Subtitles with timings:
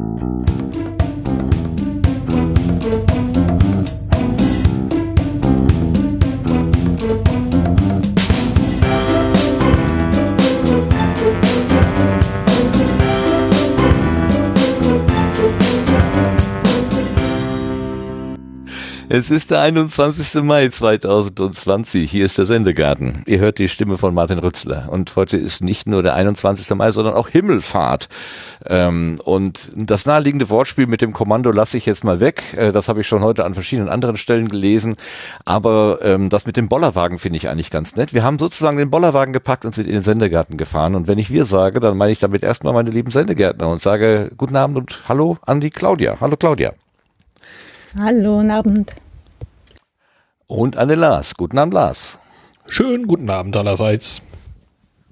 [0.00, 0.29] Mm-hmm.
[19.12, 20.40] Es ist der 21.
[20.44, 22.08] Mai 2020.
[22.08, 23.24] Hier ist der Sendegarten.
[23.26, 24.86] Ihr hört die Stimme von Martin Rützler.
[24.88, 26.70] Und heute ist nicht nur der 21.
[26.76, 28.08] Mai, sondern auch Himmelfahrt.
[28.66, 32.54] Ähm, und das naheliegende Wortspiel mit dem Kommando lasse ich jetzt mal weg.
[32.56, 34.94] Äh, das habe ich schon heute an verschiedenen anderen Stellen gelesen.
[35.44, 38.14] Aber ähm, das mit dem Bollerwagen finde ich eigentlich ganz nett.
[38.14, 40.94] Wir haben sozusagen den Bollerwagen gepackt und sind in den Sendegarten gefahren.
[40.94, 44.30] Und wenn ich wir sage, dann meine ich damit erstmal meine lieben Sendegärtner und sage
[44.36, 46.18] guten Abend und hallo an die Claudia.
[46.20, 46.74] Hallo Claudia.
[47.98, 48.94] Hallo, guten Abend.
[50.46, 51.34] Und an den Lars.
[51.34, 52.20] Guten Abend, Lars.
[52.66, 54.22] Schönen guten Abend allerseits.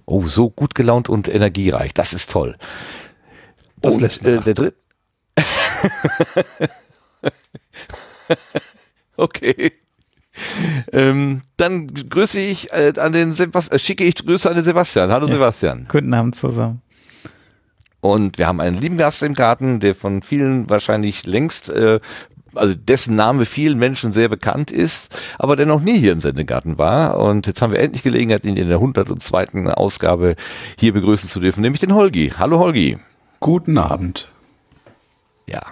[0.07, 1.93] Oh, so gut gelaunt und energiereich.
[1.93, 2.57] Das ist toll.
[3.81, 4.77] Das und, lässt äh, der dritte.
[9.17, 9.73] okay.
[10.93, 15.11] Ähm, dann grüße ich äh, an den Sebastian, äh, schicke ich Grüße an den Sebastian.
[15.11, 15.33] Hallo ja.
[15.33, 15.89] Sebastian.
[15.91, 16.81] Guten Abend zusammen.
[18.01, 21.99] Und wir haben einen lieben Gast im Garten, der von vielen wahrscheinlich längst äh,
[22.55, 26.79] also dessen Name vielen Menschen sehr bekannt ist, aber der noch nie hier im Sendegarten
[26.79, 27.19] war.
[27.19, 29.67] Und jetzt haben wir endlich Gelegenheit, ihn in der 102.
[29.67, 30.37] Ausgabe
[30.79, 32.33] hier begrüßen zu dürfen, nämlich den Holgi.
[32.39, 32.99] Hallo Holgi.
[33.41, 34.29] Guten Abend.
[35.47, 35.63] Ja.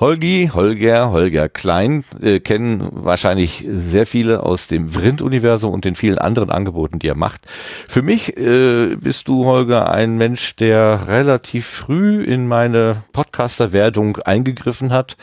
[0.00, 6.16] Holgi, Holger, Holger Klein äh, kennen wahrscheinlich sehr viele aus dem Vrind-Universum und den vielen
[6.16, 7.42] anderen Angeboten, die er macht.
[7.86, 14.90] Für mich äh, bist du, Holger, ein Mensch, der relativ früh in meine Podcaster-Werdung eingegriffen
[14.90, 15.18] hat.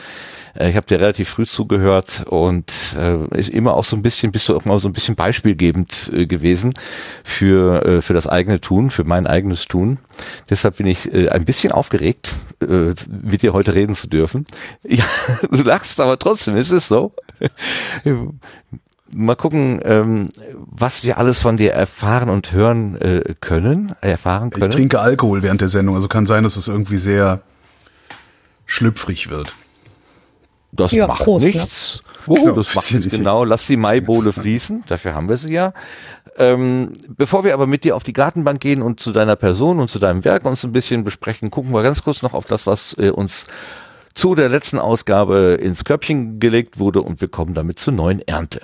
[0.58, 4.32] Äh, ich habe dir relativ früh zugehört und äh, ist immer auch so ein bisschen,
[4.32, 6.74] bist du auch mal so ein bisschen beispielgebend äh, gewesen
[7.24, 9.98] für, äh, für das eigene Tun, für mein eigenes Tun.
[10.50, 14.44] Deshalb bin ich äh, ein bisschen aufgeregt, äh, mit dir heute reden zu dürfen.
[14.90, 15.04] Ja,
[15.50, 17.12] du lachst, aber trotzdem ist es so.
[19.14, 24.64] Mal gucken, ähm, was wir alles von dir erfahren und hören äh, können, erfahren können.
[24.64, 27.42] Ich trinke Alkohol während der Sendung, also kann sein, dass es irgendwie sehr
[28.66, 29.54] schlüpfrig wird.
[30.72, 32.02] Das ja, macht Prost, nichts.
[32.26, 32.34] Ja.
[32.34, 33.44] Uh, das macht nichts, genau.
[33.44, 34.84] Lass die Maibohle fließen.
[34.86, 35.72] Dafür haben wir sie ja.
[36.36, 39.90] Ähm, bevor wir aber mit dir auf die Gartenbank gehen und zu deiner Person und
[39.90, 42.94] zu deinem Werk uns ein bisschen besprechen, gucken wir ganz kurz noch auf das, was
[42.98, 43.46] äh, uns
[44.14, 48.62] zu der letzten Ausgabe ins Köpfchen gelegt wurde und wir kommen damit zur neuen Ernte.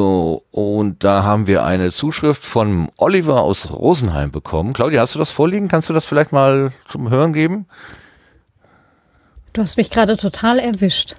[0.00, 4.72] So, und da haben wir eine Zuschrift von Oliver aus Rosenheim bekommen.
[4.72, 5.68] Claudia, hast du das vorliegen?
[5.68, 7.66] Kannst du das vielleicht mal zum Hören geben?
[9.52, 11.16] Du hast mich gerade total erwischt.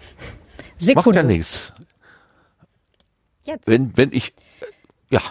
[0.78, 1.10] Sekunde.
[1.10, 1.74] Macht ja nichts.
[3.44, 3.68] Jetzt.
[3.68, 4.34] Wenn, wenn ich,
[5.12, 5.22] ja.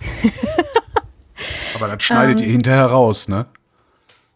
[1.74, 3.46] Aber das schneidet um, ihr hinterher raus, ne?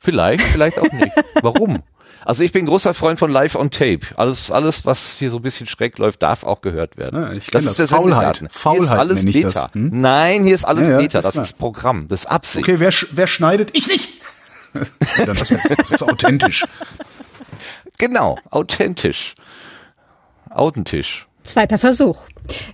[0.01, 1.13] Vielleicht, vielleicht auch nicht.
[1.43, 1.85] Warum?
[2.27, 4.01] Also ich bin großer Freund von Live on Tape.
[4.17, 7.23] Alles, alles, was hier so ein bisschen schräg läuft, darf auch gehört werden.
[7.23, 7.89] Ja, ich das ist das.
[7.89, 8.43] der Faulheit.
[8.51, 9.49] Faulheit hier ist alles Beta.
[9.49, 10.01] Das, hm?
[10.01, 11.21] Nein, hier ist alles ja, ja, Beta.
[11.21, 12.09] Das, das ist Programm.
[12.09, 12.69] Das ist Absicht.
[12.69, 13.71] Okay, wer, wer schneidet?
[13.75, 14.09] Ich nicht.
[15.25, 16.65] das, das ist authentisch.
[17.97, 19.35] Genau, authentisch.
[20.51, 21.29] Authentisch.
[21.45, 22.25] Zweiter Versuch.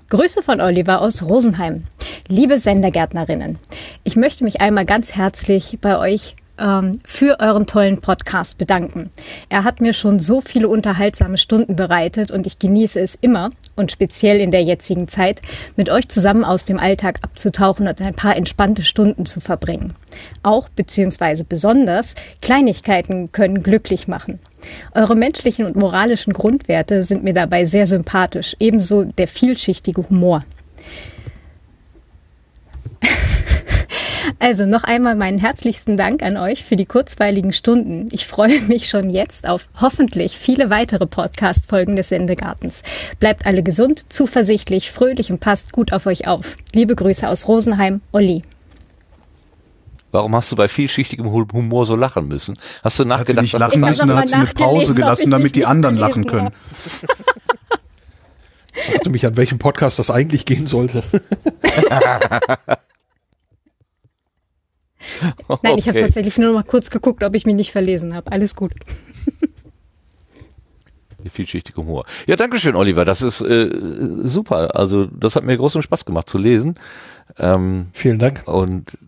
[0.09, 1.85] Grüße von Oliver aus Rosenheim.
[2.27, 3.59] Liebe Sendergärtnerinnen,
[4.03, 9.11] ich möchte mich einmal ganz herzlich bei euch ähm, für euren tollen Podcast bedanken.
[9.49, 13.91] Er hat mir schon so viele unterhaltsame Stunden bereitet und ich genieße es immer und
[13.91, 15.41] speziell in der jetzigen Zeit,
[15.77, 19.95] mit euch zusammen aus dem Alltag abzutauchen und ein paar entspannte Stunden zu verbringen.
[20.43, 24.39] Auch beziehungsweise besonders Kleinigkeiten können glücklich machen.
[24.95, 30.45] Eure menschlichen und moralischen Grundwerte sind mir dabei sehr sympathisch, ebenso der vielschichtige Humor.
[34.43, 38.09] Also noch einmal meinen herzlichsten Dank an euch für die kurzweiligen Stunden.
[38.11, 42.83] Ich freue mich schon jetzt auf hoffentlich viele weitere Podcast-Folgen des Sendegartens.
[43.21, 46.57] Bleibt alle gesund, zuversichtlich, fröhlich und passt gut auf euch auf.
[46.73, 48.43] Liebe Grüße aus Rosenheim, Olli.
[50.11, 52.59] Warum hast du bei vielschichtigem Humor so lachen müssen?
[52.83, 55.55] Hast du nachgedacht, hat sie nicht lachen müssen, dann hat sie eine Pause gelassen, damit
[55.55, 56.51] die anderen lachen können.
[58.75, 61.05] Ich fragte mich, an welchem Podcast das eigentlich gehen sollte.
[65.63, 68.31] Nein, ich habe tatsächlich nur noch mal kurz geguckt, ob ich mich nicht verlesen habe.
[68.33, 68.73] Alles gut.
[71.25, 72.05] Die vielschichtige Humor.
[72.27, 73.05] Ja, danke schön, Oliver.
[73.05, 73.71] Das ist äh,
[74.25, 74.75] super.
[74.77, 76.75] Also das hat mir großen Spaß gemacht zu lesen.
[77.39, 78.43] Ähm, Vielen Dank.
[78.47, 78.99] Und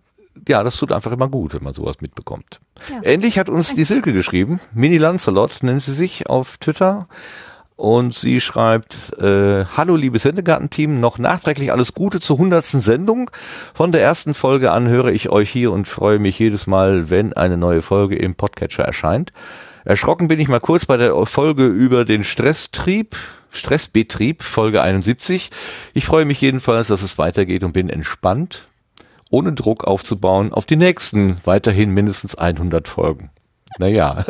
[0.48, 2.60] ja, das tut einfach immer gut, wenn man sowas mitbekommt.
[2.90, 3.00] Ja.
[3.02, 4.60] Ähnlich hat uns die Silke geschrieben.
[4.72, 7.08] Mini Lancelot nennt sie sich auf Twitter.
[7.76, 13.30] Und sie schreibt, äh, Hallo liebes Sendegarten-Team, noch nachträglich alles Gute zur hundertsten Sendung.
[13.74, 17.32] Von der ersten Folge an höre ich euch hier und freue mich jedes Mal, wenn
[17.32, 19.32] eine neue Folge im Podcatcher erscheint.
[19.84, 23.16] Erschrocken bin ich mal kurz bei der Folge über den Stresstrieb,
[23.50, 25.50] Stressbetrieb, Folge 71.
[25.94, 28.68] Ich freue mich jedenfalls, dass es weitergeht und bin entspannt,
[29.30, 33.30] ohne Druck aufzubauen, auf die nächsten weiterhin mindestens 100 Folgen.
[33.78, 34.24] Naja,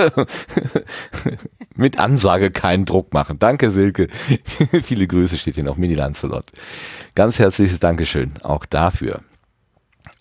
[1.74, 3.38] mit Ansage keinen Druck machen.
[3.38, 4.08] Danke, Silke.
[4.82, 6.50] Viele Grüße steht hier noch, Mini Lancelot.
[7.14, 9.20] Ganz herzliches Dankeschön auch dafür.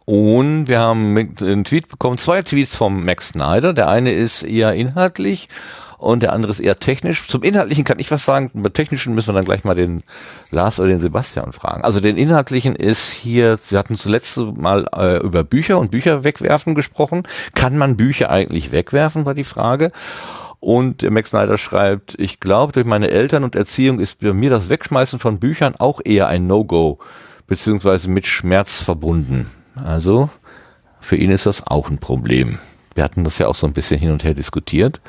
[0.06, 3.74] Und wir haben einen Tweet bekommen, zwei Tweets vom Max Snyder.
[3.74, 5.48] Der eine ist eher inhaltlich
[6.04, 7.28] und der andere ist eher technisch.
[7.30, 8.52] Zum Inhaltlichen kann ich was sagen.
[8.54, 10.04] Bei Technischen müssen wir dann gleich mal den
[10.52, 11.84] Lars oder den Sebastian fragen.
[11.84, 16.76] Also den Inhaltlichen ist hier, wir hatten zuletzt mal äh, über Bücher und Bücher wegwerfen
[16.76, 17.24] gesprochen.
[17.56, 19.92] Kann man Bücher eigentlich wegwerfen, war die Frage.
[20.60, 24.68] Und Max Snyder schreibt, ich glaube, durch meine Eltern und Erziehung ist bei mir das
[24.68, 27.00] Wegschmeißen von Büchern auch eher ein No-Go,
[27.48, 29.50] beziehungsweise mit Schmerz verbunden.
[29.76, 30.30] Also
[31.00, 32.60] für ihn ist das auch ein Problem.
[32.94, 35.02] Wir hatten das ja auch so ein bisschen hin und her diskutiert.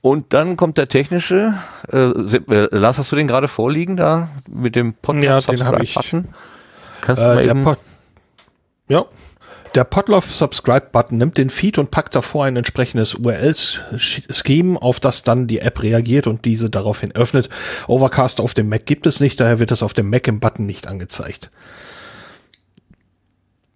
[0.00, 1.54] Und dann kommt der technische.
[1.92, 5.48] Äh, äh Lars, hast du den gerade vorliegen da mit dem Podcast?
[5.48, 5.94] Ja, den habe ich.
[5.94, 6.28] Button?
[7.00, 7.78] Kannst äh, du mal eben Pod
[8.88, 9.04] ja.
[9.74, 15.24] Der Podlove Subscribe Button nimmt den Feed und packt davor ein entsprechendes URL-Scheme, auf das
[15.24, 17.50] dann die App reagiert und diese daraufhin öffnet.
[17.86, 20.64] Overcast auf dem Mac gibt es nicht, daher wird es auf dem Mac im Button
[20.64, 21.50] nicht angezeigt.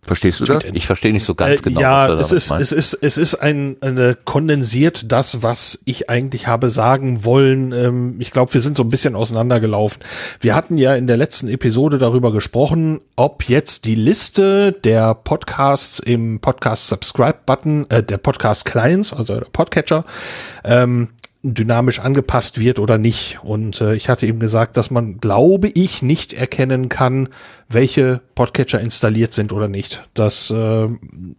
[0.05, 0.65] Verstehst du das?
[0.73, 1.81] Ich verstehe nicht so ganz äh, genau.
[1.81, 6.71] Ja, es ist, es ist, es ist ein, eine kondensiert das, was ich eigentlich habe
[6.71, 7.71] sagen wollen.
[7.71, 10.03] Ähm, ich glaube, wir sind so ein bisschen auseinandergelaufen.
[10.41, 16.01] Wir hatten ja in der letzten Episode darüber gesprochen, ob jetzt die Liste der Podcasts
[16.01, 20.05] im Podcast Subscribe Button, äh, der Podcast Clients, also der Podcatcher,
[20.65, 21.11] ähm,
[21.45, 23.41] dynamisch angepasst wird oder nicht.
[23.43, 27.29] Und äh, ich hatte eben gesagt, dass man, glaube ich, nicht erkennen kann,
[27.75, 30.09] welche Podcatcher installiert sind oder nicht.
[30.15, 30.89] Das äh,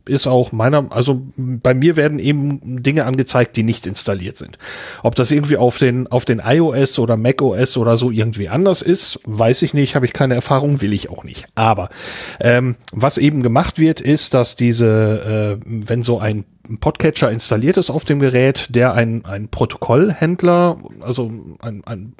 [0.05, 4.57] ist auch meiner, also bei mir werden eben Dinge angezeigt, die nicht installiert sind.
[5.01, 9.19] Ob das irgendwie auf den, auf den iOS oder macOS oder so irgendwie anders ist,
[9.25, 11.45] weiß ich nicht, habe ich keine Erfahrung, will ich auch nicht.
[11.55, 11.89] Aber
[12.39, 16.45] ähm, was eben gemacht wird, ist, dass diese, äh, wenn so ein
[16.79, 22.13] Podcatcher installiert ist auf dem Gerät, der ein, ein Protokollhändler, also ein, ein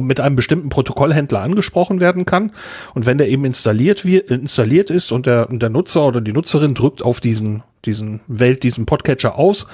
[0.00, 2.52] mit einem bestimmten Protokollhändler angesprochen werden kann.
[2.94, 7.02] Und wenn der eben installiert installiert ist und der, der Nutzer oder die Nutzerin drückt
[7.02, 9.66] auf diesen, diesen Welt, diesen Podcatcher aus,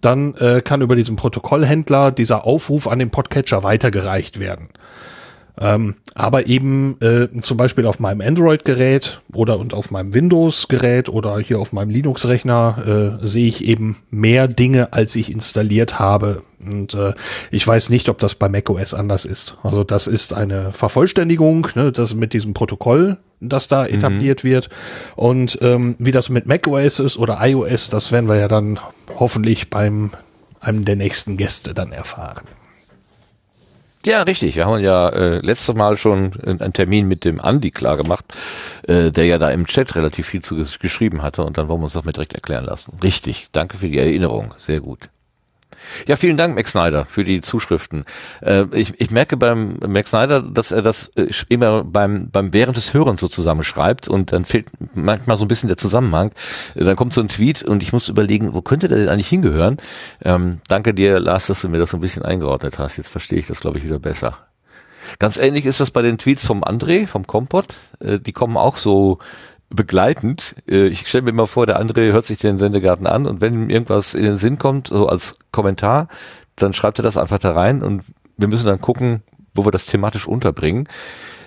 [0.00, 4.68] dann äh, kann über diesen Protokollhändler dieser Aufruf an den Podcatcher weitergereicht werden.
[5.60, 11.38] Ähm, aber eben äh, zum Beispiel auf meinem Android-Gerät oder und auf meinem Windows-Gerät oder
[11.38, 16.42] hier auf meinem Linux-Rechner äh, sehe ich eben mehr Dinge, als ich installiert habe.
[16.64, 17.12] Und äh,
[17.50, 19.56] ich weiß nicht, ob das bei macOS anders ist.
[19.62, 23.94] Also das ist eine Vervollständigung, ne, das mit diesem Protokoll, das da mhm.
[23.94, 24.70] etabliert wird.
[25.14, 28.78] Und ähm, wie das mit macOS ist oder iOS, das werden wir ja dann
[29.14, 30.10] hoffentlich beim
[30.60, 32.44] einem der nächsten Gäste dann erfahren.
[34.06, 34.56] Ja, richtig.
[34.56, 38.24] Wir haben ja äh, letztes Mal schon einen Termin mit dem Andi klar gemacht,
[38.88, 41.84] äh, der ja da im Chat relativ viel zu geschrieben hatte und dann wollen wir
[41.84, 42.96] uns das mal direkt erklären lassen.
[43.02, 43.48] Richtig.
[43.52, 44.54] Danke für die Erinnerung.
[44.56, 45.10] Sehr gut.
[46.06, 48.04] Ja, vielen Dank, Max Snyder, für die Zuschriften.
[48.40, 52.76] Äh, ich, ich merke beim Max Snyder, dass er das äh, immer beim, beim während
[52.76, 56.32] des Hörens so zusammenschreibt und dann fehlt manchmal so ein bisschen der Zusammenhang.
[56.74, 59.28] Äh, dann kommt so ein Tweet und ich muss überlegen, wo könnte der denn eigentlich
[59.28, 59.78] hingehören?
[60.24, 62.96] Ähm, danke dir, Lars, dass du mir das so ein bisschen eingeordnet hast.
[62.96, 64.38] Jetzt verstehe ich das, glaube ich, wieder besser.
[65.18, 67.74] Ganz ähnlich ist das bei den Tweets vom André, vom Kompott.
[68.00, 69.18] Äh, die kommen auch so
[69.70, 70.56] begleitend.
[70.68, 73.54] Äh, ich stelle mir immer vor, der andere hört sich den Sendegarten an und wenn
[73.54, 76.08] ihm irgendwas in den Sinn kommt, so als Kommentar,
[76.56, 78.04] dann schreibt er das einfach da rein und
[78.36, 79.22] wir müssen dann gucken,
[79.54, 80.88] wo wir das thematisch unterbringen.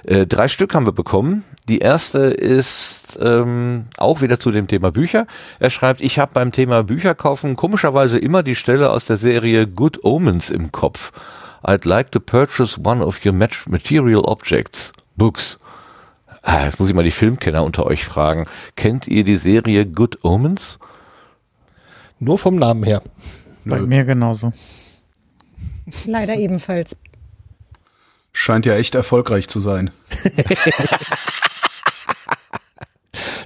[0.06, 1.44] Äh, drei Stück haben wir bekommen.
[1.70, 5.27] Die erste ist ähm, auch wieder zu dem Thema Bücher.
[5.60, 9.65] Er schreibt, ich habe beim Thema Bücher kaufen komischerweise immer die Stelle aus der Serie
[9.65, 11.12] Good Omens im Kopf.
[11.65, 15.58] I'd like to purchase one of your material objects, books.
[16.43, 18.45] Ah, jetzt muss ich mal die Filmkenner unter euch fragen.
[18.75, 20.77] Kennt ihr die Serie Good Omens?
[22.19, 23.01] Nur vom Namen her.
[23.65, 23.88] Bei Nö.
[23.88, 24.51] mir genauso.
[26.05, 26.97] Leider ebenfalls.
[28.33, 29.91] Scheint ja echt erfolgreich zu sein.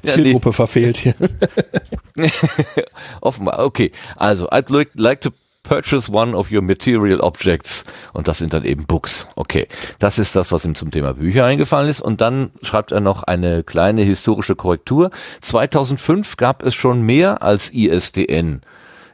[0.04, 1.14] Zielgruppe verfehlt hier.
[3.22, 3.92] Offenbar, okay.
[4.16, 5.32] Also, I'd like to
[5.68, 7.86] purchase one of your material objects.
[8.14, 9.28] Und das sind dann eben Books.
[9.36, 9.68] Okay,
[10.00, 12.02] das ist das, was ihm zum Thema Bücher eingefallen ist.
[12.02, 15.12] Und dann schreibt er noch eine kleine historische Korrektur.
[15.42, 18.62] 2005 gab es schon mehr als ISDN.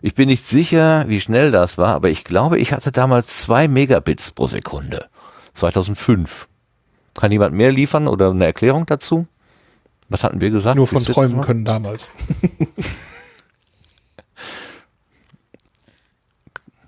[0.01, 3.67] Ich bin nicht sicher, wie schnell das war, aber ich glaube, ich hatte damals zwei
[3.67, 5.05] Megabits pro Sekunde.
[5.53, 6.47] 2005.
[7.13, 9.27] Kann jemand mehr liefern oder eine Erklärung dazu?
[10.09, 10.75] Was hatten wir gesagt?
[10.75, 12.11] Nur von träumen können damals.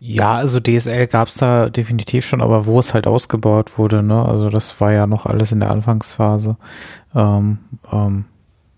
[0.08, 4.24] Ja, also DSL gab's da definitiv schon, aber wo es halt ausgebaut wurde, ne?
[4.24, 6.58] Also das war ja noch alles in der Anfangsphase.
[7.16, 7.58] Ähm,
[7.92, 8.26] ähm,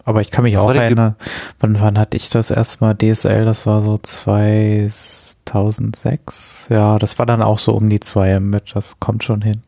[0.06, 1.18] aber ich kann mich Was auch erinnern,
[1.60, 3.44] wann, wann hatte ich das erste Mal DSL?
[3.44, 6.68] Das war so 2006.
[6.70, 8.74] Ja, das war dann auch so um die 2 Mbit.
[8.74, 9.64] Das kommt schon hin.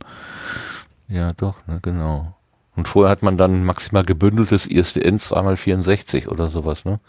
[1.10, 2.38] Ja, doch, ne, genau.
[2.78, 7.02] Und vorher hat man dann maximal gebündeltes ISDN 2x64 oder sowas, ne?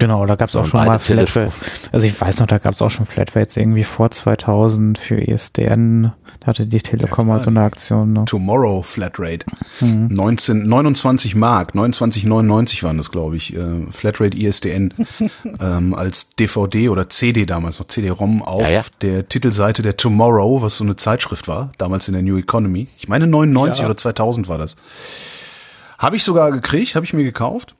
[0.00, 1.50] Genau, da gab's auch Und schon mal Flatrate.
[1.90, 6.12] Also ich weiß noch, da gab's auch schon Flatrates irgendwie vor 2000 für ISDN.
[6.38, 8.12] Da hatte die Telekom mal so eine Aktion.
[8.12, 8.24] Ne?
[8.24, 9.44] Tomorrow Flatrate.
[9.80, 10.06] Mhm.
[10.12, 13.56] 19, 29 Mark, 29,99 waren das, glaube ich.
[13.56, 14.94] Äh, Flatrate ISDN
[15.60, 18.84] ähm, als DVD oder CD damals, noch CD-ROM auf Ja, ja.
[19.02, 22.86] der Titelseite der Tomorrow, was so eine Zeitschrift war, damals in der New Economy.
[22.98, 23.86] Ich meine 99 Ja.
[23.86, 24.76] oder 2000 war das.
[25.98, 27.74] Habe ich sogar gekriegt, habe ich mir gekauft.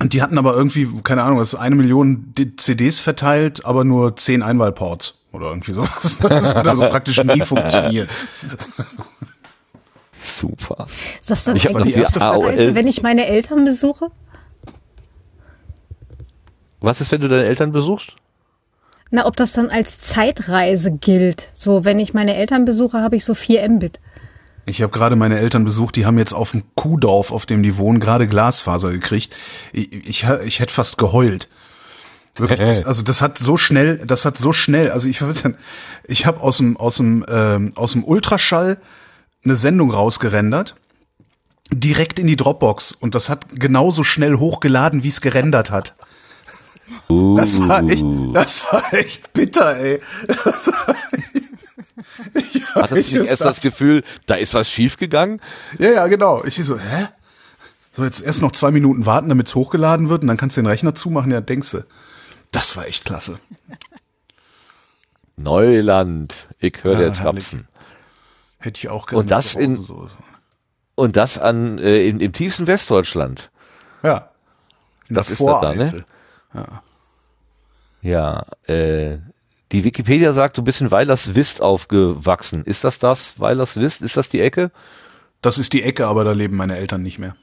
[0.00, 4.16] Und die hatten aber irgendwie, keine Ahnung, das ist eine Million CDs verteilt, aber nur
[4.16, 6.16] zehn Einwahlports oder irgendwie sowas.
[6.28, 8.08] Das hat also praktisch nie funktioniert.
[10.12, 10.86] Super.
[11.18, 12.46] Ist das dann Ich noch die erste AOL.
[12.46, 14.10] Weise, wenn ich meine Eltern besuche?
[16.80, 18.16] Was ist, wenn du deine Eltern besuchst?
[19.10, 21.48] Na, ob das dann als Zeitreise gilt.
[21.54, 24.00] So, wenn ich meine Eltern besuche, habe ich so 4 Mbit.
[24.64, 27.76] Ich habe gerade meine Eltern besucht, die haben jetzt auf dem Kuhdorf, auf dem die
[27.76, 29.34] wohnen, gerade Glasfaser gekriegt.
[29.72, 31.48] Ich, ich, ich hätte fast geheult.
[32.36, 35.22] Wirklich, das, also das hat so schnell, das hat so schnell, also ich
[36.04, 38.78] ich habe aus dem aus dem ähm, aus dem Ultraschall
[39.44, 40.74] eine Sendung rausgerendert,
[41.70, 45.94] direkt in die Dropbox und das hat genauso schnell hochgeladen, wie es gerendert hat.
[47.08, 50.00] Das war echt, das war echt bitter, ey.
[50.26, 50.96] Das war,
[51.34, 51.41] ich
[52.74, 55.40] hab Hattest du nicht erst das Gefühl, da ist was schiefgegangen?
[55.78, 56.42] Ja, ja, genau.
[56.44, 57.08] Ich so, hä?
[57.94, 60.66] So, jetzt erst noch zwei Minuten warten, damit's hochgeladen wird und dann kannst du den
[60.68, 61.84] Rechner zumachen, ja, denkst du.
[62.50, 63.38] Das war echt klasse.
[65.36, 67.12] Neuland, ich höre Ja, der.
[67.14, 67.68] Trapsen.
[68.58, 69.20] Hätte ich auch gerne.
[69.20, 70.08] Und das in- so.
[70.94, 73.50] Und das an äh, in, im tiefsten Westdeutschland.
[74.02, 74.30] Ja.
[75.08, 76.04] Das der ist das da, ne?
[76.52, 76.82] Voreifel.
[78.02, 79.18] Ja, äh,
[79.72, 82.64] die Wikipedia sagt, du bist in Weilerswist aufgewachsen.
[82.64, 84.02] Ist das das, Weilerswist?
[84.02, 84.70] Ist das die Ecke?
[85.40, 87.34] Das ist die Ecke, aber da leben meine Eltern nicht mehr.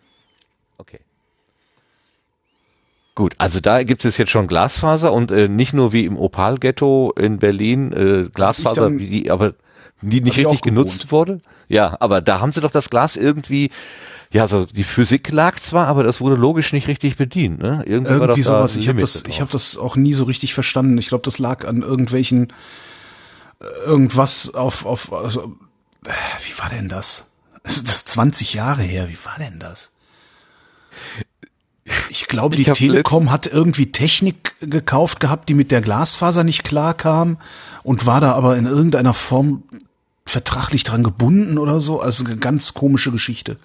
[0.78, 1.00] Okay.
[3.16, 7.12] Gut, also da gibt es jetzt schon Glasfaser und äh, nicht nur wie im Opal-Ghetto
[7.18, 9.56] in Berlin äh, Glasfaser, dann- die, aber
[10.02, 11.42] die nicht ich richtig genutzt wurde.
[11.68, 13.72] Ja, aber da haben sie doch das Glas irgendwie,
[14.32, 17.60] ja, so die Physik lag zwar, aber das wurde logisch nicht richtig bedient.
[17.62, 17.84] Ne?
[17.88, 18.76] Irgendwie, Irgendwie da sowas.
[18.76, 20.98] ein Ich habe das, ich habe das auch nie so richtig verstanden.
[21.00, 22.54] Ich glaube, das lag an irgendwelchen
[23.60, 25.12] äh, irgendwas auf auf.
[25.12, 25.56] Also,
[26.06, 26.12] äh,
[26.48, 27.26] wie war denn das?
[27.64, 29.10] Das ist das 20 Jahre her.
[29.10, 29.92] Wie war denn das?
[32.10, 36.44] Ich glaube, Ich die hab Telekom hat irgendwie Technik gekauft gehabt, die mit der Glasfaser
[36.44, 37.38] nicht klar kam
[37.84, 39.64] und war da aber in irgendeiner Form
[40.26, 42.00] vertraglich dran gebunden oder so.
[42.00, 43.58] Also eine ganz komische Geschichte.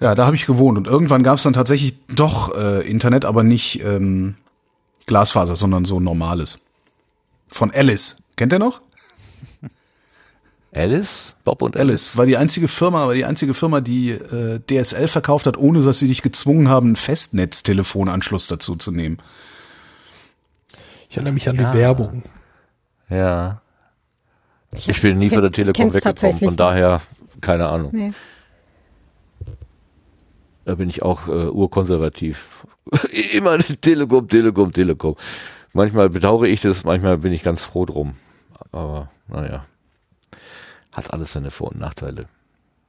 [0.00, 3.42] Ja, da habe ich gewohnt und irgendwann gab es dann tatsächlich doch äh, Internet, aber
[3.42, 4.34] nicht ähm,
[5.06, 6.64] Glasfaser, sondern so normales.
[7.48, 8.16] Von Alice.
[8.36, 8.80] Kennt ihr noch?
[10.72, 11.34] Alice?
[11.44, 12.08] Bob und Alice?
[12.08, 15.80] Alice war die einzige Firma, war die einzige Firma, die äh, DSL verkauft hat, ohne
[15.82, 19.18] dass sie dich gezwungen haben, einen Festnetztelefonanschluss dazu zu nehmen.
[21.08, 22.24] Ich erinnere mich an die Werbung.
[23.08, 23.60] Ja.
[24.72, 27.00] Ich bin nie von der Telekom weggekommen, von daher
[27.40, 27.90] keine Ahnung.
[27.92, 28.12] Nee.
[30.64, 32.48] Da bin ich auch äh, urkonservativ.
[33.34, 35.16] Immer Telekom, Telekom, Telekom.
[35.72, 38.14] Manchmal bedauere ich das, manchmal bin ich ganz froh drum.
[38.72, 39.64] Aber naja,
[40.92, 42.26] hat alles seine Vor- und Nachteile.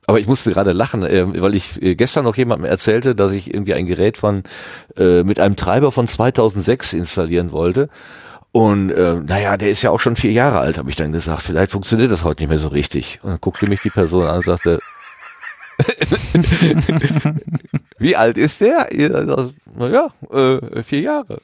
[0.07, 3.51] Aber ich musste gerade lachen, äh, weil ich äh, gestern noch jemandem erzählte, dass ich
[3.51, 4.43] irgendwie ein Gerät von
[4.97, 7.89] äh, mit einem Treiber von 2006 installieren wollte.
[8.51, 11.41] Und äh, naja, der ist ja auch schon vier Jahre alt, habe ich dann gesagt.
[11.41, 13.19] Vielleicht funktioniert das heute nicht mehr so richtig.
[13.23, 14.79] Und dann guckte mich die Person an und sagte,
[17.99, 18.87] wie alt ist der?
[19.77, 21.41] Naja, äh, vier Jahre.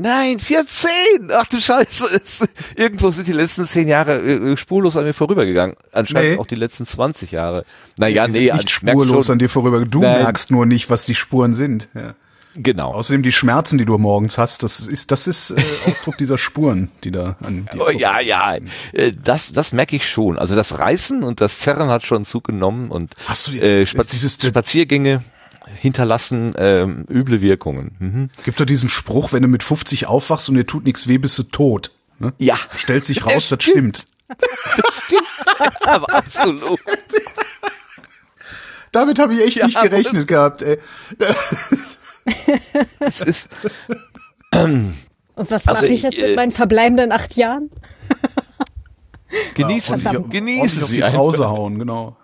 [0.00, 0.90] Nein, 14!
[1.32, 2.48] Ach du Scheiße.
[2.76, 5.74] Irgendwo sind die letzten zehn Jahre äh, spurlos an mir vorübergegangen.
[5.90, 6.38] Anscheinend Nee.
[6.38, 7.64] auch die letzten 20 Jahre.
[7.96, 9.32] Naja, nee, an- nicht spurlos schon.
[9.34, 9.84] an dir vorüber.
[9.84, 10.22] Du Nein.
[10.22, 11.88] merkst nur nicht, was die Spuren sind.
[11.94, 12.14] Ja.
[12.54, 12.92] Genau.
[12.94, 16.90] Außerdem die Schmerzen, die du morgens hast, das ist das ist äh, Ausdruck dieser Spuren,
[17.04, 18.56] die da an dir Oh, ja, ja,
[18.92, 20.38] äh, das, das merke ich schon.
[20.38, 24.08] Also das Reißen und das Zerren hat schon zugenommen und Hast du die- äh, Spaz
[24.08, 25.22] dieses- Spaziergänge,
[25.76, 27.94] hinterlassen ähm, üble Wirkungen.
[27.98, 28.30] Mhm.
[28.44, 31.38] Gibt doch diesen Spruch, wenn du mit 50 aufwachst und dir tut nichts weh, bist
[31.38, 31.90] du tot.
[32.18, 32.32] Ne?
[32.38, 34.04] Ja, Stellt sich raus, das stimmt.
[35.82, 36.80] aber absolut.
[38.92, 40.78] Damit habe ich echt Ja, nicht gerechnet gehabt, ey.
[43.00, 43.48] Es ist,
[44.52, 44.94] Und
[45.36, 47.70] was Also mache ich jetzt äh, mit meinen verbleibenden acht Jahren?
[49.54, 51.18] genießen ordentlich- Sie, auf Sie die einfach.
[51.18, 52.16] Brause hauen, genau.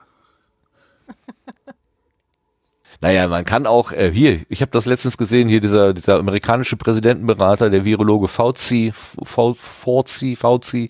[3.01, 6.77] Naja, man kann auch, äh, hier, ich habe das letztens gesehen, hier dieser, dieser amerikanische
[6.77, 10.89] Präsidentenberater, der Virologe Fauci, Fau- Fauci, Fauci,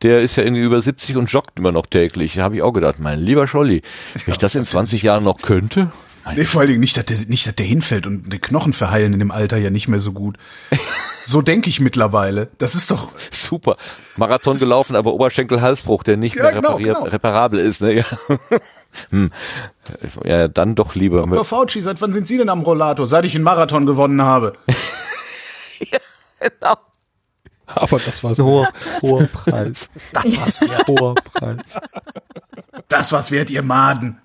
[0.00, 2.34] der ist ja irgendwie über 70 und joggt immer noch täglich.
[2.36, 3.82] Da habe ich auch gedacht, mein lieber Scholli,
[4.24, 5.92] wenn ich das in 20 Jahren noch könnte,
[6.36, 9.12] Nee, vor allen Dingen nicht, dass der, nicht, dass der hinfällt und die Knochen verheilen
[9.14, 10.36] in dem Alter ja nicht mehr so gut.
[11.24, 12.48] So denke ich mittlerweile.
[12.58, 13.76] Das ist doch, super.
[14.16, 17.02] Marathon gelaufen, aber Oberschenkel-Halsbruch, der nicht Ja, mehr genau, genau.
[17.04, 17.80] reparabel ist.
[17.80, 17.92] Ne?
[17.94, 18.04] Ja.
[19.10, 19.30] hm.
[20.24, 21.22] ja, dann doch lieber.
[21.26, 21.44] Dr.
[21.44, 23.06] Fauci, seit wann sind Sie denn am Rollator?
[23.06, 24.54] Seit ich einen Marathon gewonnen habe.
[26.40, 26.74] Genau.
[27.66, 28.44] Aber das war so.
[28.46, 28.68] Hoher,
[29.02, 29.90] hoher Preis.
[30.12, 30.88] Das war's wert.
[30.88, 31.78] Hoher Preis.
[32.88, 34.18] Das war's wert, ihr Maden.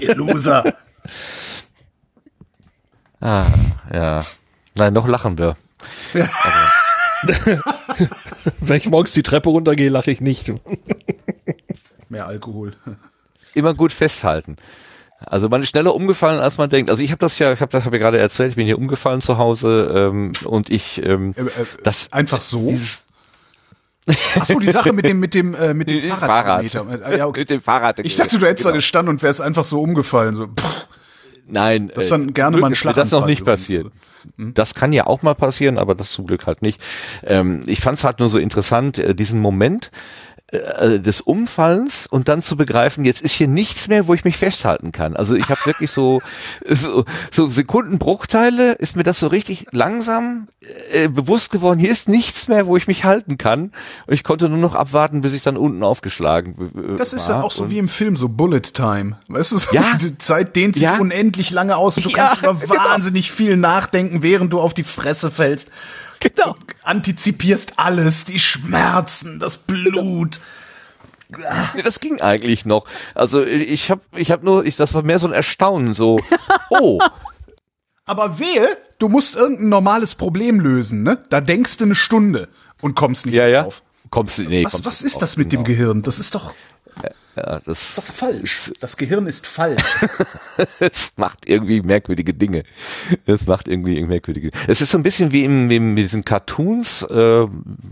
[0.00, 0.76] Ihr Loser.
[3.20, 3.46] Ah,
[3.92, 4.24] ja.
[4.74, 5.56] Nein, noch lachen wir.
[8.60, 10.52] Wenn ich morgens die Treppe runtergehe, lache ich nicht.
[12.08, 12.74] Mehr Alkohol.
[13.54, 14.56] immer gut festhalten.
[15.18, 16.88] Also man ist schneller umgefallen, als man denkt.
[16.90, 18.78] Also ich habe das ja, ich habe das hab ja gerade erzählt, ich bin hier
[18.78, 22.70] umgefallen zu Hause ähm, und ich ähm, Äh, äh, das Einfach so.
[22.70, 23.04] dieses
[24.38, 26.20] Ach so, die Sache mit dem, mit dem, äh, mit dem Fahrrad.
[26.64, 27.06] Fahrradmeter.
[27.06, 27.40] Äh, Ja, okay.
[27.40, 27.98] mit dem Fahrrad.
[27.98, 28.78] Ich dachte, du hättest da Genau.
[28.78, 30.34] gestanden und wärst einfach so umgefallen.
[30.34, 30.86] So, pff.
[31.50, 33.86] Nein, Das ist dann gerne zum mal ein Das noch nicht passiert.
[34.36, 36.80] Das kann ja auch mal passieren, aber das zum Glück halt nicht.
[37.24, 39.90] Ähm, ich fand es halt nur so interessant, äh, diesen Moment
[40.52, 44.36] äh, des Umfallens und dann zu begreifen, jetzt ist hier nichts mehr, wo ich mich
[44.36, 45.16] festhalten kann.
[45.16, 46.20] Also ich habe wirklich so,
[46.68, 50.48] so, so Sekundenbruchteile, ist mir das so richtig langsam
[50.92, 53.72] äh, bewusst geworden, hier ist nichts mehr, wo ich mich halten kann.
[54.06, 56.54] Und ich konnte nur noch abwarten, bis ich dann unten aufgeschlagen
[56.94, 57.36] äh, Das ist war.
[57.36, 59.18] dann auch so wie im Film, so Bullet Time.
[59.28, 59.96] Weißt du, so Ja.
[60.00, 60.98] die Zeit dehnt sich Ja.
[60.98, 62.74] unendlich lange aus und du Ja, kannst über genau.
[62.90, 65.70] wahnsinnig viel nachdenken, während du auf die Fresse fällst.
[66.20, 66.54] Genau.
[66.82, 70.38] Antizipierst alles, die Schmerzen, das Blut.
[71.74, 72.86] Nee, das ging eigentlich noch.
[73.14, 76.20] Also ich habe ich hab nur, ich, das war mehr so ein Erstaunen, so,
[76.70, 76.98] oh,
[78.04, 81.22] Aber wehe, du musst irgendein normales Problem lösen, ne?
[81.30, 82.48] Da denkst du eine Stunde
[82.80, 83.62] und kommst nicht ja, ja.
[83.62, 83.82] drauf.
[84.10, 85.76] Kommst du, nee, Was, kommst was du ist drauf, das mit dem genau.
[85.76, 86.02] Gehirn?
[86.02, 86.52] Das ist doch,
[87.36, 88.72] Ja, das, doch falsch.
[88.80, 90.04] Das Gehirn ist falsch.
[90.80, 92.64] es macht irgendwie merkwürdige Dinge.
[93.24, 94.50] Es macht irgendwie merkwürdige.
[94.66, 97.46] Es ist so ein bisschen wie in, in diesen Cartoons, äh,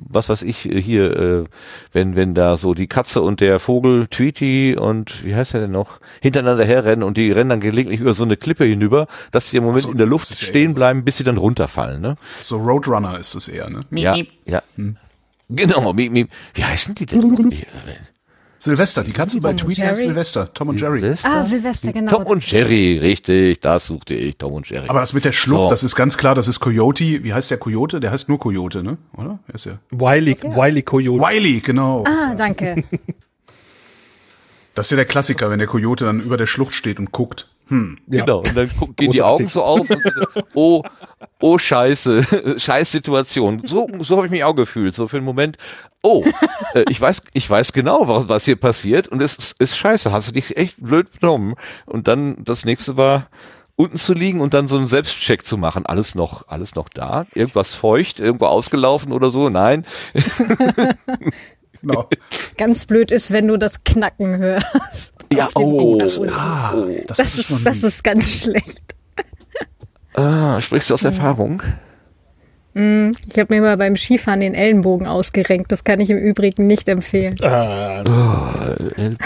[0.09, 1.45] was weiß ich äh, hier, äh,
[1.93, 5.71] wenn wenn da so die Katze und der Vogel Tweety und wie heißt er denn
[5.71, 9.59] noch hintereinander herrennen und die rennen dann gelegentlich über so eine Klippe hinüber, dass sie
[9.59, 12.01] im Moment so, in der Luft ist ja stehen bleiben, bis sie dann runterfallen.
[12.01, 12.17] Ne?
[12.41, 13.81] So Roadrunner ist es eher, ne?
[13.93, 14.63] Ja, ja.
[15.49, 15.97] Genau.
[15.97, 17.53] Wie, wie, wie heißen die denn?
[18.59, 20.03] Silvester, die Katze bei und Tweety heißt?
[20.03, 21.15] Silvester, Tom und Jerry.
[21.23, 22.11] Ah, Silvester, genau.
[22.11, 24.89] Tom und Jerry, richtig, das suchte ich, Tom und Jerry.
[24.89, 25.71] Aber das mit der Schlucht, So.
[25.71, 27.23] das ist ganz klar, das ist Coyote.
[27.23, 28.01] Wie heißt der Coyote?
[28.01, 28.99] Der heißt nur Coyote, ne?
[29.17, 29.39] Oder?
[29.49, 29.79] Er ist ja.
[29.91, 31.23] Wiley, Wiley Coyote.
[31.23, 32.05] Wiley, genau.
[32.07, 32.85] ah, danke.
[34.79, 37.49] Das ist ja der Klassiker, wenn der Coyote dann über der Schlucht steht und guckt.
[37.67, 37.99] Hm.
[38.07, 38.25] Ja.
[38.25, 39.23] Genau, und dann gucken, gehen die.
[39.23, 40.01] Augen so auf und
[40.55, 40.85] oh,
[41.41, 43.63] oh Scheiße, Scheißsituation.
[43.67, 45.57] So, so habe ich mich auch gefühlt, so für einen Moment.
[46.01, 46.25] Oh,
[46.75, 50.13] äh, ich weiß, ich weiß genau, was, was hier passiert und es ist, ist scheiße,
[50.13, 51.57] hast du dich echt blöd benommen.
[51.85, 53.27] Und dann das nächste war,
[53.75, 55.87] unten zu liegen und dann so einen Selbstcheck zu machen.
[55.87, 57.27] Alles noch, alles noch da?
[57.35, 59.49] Irgendwas feucht, irgendwo ausgelaufen oder so?
[59.49, 59.85] Nein.
[61.83, 62.09] Genau.
[62.57, 65.13] Ganz blöd ist, wenn du das Knacken hörst.
[65.33, 65.99] Ja, oh, Boden.
[66.01, 66.75] das, Ah,
[67.07, 68.81] das, Das ist, das ist ganz schlecht.
[70.15, 71.63] ah, sprichst du aus Erfahrung?
[72.75, 75.73] Ich habe mir mal beim Skifahren den Ellenbogen ausgerenkt.
[75.73, 77.35] Das kann ich im Übrigen nicht empfehlen.
[77.43, 78.03] Ah,
[78.97, 79.19] Ellbogen.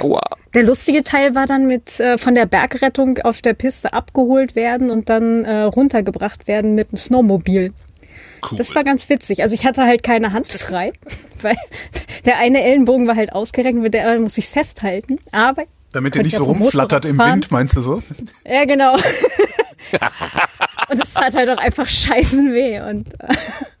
[0.00, 0.20] Aua.
[0.52, 4.90] Der lustige Teil war dann mit äh, von der Bergrettung auf der Piste abgeholt werden
[4.90, 7.72] und dann äh, runtergebracht werden mit dem Snowmobil.
[8.50, 8.58] Cool.
[8.58, 9.42] Das war ganz witzig.
[9.42, 10.92] Also ich hatte halt keine Hand frei,
[11.42, 11.56] weil
[12.24, 15.18] der eine Ellenbogen war halt ausgerenkt, mit der anderen musste ich festhalten.
[15.32, 18.02] Aber Damit er konnte nicht so rumflattert im Wind, meinst du so?
[18.44, 18.94] Ja, genau.
[20.88, 22.80] und es tat halt auch einfach scheißen weh.
[22.80, 23.08] Und,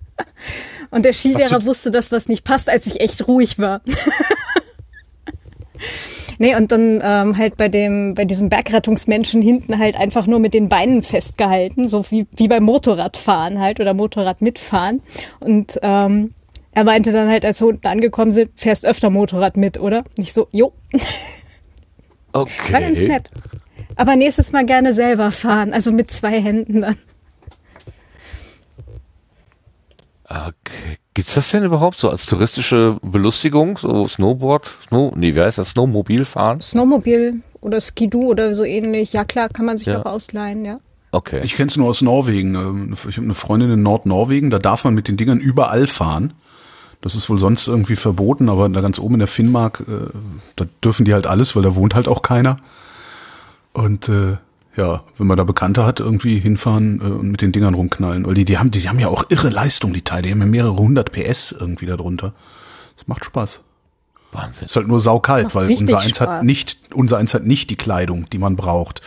[0.90, 3.80] und der Skilehrer wusste das, was nicht passt, als ich echt ruhig war.
[6.38, 10.54] Nee, und dann ähm, halt bei dem, bei diesem Bergrettungsmenschen hinten halt einfach nur mit
[10.54, 15.02] den Beinen festgehalten, so wie, wie beim Motorradfahren halt oder Motorrad mitfahren.
[15.40, 16.32] Und ähm,
[16.72, 20.04] er meinte dann halt, als wir unten angekommen sind, fährst öfter Motorrad mit, oder?
[20.16, 20.72] Nicht so, jo.
[22.32, 22.46] War
[22.80, 23.08] ganz Okay.
[23.08, 23.30] nett.
[23.96, 26.96] Aber nächstes Mal gerne selber fahren, also mit zwei Händen dann.
[30.28, 30.98] Okay.
[31.14, 33.78] Gibt's das denn überhaupt so als touristische Belustigung?
[33.78, 35.68] So Snowboard, Snow, nee, wie heißt das?
[35.70, 36.60] Snowmobil fahren?
[36.60, 39.12] Snowmobil oder Skidoo oder so ähnlich.
[39.12, 40.00] Ja klar, kann man sich Ja.
[40.00, 40.80] auch ausleihen, ja.
[41.12, 41.40] Okay.
[41.44, 42.56] Ich kenne es nur aus Norwegen.
[42.56, 46.32] Ähm, Ich habe eine Freundin in Nordnorwegen, da darf man mit den Dingern überall fahren.
[47.00, 50.10] Das ist wohl sonst irgendwie verboten, aber da ganz oben in der Finnmark, äh,
[50.56, 52.56] da dürfen die halt alles, weil da wohnt halt auch keiner.
[53.72, 54.36] Und äh,
[54.76, 58.26] ja, wenn man da Bekannte hat, irgendwie hinfahren äh, und mit den Dingern rumknallen.
[58.26, 60.22] Weil die, die haben, die, die haben ja auch irre Leistung, die Teile.
[60.22, 62.34] Die haben ja mehrere hundert PS irgendwie da drunter.
[62.96, 63.62] Das macht Spaß.
[64.32, 64.66] Wahnsinn.
[64.66, 66.28] Ist halt nur saukalt, Macht weil unser eins Spaß.
[66.28, 69.00] hat nicht, unser eins hat nicht die Kleidung, die man braucht,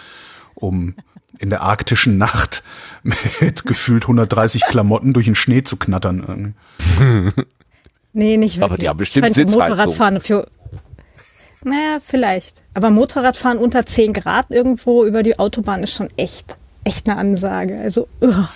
[0.56, 0.95] um
[1.39, 2.63] in der arktischen Nacht
[3.03, 6.23] mit gefühlt 130 Klamotten durch den Schnee zu knattern.
[6.97, 7.43] irgendwie.
[8.13, 8.63] Nee, nicht wirklich.
[8.63, 9.60] Aber die haben bestimmt Sitzheizung.
[9.62, 10.47] Motorradfahren für.
[11.63, 12.62] Naja, vielleicht.
[12.74, 17.80] Aber Motorradfahren unter 10 Grad irgendwo über die Autobahn ist schon echt, echt eine Ansage.
[17.80, 18.48] Also, ugh.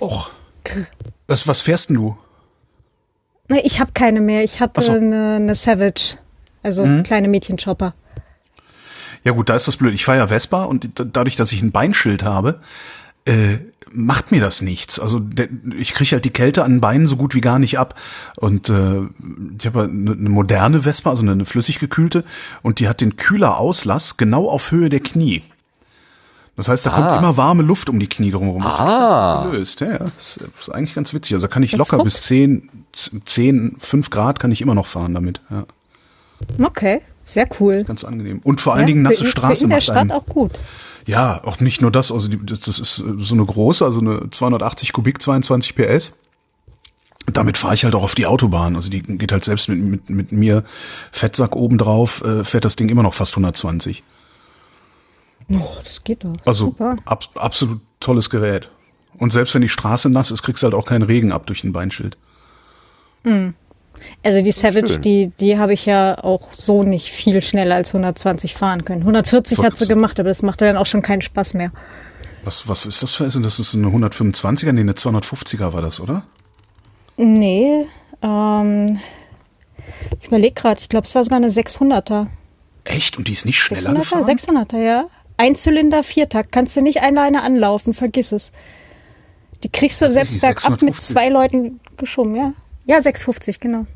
[0.00, 0.30] Och.
[1.26, 2.16] Was, was fährst denn du?
[3.48, 4.44] Nee, ich habe keine mehr.
[4.44, 4.92] Ich hatte so.
[4.92, 6.16] eine, eine Savage.
[6.62, 7.94] Also kleine Mädchenshopper.
[9.24, 9.94] Ja gut, da ist das blöd.
[9.94, 12.60] Ich fahre ja Vespa und da- dadurch, dass ich ein Beinschild habe,
[13.24, 13.56] äh,
[13.92, 14.98] macht mir das nichts.
[15.00, 15.48] Also der,
[15.78, 17.98] ich kriege halt die Kälte an den Beinen so gut wie gar nicht ab.
[18.36, 19.02] Und äh,
[19.58, 22.24] ich habe eine, eine moderne Vespa, also eine, eine flüssig gekühlte,
[22.62, 25.42] und die hat den Kühlerauslass genau auf Höhe der Knie.
[26.56, 27.18] Das heißt, da kommt Ah.
[27.18, 28.62] immer warme Luft um die Knie drumherum.
[28.62, 29.42] Das ist Ah.
[29.44, 29.80] gut gelöst.
[29.80, 29.98] Ja, ja.
[30.16, 31.34] Das ist eigentlich ganz witzig.
[31.34, 32.04] Also kann ich Das locker guckt.
[32.04, 35.40] bis 10, 10, 5 Grad kann ich immer noch fahren damit.
[35.50, 35.64] Ja,
[36.62, 37.84] Okay, sehr cool.
[37.84, 38.40] ganz angenehm.
[38.44, 40.26] Und vor allen Ja, Dingen nasse für, Straße für in der macht Stadt einen, auch
[40.26, 40.58] gut.
[41.10, 44.30] Ja, auch nicht nur das, also die, das ist äh, so eine große, also eine
[44.30, 46.12] 280 Kubik, 22 PS.
[47.32, 48.76] Damit fahre ich halt auch auf die Autobahn.
[48.76, 50.64] Also die geht halt selbst mit, mit, mit mir
[51.12, 54.02] Fettsack oben drauf, äh, fährt das Ding immer noch fast 120.
[55.52, 56.34] Oh, das geht doch.
[56.44, 56.96] Also Super.
[57.04, 58.70] ab, absolut tolles Gerät.
[59.18, 61.64] Und selbst wenn die Straße nass ist, kriegst du halt auch keinen Regen ab durch
[61.64, 62.16] ein Beinschild.
[64.22, 65.02] Also die Savage, schön.
[65.02, 69.00] die, die habe ich ja auch so nicht viel schneller als 120 fahren können.
[69.00, 71.70] 140 hat sie gemacht, aber das machte dann auch schon keinen Spaß mehr.
[72.44, 73.42] Was, was ist das für Essen?
[73.42, 74.72] Das ist eine 125er?
[74.72, 76.24] Nee, eine 250er war das, oder?
[77.16, 77.86] Nee,
[78.22, 78.98] ähm,
[80.20, 82.26] ich überlege gerade, ich glaube, es war sogar eine 600er.
[82.84, 83.18] Echt?
[83.18, 84.24] Und die ist nicht schneller 600er, gefahren?
[84.24, 85.04] 600er, ja.
[85.36, 88.52] Einzylinder, Viertakt, kannst du nicht alleine anlaufen, vergiss es.
[89.62, 91.14] Die kriegst du selbst bergab mit 650.
[91.14, 92.52] zwei Leuten geschoben, ja.
[92.86, 93.86] Ja, 650, genau.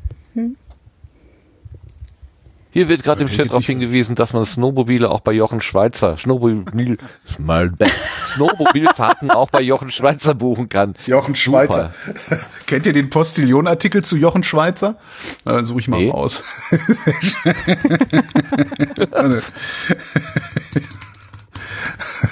[2.71, 6.97] Hier wird gerade im Chat darauf hingewiesen, dass man Snowmobile auch bei Jochen Schweizer, Snowmobil,
[8.25, 10.95] Snowmobilfahrten auch bei Jochen Schweizer buchen kann.
[11.05, 11.93] Jochen Schweizer.
[12.05, 12.39] Super.
[12.67, 14.97] Kennt ihr den Postillon-Artikel zu Jochen Schweizer?
[15.45, 16.09] Na, Dann suche ich mal Nee.
[16.09, 16.43] raus.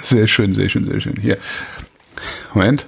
[0.02, 1.16] sehr schön, sehr schön, sehr schön.
[1.20, 1.38] Hier.
[2.52, 2.86] Moment.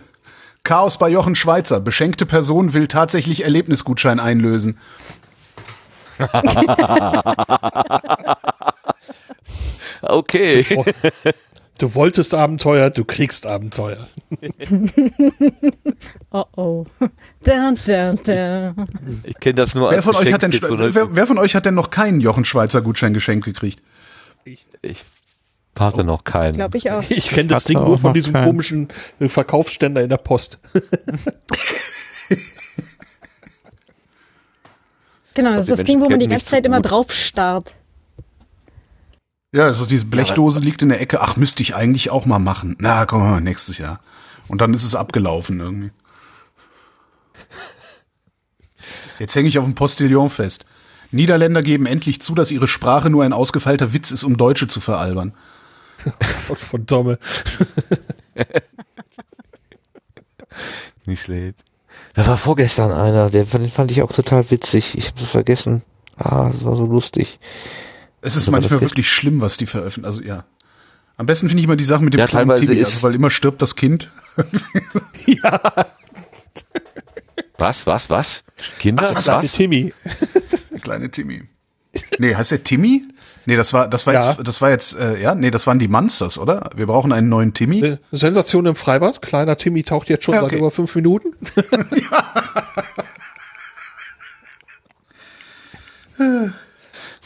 [0.67, 1.79] Chaos bei Jochen Schweizer.
[1.79, 4.79] Beschenkte Person will tatsächlich Erlebnisgutschein einlösen.
[10.03, 10.65] Okay.
[11.79, 14.07] Du wolltest Abenteuer, du kriegst Abenteuer.
[16.31, 16.85] Oh oh.
[17.45, 18.89] Dun, dun, dun.
[19.25, 21.65] Ich kenne das nur Wer als von, euch hat denn, wer, wer von euch hat
[21.65, 23.83] denn noch keinen Jochen Schweizer Gutschein geschenkt gekriegt?
[24.83, 25.03] Ich
[25.81, 26.55] hatte noch keinen.
[26.55, 27.03] Glaube ich auch.
[27.09, 28.47] Ich kenne das Ding nur von diesem keinen.
[28.47, 28.89] komischen
[29.21, 30.59] äh, Verkaufsständer in der Post.
[35.37, 37.75] Genau, das ist das Ding, wo man die ganze Zeit immer drauf starrt.
[39.53, 41.21] Ja, also diese Blechdose liegt in der Ecke.
[41.21, 42.75] Ach, müsste ich eigentlich auch mal machen.
[42.79, 44.01] Na, komm mal, nächstes Jahr.
[44.49, 45.91] Und dann ist es abgelaufen irgendwie.
[49.19, 50.65] Jetzt hänge ich auf dem Postillon fest.
[51.11, 54.81] Niederländer geben endlich zu, dass ihre Sprache nur ein ausgefeilter Witz ist, um Deutsche zu
[54.81, 55.35] veralbern.
[56.49, 57.19] Gott von Domme.
[61.05, 61.57] Nicht schlecht.
[62.15, 64.97] Da war vorgestern einer, der, den fand ich auch total witzig.
[64.97, 65.83] Ich hab's vergessen.
[66.17, 67.39] Ah, das war so lustig.
[68.23, 70.07] Es ist Also manchmal wirklich schlimm, was die veröffentlichen.
[70.07, 70.45] Also ja.
[71.19, 73.31] Am besten finde ich immer die Sachen mit dem Ja, kleinen ist- also, weil immer
[73.31, 74.11] stirbt das Kind.
[77.59, 78.45] Was, was, was?
[78.79, 79.03] Kinder?
[79.03, 79.95] Was, was, Das ist Timmy.
[80.71, 81.45] Der kleine Timmy.
[82.19, 83.05] Nee, heißt der Timmy?
[83.47, 84.31] Nee, das war, das war Ja.
[84.33, 86.71] jetzt, das war jetzt, äh, ja, nee, das waren die Monsters, oder?
[86.75, 87.97] Wir brauchen einen neuen Timmy.
[88.13, 89.23] Sensation im Freibad.
[89.23, 90.59] Kleiner Timmy taucht jetzt schon Ja, seit okay.
[90.59, 91.31] über fünf Minuten.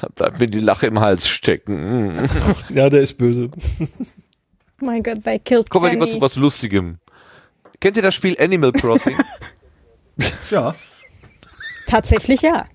[0.01, 2.29] Da bleibt mir die Lache im Hals stecken.
[2.75, 3.51] Ja, der ist böse.
[4.81, 6.99] Mein Gott, they killed Kommen wir lieber zu was Lustigem.
[7.81, 9.17] Kennt ihr das Spiel Animal Crossing?
[10.51, 10.75] Ja.
[11.87, 12.67] Tatsächlich ja.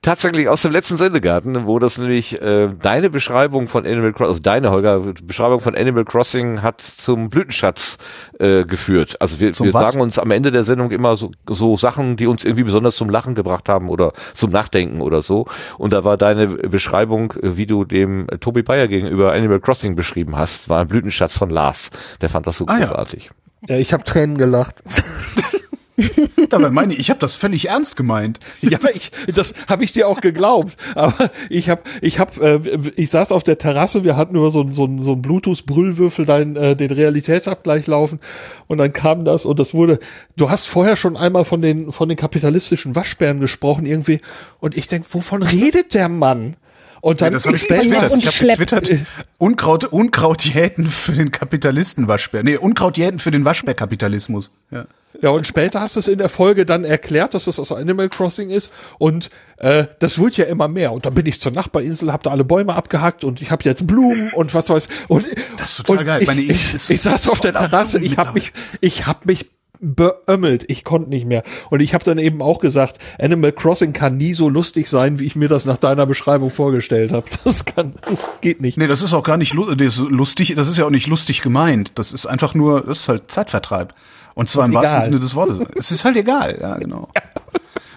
[0.00, 4.40] Tatsächlich aus dem letzten Sendegarten, wo das nämlich äh, deine Beschreibung von Animal Crossing, also
[4.40, 7.98] deine Holger Beschreibung von Animal Crossing hat zum Blütenschatz
[8.38, 9.16] äh, geführt.
[9.20, 12.44] Also wir, wir sagen uns am Ende der Sendung immer so, so Sachen, die uns
[12.44, 15.46] irgendwie besonders zum Lachen gebracht haben oder zum Nachdenken oder so.
[15.78, 20.68] Und da war deine Beschreibung, wie du dem Tobi Bayer gegenüber Animal Crossing beschrieben hast,
[20.68, 21.90] war ein Blütenschatz von Lars.
[22.20, 23.30] Der fand das so ah, großartig.
[23.68, 24.82] Ja, ja ich habe Tränen gelacht.
[26.48, 28.38] Dabei meine ich, ich habe das völlig ernst gemeint.
[28.62, 30.76] Ja, ich, das habe ich dir auch geglaubt.
[30.94, 34.64] Aber ich habe, ich habe, äh, ich saß auf der Terrasse, wir hatten über so,
[34.66, 38.20] so, so einen Bluetooth-Brüllwürfel dein, äh, den Realitätsabgleich laufen
[38.68, 39.98] und dann kam das und das wurde.
[40.36, 44.20] Du hast vorher schon einmal von den von den kapitalistischen Waschbären gesprochen irgendwie
[44.60, 46.56] und ich denk, wovon redet der Mann?
[47.02, 48.14] Und dann ja, das habe ich getwittert.
[48.16, 48.90] Ich habe getwittert,
[49.36, 52.44] Unkraut, Unkraut jäten für den Kapitalisten Waschbär.
[52.44, 54.56] Nee, Unkraut jäten für den Waschbärkapitalismus.
[54.70, 54.86] Ja.
[55.22, 58.08] Ja, und später hast du es in der Folge dann erklärt, dass das aus Animal
[58.08, 60.92] Crossing ist und äh, das wird ja immer mehr.
[60.92, 63.86] Und dann bin ich zur Nachbarinsel, hab da alle Bäume abgehackt und ich habe jetzt
[63.86, 65.24] Blumen und was weiß und
[65.58, 66.22] Das ist total geil.
[66.22, 69.46] Ich, Meine ich, ich, ich saß auf der Terrasse, ich habe mich ich habe mich
[69.82, 70.64] beömmelt.
[70.68, 71.42] Ich konnte nicht mehr.
[71.70, 75.24] Und ich habe dann eben auch gesagt, Animal Crossing kann nie so lustig sein, wie
[75.24, 77.26] ich mir das nach deiner Beschreibung vorgestellt habe.
[77.44, 77.94] Das kann,
[78.40, 78.78] geht nicht.
[78.78, 80.54] Nee, das ist auch gar nicht lustig.
[80.54, 81.92] Das ist ja auch nicht lustig gemeint.
[81.96, 83.92] Das ist einfach nur, das ist halt Zeitvertreib.
[84.34, 85.60] Und zwar im wahrsten Sinne des Wortes.
[85.76, 87.08] es ist halt egal, ja, genau.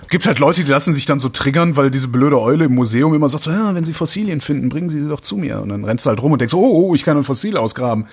[0.09, 3.13] Gibt halt Leute, die lassen sich dann so triggern, weil diese blöde Eule im Museum
[3.13, 5.61] immer sagt, so, ja, wenn sie Fossilien finden, bringen sie sie doch zu mir.
[5.61, 8.05] Und dann rennst du halt rum und denkst, oh, oh, ich kann ein Fossil ausgraben.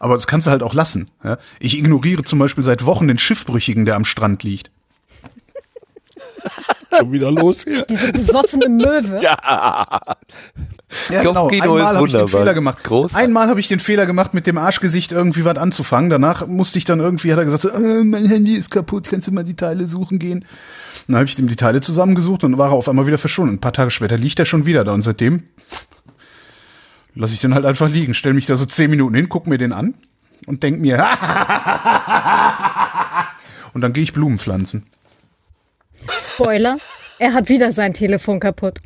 [0.00, 1.10] Aber das kannst du halt auch lassen.
[1.22, 1.36] Ja?
[1.60, 4.70] Ich ignoriere zum Beispiel seit Wochen den Schiffbrüchigen, der am Strand liegt.
[6.98, 7.84] Schon wieder los hier.
[7.88, 9.20] Diese besoffene Möwe.
[9.24, 10.16] Ja.
[11.10, 11.48] Ja, genau.
[11.48, 12.84] Einmal habe ich den Fehler gemacht.
[12.84, 13.14] Groß.
[13.14, 16.10] Einmal habe ich den Fehler gemacht, mit dem Arschgesicht irgendwie was anzufangen.
[16.10, 19.32] Danach musste ich dann irgendwie, hat er gesagt, äh, mein Handy ist kaputt, kannst du
[19.32, 20.44] mal die Teile suchen gehen?
[21.06, 23.54] Dann habe ich ihm die Teile zusammengesucht und dann war er auf einmal wieder verschwunden.
[23.54, 25.42] Ein paar Tage später liegt er schon wieder da und seitdem
[27.14, 29.58] lasse ich den halt einfach liegen, stell mich da so zehn Minuten hin, guck mir
[29.58, 29.94] den an
[30.46, 30.96] und denk mir,
[33.72, 34.86] und dann gehe ich Blumen pflanzen.
[36.18, 36.78] Spoiler,
[37.18, 38.78] er hat wieder sein Telefon kaputt.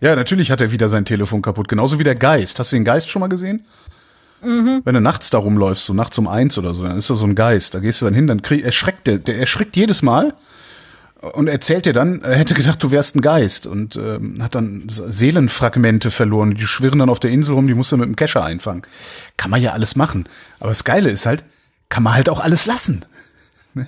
[0.00, 1.68] Ja, natürlich hat er wieder sein Telefon kaputt.
[1.68, 2.58] Genauso wie der Geist.
[2.58, 3.66] Hast du den Geist schon mal gesehen?
[4.42, 4.82] Mhm.
[4.84, 7.26] Wenn du nachts da rumläufst, so nachts um eins oder so, dann ist da so
[7.26, 7.74] ein Geist.
[7.74, 10.34] Da gehst du dann hin, dann krieg, erschreckt der, der erschrickt jedes Mal
[11.20, 14.84] und erzählt dir dann, er hätte gedacht, du wärst ein Geist und ähm, hat dann
[14.88, 16.54] Seelenfragmente verloren.
[16.54, 18.82] Die schwirren dann auf der Insel rum, die musst du mit dem Kescher einfangen.
[19.36, 20.28] Kann man ja alles machen.
[20.60, 21.42] Aber das Geile ist halt,
[21.88, 23.04] kann man halt auch alles lassen.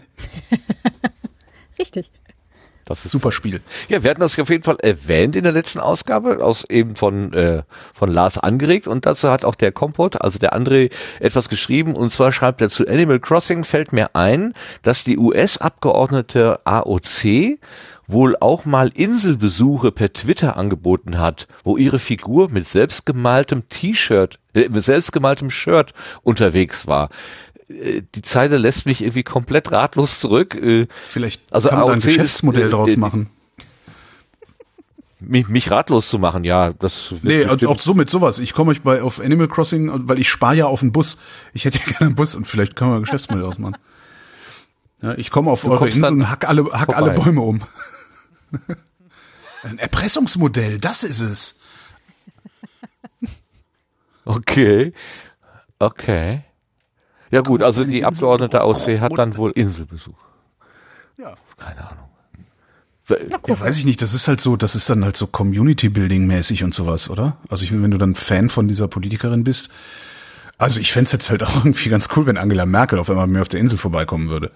[1.80, 2.10] Richtig.
[2.86, 3.60] Das ist super Spiel.
[3.88, 7.32] Ja, wir hatten das auf jeden Fall erwähnt in der letzten Ausgabe, aus eben von,
[7.32, 7.62] äh,
[7.94, 10.90] von Lars angeregt und dazu hat auch der Kompot, also der André,
[11.20, 16.60] etwas geschrieben und zwar schreibt er zu Animal Crossing fällt mir ein, dass die US-Abgeordnete
[16.64, 17.58] AOC
[18.08, 24.68] wohl auch mal Inselbesuche per Twitter angeboten hat, wo ihre Figur mit selbstgemaltem T-Shirt, äh,
[24.68, 27.10] mit selbstgemaltem Shirt unterwegs war.
[27.70, 30.54] Äh, die Zeile lässt mich irgendwie komplett ratlos zurück.
[30.54, 33.30] Äh, Vielleicht also kann man ein Geschäftsmodell ist, draus machen.
[35.20, 38.38] Mich, mich ratlos zu machen, ja, das Nee, auch so mit sowas.
[38.38, 41.18] Ich komme euch bei auf Animal Crossing, weil ich spare ja auf den Bus.
[41.52, 43.76] Ich hätte ja gerne einen Bus und vielleicht können wir ein Geschäftsmodell draus machen.
[45.02, 47.60] Ja, ich komme auf du eure Insel und hack alle, hack alle Bäume um.
[49.62, 51.60] ein Erpressungsmodell, das ist es.
[54.24, 54.92] Okay.
[55.78, 56.44] Okay.
[57.30, 60.14] Ja gut, also die Abgeordnete AOC hat dann wohl Inselbesuch.
[61.16, 61.34] Ja.
[61.56, 62.10] Keine Ahnung.
[63.48, 66.72] Ja, weiß ich nicht, das ist halt so, das ist dann halt so Community-Building-mäßig und
[66.74, 67.36] sowas, oder?
[67.48, 69.70] Also ich, wenn du dann Fan von dieser Politikerin bist,
[70.58, 73.42] also ich fände jetzt halt auch irgendwie ganz cool, wenn Angela Merkel auf einmal mir
[73.42, 74.52] auf der Insel vorbeikommen würde.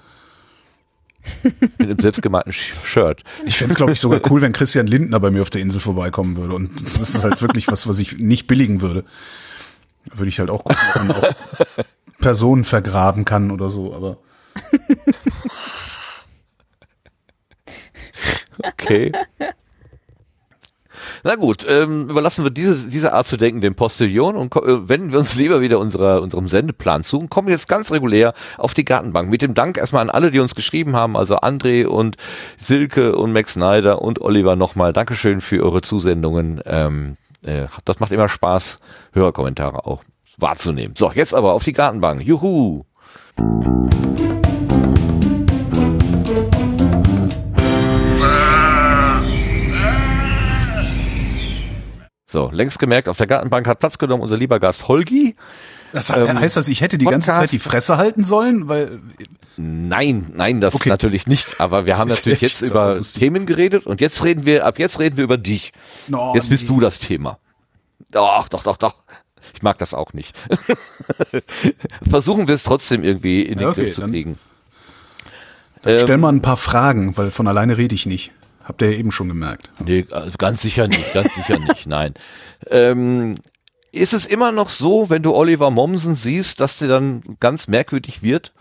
[1.79, 3.25] Mit einem selbstgemalten Shirt.
[3.47, 5.81] Ich fände es, glaube ich, sogar cool, wenn Christian Lindner bei mir auf der Insel
[5.81, 6.55] vorbeikommen würde.
[6.55, 9.05] Und das ist halt wirklich was, was ich nicht billigen würde.
[10.13, 11.33] Würde ich halt auch gucken, auch
[12.25, 14.17] Personen vergraben kann oder so, aber.
[18.65, 19.13] okay.
[21.23, 25.13] Na gut, ähm, überlassen wir diese, diese Art zu denken dem Postillon und äh, wenden
[25.13, 28.87] wir uns lieber wieder unserer, unserem Sendeplan zu und kommen jetzt ganz regulär auf die
[28.87, 29.29] Gartenbank.
[29.29, 32.17] Mit dem Dank erstmal an alle, die uns geschrieben haben, also André und
[32.57, 34.95] Silke und Max Snyder und Oliver nochmal.
[34.95, 36.63] Dankeschön für eure Zusendungen.
[36.65, 38.79] Ähm, äh, das macht immer Spaß,
[39.13, 40.03] Hörerkommentare auch
[40.39, 40.95] wahrzunehmen.
[40.97, 42.23] So, jetzt aber auf die Gartenbank.
[42.23, 42.85] Juhu!
[52.27, 55.37] So, längst gemerkt, auf der Gartenbank hat Platz genommen unser lieber Gast Holgi.
[55.93, 57.29] Das ähm, heißt das, ich hätte die Podcast.
[57.29, 59.01] ganze Zeit die Fresse halten sollen, weil
[59.57, 60.89] Nein, nein, das Okay.
[60.89, 61.61] natürlich nicht.
[61.61, 63.01] Aber wir haben natürlich jetzt über.
[63.03, 65.73] Themen geredet und jetzt reden wir, ab jetzt reden wir über dich.
[66.13, 66.69] Oh, jetzt bist nee.
[66.71, 67.39] du das Thema.
[68.11, 68.95] Doch, doch, doch, doch.
[69.55, 70.37] Ich mag das auch nicht.
[72.09, 74.39] Versuchen wir es trotzdem irgendwie in den Okay, Griff zu dann- kriegen.
[75.83, 78.33] Stell mal ein paar Fragen, weil von alleine rede ich nicht.
[78.65, 79.71] Habt ihr ja eben schon gemerkt.
[79.85, 82.15] Nee, also ganz sicher nicht, ganz sicher nicht, nein.
[82.71, 83.35] Ähm,
[83.93, 88.23] ist es immer noch so, wenn du Oliver Mommsen siehst, dass der dann ganz merkwürdig
[88.23, 88.53] wird?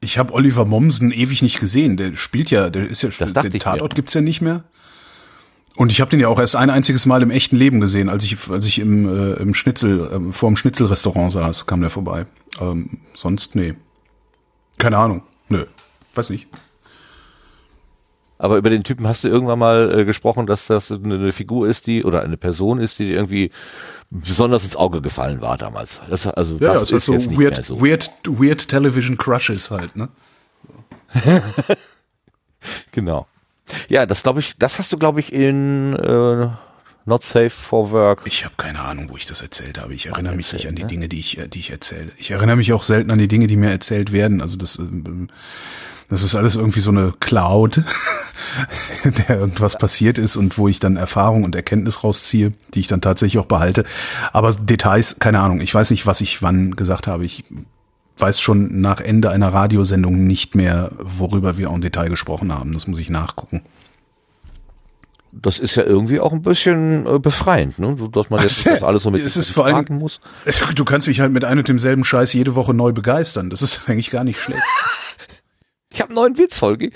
[0.00, 1.96] Ich habe Oliver Mommsen ewig nicht gesehen.
[1.96, 3.94] Der spielt ja, der ist ja, Das dachte den Tatort mir.
[3.94, 4.64] gibt's ja nicht mehr.
[5.76, 8.24] Und ich habe den ja auch erst ein einziges Mal im echten Leben gesehen, als
[8.24, 12.26] ich, als ich im, äh, im Schnitzel, ähm, vor dem Schnitzelrestaurant saß, kam der vorbei.
[12.60, 13.74] Ähm, sonst, nee.
[14.78, 15.22] Keine Ahnung.
[15.48, 15.64] Nö.
[16.14, 16.46] Weiß nicht.
[18.38, 21.86] Aber über den Typen hast du irgendwann mal äh, gesprochen, dass das eine, Figur ist,
[21.86, 23.50] die oder eine Person ist, die dir irgendwie
[24.10, 26.02] besonders ins Auge gefallen war damals.
[26.08, 27.80] Das, also Ja, das ja, ist so jetzt nicht weird, mehr so.
[27.80, 30.08] weird, weird Television Crushes halt, ne?
[32.92, 33.26] Genau.
[33.88, 36.48] Ja, das glaube ich, das hast du glaube ich in äh,
[37.06, 38.22] Not Safe for Work.
[38.24, 39.94] Ich habe keine Ahnung, wo ich das erzählt habe.
[39.94, 40.88] Ich erinnere mich nicht an die ne?
[40.88, 42.10] Dinge, die ich, äh, die ich erzähle.
[42.16, 44.40] Ich erinnere mich auch selten an die Dinge, die mir erzählt werden.
[44.40, 45.28] Also das, ähm,
[46.08, 47.82] das ist alles irgendwie so eine Cloud,
[49.04, 52.88] in der irgendwas passiert ist und wo ich dann Erfahrung und Erkenntnis rausziehe, die ich
[52.88, 53.84] dann tatsächlich auch behalte.
[54.32, 55.60] Aber Details, keine Ahnung.
[55.60, 57.24] Ich weiß nicht, was ich wann gesagt habe.
[57.24, 57.44] Ich
[58.18, 62.72] weiß schon nach Ende einer Radiosendung nicht mehr, worüber wir en Detail gesprochen haben.
[62.72, 63.62] Das muss ich nachgucken.
[65.32, 67.96] Das ist ja irgendwie auch ein bisschen äh, befreiend, ne?
[68.12, 70.20] Dass man jetzt das alles so mit Es ist vor allem- muss.
[70.76, 73.50] Du kannst mich halt mit einem und demselben Scheiß jede Woche neu begeistern.
[73.50, 74.62] Das ist eigentlich gar nicht schlecht.
[75.92, 76.92] Ich habe einen neuen Witz, Holgi.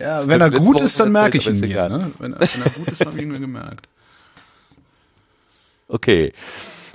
[0.00, 1.88] Ja, wenn er gut ist, dann merke ich ihn mir.
[1.88, 2.10] Ne?
[2.18, 3.88] Wenn, er, wenn er gut ist, habe ich ihn mir gemerkt.
[5.86, 6.32] Okay.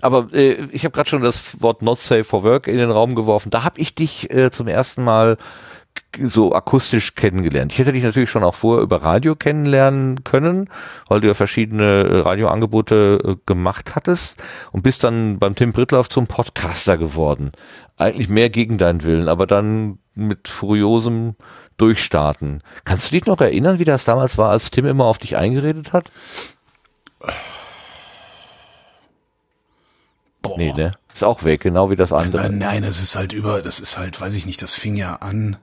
[0.05, 3.15] Aber äh, ich habe gerade schon das Wort Not Safe for Work in den Raum
[3.15, 3.49] geworfen.
[3.49, 5.37] Da habe ich dich äh, zum ersten Mal
[6.21, 7.73] so akustisch kennengelernt.
[7.73, 10.69] Ich hätte dich natürlich schon auch vorher über Radio kennenlernen können,
[11.07, 16.07] weil du ja verschiedene äh, Radioangebote äh, gemacht hattest und bist dann beim Tim Brittlauf
[16.07, 17.51] zum Podcaster geworden.
[17.97, 21.33] Eigentlich mehr gegen deinen Willen, aber dann mit furiosem
[21.77, 22.61] Durchstarten.
[22.83, 25.93] Kannst du dich noch erinnern, wie das damals war, als Tim immer auf dich eingeredet
[25.93, 26.11] hat?
[30.49, 30.57] Boah.
[30.57, 30.93] Nee, ne?
[31.13, 32.43] Ist auch weg, genau wie das andere.
[32.43, 35.15] Nein, nein, das ist halt über, das ist halt, weiß ich nicht, das fing ja
[35.15, 35.57] an.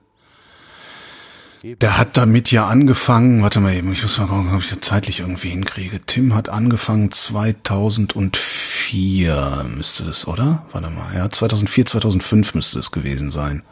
[1.63, 4.81] Der hat damit ja angefangen, warte mal eben, ich muss mal gucken, ob ich das
[4.81, 6.01] zeitlich irgendwie hinkriege.
[6.05, 10.65] Tim hat angefangen 2004, müsste das, oder?
[10.73, 13.63] Warte mal, ja, 2004, 2005 müsste das gewesen sein.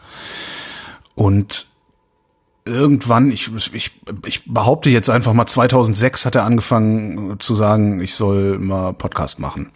[1.15, 1.67] Und
[2.63, 3.91] irgendwann, ich, ich,
[4.25, 9.39] ich behaupte jetzt einfach mal, 2006 hat er angefangen zu sagen, ich soll mal Podcast
[9.39, 9.71] machen.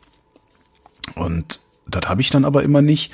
[1.14, 3.12] Und das habe ich dann aber immer nicht.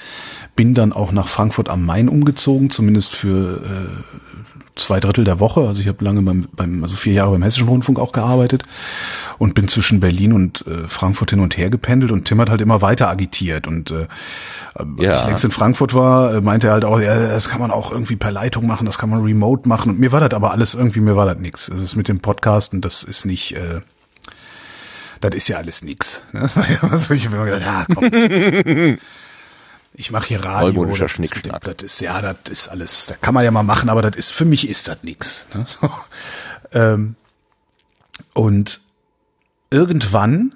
[0.56, 5.67] Bin dann auch nach Frankfurt am Main umgezogen, zumindest für äh, zwei Drittel der Woche.
[5.67, 8.63] Also ich habe lange beim, beim, also vier Jahre beim Hessischen Rundfunk auch gearbeitet
[9.38, 12.62] und bin zwischen Berlin und äh, Frankfurt hin und her gependelt und Tim hat halt
[12.62, 14.08] immer weiter agitiert und äh,
[14.73, 15.19] als Ja.
[15.19, 17.91] ich längst in Frankfurt war, äh, meinte er halt auch, ja, das kann man auch
[17.91, 20.73] irgendwie per Leitung machen, das kann man remote machen und mir war das aber alles
[20.75, 21.67] irgendwie, mir war das nix.
[21.67, 23.82] Es ist mit dem Podcasten, das ist nicht, äh,
[25.21, 26.21] das ist ja alles nix.
[26.34, 26.49] Ne?
[26.81, 28.97] Also ich hab immer gedacht, ja, komm.
[29.93, 30.86] Ich mache hier Radio.
[30.86, 31.62] Das Schnickschnack.
[31.63, 34.31] das ist ja, das ist alles, das kann man ja mal machen, aber das ist
[34.31, 35.45] für mich ist das nix.
[35.53, 35.65] Ne?
[35.81, 35.91] So.
[36.73, 37.15] Ähm,
[38.34, 38.79] und
[39.69, 40.53] irgendwann,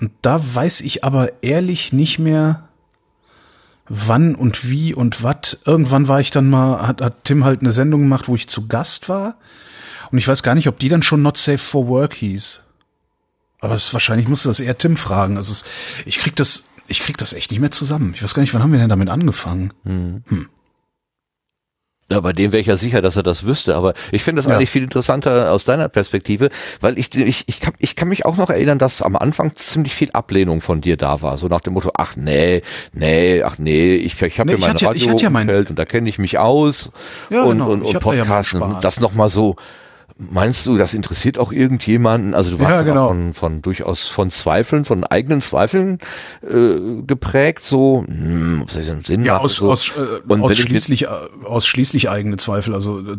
[0.00, 2.68] und da weiß ich aber ehrlich nicht mehr,
[3.88, 5.58] wann und wie und wat.
[5.64, 8.68] Irgendwann war ich dann mal, hat, hat Tim halt eine Sendung gemacht, wo ich zu
[8.68, 9.36] Gast war.
[10.10, 12.60] Und ich weiß gar nicht, ob die dann schon Not Safe for Work hieß.
[13.64, 15.38] Aber es wahrscheinlich musste das eher Tim fragen.
[15.38, 15.64] Also es,
[16.04, 18.12] ich krieg das, ich krieg das echt nicht mehr zusammen.
[18.14, 19.72] Ich weiß gar nicht, wann haben wir denn damit angefangen?
[22.10, 24.50] Ja, bei dem wäre ich ja sicher, dass er das wüsste, aber ich finde das
[24.50, 24.56] Ja.
[24.56, 26.50] eigentlich viel interessanter aus deiner Perspektive,
[26.82, 29.94] weil ich, ich, ich, kann, ich kann mich auch noch erinnern, dass am Anfang ziemlich
[29.94, 32.60] viel Ablehnung von dir da war, so nach dem Motto, ach nee,
[32.92, 35.78] nee, ach nee, ich, ich habe Nee, ja ich mein hatte ja- ja mein- und
[35.78, 36.90] da kenne ich mich aus
[37.30, 39.56] Ja, und, genau, und, und hab da ja das nochmal so,
[40.18, 42.34] meinst du, das interessiert auch irgendjemanden?
[42.34, 43.08] Also du warst Ja, genau.
[43.08, 45.98] von, von durchaus von Zweifeln, von eigenen Zweifeln
[46.42, 49.44] äh, geprägt, so, hm, ob das einen Sinn Ja, macht.
[49.44, 49.70] aus, so.
[49.70, 51.08] aus, äh, Und ausschließlich, äh,
[51.44, 52.74] ausschließlich eigene Zweifel.
[52.74, 53.16] Also äh,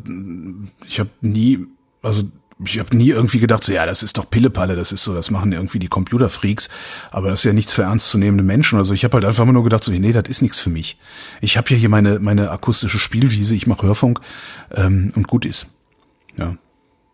[0.88, 1.66] ich habe nie,
[2.02, 2.24] also
[2.64, 5.30] ich habe nie irgendwie gedacht, so ja, das ist doch Pillepalle, das ist so, das
[5.30, 6.70] machen irgendwie die Computerfreaks,
[7.12, 8.78] aber das ist ja nichts für ernstzunehmende Menschen.
[8.80, 10.98] Also ich habe halt einfach immer nur gedacht, so nee, das ist nichts für mich.
[11.42, 14.22] Ich habe ja hier meine meine akustische Spielwiese, ich mache Hörfunk
[14.74, 15.68] ähm, und gut ist.
[16.38, 16.56] Ja.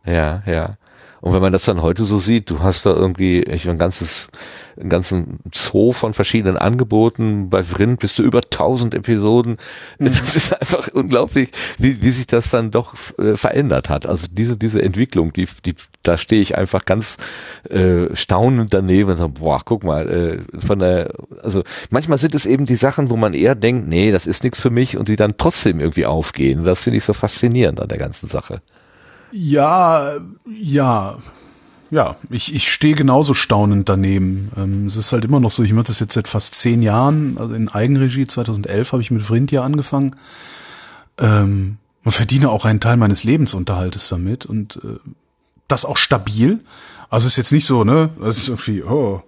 [0.05, 0.77] Ja, ja.
[1.21, 4.29] Und wenn man das dann heute so sieht, du hast da irgendwie ich, ein ganzes,
[4.75, 7.51] einen ganzen Zoo von verschiedenen Angeboten.
[7.51, 9.57] Bei Vrind bist du über 1000 Episoden.
[9.99, 10.05] Mhm.
[10.05, 14.07] Das ist einfach unglaublich, wie, wie sich das dann doch äh, verändert hat.
[14.07, 17.17] Also diese, diese Entwicklung, die, die, da stehe ich einfach ganz
[17.69, 22.47] äh, staunend daneben und sage, boah, guck mal, äh, von der, also manchmal sind es
[22.47, 25.17] eben die Sachen, wo man eher denkt, nee, das ist nichts für mich und die
[25.17, 26.63] dann trotzdem irgendwie aufgehen.
[26.63, 28.63] Das finde ich so faszinierend an der ganzen Sache.
[29.31, 31.19] Ja, ja.
[31.89, 34.49] Ja, ich, ich stehe genauso staunend daneben.
[34.55, 37.37] Ähm, es ist halt immer noch so, ich mache das jetzt seit fast zehn Jahren,
[37.37, 40.15] also in Eigenregie, 2011 habe ich mit Vrind ja angefangen.
[41.17, 44.99] Ähm, man verdiene auch einen Teil meines Lebensunterhaltes damit und äh,
[45.67, 46.61] das auch stabil.
[47.09, 49.21] Also es ist jetzt nicht so, ne, es ist irgendwie, oh,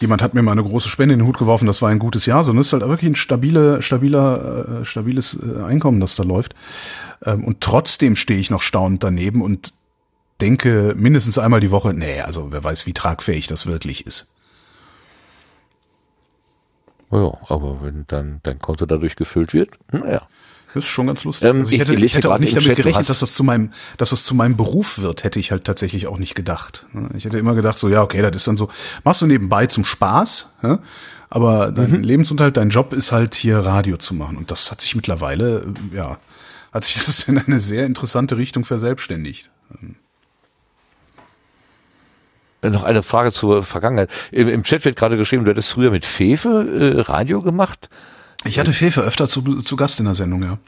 [0.00, 2.26] jemand hat mir mal eine große Spende in den Hut geworfen, das war ein gutes
[2.26, 6.22] Jahr, sondern es ist halt wirklich ein stabile, stabiler, äh, stabiles äh, Einkommen, das da
[6.22, 6.54] läuft.
[7.24, 9.72] Ähm, und trotzdem stehe ich noch staunend daneben und
[10.40, 14.34] denke mindestens einmal die Woche, nee, also wer weiß, wie tragfähig das wirklich ist.
[17.10, 20.28] Ja, aber wenn dann dein Konto dadurch gefüllt wird, naja.
[20.74, 21.48] Das ist schon ganz lustig.
[21.48, 23.42] Ähm, also ich, hätte, ich, ich hätte auch nicht damit Chat, gerechnet, dass das zu
[23.42, 26.86] meinem, dass das zu meinem Beruf wird, hätte ich halt tatsächlich auch nicht gedacht.
[27.16, 28.68] Ich hätte immer gedacht, so, ja, okay, das ist dann so,
[29.04, 30.54] machst du nebenbei zum Spaß,
[31.30, 32.02] aber dein mhm.
[32.02, 34.36] Lebensunterhalt, dein Job ist halt hier Radio zu machen.
[34.36, 36.18] Und das hat sich mittlerweile, ja,
[36.72, 39.50] hat sich das in eine sehr interessante Richtung verselbstständigt.
[42.60, 44.10] Noch eine Frage zur Vergangenheit.
[44.32, 47.88] Im, Im, Chat wird gerade geschrieben, du hättest früher mit Fefe äh, Radio gemacht.
[48.44, 50.58] Ich hatte Fefe öfter zu, zu Gast in der Sendung, ja.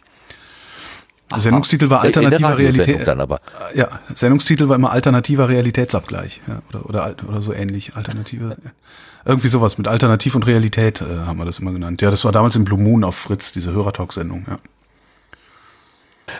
[1.30, 1.40] Aha.
[1.40, 3.06] Sendungstitel war alternativer Realität.
[3.06, 3.40] Dann aber.
[3.74, 8.56] Ja, Sendungstitel war immer alternativer Realitätsabgleich, ja, oder oder oder so ähnlich, alternative.
[9.24, 12.00] Irgendwie sowas mit Alternativ und Realität äh, haben wir das immer genannt.
[12.02, 14.58] Ja, das war damals im Blue Moon auf Fritz, diese Hörertalk-Sendung, ja.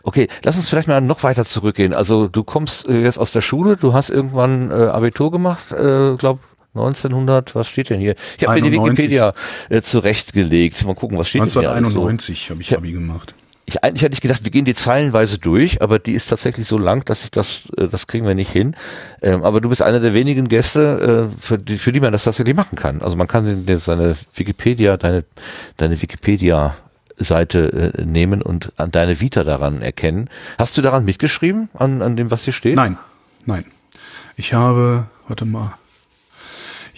[0.02, 1.94] Okay, lass uns vielleicht mal noch weiter zurückgehen.
[1.94, 6.14] Also du kommst äh, jetzt aus der Schule, du hast irgendwann äh, Abitur gemacht, äh,
[6.16, 6.40] glaube
[6.74, 8.14] 1900, was steht denn hier?
[8.38, 9.34] Ich habe mir die Wikipedia
[9.68, 10.84] äh, zurechtgelegt.
[10.84, 12.50] Mal gucken, was steht 1991 so.
[12.50, 13.34] habe ich Abi gemacht.
[13.66, 16.76] Ich, eigentlich hätte ich gedacht, wir gehen die zeilenweise durch, aber die ist tatsächlich so
[16.76, 18.74] lang, dass ich das, äh, das kriegen wir nicht hin.
[19.22, 22.24] Ähm, aber du bist einer der wenigen Gäste, äh, für, die, für die man das
[22.24, 23.00] tatsächlich machen kann.
[23.00, 25.24] Also man kann seine Wikipedia, deine,
[25.76, 26.76] deine Wikipedia
[27.16, 30.28] Seite äh, nehmen und an deine Vita daran erkennen.
[30.58, 32.76] Hast du daran mitgeschrieben, an, an dem, was hier steht?
[32.76, 32.98] Nein,
[33.46, 33.64] nein.
[34.36, 35.74] Ich habe, warte mal,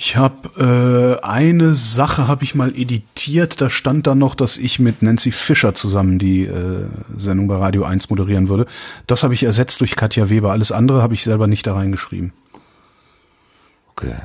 [0.04, 3.60] ich habe äh, eine Sache habe ich mal editiert.
[3.60, 7.84] Da stand dann noch, dass ich mit Nancy Fischer zusammen die äh, Sendung bei Radio
[7.84, 8.66] 1 moderieren würde.
[9.06, 10.50] Das habe ich ersetzt durch Katja Weber.
[10.50, 12.32] Alles andere habe ich selber nicht da reingeschrieben.
[13.92, 14.16] Okay,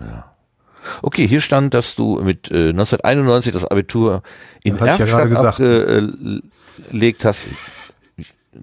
[0.00, 0.32] ja.
[1.02, 4.22] Okay, hier stand, dass du mit äh, 1991 das Abitur
[4.62, 7.44] in ja, Erfstadt ja abgelegt hast.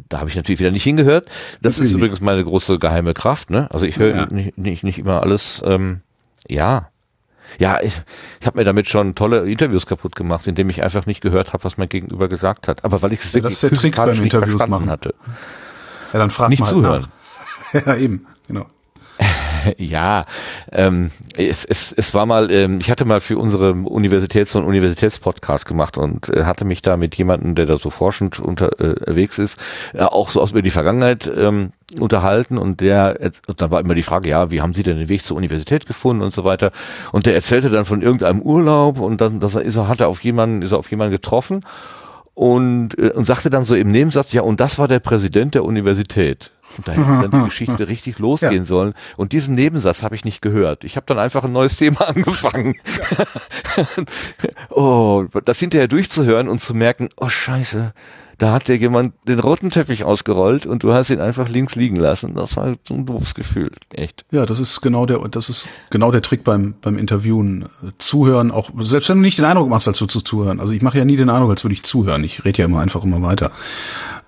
[0.09, 1.27] Da habe ich natürlich wieder nicht hingehört.
[1.61, 1.91] Das natürlich.
[1.91, 3.51] ist übrigens meine große geheime Kraft.
[3.51, 3.67] Ne?
[3.69, 4.25] Also ich höre ja.
[4.25, 5.61] nicht, nicht, nicht immer alles.
[5.63, 6.01] Ähm,
[6.49, 6.89] ja,
[7.59, 8.01] ja, ich,
[8.39, 11.63] ich habe mir damit schon tolle Interviews kaputt gemacht, indem ich einfach nicht gehört habe,
[11.63, 12.83] was mein Gegenüber gesagt hat.
[12.83, 14.89] Aber weil ich es ja, wirklich das ist der Trick beim Interviews machen.
[14.89, 15.13] hatte.
[16.13, 17.07] Ja, dann frag nicht mal halt zuhören.
[17.73, 17.85] Nach.
[17.85, 18.65] ja, eben, genau.
[19.77, 20.25] ja,
[20.71, 25.65] ähm, es, es, es war mal, ähm, ich hatte mal für unsere Universitäts- und Universitätspodcast
[25.65, 29.59] gemacht und äh, hatte mich da mit jemandem, der da so forschend unterwegs äh, ist,
[29.93, 33.95] äh, auch so aus über die Vergangenheit ähm, unterhalten und der, und da war immer
[33.95, 36.71] die Frage, ja, wie haben Sie denn den Weg zur Universität gefunden und so weiter?
[37.11, 40.07] Und der erzählte dann von irgendeinem Urlaub und dann, dass er ist er, hat er
[40.07, 41.61] auf jemanden, ist er auf jemanden getroffen
[42.33, 45.63] und, äh, und sagte dann so im Nebensatz, ja, und das war der Präsident der
[45.65, 46.51] Universität.
[46.77, 48.63] Und da hätte dann die Geschichte richtig losgehen ja.
[48.63, 48.93] sollen.
[49.17, 50.83] Und diesen Nebensatz habe ich nicht gehört.
[50.83, 52.75] Ich habe dann einfach ein neues Thema angefangen.
[53.17, 53.85] Ja.
[54.69, 57.93] oh, das hinterher durchzuhören und zu merken, oh scheiße,
[58.43, 61.95] da hat dir jemand den roten Teppich ausgerollt und du hast ihn einfach links liegen
[61.95, 62.35] lassen.
[62.35, 64.25] Das war so ein doofes Gefühl, echt.
[64.31, 67.69] Ja, das ist genau der, das ist genau der Trick beim beim Interviewen.
[67.99, 70.59] Zuhören, auch selbst wenn du nicht den Eindruck machst, als würdest du zuhören.
[70.59, 72.23] Also ich mache ja nie den Eindruck, als würde ich zuhören.
[72.25, 73.51] Ich rede ja immer einfach immer weiter.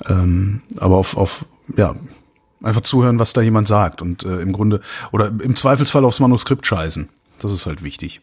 [0.08, 1.46] Ähm, aber auf auf
[1.76, 1.96] ja
[2.64, 4.80] Einfach zuhören, was da jemand sagt und äh, im Grunde
[5.12, 7.10] oder im Zweifelsfall aufs Manuskript scheißen.
[7.38, 8.22] Das ist halt wichtig.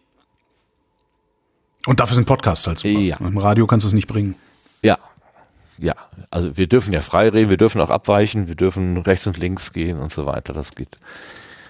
[1.86, 2.98] Und dafür sind Podcasts halt super.
[2.98, 3.18] Ja.
[3.18, 4.34] Im Radio kannst du es nicht bringen.
[4.82, 4.98] Ja.
[5.82, 5.96] Ja,
[6.30, 9.72] also wir dürfen ja frei reden, wir dürfen auch abweichen, wir dürfen rechts und links
[9.72, 10.52] gehen und so weiter.
[10.52, 10.96] Das geht.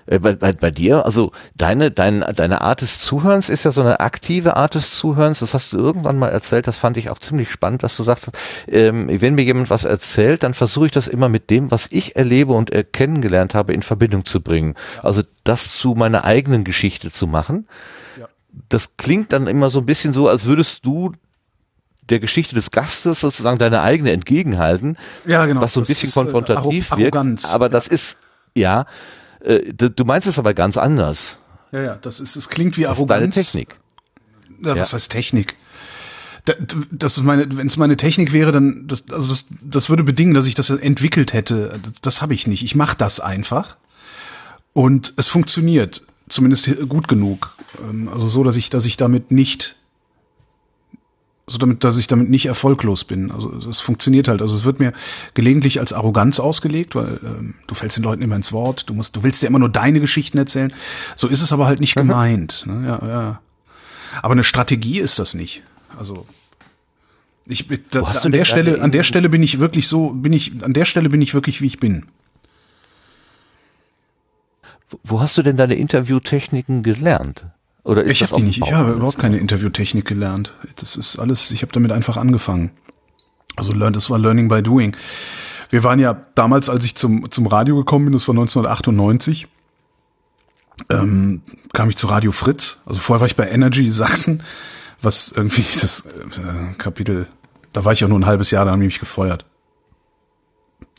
[0.04, 3.80] Äh, bei, bei, bei dir, also deine, deine, deine Art des Zuhörens ist ja so
[3.80, 5.38] eine aktive Art des Zuhörens.
[5.38, 6.66] Das hast du irgendwann mal erzählt.
[6.66, 8.30] Das fand ich auch ziemlich spannend, dass du sagst,
[8.68, 12.14] ähm, wenn mir jemand was erzählt, dann versuche ich das immer mit dem, was ich
[12.14, 14.74] erlebe und äh, kennengelernt habe, in Verbindung zu bringen.
[15.02, 17.66] Also das zu meiner eigenen Geschichte zu machen.
[18.20, 18.28] Ja.
[18.68, 21.12] Das klingt dann immer so ein bisschen so, als würdest du
[22.10, 24.96] der Geschichte des Gastes sozusagen deine eigene entgegenhalten.
[25.26, 25.60] Ja, genau.
[25.60, 27.44] Was so ein das bisschen ist, äh, konfrontativ Arroganz.
[27.44, 27.54] wirkt.
[27.54, 28.16] Aber das ist,
[28.54, 28.86] ja,
[29.44, 31.38] Äh, du meinst es aber ganz anders.
[31.72, 33.20] Ja, ja, das ist, es klingt wie Das ist Arroganz.
[33.20, 33.74] deine Technik.
[34.62, 34.96] Ja, was Ja.
[34.96, 35.56] heißt Technik?
[36.44, 36.54] Da-
[36.92, 40.34] Das ist meine, wenn es meine Technik wäre, dann das, also das, das würde bedingen,
[40.34, 41.80] dass ich das entwickelt hätte.
[41.82, 42.62] Das, das habe ich nicht.
[42.64, 43.76] Ich mache das einfach
[44.72, 47.56] und es funktioniert zumindest gut genug.
[47.82, 49.74] Ähm, Also so, dass ich, dass ich damit nicht,
[51.46, 53.30] so damit, dass ich damit nicht erfolglos bin.
[53.30, 54.40] Also es funktioniert halt.
[54.40, 54.92] Also es wird mir
[55.34, 58.88] gelegentlich als Arroganz ausgelegt, weil ähm, du fällst den Leuten immer ins Wort.
[58.88, 60.72] Du musst, du willst ja immer nur deine Geschichten erzählen.
[61.16, 62.64] So ist es aber halt nicht gemeint.
[62.66, 62.86] Ne?
[62.86, 63.40] Ja, ja.
[64.22, 65.62] Aber eine Strategie ist das nicht.
[65.98, 66.26] Also
[67.46, 70.72] ich da, an der Stelle, an der Stelle bin ich wirklich so, bin ich an
[70.72, 72.06] der Stelle bin ich wirklich wie ich bin.
[75.02, 77.46] Wo hast du denn deine Interviewtechniken gelernt?
[77.84, 78.62] Oder ist Ich habe die nicht.
[78.62, 80.54] Ich habe überhaupt keine Interviewtechnik gelernt.
[80.76, 81.50] Das ist alles.
[81.50, 82.70] Ich habe damit einfach angefangen.
[83.56, 84.96] Also learn, das war Learning by Doing.
[85.70, 89.48] Wir waren ja damals, als ich zum zum Radio gekommen bin, das war 1998.
[90.90, 92.80] Ähm, kam ich zu Radio Fritz.
[92.86, 94.42] Also vorher war ich bei Energy Sachsen,
[95.00, 97.26] was irgendwie das äh, Kapitel.
[97.72, 99.44] Da war ich ja nur ein halbes Jahr, da haben die mich gefeuert.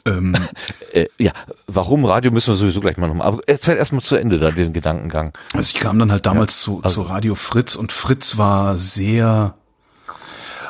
[0.05, 0.35] Ähm,
[0.93, 1.31] Äh, ja,
[1.65, 3.25] warum Radio müssen wir sowieso gleich mal nochmal.
[3.27, 5.33] Aber erzähl erstmal zu Ende da den Gedankengang.
[5.53, 9.55] Also ich kam dann halt damals zu, also- zu Radio Fritz und Fritz war sehr.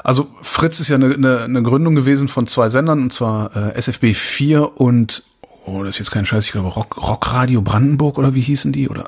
[0.03, 3.75] Also Fritz ist ja eine, eine, eine Gründung gewesen von zwei Sendern, und zwar äh,
[3.75, 5.23] SFB 4 und,
[5.65, 8.87] oh, das ist jetzt kein Scheiß, ich glaube Rock, Rockradio Brandenburg oder wie hießen die?
[8.89, 9.07] Oder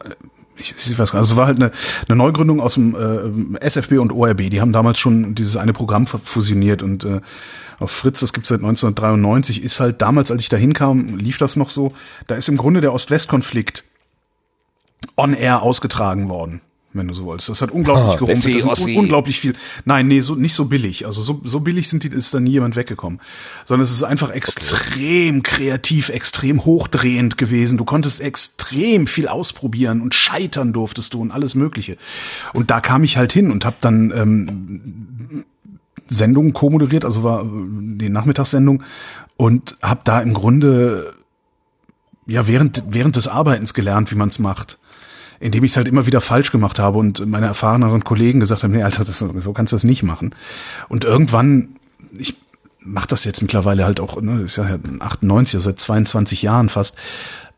[0.57, 1.29] ich, ich weiß gar nicht.
[1.29, 1.71] Also war halt eine,
[2.07, 4.49] eine Neugründung aus dem äh, SFB und ORB.
[4.49, 7.21] Die haben damals schon dieses eine Programm fusioniert und äh,
[7.79, 11.55] auf Fritz, das gibt's seit 1993, ist halt damals, als ich da hinkam, lief das
[11.55, 11.93] noch so.
[12.27, 13.83] Da ist im Grunde der Ost-West-Konflikt
[15.17, 16.61] on air ausgetragen worden,
[16.95, 17.49] wenn du so wolltest.
[17.49, 18.45] Das hat unglaublich Ah, gerumpelt.
[18.55, 18.91] Das ist Ossi.
[18.93, 19.53] un unglaublich viel.
[19.85, 21.05] Nein, nee, so, nicht so billig.
[21.05, 23.19] Also so, so billig sind die, ist da nie jemand weggekommen.
[23.65, 27.77] Sondern es ist einfach extrem kreativ, extrem hochdrehend gewesen.
[27.77, 31.97] Du konntest extrem viel ausprobieren und scheitern durftest du und alles Mögliche.
[32.53, 35.45] Und da kam ich halt hin und habe dann ähm,
[36.07, 37.47] Sendungen co-moderiert, also war äh,
[37.97, 38.83] die Nachmittagssendung
[39.37, 41.13] und habe da im Grunde
[42.27, 44.77] ja während während des Arbeitens gelernt, wie man es macht,
[45.39, 48.71] indem ich es halt immer wieder falsch gemacht habe und meine erfahreneren Kollegen gesagt haben,
[48.71, 50.33] nee, Alter, das, so kannst du das nicht machen.
[50.87, 51.75] Und irgendwann,
[52.17, 52.35] ich
[52.79, 56.95] mache das jetzt mittlerweile halt auch, ne, ist ja 98, also seit 22 Jahren fast.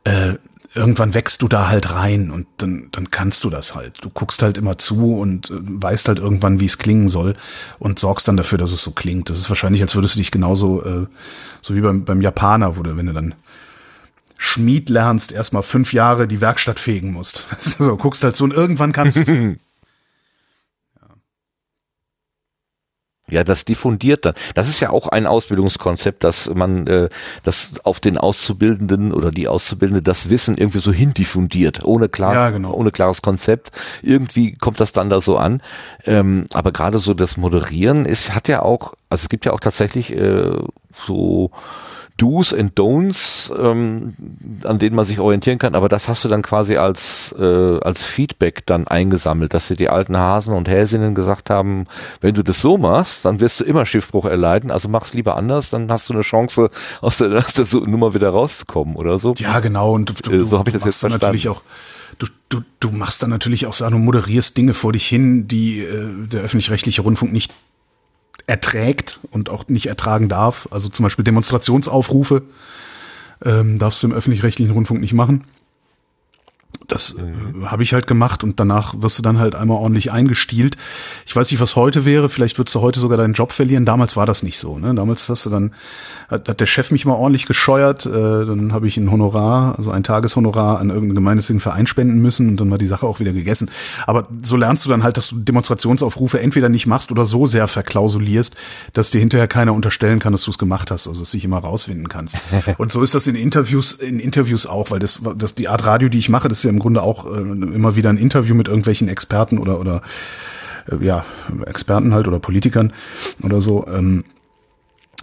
[0.03, 0.35] Äh,
[0.73, 4.03] irgendwann wächst du da halt rein und dann, dann kannst du das halt.
[4.03, 7.35] Du guckst halt immer zu und äh, weißt halt irgendwann, wie es klingen soll
[7.79, 9.29] und sorgst dann dafür, dass es so klingt.
[9.29, 11.07] Das ist wahrscheinlich, als würdest du dich genauso, äh,
[11.61, 13.35] so wie beim, beim Japaner, wo du, wenn du dann
[14.37, 17.45] Schmied lernst, erstmal fünf Jahre die Werkstatt fegen musst.
[17.59, 19.57] so, guckst halt so und irgendwann kannst du
[23.29, 24.35] Ja, das diffundiert dann.
[24.55, 27.09] Das ist ja auch ein Ausbildungskonzept, dass man äh,
[27.43, 32.49] das auf den Auszubildenden oder die Auszubildende das Wissen irgendwie so hindiffundiert, ohne klar, Ja,
[32.51, 32.73] genau.
[32.73, 33.71] ohne klares Konzept.
[34.01, 35.61] Irgendwie kommt das dann da so an.
[36.05, 39.59] Ähm, aber gerade so das Moderieren ist, hat ja auch, also es gibt ja auch
[39.59, 40.57] tatsächlich äh,
[40.93, 41.51] so
[42.17, 44.15] Do's and Don'ts, ähm,
[44.63, 48.03] an denen man sich orientieren kann, aber das hast du dann quasi als, äh, als
[48.03, 51.85] Feedback dann eingesammelt, dass dir die alten Hasen und Häsinnen gesagt haben,
[52.21, 55.69] wenn du das so machst, dann wirst du immer Schiffbruch erleiden, also mach's lieber anders,
[55.69, 56.69] dann hast du eine Chance,
[57.01, 59.33] aus der, aus der Nummer wieder rauszukommen oder so.
[59.37, 59.93] Ja, genau.
[59.93, 61.69] Und du, Äh, du, so hab ich das jetzt machst dann natürlich verstanden.
[62.13, 65.47] auch, du, du, du machst dann natürlich auch Sachen, du moderierst Dinge vor dich hin,
[65.47, 67.53] die äh, der öffentlich-rechtliche Rundfunk nicht
[68.47, 70.67] erträgt und auch nicht ertragen darf.
[70.71, 72.43] Also zum Beispiel Demonstrationsaufrufe
[73.45, 75.43] ähm, darfst du im öffentlich-rechtlichen Rundfunk nicht machen.
[76.87, 80.77] Das äh, habe ich halt gemacht und danach wirst du dann halt einmal ordentlich eingestielt.
[81.25, 82.29] Ich weiß nicht, was heute wäre.
[82.29, 83.85] Vielleicht würdest du heute sogar deinen Job verlieren.
[83.85, 84.79] Damals war das nicht so.
[84.79, 84.95] Ne?
[84.95, 85.73] Damals hast du dann
[86.29, 88.05] hat, hat der Chef mich mal ordentlich gescheuert.
[88.05, 92.49] Äh, dann habe ich ein Honorar, also ein Tageshonorar an irgendeinen gemeinnützigen Verein spenden müssen
[92.49, 93.69] und dann war die Sache auch wieder gegessen.
[94.05, 97.67] Aber so lernst du dann halt, dass du Demonstrationsaufrufe entweder nicht machst oder so sehr
[97.67, 98.55] verklausulierst,
[98.93, 101.45] dass dir hinterher keiner unterstellen kann, dass du es gemacht hast, also dass du dich
[101.45, 102.37] immer rausfinden kannst.
[102.77, 106.07] und so ist das in Interviews, in Interviews auch, weil das, das die Art Radio,
[106.07, 108.67] die ich mache, das ist ja im Grunde auch äh, immer wieder ein Interview mit
[108.67, 110.01] irgendwelchen Experten oder oder
[110.91, 111.25] äh, ja
[111.65, 112.93] Experten halt oder Politikern
[113.41, 113.87] oder so.
[113.87, 114.23] Ähm,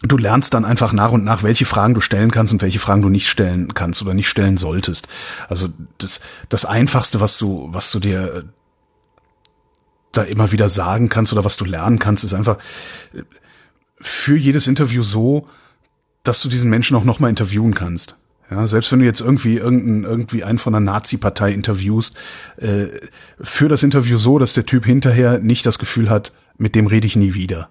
[0.03, 3.03] du lernst dann einfach nach und nach, welche Fragen du stellen kannst und welche Fragen
[3.03, 5.09] du nicht stellen kannst oder nicht stellen solltest.
[5.49, 8.43] Also das, das Einfachste, was du, was du dir äh,
[10.13, 12.59] da immer wieder sagen kannst oder was du lernen kannst, ist einfach
[13.15, 13.23] äh,
[14.01, 15.47] für jedes Interview so,
[16.25, 18.17] dass du diesen Menschen auch nochmal interviewen kannst.
[18.55, 22.17] Ja, selbst wenn du jetzt irgendwie irgendeinen, irgendwie einen von einer Nazi-Partei interviewst,
[22.57, 22.87] äh,
[23.41, 27.07] für das Interview so, dass der Typ hinterher nicht das Gefühl hat, mit dem rede
[27.07, 27.69] ich nie wieder.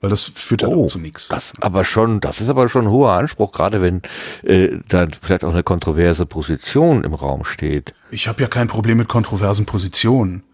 [0.00, 1.26] Weil das führt halt Oh, auch zu nichts.
[1.26, 4.00] Das aber schon, das ist aber schon ein hoher Anspruch, gerade wenn
[4.44, 7.92] äh, dann vielleicht auch eine kontroverse Position im Raum steht.
[8.12, 10.44] Ich habe ja kein Problem mit kontroversen Positionen.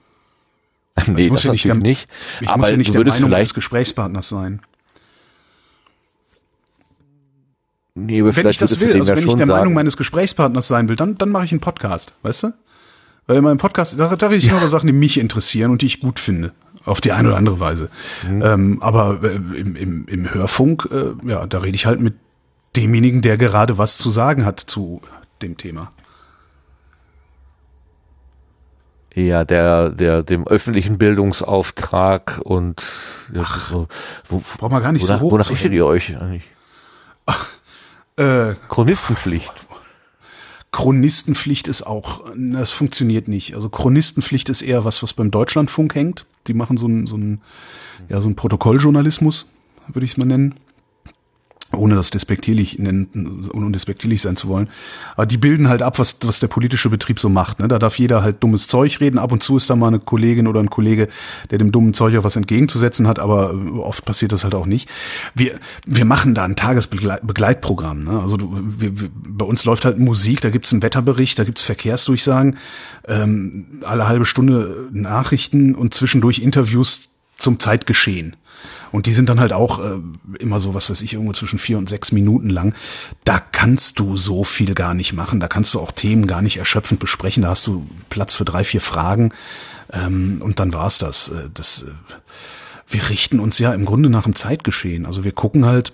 [1.06, 2.08] nee, ich muss das ja nicht, der, nicht.
[2.40, 4.62] Ich aber muss ja nicht der Meinung des Gesprächspartners sein.
[7.96, 10.68] Nee, aber Wenn ich das will, also ja wenn ich der Meinung sagen, meines Gesprächspartners
[10.68, 12.52] sein will, dann, dann mache ich einen Podcast, weißt du?
[13.26, 15.82] Weil in meinem Podcast, da, da rede ich nur über Sachen, die mich interessieren und
[15.82, 16.52] die ich gut finde.
[16.84, 17.90] Auf die eine oder andere Weise.
[18.28, 18.42] Mhm.
[18.42, 22.14] Ähm, aber äh, im, im, im Hörfunk, äh, ja, da rede ich halt mit
[22.76, 25.00] demjenigen, der gerade was zu sagen hat zu
[25.42, 25.90] dem Thema.
[29.14, 32.84] Ja, der, der, dem öffentlichen Bildungsauftrag und
[33.32, 33.88] ja, so,
[34.28, 36.44] wo, Braucht man gar nicht wonach, so hoch wonach richtet ihr euch eigentlich?
[38.16, 39.52] Äh, Chronistenpflicht.
[40.72, 43.54] Chronistenpflicht ist auch, das funktioniert nicht.
[43.54, 46.26] Also Chronistenpflicht ist eher was, was beim Deutschlandfunk hängt.
[46.46, 47.40] Die machen so ein, so ein,
[48.08, 49.52] ja, so ein Protokolljournalismus,
[49.88, 50.54] würde ich es mal nennen.
[51.72, 54.68] Ohne das despektierlich nennen, ohne despektierlich sein zu wollen.
[55.14, 57.58] Aber die bilden halt ab, was, was der politische Betrieb so macht.
[57.58, 57.66] Ne?
[57.66, 59.18] Da darf jeder halt dummes Zeug reden.
[59.18, 61.08] Ab und zu ist da mal eine Kollegin oder ein Kollege,
[61.50, 64.66] der dem dummen Zeug auch was entgegenzusetzen hat, aber äh, oft passiert das halt auch
[64.66, 64.88] nicht.
[65.34, 68.04] Wir, wir machen da ein Tagesbegleitprogramm.
[68.04, 68.20] Ne?
[68.20, 71.64] Also du, wir, wir, bei uns läuft halt Musik, da gibt's einen Wetterbericht, da gibt's
[71.64, 72.58] Verkehrsdurchsagen,
[73.08, 78.36] ähm, alle halbe Stunde Nachrichten und zwischendurch Interviews zum Zeitgeschehen.
[78.92, 79.98] Und die sind dann halt auch äh,
[80.38, 82.74] immer so, was weiß ich, irgendwo zwischen vier und sechs Minuten lang.
[83.24, 85.40] Da kannst du so viel gar nicht machen.
[85.40, 87.42] Da kannst du auch Themen gar nicht erschöpfend besprechen.
[87.42, 89.32] Da hast du Platz für drei, vier Fragen.
[89.92, 91.28] Ähm, und dann war's das.
[91.28, 92.14] Äh, das äh,
[92.88, 95.06] wir richten uns ja im Grunde nach dem Zeitgeschehen.
[95.06, 95.92] Also wir gucken halt,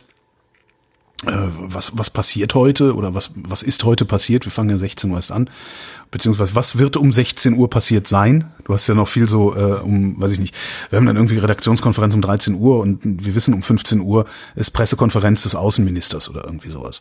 [1.27, 4.45] äh, was, was passiert heute oder was, was ist heute passiert.
[4.45, 5.49] Wir fangen ja 16 Uhr erst an.
[6.13, 8.45] Beziehungsweise, was wird um 16 Uhr passiert sein?
[8.65, 10.55] Du hast ja noch viel so äh, um, weiß ich nicht,
[10.91, 14.73] wir haben dann irgendwie Redaktionskonferenz um 13 Uhr und wir wissen, um 15 Uhr ist
[14.73, 17.01] Pressekonferenz des Außenministers oder irgendwie sowas.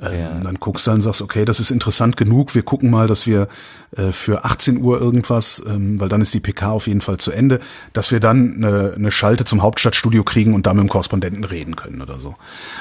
[0.00, 0.40] Ähm, Ja.
[0.40, 2.54] Dann guckst du und sagst, okay, das ist interessant genug.
[2.54, 3.48] Wir gucken mal, dass wir
[3.94, 7.32] äh, für 18 Uhr irgendwas, ähm, weil dann ist die PK auf jeden Fall zu
[7.32, 7.60] Ende,
[7.92, 11.76] dass wir dann eine, eine Schalte zum Hauptstadtstudio kriegen und da mit dem Korrespondenten reden
[11.76, 12.34] können oder so.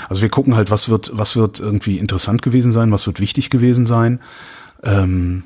[0.07, 3.49] Also wir gucken halt, was wird, was wird irgendwie interessant gewesen sein, was wird wichtig
[3.49, 4.21] gewesen sein.
[4.82, 5.43] Ähm,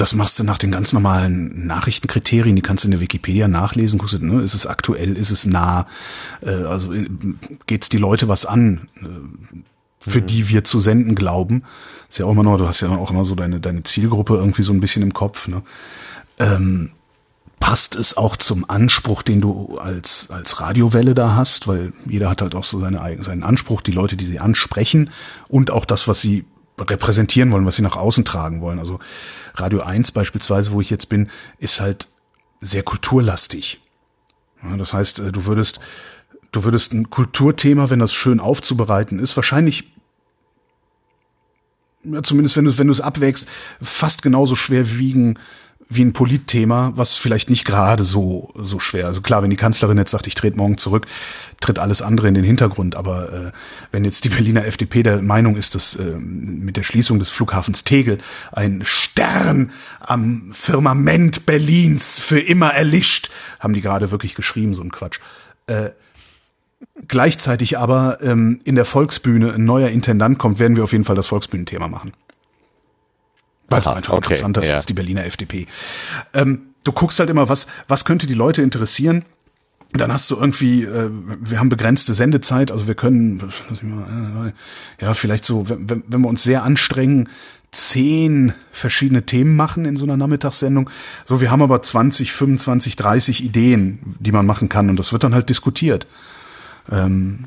[0.00, 3.98] das machst du nach den ganz normalen Nachrichtenkriterien, die kannst du in der Wikipedia nachlesen,
[3.98, 5.86] guckst du, ne, ist es aktuell, ist es nah,
[6.40, 6.92] äh, also
[7.66, 9.06] geht's die Leute was an, äh,
[10.00, 11.64] für die wir zu senden glauben.
[12.08, 14.62] Ist ja auch immer noch, du hast ja auch immer so deine, deine Zielgruppe irgendwie
[14.62, 15.62] so ein bisschen im Kopf, ne?
[16.38, 16.92] Ähm,
[17.60, 22.40] passt es auch zum Anspruch, den du als, als Radiowelle da hast, weil jeder hat
[22.40, 25.10] halt auch so seine, seinen Anspruch, die Leute, die sie ansprechen
[25.48, 26.44] und auch das, was sie
[26.78, 28.78] repräsentieren wollen, was sie nach außen tragen wollen.
[28.78, 28.98] Also
[29.54, 32.08] Radio 1 beispielsweise, wo ich jetzt bin, ist halt
[32.60, 33.80] sehr kulturlastig.
[34.62, 35.80] Ja, das heißt, äh, du würdest,
[36.52, 39.92] du würdest ein Kulturthema, wenn das schön aufzubereiten ist, wahrscheinlich
[42.04, 43.48] ja, zumindest wenn du es wenn du es abwägst,
[43.82, 45.38] fast genauso schwer wiegen
[45.90, 49.06] wie ein Politthema, was vielleicht nicht gerade so so schwer.
[49.06, 51.06] Also klar, wenn die Kanzlerin jetzt sagt, ich trete morgen zurück,
[51.60, 52.94] tritt alles andere in den Hintergrund.
[52.94, 53.52] Aber äh,
[53.90, 57.84] wenn jetzt die Berliner FDP der Meinung ist, dass äh, mit der Schließung des Flughafens
[57.84, 58.18] Tegel
[58.52, 59.70] ein Stern
[60.00, 65.18] am Firmament Berlins für immer erlischt, haben die gerade wirklich geschrieben, so ein Quatsch.
[65.66, 65.90] Äh,
[67.06, 71.16] gleichzeitig aber ähm, in der Volksbühne ein neuer Intendant kommt, werden wir auf jeden Fall
[71.16, 72.12] das Volksbühnenthema machen.
[73.68, 74.76] Weil es einfach okay, interessanter ist ja.
[74.76, 75.66] als die Berliner FDP.
[76.32, 79.24] Ähm, du guckst halt immer, was, was könnte die Leute interessieren?
[79.92, 81.10] Dann hast du irgendwie, äh,
[81.40, 83.42] wir haben begrenzte Sendezeit, also wir können,
[83.82, 87.28] mal, äh, ja, vielleicht so, wenn, wenn wir uns sehr anstrengen,
[87.70, 90.88] zehn verschiedene Themen machen in so einer Nachmittagssendung.
[91.24, 95.24] So, wir haben aber 20, 25, 30 Ideen, die man machen kann und das wird
[95.24, 96.06] dann halt diskutiert.
[96.90, 97.44] Ähm,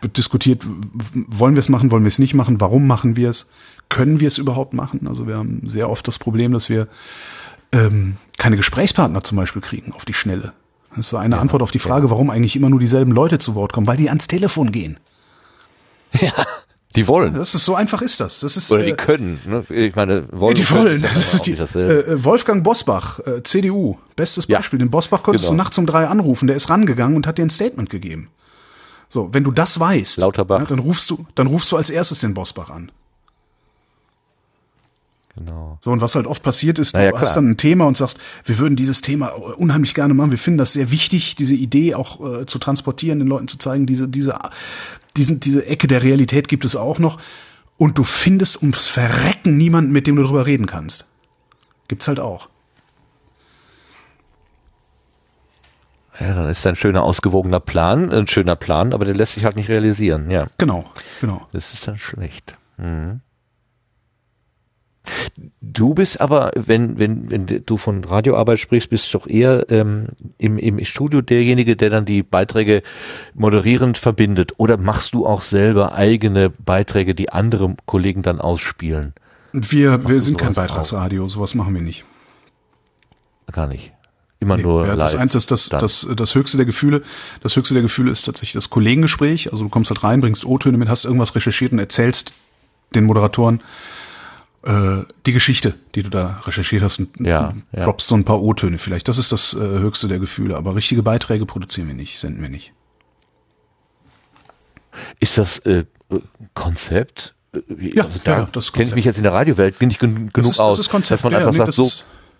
[0.00, 0.66] wird diskutiert,
[1.14, 3.50] wollen wir es machen, wollen wir es nicht machen, warum machen wir es,
[3.90, 5.06] können wir es überhaupt machen?
[5.06, 6.88] Also wir haben sehr oft das Problem, dass wir
[7.72, 10.54] ähm, keine Gesprächspartner zum Beispiel kriegen auf die Schnelle.
[10.96, 13.72] Das ist eine Antwort auf die Frage, warum eigentlich immer nur dieselben Leute zu Wort
[13.74, 14.98] kommen, weil die ans Telefon gehen.
[16.96, 17.34] Die wollen.
[17.34, 18.40] Das ist so einfach ist das.
[18.40, 19.38] Das ist Oder die äh, können.
[19.46, 19.64] Ne?
[19.70, 21.00] Ich meine, wollen die wollen.
[21.00, 24.58] ja Das ist die, äh, Wolfgang Bosbach, äh, CDU, bestes Ja.
[24.58, 24.80] Beispiel.
[24.80, 25.52] Den Bosbach konntest Genau.
[25.52, 26.48] du nachts um drei anrufen.
[26.48, 28.28] Der ist rangegangen und hat dir ein Statement gegeben.
[29.08, 30.58] So, wenn du das weißt, Lauterbach.
[30.62, 32.90] ja, dann rufst du, dann rufst du als erstes den Bosbach an.
[35.40, 35.78] Genau.
[35.80, 37.36] So, und was halt oft passiert ist, Na ja, du hast klar.
[37.36, 40.30] dann ein Thema und sagst, wir würden dieses Thema unheimlich gerne machen.
[40.30, 43.86] Wir finden das sehr wichtig, diese Idee auch äh, zu transportieren, den Leuten zu zeigen,
[43.86, 44.38] diese, diese,
[45.16, 47.18] diesen, diese Ecke der Realität gibt es auch noch.
[47.78, 51.06] Und du findest ums Verrecken niemanden, mit dem du drüber reden kannst.
[51.88, 52.50] Gibt's halt auch.
[56.20, 59.56] Ja, dann ist ein schöner ausgewogener Plan, ein schöner Plan, aber der lässt sich halt
[59.56, 60.48] nicht realisieren, ja.
[60.58, 60.84] Genau,
[61.22, 61.46] genau.
[61.52, 62.58] Das ist dann schlecht.
[62.76, 63.22] Mhm.
[65.60, 70.08] Du bist aber, wenn, wenn, wenn du von Radioarbeit sprichst, bist du doch eher ähm,
[70.38, 72.82] im, im Studio derjenige, der dann die Beiträge
[73.34, 74.52] moderierend verbindet.
[74.58, 79.14] Oder machst du auch selber eigene Beiträge, die andere Kollegen dann ausspielen?
[79.52, 82.04] Wir, wir sind kein Beitragsradio, sowas machen wir nicht.
[83.50, 83.92] Gar nicht.
[84.38, 85.12] Immer nee, nur ja, live.
[85.12, 87.02] Das eins ist das, das, das höchste der Gefühle.
[87.42, 89.50] Das höchste der Gefühle ist tatsächlich das Kollegengespräch.
[89.50, 92.32] Also du kommst halt rein, bringst O-Töne mit, hast irgendwas recherchiert und erzählst
[92.94, 93.62] den Moderatoren
[94.62, 97.80] äh, die Geschichte, die du da recherchiert hast und ja, ja.
[97.82, 99.08] droppst so ein paar O-Töne vielleicht.
[99.08, 100.56] Das ist das äh, höchste der Gefühle.
[100.56, 102.72] Aber richtige Beiträge produzieren wir nicht, senden wir nicht.
[105.18, 105.84] Ist das äh,
[106.54, 107.34] Konzept?
[107.54, 107.60] Äh,
[107.96, 110.50] ja, also da ja, das kenne ich mich jetzt in der Radiowelt nicht gen genug
[110.50, 111.88] ist, aus, das ist Konzept, dass man einfach nee, sagt, so,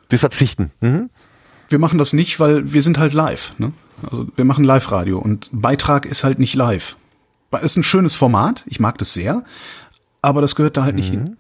[0.09, 0.73] wir verzichten.
[0.81, 1.11] Mhm.
[1.69, 3.55] Wir machen das nicht, weil wir sind halt live.
[3.59, 3.73] Ne?
[4.11, 6.97] Also wir machen Live-Radio und Beitrag ist halt nicht live.
[7.63, 9.45] Ist ein schönes Format, ich mag das sehr,
[10.23, 11.01] aber das gehört da halt mhm.
[11.01, 11.37] nicht hin.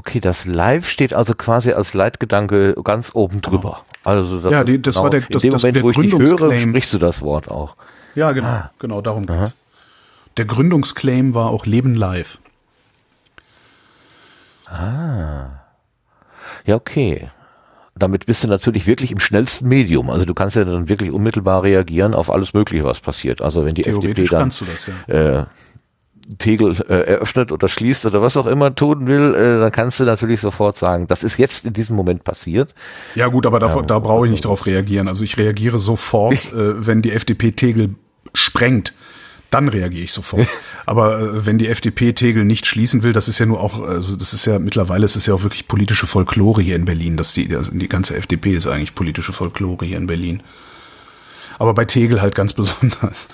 [0.00, 3.84] Okay, das Live steht also quasi als Leitgedanke ganz oben drüber.
[4.02, 5.96] Also das ja, die, das genau, war der, das, in dem das, Moment, wo ich
[5.98, 7.76] dich höre, sprichst du das Wort auch.
[8.14, 8.70] Ja, genau, ah.
[8.78, 9.56] genau, darum geht's.
[10.38, 12.38] Der Gründungsclaim war auch Leben live.
[14.64, 15.50] Ah.
[16.64, 17.28] Ja, okay.
[17.94, 20.08] Damit bist du natürlich wirklich im schnellsten Medium.
[20.08, 23.42] Also du kannst ja dann wirklich unmittelbar reagieren auf alles Mögliche, was passiert.
[23.42, 25.40] Also wenn die FDP dann kannst du das, ja.
[25.40, 25.44] äh,
[26.38, 30.04] Tegel äh, eröffnet oder schließt oder was auch immer tun will, äh, dann kannst du
[30.04, 32.74] natürlich sofort sagen, das ist jetzt in diesem Moment passiert.
[33.14, 35.08] Ja gut, aber davon, ja, da brauche ich nicht drauf reagieren.
[35.08, 37.94] Also ich reagiere sofort, äh, wenn die FDP Tegel
[38.34, 38.92] sprengt
[39.50, 40.46] dann reagiere ich sofort.
[40.86, 44.16] Aber äh, wenn die FDP Tegel nicht schließen will, das ist ja nur auch, also
[44.16, 47.32] das ist ja mittlerweile, es ist ja auch wirklich politische Folklore hier in Berlin, dass
[47.32, 50.42] die, also die ganze FDP ist eigentlich politische Folklore hier in Berlin.
[51.58, 53.28] Aber bei Tegel halt ganz besonders.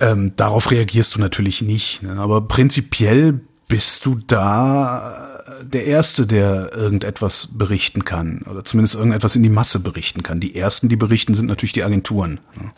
[0.00, 2.02] Ähm, darauf reagierst du natürlich nicht.
[2.02, 2.16] Ne?
[2.18, 5.28] Aber prinzipiell bist du da
[5.62, 8.42] der Erste, der irgendetwas berichten kann.
[8.50, 10.40] Oder zumindest irgendetwas in die Masse berichten kann.
[10.40, 12.40] Die Ersten, die berichten, sind natürlich die Agenturen.
[12.56, 12.72] Ne?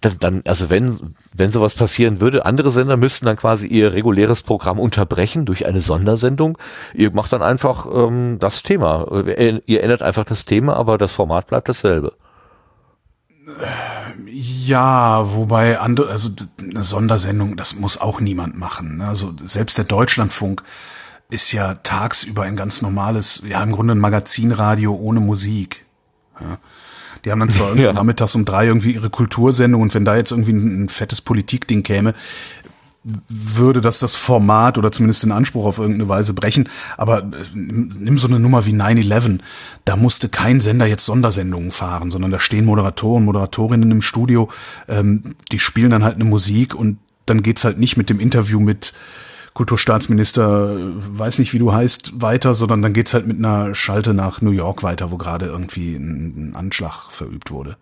[0.00, 4.42] dann, dann, also wenn, wenn sowas passieren würde, andere Sender müssten dann quasi ihr reguläres
[4.42, 6.58] Programm unterbrechen durch eine Sondersendung.
[6.94, 9.06] Ihr macht dann einfach ähm, das Thema.
[9.26, 12.14] Ihr ändert einfach das Thema, aber das Format bleibt dasselbe.
[14.26, 18.98] Ja, wobei andere, also eine Sondersendung, das muss auch niemand machen.
[18.98, 19.08] Ne?
[19.08, 20.62] Also selbst der Deutschlandfunk
[21.30, 25.84] ist ja tagsüber ein ganz normales, ja im Grunde ein Magazinradio ohne Musik.
[26.40, 26.58] Ja.
[27.24, 27.92] Die haben dann zwar ja.
[27.92, 31.82] nachmittags um drei irgendwie ihre Kultursendung und wenn da jetzt irgendwie ein, ein fettes Politikding
[31.82, 32.14] käme,
[33.04, 36.68] würde das das Format oder zumindest den Anspruch auf irgendeine Weise brechen.
[36.96, 39.38] Aber äh, nimm so eine Nummer wie 9-11.
[39.84, 44.48] Da musste kein Sender jetzt Sondersendungen fahren, sondern da stehen Moderatoren, Moderatorinnen im Studio,
[44.88, 48.58] ähm, die spielen dann halt eine Musik und dann geht's halt nicht mit dem Interview
[48.60, 48.94] mit
[49.54, 54.40] Kulturstaatsminister, weiß nicht, wie du heißt, weiter, sondern dann geht's halt mit einer Schalte nach
[54.40, 57.76] New York weiter, wo gerade irgendwie ein Anschlag verübt wurde.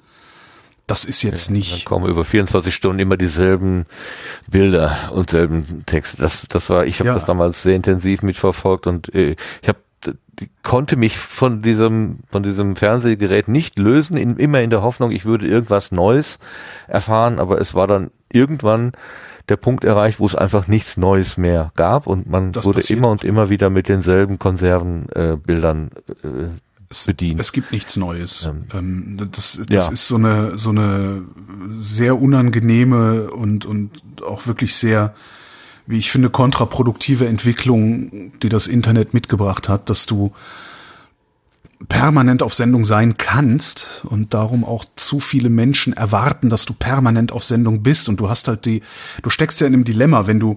[0.87, 1.84] Das ist jetzt ja, nicht.
[1.84, 3.87] Kommen über 24 Stunden immer dieselben
[4.49, 6.22] Bilder und selben Texte.
[6.22, 7.14] Das, das war, ich habe ja.
[7.14, 9.78] das damals sehr intensiv mitverfolgt und äh, ich habe
[10.62, 15.24] konnte mich von diesem von diesem Fernsehgerät nicht lösen, in, immer in der Hoffnung, ich
[15.24, 16.39] würde irgendwas Neues
[16.87, 18.93] erfahren, aber es war dann irgendwann
[19.49, 23.11] der Punkt erreicht, wo es einfach nichts Neues mehr gab und man das wurde immer
[23.11, 25.91] und immer wieder mit denselben Konservenbildern
[26.22, 26.49] äh, äh,
[27.05, 27.40] bedient.
[27.40, 28.51] Es gibt nichts Neues.
[28.51, 29.92] Ähm, ähm das das ja.
[29.92, 31.22] ist so eine so eine
[31.68, 33.90] sehr unangenehme und und
[34.22, 35.14] auch wirklich sehr
[35.86, 40.32] wie ich finde kontraproduktive Entwicklung, die das Internet mitgebracht hat, dass du
[41.88, 47.32] permanent auf Sendung sein kannst und darum auch zu viele Menschen erwarten, dass du permanent
[47.32, 48.82] auf Sendung bist und du hast halt die,
[49.22, 50.57] du steckst ja in einem Dilemma, wenn du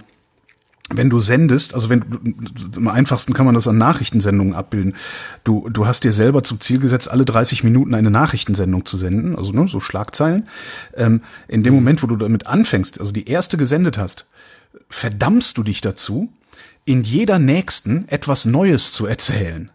[0.89, 4.95] wenn du sendest, also wenn du, am einfachsten kann man das an Nachrichtensendungen abbilden.
[5.43, 9.35] Du, du hast dir selber zum Ziel gesetzt, alle 30 Minuten eine Nachrichtensendung zu senden,
[9.35, 10.47] also ne, so Schlagzeilen.
[10.95, 11.79] Ähm, in dem mhm.
[11.79, 14.25] Moment, wo du damit anfängst, also die erste gesendet hast,
[14.89, 16.29] verdammst du dich dazu,
[16.85, 19.69] in jeder nächsten etwas Neues zu erzählen.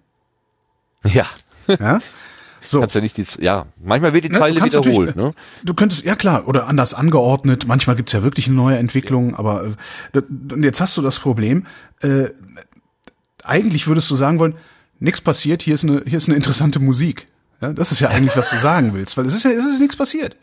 [1.04, 1.26] Ja.
[1.66, 2.00] Ja.
[2.66, 2.80] So.
[2.80, 5.32] Kannst ja nicht die, ja, manchmal wird die ne, Zeile wiederholt, ne?
[5.62, 9.38] Du könntest, ja klar, oder anders angeordnet, manchmal gibt's ja wirklich eine neue Entwicklung, ja.
[9.38, 9.64] aber
[10.12, 10.22] äh,
[10.62, 11.66] jetzt hast du das Problem,
[12.00, 12.26] äh,
[13.42, 14.54] eigentlich würdest du sagen wollen,
[14.98, 17.26] nichts passiert, hier ist eine, hier ist eine interessante Musik.
[17.60, 19.80] Ja, das ist ja eigentlich, was du sagen willst, weil es ist ja, es ist
[19.80, 20.36] nichts passiert.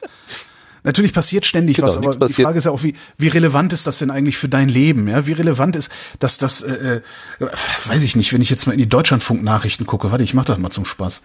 [0.84, 2.46] Natürlich passiert ständig Genau, was, aber nichts die passiert.
[2.46, 5.08] Frage ist ja auch, wie, wie relevant ist das denn eigentlich für dein Leben?
[5.08, 7.02] Ja, wie relevant ist, dass das, äh,
[7.40, 7.48] äh,
[7.86, 10.58] weiß ich nicht, wenn ich jetzt mal in die Deutschlandfunk-Nachrichten gucke, warte, ich mach das
[10.58, 11.22] mal zum Spaß.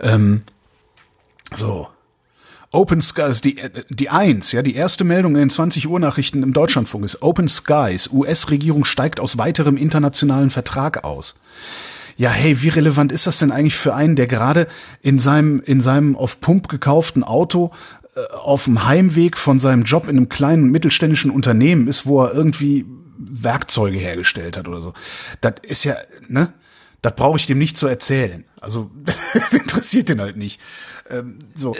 [0.00, 0.42] Ähm,
[1.54, 1.88] so.
[2.72, 6.42] Open Skies, die, äh, die eins, ja, die erste Meldung in den 20 Uhr Nachrichten
[6.42, 11.38] im Deutschlandfunk ist Open Skies, US-Regierung steigt aus weiterem internationalen Vertrag aus.
[12.16, 14.68] Ja, hey, wie relevant ist das denn eigentlich für einen, der gerade
[15.02, 17.72] in seinem, in seinem auf Pump gekauften Auto
[18.32, 22.84] auf dem Heimweg von seinem Job in einem kleinen mittelständischen Unternehmen ist, wo er irgendwie
[23.18, 24.94] Werkzeuge hergestellt hat oder so.
[25.40, 25.96] Das ist ja,
[26.28, 26.52] ne?
[27.02, 28.44] Das brauche ich dem nicht zu erzählen.
[28.60, 28.90] Also
[29.52, 30.60] interessiert den halt nicht.
[31.10, 31.74] Ähm, so.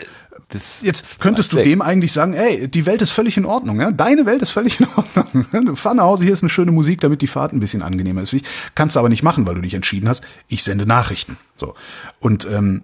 [0.48, 3.90] Das Jetzt könntest du dem eigentlich sagen, ey, die Welt ist völlig in Ordnung, ja?
[3.90, 5.46] Deine Welt ist völlig in Ordnung.
[5.64, 8.22] Du fahr nach Hause, hier ist eine schöne Musik, damit die Fahrt ein bisschen angenehmer
[8.22, 8.36] ist.
[8.74, 11.38] Kannst du aber nicht machen, weil du dich entschieden hast, ich sende Nachrichten.
[11.56, 11.74] So.
[12.20, 12.82] Und ähm,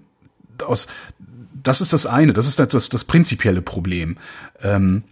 [0.65, 0.87] aus,
[1.63, 4.17] das ist das eine, das ist das, das, das prinzipielle Problem.
[4.63, 5.05] Ähm,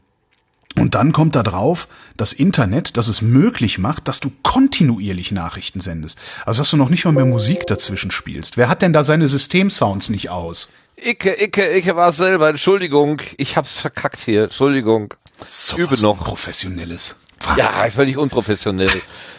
[0.76, 5.80] und dann kommt da drauf das Internet, das es möglich macht, dass du kontinuierlich Nachrichten
[5.80, 6.18] sendest.
[6.46, 8.56] Also dass du noch nicht mal mehr Musik dazwischen spielst.
[8.56, 10.70] Wer hat denn da seine Systemsounds nicht aus?
[10.96, 12.48] Icke, Icke, Icke war selber.
[12.48, 14.44] Entschuldigung, ich hab's verkackt hier.
[14.44, 15.14] Entschuldigung.
[15.48, 16.18] So Übe noch.
[16.18, 17.16] Professionelles.
[17.56, 18.90] Ja, ist völlig unprofessionell.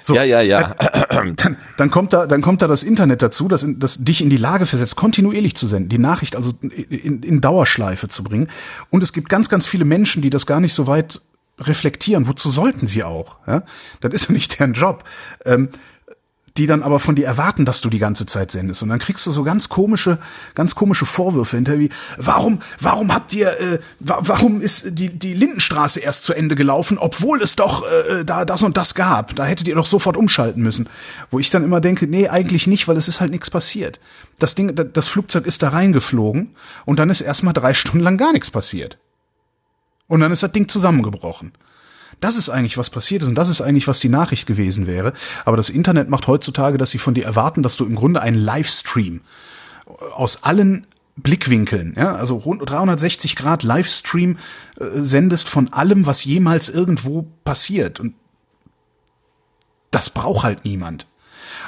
[0.02, 0.76] So, ja, ja, ja.
[1.36, 4.38] Dann, dann kommt da, dann kommt da das Internet dazu, das, das dich in die
[4.38, 8.50] Lage versetzt, kontinuierlich zu senden, die Nachricht also in, in Dauerschleife zu bringen.
[8.90, 11.22] Und es gibt ganz, ganz viele Menschen, die das gar nicht so weit
[11.60, 12.28] reflektieren.
[12.28, 13.38] Wozu sollten sie auch?
[13.48, 13.64] Ja?
[14.02, 15.04] Das ist ja nicht deren Job.
[15.46, 15.70] Ähm,
[16.60, 18.84] die dann aber von dir erwarten, dass du die ganze Zeit sendest.
[18.84, 20.20] Und dann kriegst du so ganz komische,
[20.54, 25.34] ganz komische Vorwürfe hinterher wie, warum, warum habt ihr, äh, wa warum ist die, die
[25.34, 29.36] Lindenstraße erst zu Ende gelaufen, obwohl es doch äh, da das und das gab?
[29.36, 30.88] Da hättet ihr doch sofort umschalten müssen.
[31.32, 34.00] Wo ich dann immer denke, nee, eigentlich nicht, weil es ist halt nichts passiert.
[34.38, 36.56] Das Ding, da- das Flugzeug ist da reingeflogen
[36.86, 38.98] und dann ist erstmal drei Stunden lang gar nichts passiert.
[40.08, 41.54] Und dann ist das Ding zusammengebrochen.
[42.20, 45.14] Das ist eigentlich, was passiert ist und das ist eigentlich, was die Nachricht gewesen wäre.
[45.46, 48.38] Aber das Internet macht heutzutage, dass sie von dir erwarten, dass du im Grunde einen
[48.38, 49.22] Livestream
[50.14, 50.86] aus allen
[51.18, 54.38] Blickwinkeln, ja, also rund 360 Grad Livestream
[54.80, 58.00] äh, sendest von allem, was jemals irgendwo passiert.
[58.00, 58.14] Und
[59.92, 61.08] das braucht halt niemand.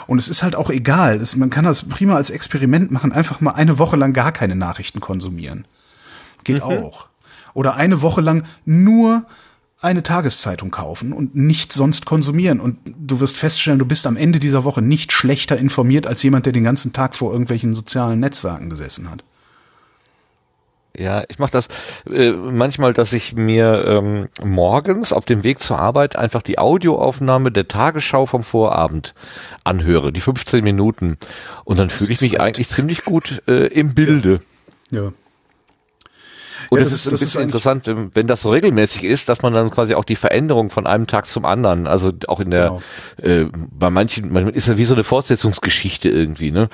[0.07, 1.19] Und es ist halt auch egal.
[1.19, 4.55] Das, man kann das prima als Experiment machen, einfach mal eine Woche lang gar keine
[4.55, 5.65] Nachrichten konsumieren.
[6.43, 7.07] Geht auch.
[7.53, 9.25] Oder eine Woche lang nur
[9.81, 12.59] eine Tageszeitung kaufen und nicht sonst konsumieren.
[12.59, 16.45] Und du wirst feststellen, du bist am Ende dieser Woche nicht schlechter informiert als jemand,
[16.45, 19.23] der den ganzen Tag vor irgendwelchen sozialen Netzwerken gesessen hat.
[20.95, 21.69] Ja, ich mache das
[22.09, 27.51] äh, manchmal, dass ich mir ähm, morgens auf dem Weg zur Arbeit einfach die Audioaufnahme
[27.51, 29.15] der Tagesschau vom Vorabend
[29.63, 31.17] anhöre, die 15 Minuten.
[31.63, 34.41] Und dann fühle ich mich eigentlich ziemlich gut äh, im Bilde.
[34.91, 35.13] Ja.
[36.73, 39.41] Und Ja, es das ist das ist interessant, wenn- wenn das so regelmäßig ist, dass
[39.41, 42.79] man dann quasi auch die Veränderung von einem Tag zum anderen, also auch in der,
[43.21, 43.45] äh,
[43.77, 46.69] bei manchen, man ist ja wie so eine Fortsetzungsgeschichte irgendwie, ne?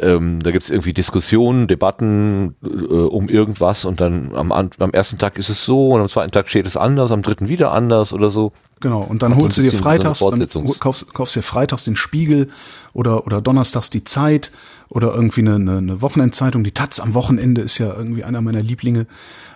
[0.00, 5.36] Ähm, da gibt's irgendwie Diskussionen, Debatten äh, um irgendwas und dann am, am ersten Tag
[5.38, 8.30] ist es so und am zweiten Tag steht es anders, am dritten wieder anders oder
[8.30, 8.52] so.
[8.80, 10.46] Genau, und dann Hat holst du dir so freitags, dann
[10.78, 12.50] kaufst, kaufst dir freitags den Spiegel
[12.92, 14.50] oder, oder donnerstags die Zeit
[14.90, 16.62] oder irgendwie eine, eine, eine Wochenendzeitung.
[16.62, 19.06] Die Taz am Wochenende ist ja irgendwie einer meiner Lieblinge.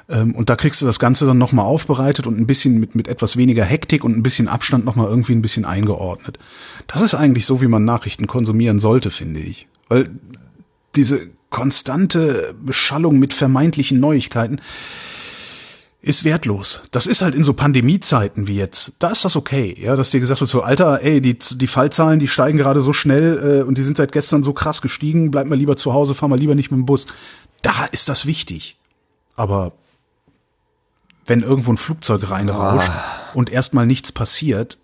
[0.09, 3.09] Ähm, und da kriegst du das Ganze dann nochmal aufbereitet und ein bisschen mit, mit
[3.09, 6.39] etwas weniger Hektik und ein bisschen Abstand nochmal irgendwie ein bisschen eingeordnet.
[6.87, 9.69] Das ist eigentlich so, wie man Nachrichten konsumieren sollte, finde ich.
[9.89, 10.11] Weil
[10.97, 14.61] diese konstante Beschallung mit vermeintlichen Neuigkeiten,
[16.03, 16.83] ist wertlos.
[16.93, 18.95] Das ist halt in so Pandemiezeiten wie jetzt.
[19.01, 22.19] Da ist das okay, ja, dass dir gesagt wird, so Alter, ey, die, die Fallzahlen,
[22.19, 25.31] die steigen gerade so schnell äh, und die sind seit gestern so krass gestiegen.
[25.31, 27.07] Bleib mal lieber zu Hause, fahr mal lieber nicht mit dem Bus.
[27.61, 28.79] Da ist das wichtig.
[29.37, 29.73] Aber
[31.27, 32.91] wenn irgendwo ein Flugzeug reinrauscht
[33.35, 34.79] und erstmal nichts passiert,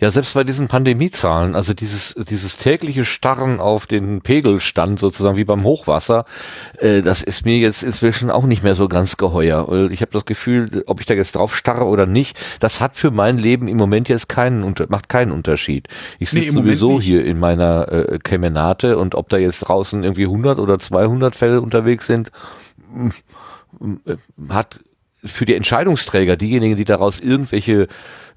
[0.00, 5.44] Ja, selbst bei diesen Pandemiezahlen, also dieses, dieses tägliche Starren auf den Pegelstand sozusagen wie
[5.44, 6.24] beim Hochwasser,
[6.78, 9.90] äh, das ist mir jetzt inzwischen auch nicht mehr so ganz geheuer.
[9.90, 13.10] Ich habe das Gefühl, ob ich da jetzt drauf starre oder nicht, das hat für
[13.10, 15.88] mein Leben im Moment jetzt keinen macht keinen Unterschied.
[16.18, 20.02] Ich Nee, sitze Moment sowieso hier in meiner äh, Kemenate und ob da jetzt draußen
[20.04, 22.30] irgendwie 100 oder 200 Fälle unterwegs sind,
[24.48, 24.80] hat
[25.28, 27.88] für die Entscheidungsträger, diejenigen, die daraus irgendwelche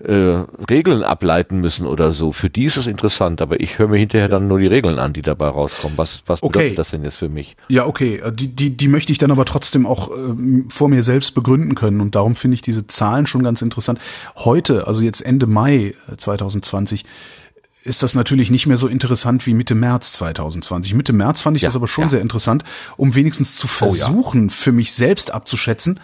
[0.04, 3.98] äh, Regeln ableiten müssen oder so, für die ist es interessant, aber ich höre mir
[3.98, 5.98] hinterher dann nur die Regeln an, die dabei rauskommen.
[5.98, 6.58] Was, was Okay.
[6.58, 7.56] bedeutet das denn jetzt für mich?
[7.70, 8.16] Ja, okay.
[8.18, 11.76] äh, Die, die, die möchte ich dann aber trotzdem auch ähm, vor mir selbst begründen
[11.76, 12.02] können.
[12.02, 14.00] Und darum finde ich diese Zahlen schon ganz interessant.
[14.38, 17.06] Heute, also jetzt Ende Mai äh, 2020,
[17.84, 20.94] ist das natürlich nicht mehr so interessant wie Mitte März 2020.
[20.94, 22.10] Mitte März fand ich Ja, das aber schon ja.
[22.12, 22.64] sehr interessant,
[22.98, 23.92] um wenigstens zu Oh, ja.
[23.92, 26.00] versuchen, für mich selbst abzuschätzen,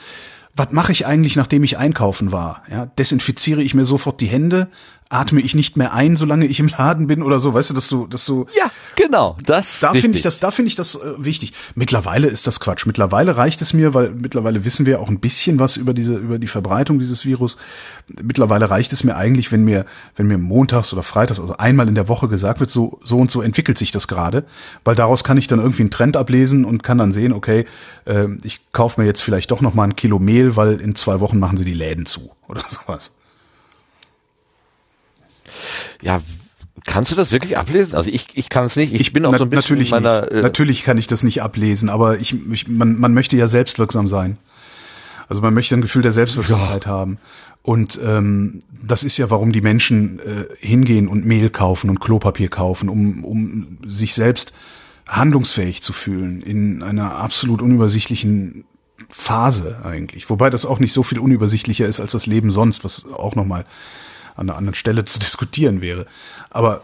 [0.57, 2.63] was mache ich eigentlich, nachdem ich einkaufen war?
[2.69, 4.67] Ja, desinfiziere ich mir sofort die Hände?
[5.09, 7.53] Atme ich nicht mehr ein, solange ich im Laden bin oder so?
[7.53, 9.37] Weißt du, dass du, dass du Ja, genau.
[9.45, 11.53] Das da finde ich das, da finde ich das äh, wichtig.
[11.75, 12.85] Mittlerweile ist das Quatsch.
[12.85, 16.39] Mittlerweile reicht es mir, weil mittlerweile wissen wir auch ein bisschen was über diese, über
[16.39, 17.57] die Verbreitung dieses Virus.
[18.21, 19.85] Mittlerweile reicht es mir eigentlich, wenn mir,
[20.15, 23.31] wenn mir montags oder freitags, also einmal in der Woche gesagt wird, so, so und
[23.31, 24.45] so entwickelt sich das gerade,
[24.83, 27.65] weil daraus kann ich dann irgendwie einen Trend ablesen und kann dann sehen, okay,
[28.05, 31.19] äh, ich kaufe mir jetzt vielleicht doch noch mal ein Kilo Mehl, weil in zwei
[31.19, 33.16] Wochen machen sie die Läden zu oder sowas.
[36.01, 36.21] Ja,
[36.85, 37.95] kannst du das wirklich ablesen?
[37.95, 38.93] Also ich, ich kann es nicht.
[38.93, 40.21] Ich, bin auch na- so ein bisschen natürlich in meiner.
[40.21, 40.31] nicht.
[40.31, 44.07] Äh, natürlich kann ich das nicht ablesen, aber ich, ich man, man möchte ja selbstwirksam
[44.07, 44.37] sein.
[45.29, 47.17] Also man möchte ein Gefühl der Selbstwirksamkeit haben.
[47.61, 52.47] Und ähm, das ist ja, warum die Menschen äh, hingehen und Mehl kaufen und Klopapier
[52.47, 54.53] kaufen, um, um sich selbst
[55.05, 58.63] handlungsfähig zu fühlen in einer absolut unübersichtlichen
[59.09, 60.29] Phase eigentlich.
[60.29, 63.65] Wobei das auch nicht so viel unübersichtlicher ist als das Leben sonst, was auch nochmal
[64.37, 66.05] an einer anderen Stelle zu diskutieren wäre.
[66.49, 66.83] Aber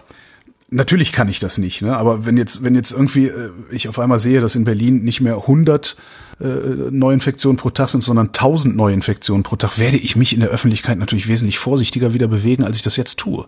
[0.76, 1.96] Natürlich kann ich das nicht, ne?
[1.96, 5.22] aber wenn jetzt, wenn jetzt irgendwie äh, ich auf einmal sehe, dass in Berlin nicht
[5.22, 5.96] mehr 100
[6.40, 10.50] äh, Neuinfektionen pro Tag sind, sondern 1000 Neuinfektionen pro Tag, werde ich mich in der
[10.50, 13.48] Öffentlichkeit natürlich wesentlich vorsichtiger wieder bewegen, als ich das jetzt tue.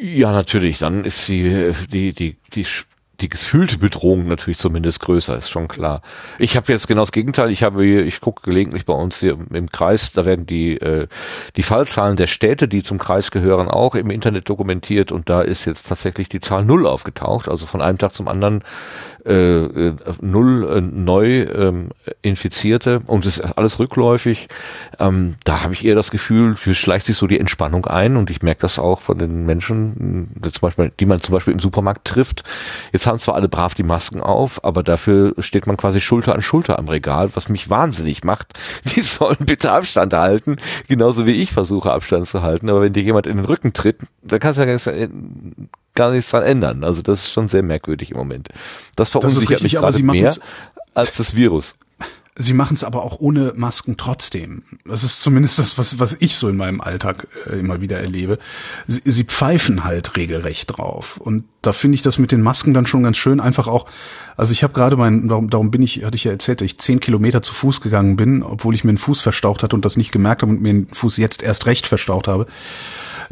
[0.00, 0.78] ja, natürlich.
[0.78, 2.66] Dann ist die, die, die, die,
[3.20, 6.02] die gefühlte Bedrohung natürlich zumindest größer, ist schon klar.
[6.38, 7.50] Ich habe jetzt genau das Gegenteil.
[7.50, 11.08] Ich habe, hier- ich gucke gelegentlich bei uns hier im Kreis, da werden die äh,
[11.56, 15.64] die Fallzahlen der Städte, die zum Kreis gehören, auch im Internet dokumentiert und da ist
[15.64, 17.48] jetzt tatsächlich die Zahl null aufgetaucht.
[17.48, 18.62] Also von einem Tag zum anderen
[19.28, 21.88] äh, äh, null äh, neu ähm,
[22.22, 24.48] Infizierte und es ist alles rückläufig.
[24.98, 28.30] Ähm, da habe ich eher das Gefühl, hier schleicht sich so die Entspannung ein und
[28.30, 31.60] ich merke das auch von den Menschen, die, zum Beispiel, die man zum Beispiel im
[31.60, 32.42] Supermarkt trifft.
[32.92, 36.42] Jetzt haben zwar alle brav die Masken auf, aber dafür steht man quasi Schulter an
[36.42, 38.58] Schulter am Regal, was mich wahnsinnig macht.
[38.84, 40.56] Die sollen bitte Abstand halten,
[40.88, 42.70] genauso wie ich versuche Abstand zu halten.
[42.70, 45.08] Aber wenn dir jemand in den Rücken tritt, dann kannst du ja
[45.98, 46.84] gar nichts- dran ändern.
[46.84, 48.48] Also das ist schon sehr merkwürdig im Moment.
[48.96, 50.34] Das verunsichert richtig, mich aber gerade sie mehr
[50.94, 51.76] als das Virus.
[52.40, 54.62] Sie machen es aber auch ohne Masken trotzdem.
[54.84, 58.38] Das ist zumindest das, was, was ich so in meinem Alltag äh, immer wieder erlebe.
[58.86, 61.16] Sie, sie pfeifen halt regelrecht drauf.
[61.16, 63.40] Und da finde ich das mit den Masken dann schon ganz schön.
[63.40, 63.86] Einfach auch,
[64.36, 66.78] also ich habe gerade mein, darum, darum bin ich, hatte ich ja erzählt, dass ich
[66.78, 69.96] zehn Kilometer zu Fuß gegangen bin, obwohl ich mir den Fuß verstaucht hatte und das
[69.96, 72.46] nicht gemerkt habe und mir den Fuß jetzt erst recht verstaucht habe.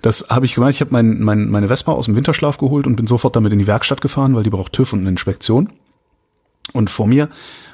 [0.02, 0.70] Das habe ich gemacht.
[0.70, 3.58] Ich habe mein, mein, meine Vespa aus dem Winterschlaf geholt und bin sofort damit in
[3.58, 5.72] die Werkstatt gefahren, weil die braucht TÜV und eine Inspektion.
[6.72, 7.28] Und vor mir,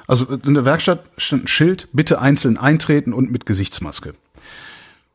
[0.07, 4.13] also in der Werkstatt stand ein Schild, bitte einzeln eintreten und mit Gesichtsmaske.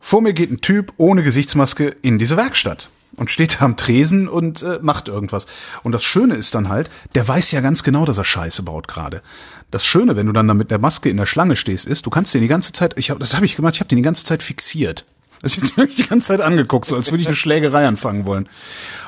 [0.00, 4.28] Vor mir geht ein Typ ohne Gesichtsmaske in diese Werkstatt und steht da am Tresen
[4.28, 5.46] und äh, macht irgendwas.
[5.82, 8.88] Und das Schöne ist dann halt, der weiß ja ganz genau, dass er Scheiße baut
[8.88, 9.22] gerade.
[9.70, 12.10] Das Schöne, wenn du dann da mit der Maske in der Schlange stehst, ist, du
[12.10, 14.02] kannst den die ganze Zeit, ich hab, das habe ich gemacht, ich habe den die
[14.02, 15.04] ganze Zeit fixiert.
[15.42, 18.26] Also ich habe mich die ganze Zeit angeguckt, so als würde ich eine Schlägerei anfangen
[18.26, 18.48] wollen.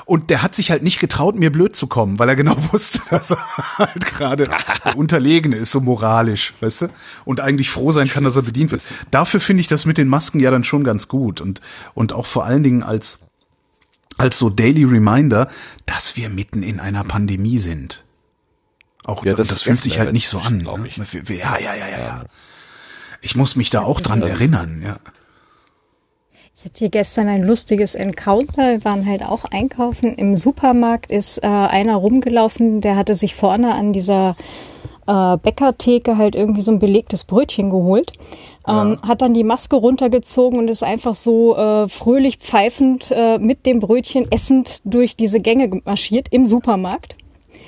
[0.04, 3.00] Und der hat sich halt nicht getraut, mir blöd zu kommen, weil er genau wusste,
[3.10, 3.38] dass er
[3.78, 4.44] halt gerade
[4.84, 6.88] der Unterlegene ist, so moralisch, weißt du?
[7.24, 8.86] Und eigentlich froh sein kann, dass er bedient wird.
[9.10, 11.40] Dafür finde ich das mit den Masken ja dann schon ganz gut.
[11.40, 11.60] Und,
[11.94, 13.18] und auch vor allen Dingen als,
[14.18, 15.48] als so Daily Reminder,
[15.86, 18.04] dass wir mitten in einer Pandemie sind.
[19.04, 20.58] Auch Ja, das, das das fühlt sich halt nicht so an.
[20.58, 20.88] Ne?
[21.28, 22.24] Ja, ja, ja, ja, ja.
[23.22, 24.98] Ich muss mich da auch dran erinnern, ja.
[26.62, 28.72] Ich hatte hier gestern ein lustiges Encounter.
[28.72, 30.14] Wir waren halt auch einkaufen.
[30.16, 34.36] Im Supermarkt ist äh, einer rumgelaufen, der hatte sich vorne an dieser
[35.06, 38.12] äh, Bäckertheke halt irgendwie so ein belegtes Brötchen geholt.
[38.68, 43.64] Ähm, Hat dann die Maske runtergezogen und ist einfach so äh, fröhlich pfeifend äh, mit
[43.64, 47.16] dem Brötchen essend durch diese Gänge marschiert im Supermarkt.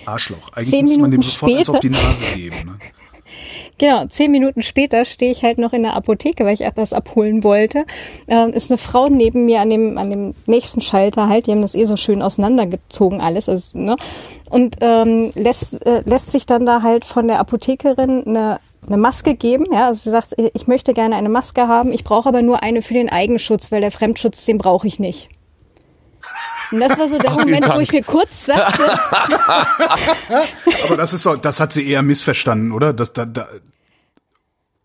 [0.05, 0.51] Arschloch.
[0.53, 2.57] Eigentlich muss man dem sofort eins später- auf die Nase geben.
[2.66, 2.78] Ne?
[3.78, 7.44] Genau, zehn Minuten später stehe ich halt noch in der Apotheke, weil ich etwas abholen
[7.44, 7.84] wollte.
[8.28, 11.62] Ähm, ist eine Frau neben mir an dem, an dem nächsten Schalter halt, die haben
[11.62, 13.48] das eh so schön auseinandergezogen alles.
[13.48, 13.96] Also, ne?
[14.50, 19.34] Und ähm, lässt, äh, lässt sich dann da halt von der Apothekerin eine, eine Maske
[19.34, 19.66] geben.
[19.72, 22.82] Ja, also sie sagt, ich möchte gerne eine Maske haben, ich brauche aber nur eine
[22.82, 25.28] für den Eigenschutz, weil der Fremdschutz, den brauche ich nicht.
[26.72, 28.82] Und das war so der Moment, wo ich mir kurz sagte,
[30.86, 32.92] Aber das ist doch, das hat sie eher missverstanden, oder?
[32.92, 33.46] Das, da, da,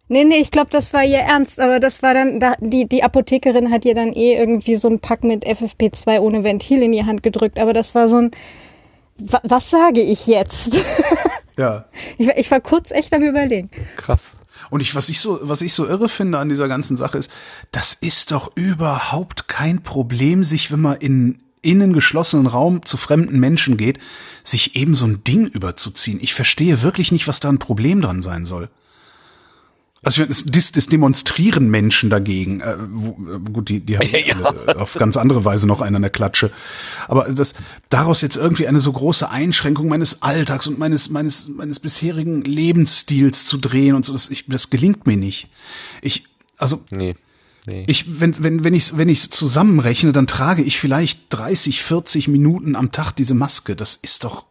[0.09, 3.03] Nee, nee, ich glaube, das war ihr Ernst, aber das war dann, da, die, die
[3.03, 7.03] Apothekerin hat ihr dann eh irgendwie so ein Pack mit FFP2 ohne Ventil in die
[7.03, 8.31] Hand gedrückt, aber das war so ein,
[9.17, 10.81] wa, was sage ich jetzt?
[11.57, 11.85] ja.
[12.17, 13.69] Ich, war- ich war kurz echt am überlegen.
[13.97, 14.38] Krass.
[14.69, 17.29] Und ich, was ich so, was ich so irre finde an dieser ganzen Sache ist,
[17.71, 23.39] das ist doch überhaupt kein Problem, sich, wenn man in innen geschlossenen Raum zu fremden
[23.39, 23.99] Menschen geht,
[24.43, 26.20] sich eben so ein Ding überzuziehen.
[26.22, 28.70] Ich verstehe wirklich nicht, was da ein Problem dran sein soll.
[30.03, 32.62] Also das, das demonstrieren Menschen dagegen.
[32.62, 34.08] Äh, wo, gut, die, die haben
[34.68, 34.76] ja.
[34.76, 36.51] auf ganz andere Weise noch einen an der Klatsche.
[37.08, 37.55] Aber das
[37.89, 43.45] daraus jetzt irgendwie eine so große Einschränkung meines Alltags und meines meines meines bisherigen Lebensstils
[43.45, 45.49] zu drehen und so, das, ich, das gelingt mir nicht.
[46.01, 46.26] Ich
[46.58, 47.16] also nee.
[47.68, 47.84] Nee.
[47.88, 52.78] Ich, wenn, wenn, wenn ich wenn ich zusammenrechne, dann trage ich vielleicht 30, 40 Minuten
[52.78, 53.76] am Tag diese Maske.
[53.76, 54.45] Das ist doch,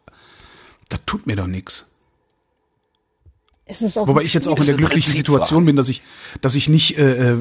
[0.89, 1.89] das tut mir doch nichts.
[3.65, 6.03] Wobei ich jetzt auch in der glücklichen Situation bin, dass ich,
[6.41, 7.37] dass ich nicht äh, äh,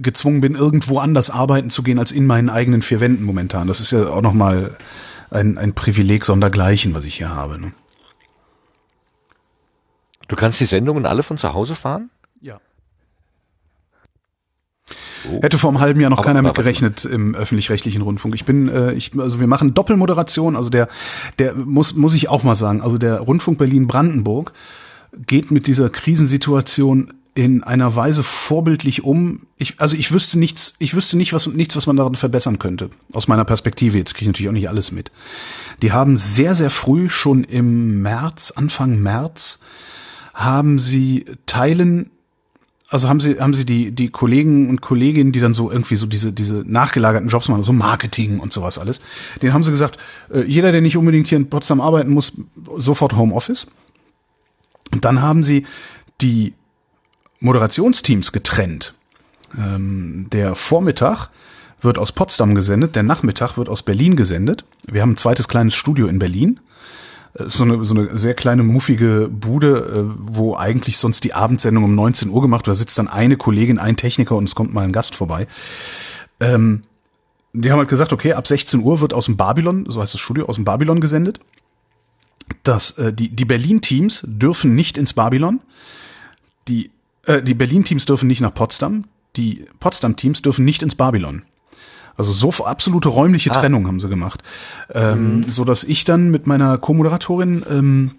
[0.00, 3.68] gezwungen bin, irgendwo anders arbeiten zu gehen als in meinen eigenen vier Wänden momentan.
[3.68, 4.78] Das ist ja auch nochmal
[5.30, 7.60] ein, ein Privileg sondergleichen, was ich hier habe.
[7.60, 7.72] Ne?
[10.26, 12.10] Du kannst die Sendungen alle von zu Hause fahren?
[12.40, 12.60] Ja.
[15.30, 15.42] Oh.
[15.42, 18.34] Hätte vor einem halben Jahr noch aber, keiner mit gerechnet im öffentlich-rechtlichen Rundfunk.
[18.34, 20.88] Ich bin, äh, ich, also wir machen Doppelmoderation, also der,
[21.38, 24.52] der muss, muss ich auch mal sagen, also der Rundfunk Berlin-Brandenburg
[25.26, 29.46] geht mit dieser Krisensituation in einer Weise vorbildlich um.
[29.58, 32.90] Ich, also ich wüsste nichts, ich wüsste nicht, was, nichts, was man daran verbessern könnte.
[33.12, 33.96] Aus meiner Perspektive.
[33.96, 35.12] Jetzt kriege ich natürlich auch nicht alles mit.
[35.80, 39.60] Die haben sehr, sehr früh, schon im März, Anfang März,
[40.34, 42.10] haben sie Teilen,
[42.88, 46.06] also haben sie, haben sie die, die Kollegen und Kolleginnen, die dann so irgendwie so
[46.06, 49.00] diese, diese nachgelagerten Jobs machen, so Marketing und sowas alles,
[49.42, 49.98] denen haben sie gesagt,
[50.32, 52.40] äh, jeder, der nicht unbedingt hier in Potsdam arbeiten muss,
[52.76, 53.66] sofort Homeoffice.
[54.92, 55.66] Und dann haben sie
[56.22, 56.54] die
[57.40, 58.94] Moderationsteams getrennt.
[59.56, 61.28] Ähm, der Vormittag
[61.80, 64.64] wird aus Potsdam gesendet, der Nachmittag wird aus Berlin gesendet.
[64.90, 66.58] Wir haben ein zweites kleines Studio in Berlin.
[67.46, 71.94] So eine, so eine sehr kleine, muffige Bude, äh, wo eigentlich sonst die Abendsendung um
[71.94, 72.74] 19 Uhr gemacht wird.
[72.74, 75.46] Da sitzt dann eine Kollegin, ein Techniker und es kommt mal ein Gast vorbei.
[76.40, 76.82] Ähm,
[77.52, 80.20] die haben halt gesagt, okay, ab 16 Uhr wird aus dem Babylon, so heißt das
[80.20, 81.40] Studio, aus dem Babylon gesendet
[82.62, 85.60] dass äh, die, die Berlin-Teams dürfen nicht ins Babylon,
[86.66, 86.90] die,
[87.24, 89.04] äh, die Berlin-Teams dürfen nicht nach Potsdam,
[89.36, 91.42] die Potsdam-Teams dürfen nicht ins Babylon.
[92.18, 93.54] Also so absolute räumliche ah.
[93.54, 94.42] Trennung haben sie gemacht.
[94.92, 95.50] Ähm, mhm.
[95.50, 98.10] So dass ich dann mit meiner Co-Moderatorin, ähm,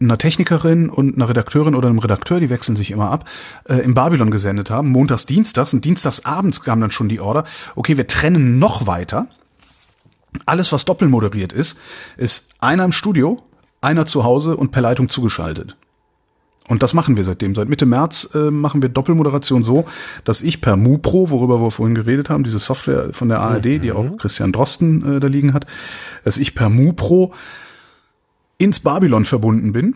[0.00, 3.28] einer Technikerin und einer Redakteurin oder einem Redakteur, die wechseln sich immer ab,
[3.68, 7.44] äh, im Babylon gesendet haben, montags, dienstags und dienstags abends kam dann schon die Order,
[7.74, 9.26] okay, wir trennen noch weiter.
[10.46, 11.78] Alles, was doppelmoderiert ist,
[12.16, 13.40] ist einer im Studio,
[13.80, 15.76] einer zu Hause und per Leitung zugeschaltet.
[16.68, 17.54] Und das machen wir seitdem.
[17.54, 19.86] Seit Mitte März äh, machen wir Doppelmoderation so,
[20.24, 23.80] dass ich per MuPro, worüber wir vorhin geredet haben, diese Software von der ARD, mhm.
[23.82, 25.66] die auch Christian Drosten äh, da liegen hat,
[26.24, 27.32] dass ich per MuPro
[28.58, 29.94] ins Babylon verbunden bin,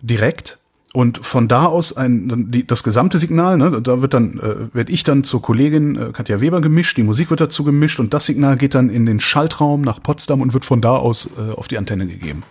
[0.00, 0.58] direkt,
[0.94, 4.92] und von da aus ein, die, das gesamte Signal, ne, da wird dann, äh, werde
[4.92, 8.26] ich dann zur Kollegin äh, Katja Weber gemischt, die Musik wird dazu gemischt und das
[8.26, 11.66] Signal geht dann in den Schaltraum nach Potsdam und wird von da aus äh, auf
[11.68, 12.42] die Antenne gegeben.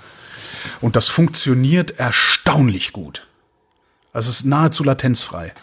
[0.80, 3.28] Und das funktioniert erstaunlich gut.
[4.14, 5.54] Also es ist nahezu latenzfrei.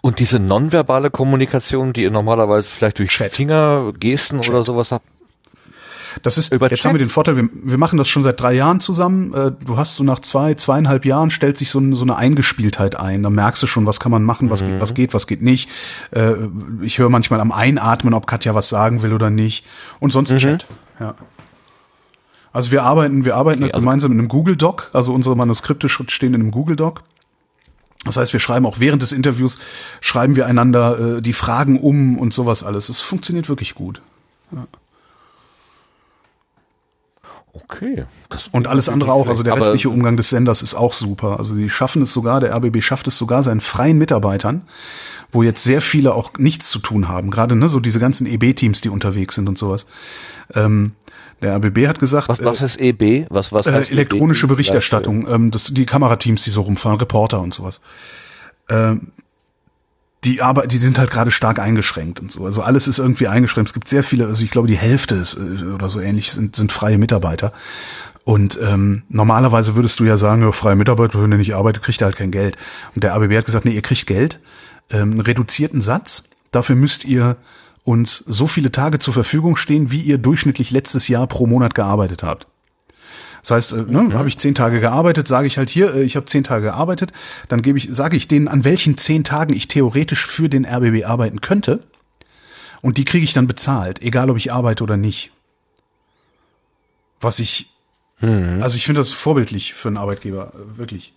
[0.00, 3.32] Und diese nonverbale Kommunikation, die ihr normalerweise vielleicht durch Chat.
[3.32, 4.50] Finger, Gesten Chat.
[4.50, 5.04] oder sowas habt?
[6.22, 6.88] Das ist, Über jetzt Chat?
[6.88, 9.32] haben wir den Vorteil, wir, wir, machen das schon seit drei Jahren zusammen.
[9.32, 12.96] Äh, du hast so nach zwei, zweieinhalb Jahren stellt sich so, eine, so eine Eingespieltheit
[12.96, 13.22] ein.
[13.22, 14.72] Da merkst du schon, was kann man machen, was, mhm.
[14.72, 15.70] geht, was geht, was geht nicht.
[16.10, 16.34] Äh,
[16.82, 19.64] ich höre manchmal am Einatmen, ob Katja was sagen will oder nicht.
[20.00, 20.38] Und sonst mhm.
[20.38, 20.66] Chat.
[21.00, 21.14] Ja.
[22.52, 25.88] Also wir arbeiten, wir arbeiten okay, also gemeinsam in einem Google Doc, also unsere Manuskripte
[25.88, 27.02] stehen in einem Google Doc.
[28.04, 29.58] Das heißt, wir schreiben auch während des Interviews,
[30.00, 32.88] schreiben wir einander äh, die Fragen um und sowas alles.
[32.88, 34.02] Es funktioniert wirklich gut.
[34.50, 34.66] Ja.
[37.54, 38.04] Okay.
[38.52, 39.28] und alles andere auch.
[39.28, 41.38] Also der restliche Umgang des Senders ist auch super.
[41.38, 44.62] Also die schaffen es sogar, der RBB schafft es sogar seinen freien Mitarbeitern,
[45.32, 47.30] wo jetzt sehr viele auch nichts zu tun haben.
[47.30, 49.86] Gerade ne, so diese ganzen EB-Teams, die unterwegs sind und sowas.
[50.54, 50.92] Ähm,
[51.42, 52.28] der ABB hat gesagt.
[52.28, 53.26] Was, was ist EB?
[53.28, 54.52] Was, was äh, elektronische EB?
[54.52, 55.26] Berichterstattung.
[55.28, 57.80] Ähm, das, die Kamerateams, die so rumfahren, Reporter und sowas.
[58.70, 59.12] Ähm,
[60.24, 62.44] die aber die sind halt gerade stark eingeschränkt und so.
[62.44, 63.70] Also alles ist irgendwie eingeschränkt.
[63.70, 66.54] Es gibt sehr viele, also ich glaube die Hälfte ist, äh, oder so ähnlich sind,
[66.54, 67.52] sind freie Mitarbeiter.
[68.24, 72.00] Und ähm, normalerweise würdest du ja sagen, ja, freie Mitarbeiter, wenn der nicht arbeitet, kriegt
[72.00, 72.56] er halt kein Geld.
[72.94, 74.38] Und der ABB hat gesagt, nee, ihr kriegt Geld,
[74.90, 76.22] ähm, einen reduzierten Satz.
[76.52, 77.36] Dafür müsst ihr
[77.84, 82.22] uns so viele Tage zur Verfügung stehen, wie ihr durchschnittlich letztes Jahr pro Monat gearbeitet
[82.22, 82.46] habt.
[83.42, 86.14] Das heißt, äh, ne, habe ich zehn Tage gearbeitet, sage ich halt hier, äh, ich
[86.14, 87.12] habe zehn Tage gearbeitet,
[87.48, 91.04] dann gebe ich, sage ich denen, an welchen zehn Tagen ich theoretisch für den RBB
[91.04, 91.80] arbeiten könnte,
[92.82, 95.30] und die kriege ich dann bezahlt, egal ob ich arbeite oder nicht.
[97.20, 97.70] Was ich,
[98.20, 98.58] mhm.
[98.60, 101.14] also ich finde das vorbildlich für einen Arbeitgeber, wirklich.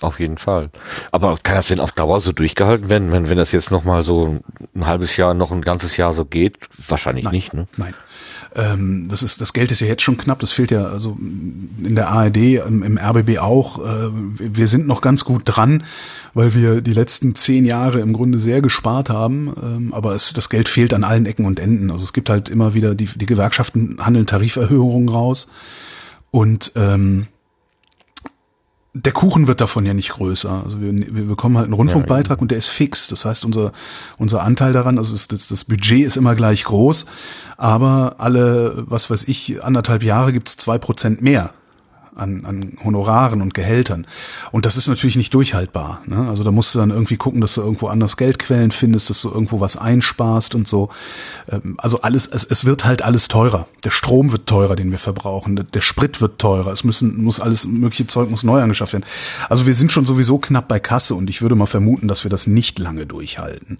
[0.00, 0.70] Auf jeden Fall.
[1.10, 4.04] Aber kann das denn auf Dauer so durchgehalten werden, wenn, wenn das jetzt noch mal
[4.04, 4.40] so
[4.74, 6.58] ein halbes Jahr, noch ein ganzes Jahr so geht?
[6.86, 7.34] Wahrscheinlich Nein.
[7.34, 7.66] nicht, ne?
[7.76, 7.94] Nein.
[8.54, 10.40] Ähm, das ist, das Geld ist ja jetzt schon knapp.
[10.40, 13.78] Das fehlt ja also in der ARD, im, im RBB auch.
[13.78, 15.84] Äh, wir sind noch ganz gut dran,
[16.34, 19.54] weil wir die letzten zehn Jahre im Grunde sehr gespart haben.
[19.62, 21.90] Ähm, aber es, das Geld fehlt an allen Ecken und Enden.
[21.90, 25.48] Also es gibt halt immer wieder die, die Gewerkschaften handeln Tariferhöhungen raus
[26.30, 27.28] und ähm,
[29.02, 30.62] der Kuchen wird davon ja nicht größer.
[30.64, 33.08] Also wir, wir bekommen halt einen Rundfunkbeitrag und der ist fix.
[33.08, 33.72] Das heißt, unser,
[34.16, 37.04] unser Anteil daran, also das, das, das Budget ist immer gleich groß,
[37.58, 41.52] aber alle, was weiß ich, anderthalb Jahre gibt's zwei Prozent mehr
[42.16, 44.06] an, an Honoraren und Gehältern.
[44.52, 46.02] Und das ist natürlich nicht durchhaltbar.
[46.06, 46.28] Ne?
[46.28, 49.30] Also da musst du dann irgendwie gucken, dass du irgendwo anders Geldquellen findest, dass du
[49.30, 50.88] irgendwo was einsparst und so.
[51.50, 53.68] Ähm, Also alles, es, es wird halt alles teurer.
[53.84, 55.56] Der Strom wird teurer, den wir verbrauchen.
[55.56, 56.72] Der, der Sprit wird teurer.
[56.72, 59.04] Es müssen, muss alles mögliche Zeug muss neu angeschafft werden.
[59.48, 62.30] Also wir sind schon sowieso knapp bei Kasse und ich würde mal vermuten, dass wir
[62.30, 63.78] das nicht lange durchhalten.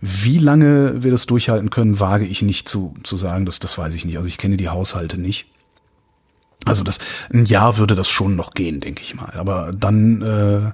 [0.00, 3.44] Wie lange wir das durchhalten können, wage ich nicht zu, zu sagen.
[3.44, 4.16] Das, das weiß ich nicht.
[4.16, 5.46] Also ich kenne die Haushalte nicht.
[6.66, 6.98] Also das
[7.32, 9.32] ein Jahr würde das schon noch gehen, denke ich mal.
[9.36, 10.72] Aber dann äh,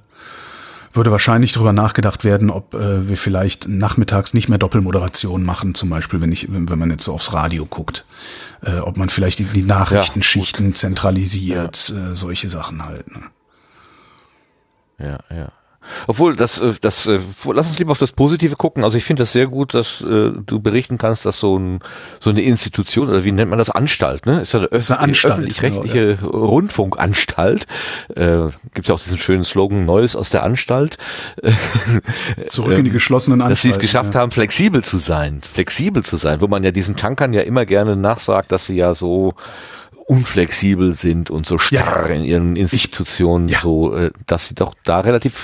[0.96, 5.90] würde wahrscheinlich darüber nachgedacht werden, ob äh, wir vielleicht nachmittags nicht mehr Doppelmoderation machen, zum
[5.90, 8.04] Beispiel, wenn ich, wenn, wenn man jetzt so aufs Radio guckt,
[8.62, 13.10] äh, ob man vielleicht die, Nachrichtenschichten zentralisiert, äh, solche Sachen halt.
[13.12, 13.22] Ne?
[14.98, 15.52] Ja, ja.
[16.06, 18.84] Obwohl, das, äh, das, äh, lass uns lieber auf das Positive gucken.
[18.84, 21.80] Also ich finde das sehr gut, dass äh, du berichten kannst, dass so, ein,
[22.20, 24.40] so eine Institution, oder wie nennt man das, Anstalt, ne?
[24.40, 27.66] Ist ja eine, eine öffentlich-rechtliche genau, Rundfunkanstalt.
[28.14, 30.98] Äh, Gibt ja auch diesen schönen Slogan, Neues aus der Anstalt.
[32.48, 33.52] Zurück in die geschlossenen Anstalten.
[33.52, 34.20] Dass sie es geschafft ja.
[34.20, 35.40] haben, flexibel zu sein.
[35.42, 38.94] Flexibel zu sein, wo man ja diesen Tankern ja immer gerne nachsagt, dass sie ja
[38.94, 39.34] so
[40.06, 42.14] unflexibel sind und so starr ja.
[42.14, 43.60] in ihren Institutionen, ich, ja.
[43.60, 45.34] so, äh, dass sie doch da relativ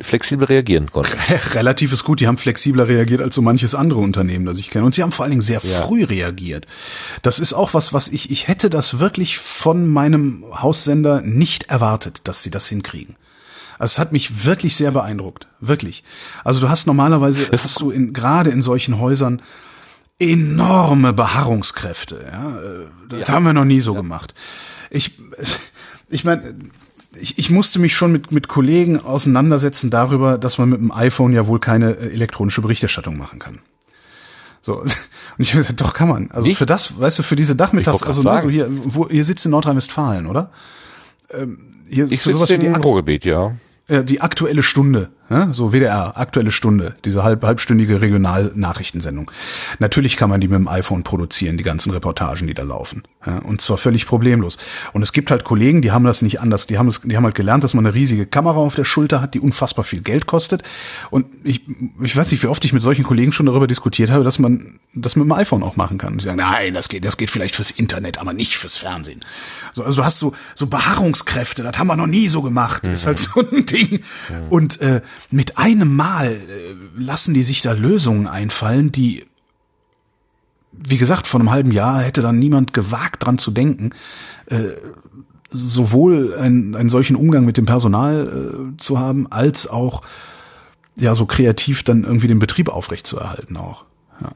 [0.00, 1.16] flexibel reagieren konnten.
[1.54, 4.84] Relativ ist gut, die haben flexibler reagiert als so manches andere Unternehmen, das ich kenne.
[4.84, 5.82] Und sie haben vor allen Dingen sehr ja.
[5.82, 6.66] früh reagiert.
[7.22, 12.20] Das ist auch was, was ich, ich hätte das wirklich von meinem Haussender nicht erwartet,
[12.24, 13.16] dass sie das hinkriegen.
[13.78, 16.04] Also es hat mich wirklich sehr beeindruckt, wirklich.
[16.44, 19.40] Also du hast normalerweise, hast du in, gerade in solchen Häusern,
[20.20, 22.30] enorme Beharrungskräfte.
[22.30, 22.58] Ja?
[23.08, 23.34] Das ja.
[23.34, 24.00] haben wir noch nie so ja.
[24.00, 24.34] gemacht.
[24.90, 25.18] Ich,
[26.10, 26.54] ich meine,
[27.18, 31.32] ich, ich musste mich schon mit, mit Kollegen auseinandersetzen darüber, dass man mit dem iPhone
[31.32, 33.58] ja wohl keine äh, elektronische Berichterstattung machen kann.
[34.62, 34.90] So, und
[35.38, 36.30] ich doch kann man.
[36.30, 36.58] Also Nicht?
[36.58, 39.52] für das, weißt du, für diese Nachmittags, also nur so hier, wo ihr sitzt in
[39.52, 40.50] Nordrhein-Westfalen, oder?
[41.32, 43.56] Ähm, hier ich sitze im Ruhrgebiet, ja.
[43.88, 49.30] Äh, die aktuelle Stunde, ja, so WDR, aktuelle Stunde, diese halb, halbstündige Regionalnachrichtensendung.
[49.78, 53.04] Natürlich kann man die mit dem iPhone produzieren, die ganzen Reportagen, die da laufen.
[53.24, 54.58] Ja, und zwar völlig problemlos.
[54.92, 56.66] Und es gibt halt Kollegen, die haben das nicht anders.
[56.66, 59.20] Die haben, das, die haben halt gelernt, dass man eine riesige Kamera auf der Schulter
[59.20, 60.62] hat, die unfassbar viel Geld kostet.
[61.10, 61.62] Und ich,
[62.02, 64.80] ich weiß nicht, wie oft ich mit solchen Kollegen schon darüber diskutiert habe, dass man
[64.94, 66.14] das mit dem iPhone auch machen kann.
[66.14, 69.24] Und die sagen, nein, das geht, das geht vielleicht fürs Internet, aber nicht fürs Fernsehen.
[69.74, 72.84] So, also du hast so, so Beharrungskräfte, das haben wir noch nie so gemacht.
[72.86, 72.92] Mhm.
[72.92, 74.00] Ist halt so ein Ding.
[74.28, 74.48] Mhm.
[74.48, 79.24] Und äh, mit einem Mal äh, lassen die sich da Lösungen einfallen, die
[80.72, 83.90] wie gesagt, vor einem halben Jahr hätte dann niemand gewagt, dran zu denken,
[84.46, 84.68] äh,
[85.50, 90.02] sowohl einen, einen solchen Umgang mit dem Personal äh, zu haben, als auch
[90.96, 93.84] ja so kreativ dann irgendwie den Betrieb aufrechtzuerhalten auch.
[94.20, 94.32] Ja.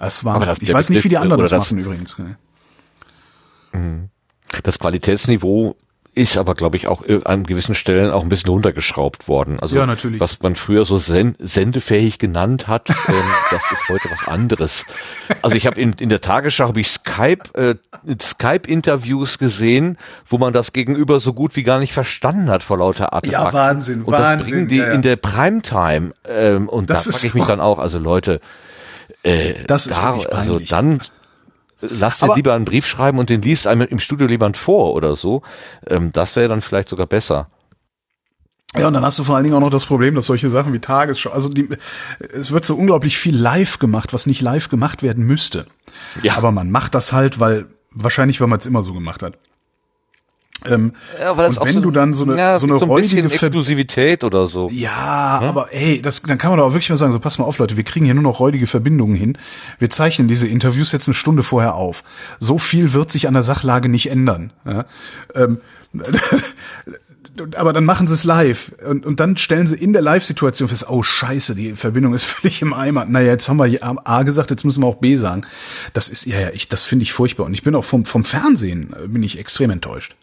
[0.00, 2.16] Es war, das, ich weiß nicht, wie die anderen das, das machen übrigens.
[3.72, 4.08] Mhm.
[4.62, 5.76] Das Qualitätsniveau
[6.18, 9.60] ist aber, glaube ich, auch an gewissen Stellen auch ein bisschen runtergeschraubt worden.
[9.60, 10.20] Also ja, natürlich.
[10.20, 13.14] was man früher so sen sendefähig genannt hat, ähm,
[13.50, 14.84] das ist heute was anderes.
[15.42, 17.74] Also ich habe in, in der Tagesschau habe ich Skype äh,
[18.20, 19.96] Skype-Interviews gesehen,
[20.26, 23.46] wo man das Gegenüber so gut wie gar nicht verstanden hat vor lauter Artefakten.
[23.46, 24.38] Ja, Wahnsinn, und Wahnsinn.
[24.38, 24.92] das bringen die ja, ja.
[24.92, 26.12] in der Primetime.
[26.28, 28.40] Ähm, und das da frage ich mich dann auch, also Leute,
[29.22, 31.00] äh, das ist da, also dann
[31.80, 35.16] lass dir lieber einen Brief schreiben und den liest einem im Studio jemand vor oder
[35.16, 35.42] so.
[35.86, 37.48] Ähm, das wäre dann vielleicht sogar besser.
[38.76, 40.74] Ja, und dann hast du vor allen Dingen auch noch das Problem, dass solche Sachen
[40.74, 41.68] wie Tagesschau, also die,
[42.34, 45.64] es wird so unglaublich viel live gemacht, was nicht live gemacht werden müsste.
[46.22, 46.36] Ja.
[46.36, 49.38] Aber man macht das halt, weil, wahrscheinlich, weil man es immer so gemacht hat.
[50.64, 52.90] Ähm, ja, weil und wenn so, du dann so eine, ja, so eine so ein
[52.90, 54.68] räudige Exklusivität oder so.
[54.72, 55.48] Ja, hm?
[55.48, 57.58] aber ey, das, dann kann man doch auch wirklich mal sagen, so pass mal auf,
[57.58, 59.38] Leute, wir kriegen hier nur noch räudige Verbindungen hin.
[59.78, 62.02] Wir zeichnen diese Interviews jetzt eine Stunde vorher auf.
[62.40, 64.52] So viel wird sich an der Sachlage nicht ändern.
[64.66, 64.84] Ja?
[65.34, 65.58] Ähm,
[67.56, 70.86] aber dann machen sie es live und, und dann stellen sie in der Live-Situation fest,
[70.88, 73.04] oh scheiße, die Verbindung ist völlig im Eimer.
[73.04, 75.42] Naja, jetzt haben wir A gesagt, jetzt müssen wir auch B sagen.
[75.92, 77.46] Das ist, ja, ja, ich, das finde ich furchtbar.
[77.46, 80.16] Und ich bin auch vom, vom Fernsehen, äh, bin ich extrem enttäuscht.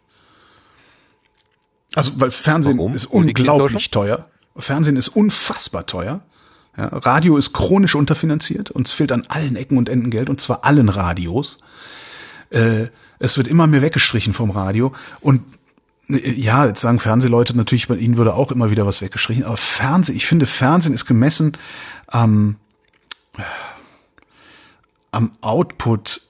[1.96, 2.94] Also, weil Fernsehen Warum?
[2.94, 4.30] ist unglaublich teuer.
[4.58, 6.22] Fernsehen ist unfassbar teuer.
[6.78, 8.70] Ja, Radio ist chronisch unterfinanziert.
[8.72, 11.60] Uns fehlt an allen Ecken und Enden Geld, und zwar allen Radios.
[12.50, 12.88] Äh,
[13.20, 14.94] es wird immer mehr weggestrichen vom Radio.
[15.22, 15.44] Und
[16.10, 19.46] äh, ja, jetzt sagen Fernsehleute natürlich, bei ihnen würde auch immer wieder was weggestrichen.
[19.46, 21.58] Aber Fernsehen, ich finde, Fernsehen ist gemessen
[22.08, 22.58] am,
[25.12, 26.22] am Output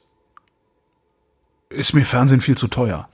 [1.70, 3.10] ist mir Fernsehen viel zu teuer.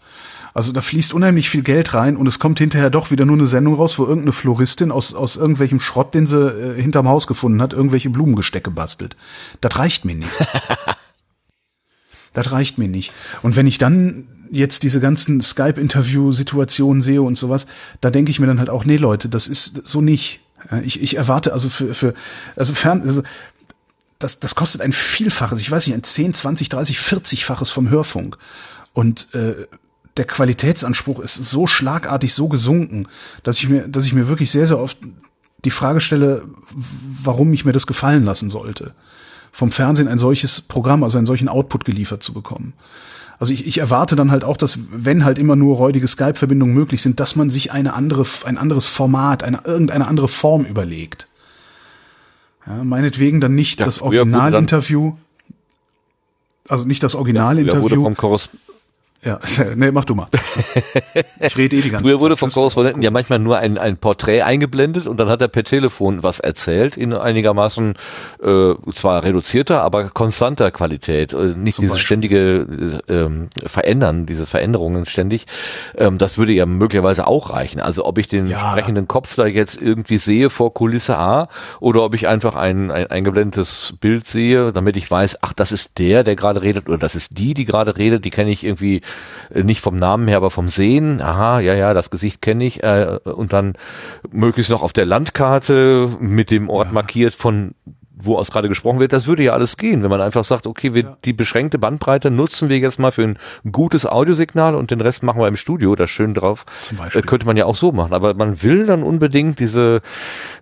[0.54, 3.48] Also da fließt unheimlich viel Geld rein und es kommt hinterher doch wieder nur eine
[3.48, 7.62] Sendung raus, wo irgendeine Floristin aus, aus irgendwelchem Schrott, den sie äh, hinterm Haus gefunden
[7.62, 9.16] hat, irgendwelche Blumengestecke bastelt.
[9.62, 10.32] Das reicht mir nicht.
[12.34, 13.14] das reicht mir nicht.
[13.42, 17.68] Und wenn ich dann jetzt diese ganzen Skype-Interview-Situationen sehe und sowas,
[18.02, 20.42] da denke ich mir dann halt auch, nee Leute, das ist so nicht.
[20.84, 22.14] Ich, ich erwarte also für, für
[22.56, 23.24] also fern, also
[24.20, 28.38] das, das kostet ein Vielfaches, ich weiß nicht, ein 10, 20, 30, 40-faches vom Hörfunk.
[28.94, 29.68] Und äh,
[30.18, 33.08] der Qualitätsanspruch ist so schlagartig so gesunken,
[33.44, 34.98] dass ich mir, dass ich mir wirklich sehr, sehr oft
[35.64, 36.44] die Frage stelle,
[37.24, 38.94] warum ich mir das gefallen lassen sollte,
[39.52, 42.74] vom Fernsehen ein solches Programm, also einen solchen Output geliefert zu bekommen.
[43.40, 47.02] Also ich, ich erwarte dann halt auch, dass wenn halt immer nur räudige Skype-Verbindungen möglich
[47.02, 51.28] sind, dass man sich eine andere, ein anderes Format, eine, irgendeine andere Form überlegt.
[52.68, 55.14] Ja, meinetwegen dann nicht Ja, das Originalinterview,
[56.68, 58.14] also nicht das Originalinterview.
[58.14, 58.50] Korres
[59.24, 59.40] Ja,
[59.76, 60.28] nee, mach du mal.
[61.40, 62.22] Ich rede eh die ganze früher Zeit.
[62.24, 65.64] wurde vom Korrespondenten ja manchmal nur ein, ein Porträt eingeblendet und dann hat er per
[65.64, 67.94] Telefon was erzählt in einigermaßen
[68.44, 71.34] äh, zwar reduzierter, aber konstanter Qualität.
[71.34, 71.98] Äh, Nicht Zum dieses Beispiel.
[72.00, 75.46] ständige äh, ähm, Verändern, diese Veränderungen ständig.
[75.96, 77.80] Ähm, das würde ja möglicherweise auch reichen.
[77.80, 78.72] Also ob ich den Ja.
[78.72, 81.48] sprechenden Kopf da jetzt irgendwie sehe vor Kulisse A
[81.80, 86.00] oder ob ich einfach ein, ein eingeblendetes Bild sehe, damit ich weiß, ach, das ist
[86.00, 89.02] der, der gerade redet oder das ist die, die gerade redet, die kenne ich irgendwie
[89.54, 91.22] nicht vom Namen her, aber vom Sehen.
[91.22, 92.84] Aha, ja, ja, das Gesicht kenne ich.
[92.84, 93.74] Äh, und dann
[94.32, 97.74] möglichst noch auf der Landkarte mit dem Ort markiert von
[98.24, 100.94] wo aus gerade gesprochen wird, das würde ja alles gehen, wenn man einfach sagt, okay,
[100.94, 103.40] wir, die beschränkte Bandbreite nutzen wir jetzt mal für ein
[103.72, 106.66] gutes Audiosignal und den Rest machen wir im Studio, da schön drauf.
[106.82, 107.22] Zum Beispiel.
[107.22, 110.02] Äh, könnte man ja auch so machen, aber man will dann unbedingt diese,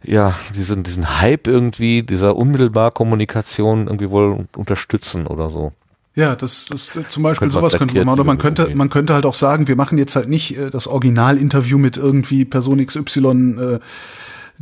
[0.03, 5.73] ja, diesen, diesen Hype irgendwie, dieser unmittelbar Kommunikation irgendwie wohl unterstützen oder so.
[6.19, 8.19] Ja, das, das zum Beispiel Könnte sowas könnte man machen.
[8.19, 10.87] Oder man könnte, man könnte halt auch sagen, wir machen jetzt halt nicht äh, das
[10.87, 13.79] Originalinterview mit irgendwie Person XY, äh,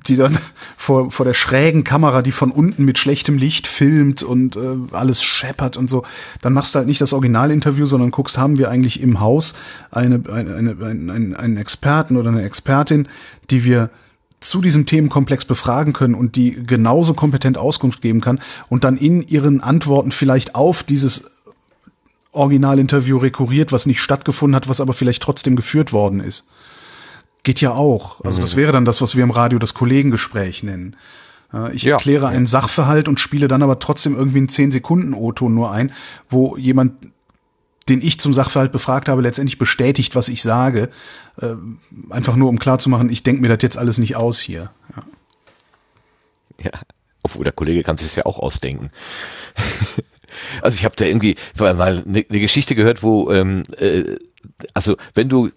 [0.06, 0.38] die dann
[0.78, 5.24] vor, vor der schrägen Kamera, die von unten mit schlechtem Licht filmt und äh, alles
[5.24, 6.06] scheppert und so.
[6.44, 9.56] Dann machst du halt nicht das Originalinterview, sondern guckst, haben wir eigentlich im Haus
[9.90, 13.08] eine, eine, eine, einen, einen Experten oder eine Expertin,
[13.50, 13.90] die wir
[14.40, 18.40] zu diesem Themenkomplex befragen können und die genauso kompetent Auskunft geben kann
[18.70, 21.32] und dann in ihren Antworten vielleicht auf dieses
[22.32, 26.50] Originalinterview rekurriert, was nicht stattgefunden hat, was aber vielleicht trotzdem geführt worden ist.
[27.44, 28.24] Geht ja auch.
[28.26, 30.96] Also das wäre dann das, was wir im Radio das Kollegengespräch nennen.
[31.72, 31.94] Ich Ja.
[31.96, 35.94] erkläre einen Sachverhalt und spiele dann aber trotzdem irgendwie einen 10 Sekunden O-Ton nur ein,
[36.30, 36.94] wo jemand,
[37.88, 40.90] den ich zum Sachverhalt befragt habe, letztendlich bestätigt, was ich sage.
[41.42, 41.54] Äh,
[42.10, 44.72] einfach nur, um klarzumachen, ich denke mir das jetzt alles nicht aus hier.
[44.96, 45.04] Ja.
[46.66, 46.72] Ja,
[47.24, 48.90] obwohl der Kollege kann sich das ja auch ausdenken.
[50.62, 54.16] also ich habe da irgendwie mal eine ne Geschichte gehört, wo ähm, äh,
[54.74, 55.50] also wenn du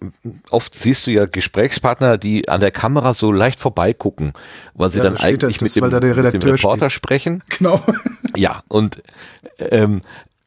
[0.49, 4.33] oft siehst du ja Gesprächspartner, die an der Kamera so leicht vorbeigucken,
[4.73, 6.97] weil sie Ja, dann eigentlich das, mit dem, da mit dem Reporter steht.
[6.97, 7.43] sprechen.
[7.57, 7.83] Genau.
[8.35, 9.01] Ja, und
[9.59, 10.01] ähm,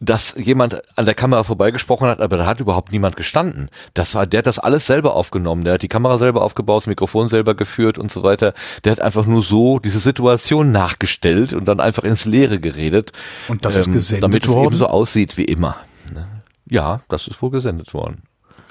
[0.05, 3.69] dass jemand an der Kamera vorbeigesprochen hat, aber da hat überhaupt niemand gestanden.
[3.95, 5.65] Das war, der hat das alles selber aufgenommen.
[5.65, 8.55] Der hat die Kamera selber aufgebaut, das Mikrofon selber geführt und so weiter.
[8.85, 13.13] Der hat einfach nur so diese Situation nachgestellt und dann einfach ins Leere geredet.
[13.49, 14.67] ähm, Und das ist gesendet damit es worden?
[14.69, 15.77] eben so aussieht wie immer.
[16.13, 16.27] ne?
[16.67, 18.23] Ja, das ist wohl gesendet worden.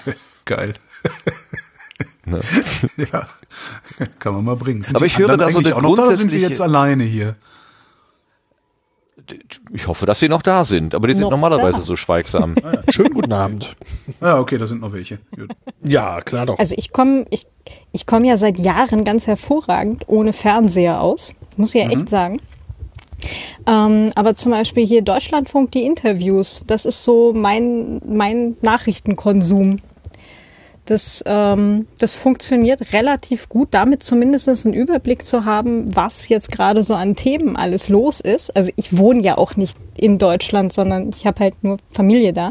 [0.44, 0.74] Geil.
[2.26, 2.40] Ne?
[2.96, 3.28] Ja,
[4.18, 4.82] kann man mal bringen.
[4.82, 7.36] Sind Aber ich höre da so eine auch noch da, sind wir jetzt alleine hier?
[9.72, 11.84] Ich hoffe, dass sie noch da sind, aber die sind Noch normalerweise da.
[11.84, 12.54] so schweigsam.
[12.90, 13.76] Schönen guten Abend.
[14.20, 15.18] Ja, okay, da sind noch welche.
[15.34, 15.50] Gut.
[15.82, 16.58] Ja, klar doch.
[16.58, 17.46] Also ich komme ich,
[17.92, 22.36] ich komm ja seit Jahren ganz hervorragend ohne Fernseher aus, muss ich ja echt sagen.
[23.66, 29.80] Ähm, aber zum Beispiel hier Deutschlandfunk, die Interviews, das ist so mein, mein Nachrichtenkonsum.
[30.86, 36.82] Das, ähm, das funktioniert relativ gut, damit zumindest einen Überblick zu haben, was jetzt gerade
[36.82, 38.54] so an Themen alles los ist.
[38.54, 42.50] Also ich wohne ja auch nicht in Deutschland, sondern ich habe halt nur Familie da.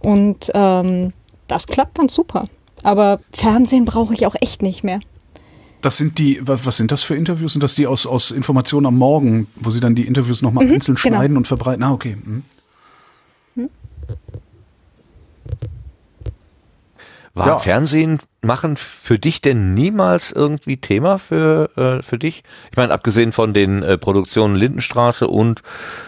[0.00, 1.14] Und ähm,
[1.46, 2.48] das klappt ganz super.
[2.82, 5.00] Aber Fernsehen brauche ich auch echt nicht mehr.
[5.80, 7.52] Das sind die, was, sind das für Interviews?
[7.52, 10.96] Sind das die aus, aus Informationen am Morgen, wo sie dann die Interviews nochmal einzeln
[10.96, 11.16] genau.
[11.16, 11.82] schneiden und verbreiten?
[11.82, 12.16] Ah, okay.
[12.22, 12.42] Mhm.
[17.34, 17.58] War Ja.
[17.58, 22.42] Fernsehen machen für dich denn niemals irgendwie Thema für, äh, für dich?
[22.70, 25.62] Ich meine, abgesehen von den äh, Produktionen Lindenstraße und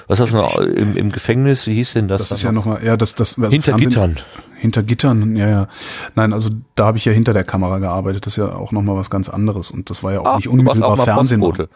[0.08, 2.20] was hast du noch im, im Gefängnis, wie hieß denn das?
[2.20, 2.64] Das dann ist ja noch?
[2.66, 4.16] nochmal, ja, das, das, also Hinter Fernsehen- Gittern.
[4.56, 5.68] Hinter Gittern, ja, ja.
[6.16, 8.26] Nein, also da habe ich ja hinter der Kamera gearbeitet.
[8.26, 9.70] Das ist ja auch nochmal was ganz anderes.
[9.70, 11.40] Und das war ja auch Ah, nicht unmittelbar Fernsehen.
[11.40, 11.70] Postbote.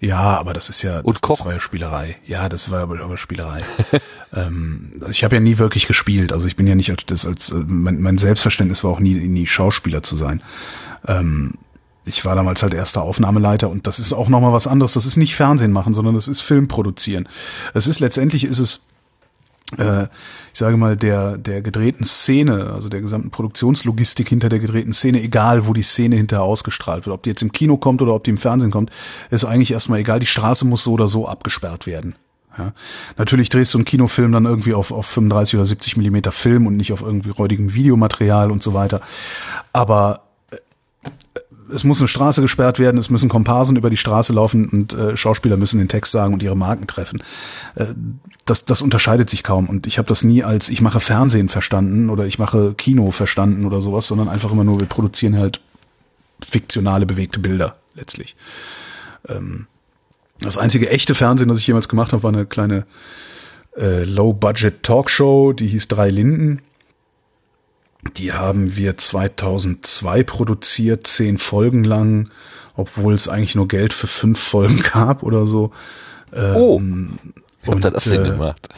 [0.00, 1.38] Ja, aber das ist ja, Und das, Koch.
[1.38, 2.16] das war ja Spielerei.
[2.26, 3.62] Ja, das war aber, aber Spielerei.
[4.34, 6.32] ähm, ich habe ja nie wirklich gespielt.
[6.32, 9.14] Also ich bin ja nicht als, das als äh, mein, mein Selbstverständnis war auch nie,
[9.14, 10.42] nie Schauspieler zu sein.
[11.06, 11.54] Ähm,
[12.04, 14.92] ich war damals halt erster Aufnahmeleiter und das ist auch nochmal was anderes.
[14.92, 17.28] Das ist nicht Fernsehen machen, sondern das ist Film produzieren.
[17.72, 18.86] Es ist letztendlich ist es
[19.72, 25.20] ich sage mal, der, der gedrehten Szene, also der gesamten Produktionslogistik hinter der gedrehten Szene,
[25.22, 28.24] egal wo die Szene hinterher ausgestrahlt wird, ob die jetzt im Kino kommt oder ob
[28.24, 28.90] die im Fernsehen kommt,
[29.30, 30.20] ist eigentlich erstmal egal.
[30.20, 32.14] Die Straße muss so oder so abgesperrt werden.
[32.56, 32.72] Ja.
[33.16, 36.76] Natürlich drehst du einen Kinofilm dann irgendwie auf, auf 35 oder 70 Millimeter Film und
[36.76, 39.00] nicht auf irgendwie räudigem Videomaterial und so weiter.
[39.72, 40.24] Aber
[41.72, 45.16] es muss eine Straße gesperrt werden, es müssen Komparsen über die Straße laufen und äh,
[45.16, 47.22] Schauspieler müssen den Text sagen und ihre Marken treffen.
[47.74, 47.86] Äh,
[48.44, 52.10] das, das unterscheidet sich kaum und ich habe das nie als ich mache Fernsehen verstanden
[52.10, 55.60] oder ich mache Kino verstanden oder sowas, sondern einfach immer nur, wir produzieren halt
[56.46, 58.36] fiktionale, bewegte Bilder letztlich.
[59.28, 59.66] Ähm,
[60.40, 62.86] das einzige echte Fernsehen, das ich jemals gemacht habe, war eine kleine
[63.76, 66.60] äh, Low-Budget-Talkshow, die hieß Drei Linden.
[68.18, 72.28] Die haben wir 2002 produziert, zehn Folgen lang,
[72.76, 75.72] obwohl es eigentlich nur Geld für fünf Folgen gab oder so.
[76.36, 76.82] Oh,
[77.64, 78.68] wie habt ihr das denn äh, gemacht?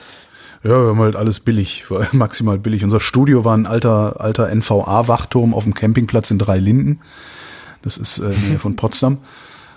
[0.64, 2.82] Ja, wir haben halt alles billig, maximal billig.
[2.82, 7.00] Unser Studio war ein alter, alter NVA-Wachturm auf dem Campingplatz in Drei Linden.
[7.82, 9.18] Das ist äh, von Potsdam.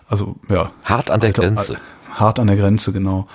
[0.07, 0.71] Also, ja.
[0.83, 1.77] Hart an der Alter- Grenze.
[2.11, 3.27] Hart an der Grenze, genau.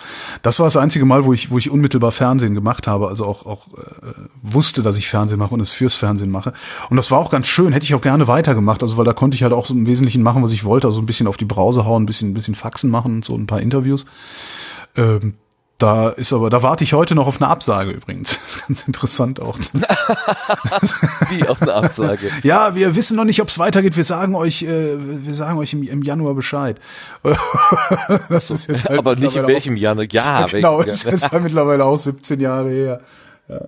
[0.43, 3.47] Das war das einzige Mal, wo ich, wo ich unmittelbar Fernsehen gemacht habe, also auch,
[3.47, 4.11] auch äh,
[4.43, 6.53] wusste, dass ich Fernsehen mache und es fürs Fernsehen mache.
[6.91, 9.37] Und das war auch ganz schön, hätte ich auch gerne weitergemacht, also weil da konnte
[9.37, 11.45] ich halt auch so im Wesentlichen machen, was ich wollte, also ein bisschen auf die
[11.45, 14.07] Brause hauen, ein bisschen, ein bisschen Faxen machen und so ein paar Interviews.
[14.97, 15.35] Ähm,
[15.79, 18.39] da ist aber, da warte ich heute noch auf eine Absage übrigens.
[18.45, 19.59] Das ist ganz interessant auch.
[21.31, 22.31] Wie auf eine Absage.
[22.43, 23.97] Ja, wir wissen noch nicht, ob es weitergeht.
[23.97, 26.79] Wir sagen euch, äh, wir sagen euch im, im Januar Bescheid.
[28.29, 30.01] das ist jetzt halt Aber nicht in welchem Jahr.
[30.11, 31.13] Ja, auch, genau, welchem ist Jahr.
[31.13, 33.01] jetzt halt mittlerweile auch 17 Jahre her.
[33.49, 33.61] Ja,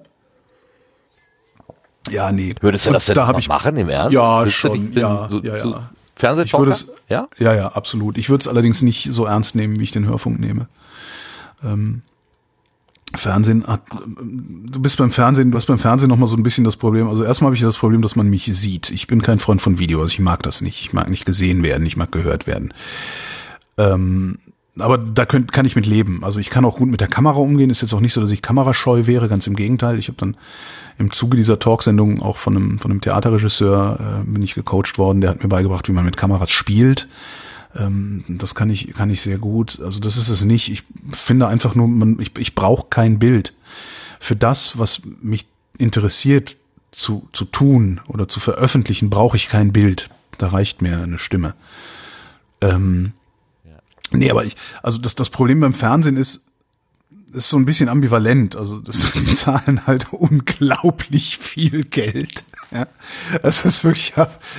[2.10, 2.54] ja nee.
[2.60, 4.12] Würdest du das denn da hab ich, machen im Ernst?
[4.12, 5.90] Ja, du schon, denn ja, so, ja, ja.
[6.14, 7.28] Fernsehen Ich würde es, Ja?
[7.38, 8.16] ja, ja, absolut.
[8.16, 10.68] Ich würde es allerdings nicht so ernst nehmen, wie ich den Hörfunk nehme.
[11.64, 12.02] Ähm,
[13.14, 13.64] Fernsehen
[14.20, 17.08] du bist beim Fernsehen, du hast beim Fernsehen noch mal so ein bisschen das Problem.
[17.08, 18.90] Also erstmal habe ich das Problem, dass man mich sieht.
[18.90, 20.80] Ich bin kein Freund von Video, also ich mag das nicht.
[20.80, 22.74] Ich mag nicht gesehen werden, ich mag gehört werden.
[23.78, 24.38] Ähm,
[24.78, 26.22] aber da könnt, kann ich mit leben.
[26.22, 27.70] Also ich kann auch gut mit der Kamera umgehen.
[27.70, 29.98] Ist jetzt auch nicht so, dass ich kamerascheu wäre, ganz im Gegenteil.
[29.98, 30.36] Ich habe dann
[30.98, 35.22] im Zuge dieser Talksendung auch von einem, von einem Theaterregisseur äh, bin ich gecoacht worden.
[35.22, 37.08] Der hat mir beigebracht, wie man mit Kameras spielt.
[37.77, 39.81] Ähm, das kann ich, kann ich sehr gut.
[39.81, 40.70] Also das ist es nicht.
[40.70, 40.82] Ich
[41.12, 43.53] finde einfach nur, man, ich, ich brauche kein Bild.
[44.20, 45.47] Für das, was mich
[45.78, 46.57] interessiert
[46.90, 50.11] zu, zu tun oder zu veröffentlichen, brauche ich kein Bild.
[50.39, 51.55] Da reicht mir eine Stimme.
[52.61, 53.12] Ähm,
[54.12, 56.44] Nee, aber ich, also das, das Problem beim Fernsehen ist,
[57.32, 58.57] ist so ein bisschen ambivalent.
[58.57, 62.44] Also das, die zahlen halt unglaublich viel Geld.
[62.72, 62.86] Ja,
[63.43, 64.14] das ist wirklich,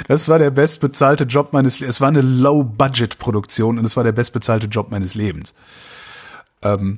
[0.08, 1.98] das war der bestbezahlte Job meines Lebens.
[1.98, 5.54] Es war eine Low-Budget-Produktion und es war der bestbezahlte Job meines Lebens.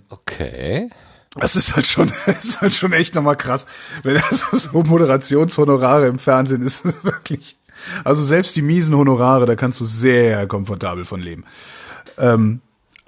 [0.10, 0.90] Okay.
[1.36, 3.68] Das ist halt schon, ist halt schon echt nochmal krass.
[4.04, 7.58] Wenn das so, so Moderationshonorare im Fernsehen ist, ist wirklich,
[8.04, 11.46] also selbst die miesen Honorare, da kannst du sehr komfortabel von leben.
[12.18, 12.62] Ähm,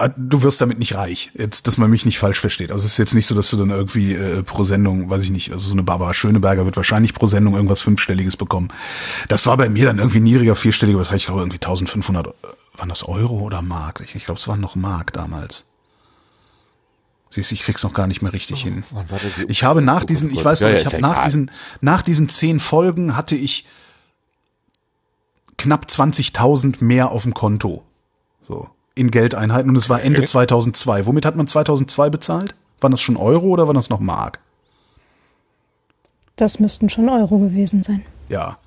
[0.08, 1.30] du wirst damit nicht reich.
[1.34, 2.72] Jetzt, dass man mich nicht falsch versteht.
[2.72, 5.30] Also es ist jetzt nicht so, dass du dann irgendwie äh, pro Sendung, weiß ich
[5.30, 8.68] nicht, also so eine Barbara Schöneberger wird wahrscheinlich pro Sendung irgendwas fünfstelliges bekommen.
[9.28, 12.30] Das war bei mir dann irgendwie niedriger, vierstelliger, was ich glaube irgendwie 1500, äh,
[12.78, 14.00] waren das Euro oder Mark?
[14.04, 15.64] Ich, ich glaube, es waren noch Mark damals.
[17.30, 18.84] Siehst, du, ich krieg's noch gar nicht mehr richtig hin.
[18.90, 19.22] War das?
[19.48, 21.50] Ich habe nach diesen, ich weiß Ja, noch, ja, ich habe nach diesen,
[21.80, 23.64] nach diesen zehn Folgen hatte ich
[25.56, 27.84] knapp 20.000 mehr auf dem Konto.
[28.46, 28.68] So.
[28.94, 31.06] In Geldeinheiten und es war Ende 2002.
[31.06, 32.54] Womit hat man 2002 bezahlt?
[32.80, 34.38] Waren das schon Euro oder waren das noch Mark?
[36.36, 38.02] Das müssten schon Euro gewesen sein.
[38.28, 38.58] Ja.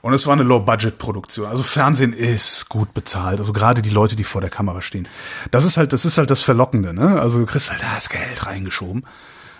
[0.00, 1.46] Und es war eine Low-Budget-Produktion.
[1.48, 3.40] Also Fernsehen ist gut bezahlt.
[3.40, 5.08] Also gerade die Leute, die vor der Kamera stehen.
[5.50, 7.20] Das ist halt, das ist halt das Verlockende, ne?
[7.20, 9.04] Also du kriegst halt das Geld reingeschoben.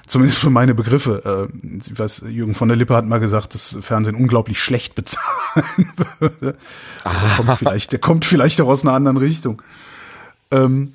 [0.06, 1.48] Zumindest für meine Begriffe.
[1.62, 5.92] Äh, Ich weiß, Jürgen von der Lippe hat mal gesagt, dass Fernsehen unglaublich schlecht bezahlen
[6.20, 6.56] würde.
[7.04, 9.60] Der kommt vielleicht, der kommt vielleicht auch aus einer anderen Richtung.
[10.50, 10.94] Ähm,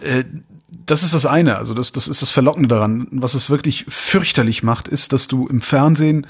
[0.00, 0.24] Äh,
[0.86, 3.08] das ist das eine, also das, das ist das Verlockende daran.
[3.10, 6.26] Was es wirklich fürchterlich macht, ist, dass du im Fernsehen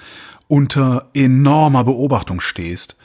[0.49, 2.97] unter enormer Beobachtung stehst.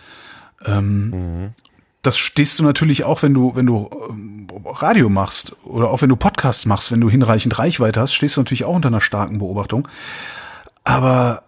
[0.65, 1.53] Ähm, mhm.
[2.01, 6.09] Das stehst du natürlich auch, wenn du, wenn du ähm, Radio machst oder auch wenn
[6.09, 9.39] du Podcasts machst, wenn du hinreichend Reichweite hast, stehst du natürlich auch unter einer starken
[9.39, 9.87] Beobachtung.
[10.83, 11.43] Aber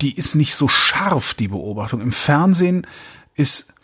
[0.00, 2.00] die ist nicht so scharf, die Beobachtung.
[2.00, 2.86] Im Fernsehen
[3.34, 3.74] ist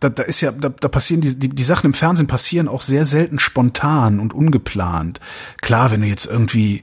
[0.00, 2.82] da, da ist ja, da, da passieren die, die, die Sachen im Fernsehen passieren auch
[2.82, 5.20] sehr selten spontan und ungeplant.
[5.60, 6.82] Klar, wenn du jetzt irgendwie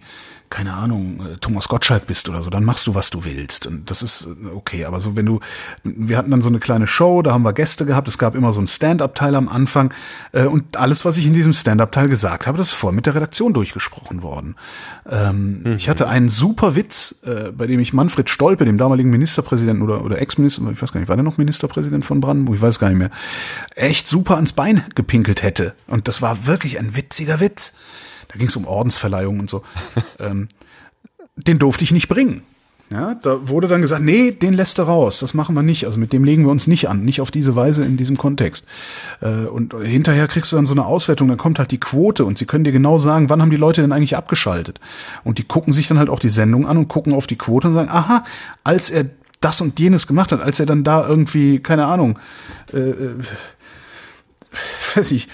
[0.49, 3.67] keine Ahnung, äh, Thomas Gottschalk bist oder so, dann machst du, was du willst.
[3.67, 4.85] Und das ist äh, okay.
[4.85, 5.39] Aber so, wenn du,
[5.84, 8.51] wir hatten dann so eine kleine Show, da haben wir Gäste gehabt, es gab immer
[8.51, 9.93] so einen Stand-Up-Teil am Anfang.
[10.31, 13.15] Äh, und alles, was ich in diesem Stand-Up-Teil gesagt habe, das ist vorher mit der
[13.15, 14.55] Redaktion durchgesprochen worden.
[15.07, 15.73] Ähm, mhm.
[15.73, 20.03] Ich hatte einen super Witz, äh, bei dem ich Manfred Stolpe, dem damaligen Ministerpräsidenten oder,
[20.03, 22.55] oder Ex-Minister, ich weiß gar nicht, war der noch Ministerpräsident von Brandenburg?
[22.55, 23.11] Ich weiß gar nicht mehr.
[23.76, 25.76] Echt super ans Bein gepinkelt hätte.
[25.85, 27.73] Und das war wirklich ein witziger Witz
[28.30, 29.64] da ging es um Ordensverleihung und so.
[30.19, 30.47] ähm,
[31.35, 32.43] den durfte ich nicht bringen.
[32.91, 35.85] Ja, da wurde dann gesagt, nee, den lässt er raus, das machen wir nicht.
[35.85, 38.68] Also mit dem legen wir uns nicht an, nicht auf diese Weise in diesem Kontext.
[39.22, 42.39] Äh, und hinterher kriegst du dann so eine Auswertung, dann kommt halt die Quote und
[42.39, 44.80] sie können dir genau sagen, wann haben die Leute denn eigentlich abgeschaltet.
[45.23, 47.68] Und die gucken sich dann halt auch die Sendung an und gucken auf die Quote
[47.68, 48.23] und sagen, aha,
[48.64, 49.06] als er
[49.39, 52.18] das und jenes gemacht hat, als er dann da irgendwie, keine Ahnung,
[52.73, 53.14] äh, äh
[54.95, 55.27] weiß ich,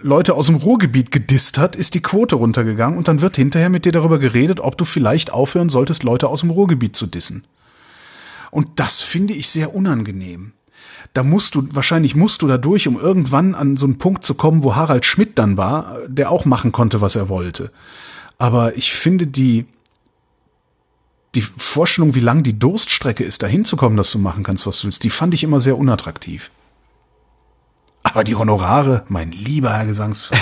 [0.00, 3.84] Leute aus dem Ruhrgebiet gedisst hat, ist die Quote runtergegangen und dann wird hinterher mit
[3.84, 7.44] dir darüber geredet, ob du vielleicht aufhören solltest, Leute aus dem Ruhrgebiet zu dissen.
[8.50, 10.52] Und das finde ich sehr unangenehm.
[11.14, 14.34] Da musst du, wahrscheinlich musst du da durch, um irgendwann an so einen Punkt zu
[14.34, 17.72] kommen, wo Harald Schmidt dann war, der auch machen konnte, was er wollte.
[18.38, 19.66] Aber ich finde die,
[21.34, 24.86] die Vorstellung, wie lang die Durststrecke ist, da hinzukommen, dass du machen kannst, was du
[24.86, 26.50] willst, die fand ich immer sehr unattraktiv.
[28.12, 30.30] Aber die Honorare, mein lieber Herr Gesangs.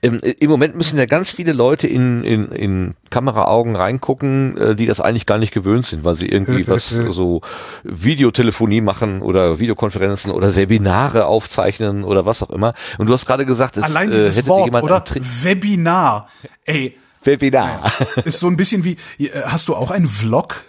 [0.00, 4.86] Im, Im Moment müssen ja ganz viele Leute in, in, in Kameraaugen reingucken, äh, die
[4.86, 7.40] das eigentlich gar nicht gewöhnt sind, weil sie irgendwie was so
[7.84, 12.74] Videotelefonie machen oder Videokonferenzen oder Webinare aufzeichnen oder was auch immer.
[12.98, 15.04] Und du hast gerade gesagt, es Allein dieses äh, hätte Wort, jemand oder?
[15.42, 16.28] Webinar.
[16.64, 16.96] Ey.
[17.22, 17.92] Webinar.
[18.24, 20.62] Ist so ein bisschen wie, äh, hast du auch einen Vlog?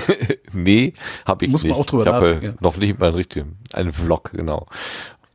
[0.52, 0.94] nee,
[1.26, 1.72] habe ich Muss nicht.
[1.72, 2.46] man auch drüber ich habe nachdenken.
[2.46, 2.54] Ja.
[2.60, 4.66] noch nicht mal einen richtigen, einen Vlog, genau.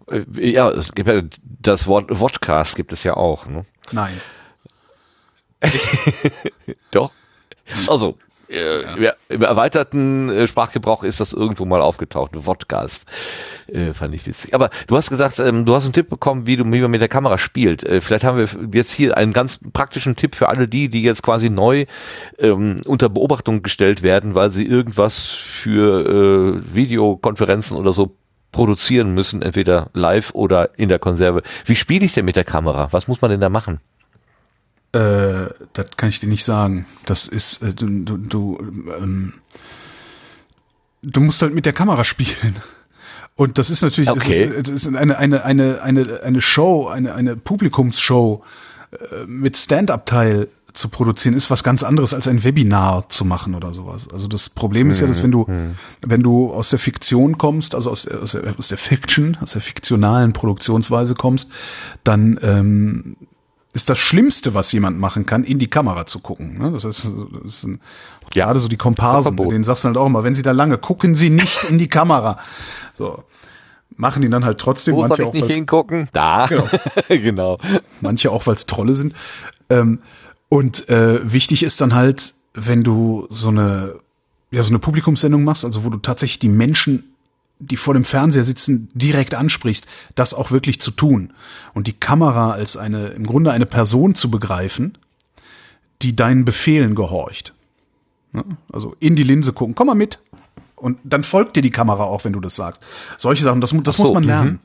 [0.09, 3.45] Äh, Ja, es gibt ja das Wort Vodcast gibt es ja auch.
[3.47, 3.65] Ne?
[3.91, 4.13] Nein.
[6.91, 7.11] Doch.
[7.87, 8.17] Also,
[8.49, 9.13] äh, ja.
[9.29, 12.31] im erweiterten äh, Sprachgebrauch ist das irgendwo mal aufgetaucht.
[12.35, 13.05] Vodcast.
[13.67, 14.53] Äh, fand ich witzig.
[14.53, 17.01] Aber du hast gesagt, ähm, du hast einen Tipp bekommen, wie, du, wie man mit
[17.01, 17.83] der Kamera spielt.
[17.83, 21.23] Äh, vielleicht haben wir jetzt hier einen ganz praktischen Tipp für alle die, die jetzt
[21.23, 21.85] quasi neu
[22.39, 28.15] ähm, unter Beobachtung gestellt werden, weil sie irgendwas für äh, Videokonferenzen oder so
[28.51, 31.43] produzieren müssen, entweder live oder in der Konserve.
[31.65, 32.87] Wie spiele ich denn mit der Kamera?
[32.91, 33.79] Was muss man denn da machen?
[34.93, 36.85] Äh, das kann ich dir nicht sagen.
[37.05, 38.57] Das ist, äh, du, du, du,
[38.99, 39.33] ähm,
[41.01, 42.55] du musst halt mit der Kamera spielen.
[43.35, 44.49] Und das ist natürlich Okay.
[44.49, 48.43] es ist, es ist eine, eine, eine, eine, eine Show, eine, eine Publikumsshow
[48.91, 53.73] äh, mit Stand-up-Teil zu produzieren, ist was ganz anderes als ein Webinar zu machen oder
[53.73, 54.07] sowas.
[54.13, 55.45] Also das Problem ist ja, dass wenn du,
[56.01, 59.53] wenn du aus der Fiktion kommst, also aus der, aus der, aus der Fiction, aus
[59.53, 61.51] der fiktionalen Produktionsweise kommst,
[62.03, 63.17] dann ähm,
[63.73, 66.57] ist das Schlimmste, was jemand machen kann, in die Kamera zu gucken.
[66.57, 66.71] Ne?
[66.71, 67.81] Das ist, das ist ein,
[68.33, 68.45] Ja.
[68.45, 71.15] gerade so die Komparsen, denen sagst du halt auch immer, wenn sie da lange, gucken
[71.15, 72.39] sie nicht in die Kamera.
[72.95, 73.23] So.
[73.95, 76.07] Machen die dann halt trotzdem, Wo soll manche ich auch, nicht hingucken?
[76.13, 76.45] Da.
[76.47, 76.67] Genau.
[77.09, 77.57] genau.
[78.01, 79.13] manche auch, weil es Trolle sind.
[79.69, 79.99] Ähm,
[80.49, 83.95] und äh, wichtig ist dann halt, wenn du so eine,
[84.51, 87.15] ja, so eine Publikumssendung machst, also wo du tatsächlich die Menschen,
[87.59, 91.33] die vor dem Fernseher sitzen, direkt ansprichst, das auch wirklich zu tun.
[91.73, 94.97] Und die Kamera als eine, im Grunde eine Person zu begreifen,
[96.01, 97.53] die deinen Befehlen gehorcht.
[98.33, 98.43] Ne?
[98.71, 100.19] Also in die Linse gucken, komm mal mit.
[100.75, 102.83] Und dann folgt dir die Kamera auch, wenn du das sagst.
[103.17, 104.29] Solche Sachen, das, das so, muss man mhm.
[104.29, 104.59] lernen.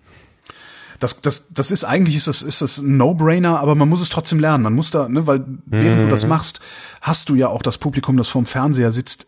[1.00, 4.08] Das, das, das ist eigentlich ist das, ist das ein No-Brainer, aber man muss es
[4.08, 4.62] trotzdem lernen.
[4.62, 6.10] Man muss da, ne, weil während du Mhm.
[6.10, 6.60] das machst,
[7.00, 9.26] hast du ja auch das Publikum, das vorm Fernseher sitzt,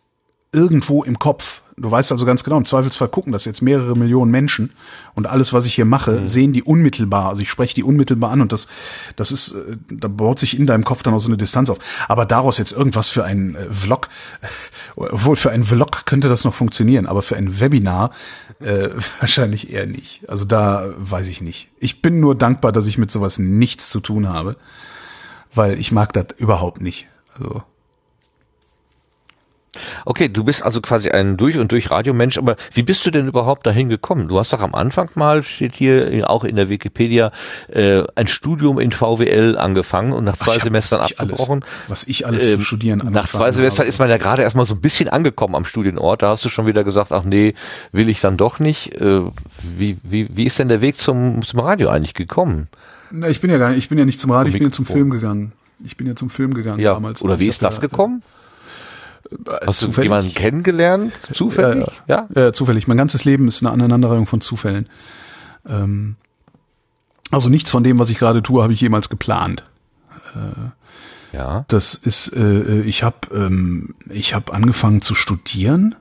[0.53, 1.62] irgendwo im Kopf.
[1.76, 4.72] Du weißt also ganz genau, im Zweifelsfall gucken das jetzt mehrere Millionen Menschen
[5.14, 6.28] und alles, was ich hier mache, Mhm.
[6.28, 7.28] sehen die unmittelbar.
[7.30, 8.68] Also ich spreche die unmittelbar an und das,
[9.16, 11.78] das ist, äh, da baut sich in deinem Kopf dann auch so eine Distanz auf.
[12.09, 14.09] Aber daraus jetzt irgendwas für einen äh, Vlog,
[14.96, 18.10] obwohl für einen Vlog könnte das noch funktionieren, aber für ein Webinar
[18.60, 18.90] äh,
[19.20, 20.28] wahrscheinlich eher nicht.
[20.28, 21.70] Also da weiß ich nicht.
[21.80, 24.56] Ich bin nur dankbar, dass ich mit sowas nichts zu tun habe,
[25.52, 27.06] weil ich mag das überhaupt nicht.
[27.36, 27.64] Also
[30.05, 33.26] Okay, du bist also quasi ein durch und durch Radiomensch, aber wie bist du denn
[33.28, 34.28] überhaupt dahin gekommen?
[34.28, 37.32] Du hast doch am Anfang mal, steht hier auch in der Wikipedia,
[37.68, 41.62] äh, ein Studium in VWL angefangen und nach zwei Ach, Semestern was abgebrochen.
[41.64, 43.88] Alles, was ich alles Ähm, zu studieren Nach zwei Semestern habe.
[43.88, 46.22] ist man ja gerade erstmal so ein bisschen angekommen am Studienort.
[46.22, 47.55] Da hast du schon wieder gesagt, ach nee,
[47.92, 48.94] will ich dann doch nicht.
[49.01, 49.22] Äh,
[49.62, 52.68] wie, wie, wie ist denn der Weg zum, zum Radio eigentlich gekommen?
[53.10, 54.68] Na, ich bin ja gar nicht, ich bin ja nicht zum Radio, Zum ich bin
[54.68, 54.86] ja zum.
[54.86, 55.52] Film gegangen.
[55.84, 57.22] Ich bin ja zum Film gegangen Ja, damals.
[57.22, 58.22] oder wie ist das ja, gekommen?
[58.22, 58.44] äh,
[59.66, 60.06] Hast du zufällig.
[60.06, 61.12] jemanden kennengelernt?
[61.32, 61.86] Zufällig?
[62.06, 62.28] Ja.
[62.34, 62.86] Ja, zufällig.
[62.88, 64.88] Mein ganzes Leben ist eine Aneinanderreihung von Zufällen.
[65.66, 66.16] Ähm,
[67.30, 69.64] also nichts von dem, was ich gerade tue, habe ich jemals geplant.
[71.32, 71.64] Ja.
[71.68, 75.96] Das ist, äh, ich habe ähm, ich habe angefangen zu studieren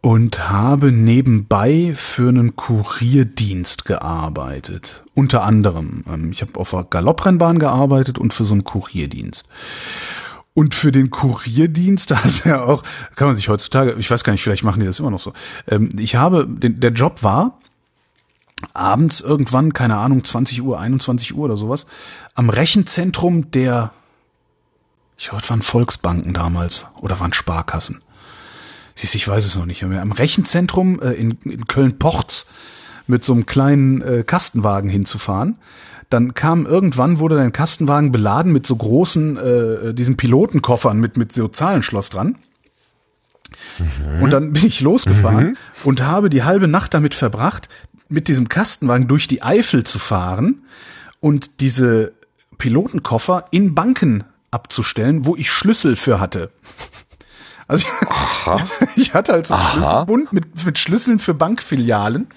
[0.00, 5.02] und habe nebenbei für einen Kurierdienst gearbeitet.
[5.14, 9.48] Unter anderem, ähm, ich habe auf einer Galopprennbahn gearbeitet und für so einen Kurierdienst.
[10.54, 12.82] Und für den Kurierdienst, da ist ja auch,
[13.16, 15.32] kann man sich heutzutage, ich weiß gar nicht, vielleicht machen die das immer noch so.
[15.68, 17.58] Ähm, ich habe, der Job war,
[18.72, 21.86] abends irgendwann, keine Ahnung, 20 Uhr, 21 Uhr oder sowas,
[22.34, 23.92] am Rechenzentrum der,
[25.18, 28.00] ich glaube, waren Volksbanken damals oder waren Sparkassen.
[28.94, 30.02] Siehst, ich weiß es noch nicht mehr.
[30.02, 32.46] Am Rechenzentrum äh, in, in Köln-Porz
[33.06, 35.56] mit so einem kleinen äh, Kastenwagen hinzufahren.
[36.14, 41.32] Dann kam irgendwann, wurde dein Kastenwagen beladen mit so großen, äh, diesen Pilotenkoffern mit, mit
[41.32, 42.36] so Zahlenschloss dran.
[44.20, 47.68] Und dann bin ich losgefahren und habe die halbe Nacht damit verbracht,
[48.08, 50.62] mit diesem Kastenwagen durch die Eifel zu fahren
[51.18, 52.12] und diese
[52.58, 54.22] Pilotenkoffer in Banken
[54.52, 56.50] abzustellen, wo ich Schlüssel für hatte.
[57.66, 57.88] Also
[58.94, 59.72] ich hatte halt so einen Aha.
[59.72, 62.28] Schlüsselbund mit, mit Schlüsseln für Bankfilialen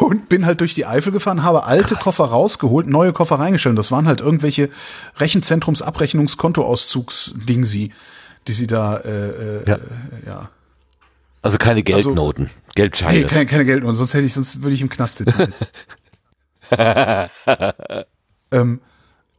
[0.00, 3.76] und bin halt durch die Eifel gefahren, habe alte Koffer rausgeholt, neue Koffer reingestellt.
[3.78, 4.68] Das waren halt irgendwelche
[5.18, 7.92] Rechenzentrums-Abrechnungskontoauszugs-Dingsi,
[8.46, 9.74] die sie da, äh, äh, Ja.
[9.76, 9.80] äh,
[10.26, 10.50] ja.
[11.42, 13.18] Also keine Geldnoten, Geldscheine.
[13.20, 15.52] Nee, keine, keine Geld, und sonst hätte ich, sonst würde ich im Knast sitzen.
[18.52, 18.80] ähm,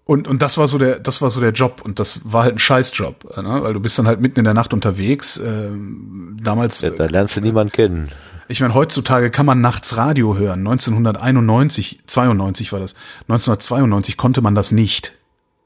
[0.06, 2.56] und, und das war so der, das war so der Job und das war halt
[2.56, 3.60] ein Scheißjob, ne?
[3.64, 5.38] weil du bist dann halt mitten in der Nacht unterwegs.
[5.38, 8.11] Ähm, damals, Ja, da lernst du niemanden kennen.
[8.48, 10.60] Ich meine, heutzutage kann man nachts Radio hören.
[10.60, 12.94] 1991, 92 war das.
[13.28, 15.14] 1992 konnte man das nicht.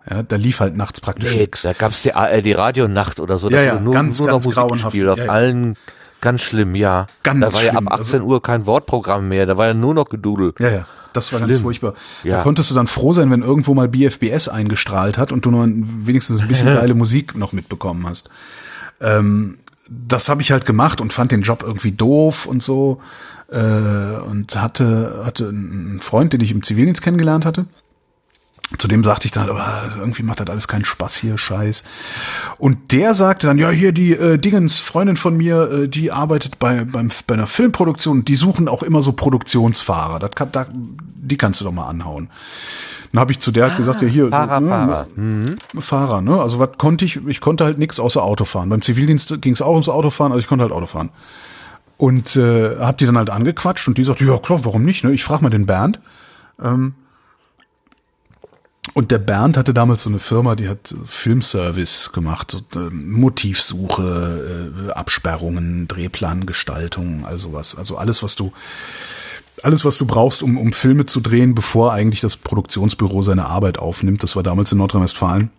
[0.10, 1.64] Ja, da lief halt nachts praktisch nichts.
[1.64, 3.49] da gab's die ARD Radionacht oder so.
[3.49, 4.94] Ja, ja, nur, ganz, nur ganz noch grauenhaft.
[4.94, 5.32] gespielt, auf Ja, ja.
[5.32, 5.76] allen
[6.22, 7.08] ganz schlimm, ja.
[7.24, 9.74] Ganz da war ja ab schlimm, 18 also- Uhr kein Wortprogramm mehr, da war ja
[9.74, 10.54] nur noch Gedudel.
[10.60, 10.86] Ja, ja.
[11.14, 11.64] Das war ganz Schlimm.
[11.64, 11.94] furchtbar.
[12.24, 12.38] Ja.
[12.38, 15.66] Da konntest du dann froh sein, wenn irgendwo mal BFBS eingestrahlt hat und du nur
[15.68, 18.30] wenigstens ein bisschen geile Musik noch mitbekommen hast.
[19.02, 19.58] Ähm,
[19.89, 22.99] das habe ich halt gemacht und fand den Job irgendwie doof und so.
[23.49, 27.65] Äh, und hatte, hatte einen Freund, den ich im Zivildienst kennengelernt hatte.
[28.77, 31.85] Zudem sagte ich dann, aber irgendwie macht das alles keinen Spaß hier, Scheiß.
[32.57, 36.60] Und der sagte dann, ja, hier die äh, Dingens, Freundin von mir, äh, die arbeitet
[36.60, 40.19] bei, beim, bei einer Filmproduktion, die suchen auch immer so Produktionsfahrer.
[40.19, 42.30] Das kann, da, die kannst du doch mal anhauen.
[43.14, 45.07] Dann habe ich zu der halt gesagt, ja hier, Fahrer, ne, Fahrer.
[45.80, 46.41] Fahrer, ne?
[46.41, 48.69] Also was konnte ich, ich konnte halt nichts außer Autofahren.
[48.69, 51.10] Beim Zivildienst ging es auch ums Autofahren, also ich konnte halt Autofahren.
[51.95, 55.06] Und äh, hab die dann halt angequatscht und die sagte, ja klar, warum nicht?
[55.06, 55.14] Ne?
[55.14, 56.02] Ich frage mal den Bernd.
[56.61, 56.95] Ähm,
[58.98, 64.91] und der Bernd hatte damals so eine Firma, die hat Filmservice gemacht, ähm, Motivsuche, äh,
[64.91, 67.78] Absperrungen, Drehplangestaltung, all sowas.
[67.78, 68.53] Also alles, was du
[69.61, 73.78] alles, was du brauchst, um, um Filme zu drehen, bevor eigentlich das Produktionsbüro seine Arbeit
[73.78, 74.24] aufnimmt.
[74.24, 75.52] Das war damals in Nordrhein-Westfalen.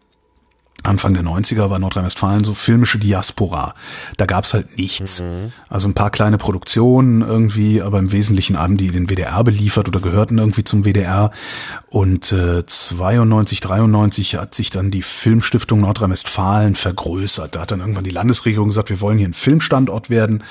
[0.85, 3.75] Anfang der 90er war Nordrhein-Westfalen so filmische Diaspora.
[4.17, 5.23] Da gab's halt nichts.
[5.69, 10.01] Also ein paar kleine Produktionen irgendwie, aber im Wesentlichen haben die den WDR beliefert oder
[10.01, 11.33] gehörten irgendwie zum WDR.
[11.91, 17.57] Und äh, 92, 93 hat sich dann die Filmstiftung Nordrhein-Westfalen vergrößert.
[17.57, 20.45] Da hat dann irgendwann die Landesregierung gesagt, wir wollen hier ein Filmstandort werden.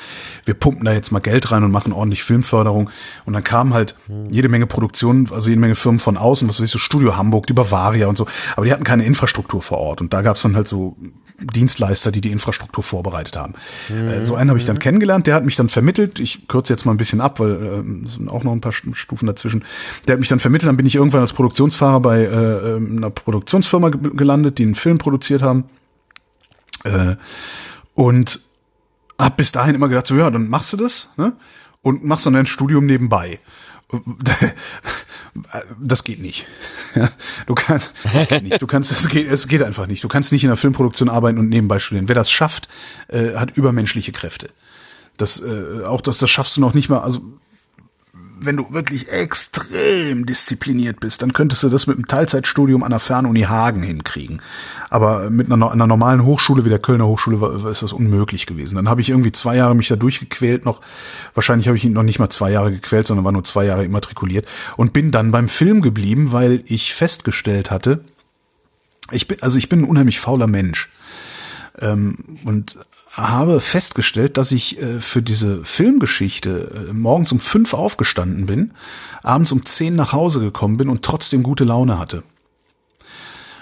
[0.45, 2.89] Wir pumpen da jetzt mal Geld rein und machen ordentlich Filmförderung.
[3.25, 3.95] Und dann kamen halt
[4.29, 7.47] jede Menge Produktionen, also jede Menge Firmen von außen, was weiß ich, so Studio Hamburg,
[7.47, 8.27] die Bavaria und so.
[8.55, 10.01] Aber die hatten keine Infrastruktur vor Ort.
[10.01, 10.95] Und da gab's dann halt so
[11.39, 13.53] Dienstleister, die die Infrastruktur vorbereitet haben.
[13.91, 16.19] Äh, So einen habe ich dann kennengelernt, der hat mich dann vermittelt.
[16.19, 17.51] Ich kürze jetzt mal ein bisschen ab, weil
[18.05, 19.63] es sind auch noch ein paar Stufen dazwischen.
[20.07, 23.11] Der hat mich dann vermittelt, dann bin ich irgendwann als Produktionsfahrer bei äh, ähm, einer
[23.11, 25.65] Produktionsfirma ge- gelandet, die einen Film produziert haben.
[26.83, 27.15] Äh,
[27.93, 28.39] und
[29.19, 31.33] hab bis dahin immer gedacht, so ja, dann machst du das, ne?
[31.83, 33.39] Und machst dann dein Studium nebenbei.
[35.79, 36.45] Das geht nicht.
[37.45, 38.61] Du kannst, das geht nicht.
[38.61, 40.03] Du kannst, es geht, es geht einfach nicht.
[40.03, 42.07] Du kannst nicht in der Filmproduktion arbeiten und nebenbei studieren.
[42.07, 42.67] Wer das schafft,
[43.07, 44.49] äh, hat übermenschliche Kräfte.
[45.17, 46.99] Das, äh, auch das, das schaffst du noch nicht mal.
[46.99, 47.21] Also
[48.39, 52.99] wenn du wirklich extrem diszipliniert bist, dann könntest du das mit einem Teilzeitstudium an der
[52.99, 54.41] Fernuni Hagen hinkriegen.
[54.89, 58.75] Aber mit einer, einer normalen Hochschule wie der Kölner Hochschule war, ist das unmöglich gewesen.
[58.75, 60.81] Dann habe ich irgendwie zwei Jahre mich da durchgequält noch.
[61.33, 63.85] Wahrscheinlich habe ich ihn noch nicht mal zwei Jahre gequält, sondern war nur zwei Jahre
[63.85, 68.03] immatrikuliert und bin dann beim Film geblieben, weil ich festgestellt hatte,
[69.11, 70.89] ich bin, also ich bin ein unheimlich fauler Mensch.
[71.79, 72.77] Ähm, und
[73.11, 78.71] habe festgestellt, dass ich äh, für diese Filmgeschichte äh, morgens um fünf aufgestanden bin,
[79.21, 82.23] abends um zehn nach Hause gekommen bin und trotzdem gute Laune hatte.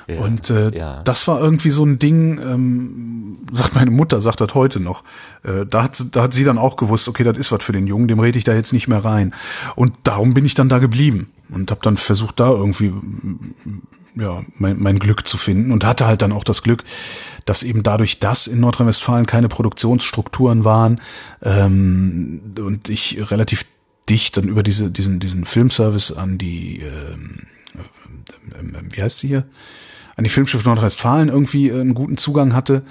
[0.07, 1.01] Ja, und äh, ja.
[1.03, 5.03] das war irgendwie so ein Ding, ähm, sagt meine Mutter, sagt das heute noch.
[5.43, 7.87] Äh, da, hat, da hat sie dann auch gewusst, okay, das ist was für den
[7.87, 9.33] Jungen, dem rede ich da jetzt nicht mehr rein.
[9.75, 12.93] Und darum bin ich dann da geblieben und habe dann versucht, da irgendwie
[14.15, 16.83] ja, mein, mein Glück zu finden und hatte halt dann auch das Glück,
[17.45, 21.01] dass eben dadurch, dass in Nordrhein-Westfalen keine Produktionsstrukturen waren
[21.41, 23.65] ähm, und ich relativ
[24.09, 27.43] dicht dann über diese, diesen, diesen Filmservice an die, ähm,
[27.75, 29.45] äh, wie heißt sie hier?
[30.15, 32.83] An die Filmschiff Nordrhein-Westfalen irgendwie einen guten Zugang hatte,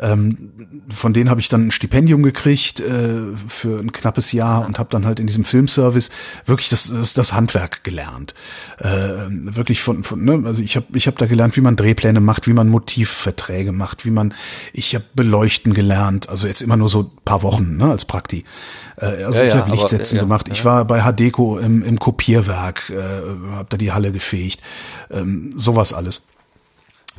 [0.00, 0.52] ähm,
[0.94, 4.90] von denen habe ich dann ein Stipendium gekriegt äh, für ein knappes Jahr und habe
[4.90, 6.10] dann halt in diesem Filmservice
[6.46, 8.34] wirklich das, das, das Handwerk gelernt.
[8.78, 8.86] Äh,
[9.28, 10.42] wirklich von, von ne?
[10.46, 14.04] also ich habe ich hab da gelernt, wie man Drehpläne macht, wie man Motivverträge macht,
[14.04, 14.34] wie man,
[14.72, 18.44] ich habe Beleuchten gelernt, also jetzt immer nur so paar Wochen ne, als Prakti.
[18.96, 20.48] Äh, also ja, ich habe Lichtsetzen ja, gemacht.
[20.50, 24.60] Ich war bei Hadeco im, im Kopierwerk, äh, habe da die Halle gefegt,
[25.10, 26.28] ähm, sowas alles.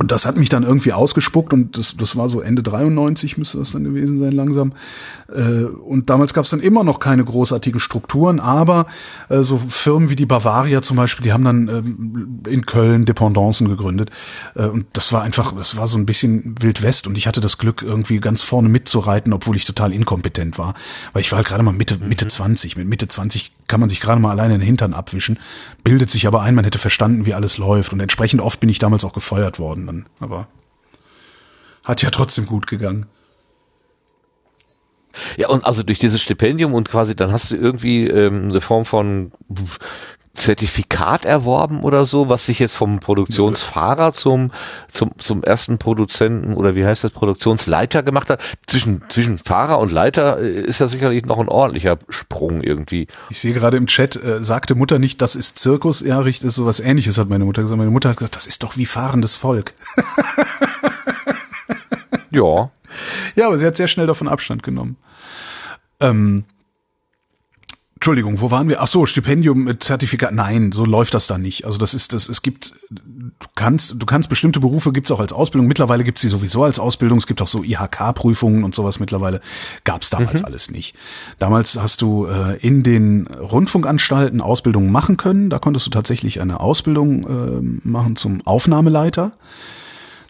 [0.00, 3.58] Und das hat mich dann irgendwie ausgespuckt und das, das war so Ende 93 müsste
[3.58, 4.72] das dann gewesen sein langsam.
[5.28, 8.86] Äh, und damals gab es dann immer noch keine großartigen Strukturen, aber
[9.28, 13.68] äh, so Firmen wie die Bavaria zum Beispiel, die haben dann ähm, in Köln Dependancen
[13.68, 14.10] gegründet.
[14.54, 17.42] Äh, und das war einfach, das war so ein bisschen Wild West und ich hatte
[17.42, 20.72] das Glück, irgendwie ganz vorne mitzureiten, obwohl ich total inkompetent war.
[21.12, 22.74] Weil ich war halt gerade mal Mitte, Mitte 20.
[22.74, 22.80] Mhm.
[22.80, 25.38] Mit Mitte 20 kann man sich gerade mal alleine in den Hintern abwischen,
[25.84, 27.92] bildet sich aber ein, man hätte verstanden, wie alles läuft.
[27.92, 30.06] Und entsprechend oft bin ich damals auch gefeuert worden dann.
[30.18, 30.48] Aber
[31.84, 33.06] hat ja trotzdem gut gegangen.
[35.36, 38.84] Ja, und also durch dieses Stipendium und quasi, dann hast du irgendwie ähm, eine Form
[38.84, 39.32] von
[40.32, 44.52] Zertifikat erworben oder so, was sich jetzt vom Produktionsfahrer zum,
[44.90, 48.40] zum, zum ersten Produzenten oder wie heißt das, Produktionsleiter gemacht hat.
[48.66, 53.08] Zwischen, zwischen Fahrer und Leiter äh, ist ja sicherlich noch ein ordentlicher Sprung irgendwie.
[53.28, 56.00] Ich sehe gerade im Chat, äh, sagte Mutter nicht, das ist Zirkus?
[56.00, 57.78] Ja, richtig, ist sowas ähnliches, hat meine Mutter gesagt.
[57.78, 59.72] Meine Mutter hat gesagt, das ist doch wie fahrendes Volk.
[62.30, 62.70] ja.
[63.34, 64.96] Ja, aber sie hat sehr schnell davon Abstand genommen.
[66.00, 66.44] Ähm,
[68.00, 68.80] Entschuldigung, wo waren wir?
[68.80, 70.32] Ach so, Stipendium mit Zertifikat.
[70.32, 71.66] Nein, so läuft das da nicht.
[71.66, 72.30] Also das ist das.
[72.30, 75.68] Es gibt, du kannst, du kannst bestimmte Berufe gibt's auch als Ausbildung.
[75.68, 77.18] Mittlerweile gibt's sie sowieso als Ausbildung.
[77.18, 79.00] Es gibt auch so IHK-Prüfungen und sowas.
[79.00, 79.42] Mittlerweile
[79.84, 80.46] gab's damals mhm.
[80.46, 80.96] alles nicht.
[81.38, 85.50] Damals hast du äh, in den Rundfunkanstalten Ausbildungen machen können.
[85.50, 89.32] Da konntest du tatsächlich eine Ausbildung äh, machen zum Aufnahmeleiter.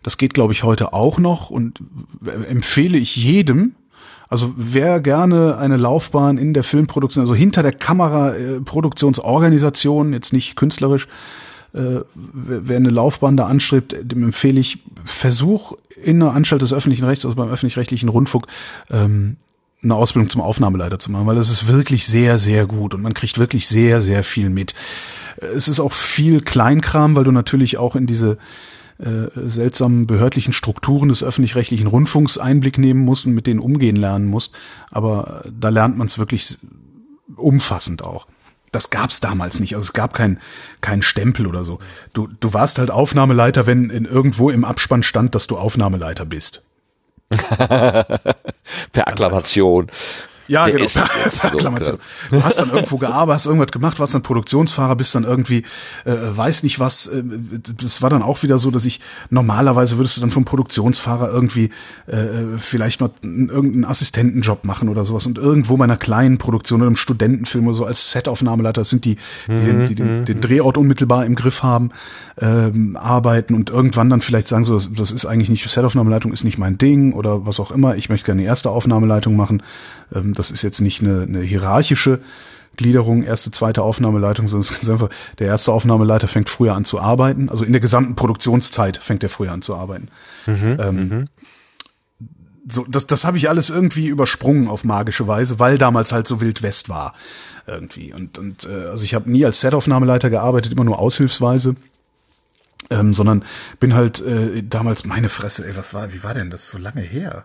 [0.02, 1.78] Das geht, glaube ich, heute auch noch und
[2.24, 3.76] empfehle ich jedem,
[4.30, 10.32] also wer gerne eine Laufbahn in der Filmproduktion, also hinter der Kamera äh, Produktionsorganisation, jetzt
[10.32, 11.08] nicht künstlerisch,
[11.74, 17.04] äh, wer eine Laufbahn da anstrebt, dem empfehle ich, Versuch in einer Anstalt des öffentlichen
[17.04, 18.46] Rechts, also beim öffentlich-rechtlichen Rundfunk,
[18.90, 19.36] ähm,
[19.82, 23.14] eine Ausbildung zum Aufnahmeleiter zu machen, weil das ist wirklich sehr, sehr gut und man
[23.14, 24.74] kriegt wirklich sehr, sehr viel mit.
[25.54, 28.38] Es ist auch viel Kleinkram, weil du natürlich auch in diese
[29.00, 34.26] äh, seltsamen behördlichen Strukturen des öffentlich-rechtlichen Rundfunks Einblick nehmen musst und mit denen umgehen lernen
[34.26, 34.54] musst.
[34.90, 36.58] Aber da lernt man es wirklich
[37.36, 38.26] umfassend auch.
[38.72, 39.74] Das gab's damals nicht.
[39.74, 40.38] Also es gab keinen
[40.80, 41.80] kein Stempel oder so.
[42.12, 46.62] Du, du warst halt Aufnahmeleiter, wenn in irgendwo im Abspann stand, dass du Aufnahmeleiter bist.
[47.30, 48.36] per
[49.08, 49.90] Akklamation.
[50.50, 50.90] Ja, Der genau.
[51.42, 51.98] Akklamation.
[52.30, 55.62] Du hast dann irgendwo gearbeitet, hast irgendwas gemacht, warst dann Produktionsfahrer, bist dann irgendwie,
[56.04, 57.06] äh, weiß nicht was.
[57.06, 57.22] Äh,
[57.78, 59.00] das war dann auch wieder so, dass ich
[59.30, 61.70] normalerweise würdest du dann vom Produktionsfahrer irgendwie
[62.08, 66.88] äh, vielleicht noch irgendeinen Assistentenjob machen oder sowas und irgendwo bei einer kleinen Produktion oder
[66.88, 69.16] einem Studentenfilm oder so als Setaufnahmeleiter, das sind die,
[69.46, 71.90] die, den, die den, den, Drehort unmittelbar im Griff haben,
[72.40, 76.42] ähm, arbeiten und irgendwann dann vielleicht sagen so, das, das ist eigentlich nicht, Setaufnahmeleitung ist
[76.42, 79.62] nicht mein Ding oder was auch immer, ich möchte gerne die erste Aufnahmeleitung machen.
[80.12, 82.20] Ähm, das ist jetzt nicht eine, eine hierarchische
[82.76, 86.84] Gliederung, erste, zweite Aufnahmeleitung, sondern es ist ganz einfach, der erste Aufnahmeleiter fängt früher an
[86.84, 87.48] zu arbeiten.
[87.48, 90.08] Also in der gesamten Produktionszeit fängt er früher an zu arbeiten.
[90.46, 91.28] Mhm, ähm, mhm.
[92.66, 96.40] so, das, das habe ich alles irgendwie übersprungen auf magische Weise, weil damals halt so
[96.40, 97.14] Wild West war.
[97.66, 98.14] Irgendwie.
[98.14, 101.76] Und, und äh, also ich habe nie als Setaufnahmeleiter gearbeitet, immer nur aushilfsweise.
[102.88, 103.44] Ähm, sondern
[103.78, 107.02] bin halt äh, damals meine Fresse, ey, was war, wie war denn das so lange
[107.02, 107.44] her?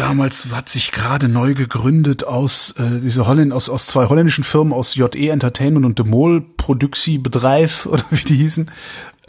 [0.00, 4.72] Damals hat sich gerade neu gegründet aus äh, diese Holländ aus aus zwei holländischen Firmen
[4.72, 8.70] aus JE Entertainment und Demol Produxie Bedrijf oder wie die hießen.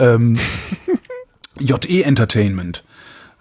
[0.00, 0.38] Ähm,
[1.60, 2.84] JE Entertainment.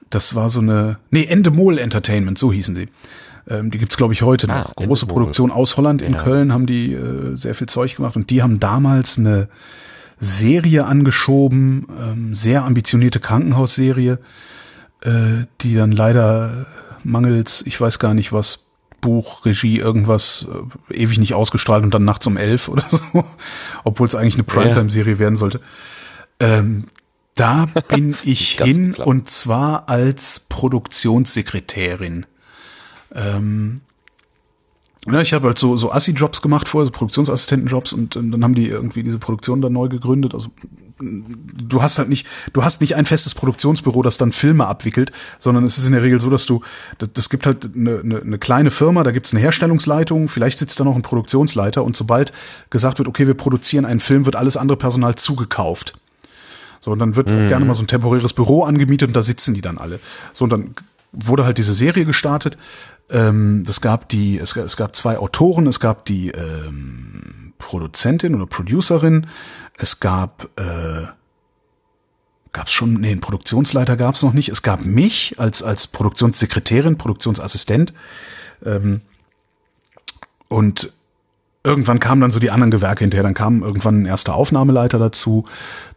[0.09, 2.89] Das war so eine nee Endemol Entertainment, so hießen sie.
[3.49, 4.75] Ähm, die gibt's glaube ich heute Ah, noch.
[4.75, 5.21] Große Endemol.
[5.23, 6.23] Produktion aus Holland in Ja.
[6.23, 9.47] Köln haben die äh, sehr viel Zeug gemacht und die haben damals eine
[10.19, 14.19] Serie angeschoben, ähm, sehr ambitionierte Krankenhausserie,
[15.01, 16.67] äh, die dann leider
[17.03, 18.71] mangels, ich weiß gar nicht was,
[19.01, 20.47] Buch, Regie, irgendwas
[20.89, 23.25] äh, ewig nicht ausgestrahlt und dann nachts um elf oder so,
[23.83, 25.59] obwohl es eigentlich eine Primetime-Serie werden sollte.
[26.39, 26.85] Ähm,
[27.35, 29.07] da bin ich hin geklappt.
[29.07, 32.25] und zwar als Produktionssekretärin.
[33.13, 33.81] Ähm,
[35.07, 38.53] ja, ich habe halt so, so Assi-Jobs gemacht vorher, so Produktionsassistentenjobs und, ähm, dann haben
[38.53, 40.35] die irgendwie diese Produktion dann neu gegründet.
[40.35, 40.49] Also
[41.01, 45.63] du hast halt nicht, du hast nicht ein festes Produktionsbüro, das dann Filme abwickelt, sondern
[45.63, 46.61] es ist in der Regel so, dass du,
[46.99, 50.59] das, das gibt halt eine, eine, eine kleine Firma, da gibt es eine Herstellungsleitung, vielleicht
[50.59, 52.31] sitzt da noch ein Produktionsleiter und sobald
[52.69, 55.93] gesagt wird, okay, wir produzieren einen Film, wird alles andere Personal zugekauft.
[56.79, 59.61] So, und dann wird gerne mal so ein temporäres Büro angemietet und da sitzen die
[59.61, 59.99] dann alle.
[60.33, 60.73] So, und dann
[61.11, 62.57] wurde halt diese Serie gestartet.
[63.11, 68.33] Ähm, es gab die, es, gab- es gab zwei Autoren, es gab die ähm, Produzentin
[68.33, 69.27] oder Producerin,
[69.77, 71.07] es gab äh,
[72.53, 74.49] gab's schon, nee, einen Produktionsleiter gab's noch nicht.
[74.49, 77.93] Es gab mich als als Produktionssekretärin, Produktionsassistent.
[78.65, 79.01] Ähm,
[80.47, 80.91] und
[81.63, 83.23] irgendwann kamen dann so die anderen Gewerke hinterher.
[83.23, 85.45] Dann kam irgendwann ein erster Aufnahmeleiter dazu,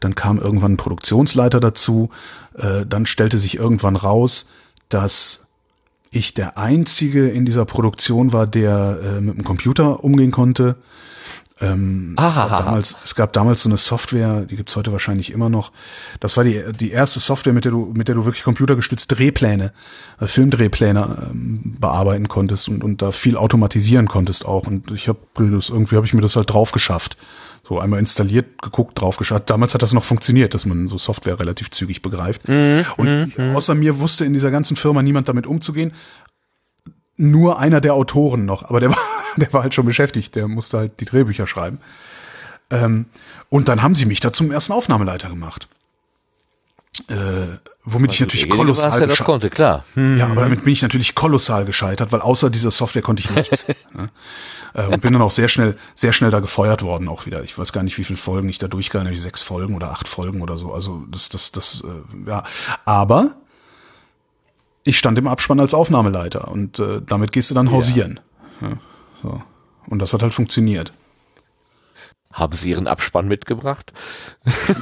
[0.01, 2.11] dann kam irgendwann ein Produktionsleiter dazu.
[2.57, 4.49] Äh, dann stellte sich irgendwann raus,
[4.89, 5.49] dass
[6.11, 10.77] ich der Einzige in dieser Produktion war, der äh, mit dem Computer umgehen konnte.
[11.65, 15.49] Ähm, es, gab damals, es gab damals so eine Software, die gibt's heute wahrscheinlich immer
[15.49, 15.73] noch.
[16.21, 19.73] Das war die, die erste Software, mit der du, mit der du wirklich computergestützt Drehpläne,
[20.21, 24.67] äh, Filmdrehpläne ähm, bearbeiten konntest und, und da viel automatisieren konntest auch.
[24.67, 27.17] Und ich habe das irgendwie habe ich mir das halt drauf geschafft.
[27.67, 29.49] So einmal installiert, geguckt, drauf geschaut.
[29.49, 32.43] Damals hat das noch funktioniert, dass man so Software relativ zügig begreift.
[32.99, 35.93] und außer mir wusste in dieser ganzen Firma niemand damit umzugehen
[37.17, 38.99] nur einer der Autoren noch, aber der war,
[39.37, 41.79] der war halt schon beschäftigt, der musste halt die Drehbücher schreiben.
[42.71, 43.07] Ähm,
[43.49, 45.69] und dann haben sie mich da zum ersten Aufnahmeleiter gemacht.
[47.09, 49.85] Äh, womit ich natürlich Derjenige warst, kolossal der das konnte, klar.
[49.97, 53.67] ja, aber damit bin ich natürlich kolossal gescheitert, weil außer dieser Software konnte ich nichts.
[53.93, 54.09] ne?
[54.75, 57.43] äh, und bin dann auch sehr schnell, sehr schnell da gefeuert worden auch wieder.
[57.43, 60.07] Ich weiß gar nicht, wie viele Folgen ich da durchgehalten habe, sechs Folgen oder acht
[60.07, 60.73] Folgen oder so.
[60.73, 62.45] Also das, das, das, äh, ja.
[62.85, 63.35] Aber
[64.85, 68.21] ich stand im Abspann als Aufnahmeleiter und äh, damit gehst du dann hausieren.
[68.61, 68.79] Ja,
[69.23, 69.43] so.
[69.87, 70.93] Und das hat halt funktioniert.
[72.33, 73.93] Haben Sie Ihren Abspann mitgebracht?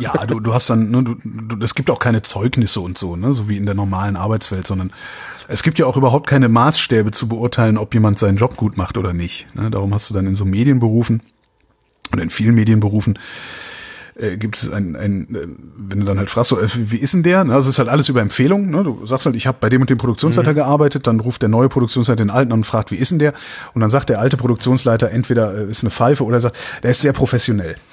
[0.01, 3.15] Ja, du, du hast dann, ne, du, du, es gibt auch keine Zeugnisse und so,
[3.15, 4.91] ne, so wie in der normalen Arbeitswelt, sondern
[5.49, 8.97] es gibt ja auch überhaupt keine Maßstäbe zu beurteilen, ob jemand seinen Job gut macht
[8.97, 9.55] oder nicht.
[9.55, 9.71] Ne?
[9.71, 11.23] Darum hast du dann in so Medienberufen
[12.11, 13.19] und in vielen Medienberufen
[14.15, 17.15] äh, gibt es ein, ein äh, wenn du dann halt fragst, so, äh, wie ist
[17.15, 17.45] denn der?
[17.45, 18.71] Ne, Also es ist halt alles über Empfehlung.
[18.71, 18.85] Ne?
[18.85, 21.69] Du sagst halt, ich habe bei dem und dem Produktionsleiter gearbeitet, dann ruft der neue
[21.69, 23.33] Produktionsleiter den alten an und fragt, wie ist denn der?
[23.75, 26.91] Und dann sagt der alte Produktionsleiter entweder äh, ist eine Pfeife oder er sagt, der
[26.91, 27.77] ist sehr professionell.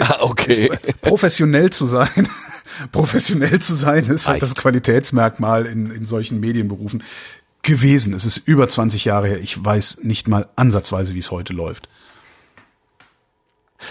[0.00, 0.70] Ah, okay.
[1.00, 2.28] professionell zu sein,
[2.92, 7.02] professionell zu sein, ist halt das Qualitätsmerkmal in, in solchen Medienberufen
[7.62, 8.12] gewesen.
[8.12, 9.40] Es ist über 20 Jahre her.
[9.40, 11.88] Ich weiß nicht mal ansatzweise, wie es heute läuft.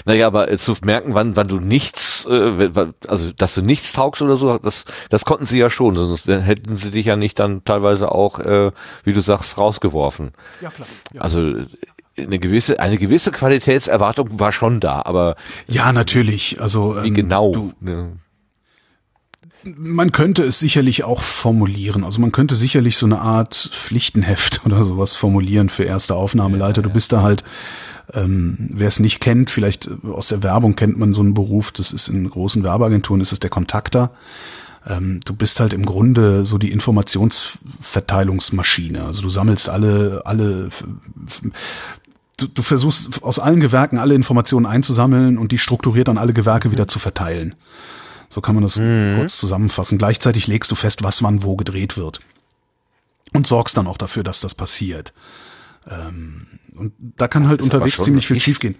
[0.06, 2.70] Naja, aber äh, zu merken, wann, wann du nichts, äh,
[3.08, 5.96] also dass du nichts taugst oder so, das, das konnten sie ja schon.
[5.96, 8.72] Sonst hätten sie dich ja nicht dann teilweise auch, äh,
[9.04, 10.32] wie du sagst, rausgeworfen.
[10.62, 10.88] Ja, klar.
[11.14, 11.54] Ja, Also
[12.18, 15.36] eine gewisse, eine gewisse Qualitätserwartung war schon da, aber
[15.68, 16.62] ja natürlich.
[16.62, 17.52] Also wie ähm, genau?
[17.52, 18.14] Du, ne?
[19.64, 22.04] man könnte es sicherlich auch formulieren.
[22.04, 26.82] Also man könnte sicherlich so eine Art Pflichtenheft oder sowas formulieren für erste Aufnahmeleiter.
[26.82, 27.44] Du bist da halt,
[28.14, 31.72] ähm, wer es nicht kennt, vielleicht äh, aus der Werbung kennt man so einen Beruf,
[31.72, 34.12] das ist in großen Werbeagenturen, ist es der Kontakter.
[34.86, 39.06] Ähm, du bist halt im Grunde so die Informationsverteilungsmaschine.
[39.06, 40.70] Also du sammelst alle, alle,
[42.38, 46.72] du, du versuchst aus allen Gewerken alle Informationen einzusammeln und die strukturiert an alle Gewerke
[46.72, 47.56] wieder zu verteilen.
[48.30, 49.98] So kann man das kurz zusammenfassen.
[50.00, 52.20] Gleichzeitig legst du fest, was wann wo gedreht wird.
[53.32, 55.14] Und sorgst dann auch dafür, dass das passiert.
[55.90, 56.48] Ähm,
[56.78, 58.76] und da kann halt unterwegs schon ziemlich viel schiefgehen.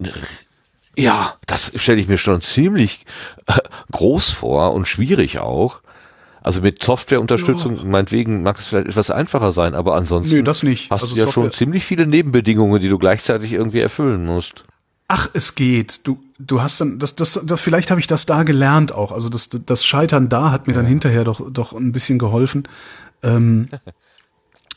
[0.96, 3.06] Ja, das stelle ich mir schon ziemlich
[3.48, 3.54] äh,
[3.92, 5.82] groß vor und schwierig auch.
[6.42, 10.92] Also mit Softwareunterstützung, meinetwegen mag es vielleicht etwas einfacher sein, aber ansonsten Nö, das nicht.
[10.92, 14.66] hast Also du ja schon Software- ziemlich viele Nebenbedingungen, die du gleichzeitig irgendwie erfüllen musst.
[15.08, 16.06] Ach, es geht.
[16.06, 19.12] Du, du hast dann, das, das, das vielleicht habe ich das da gelernt auch.
[19.12, 22.68] Also das, das Scheitern da hat mir dann hinterher doch, doch ein bisschen geholfen.
[23.22, 23.70] Ähm,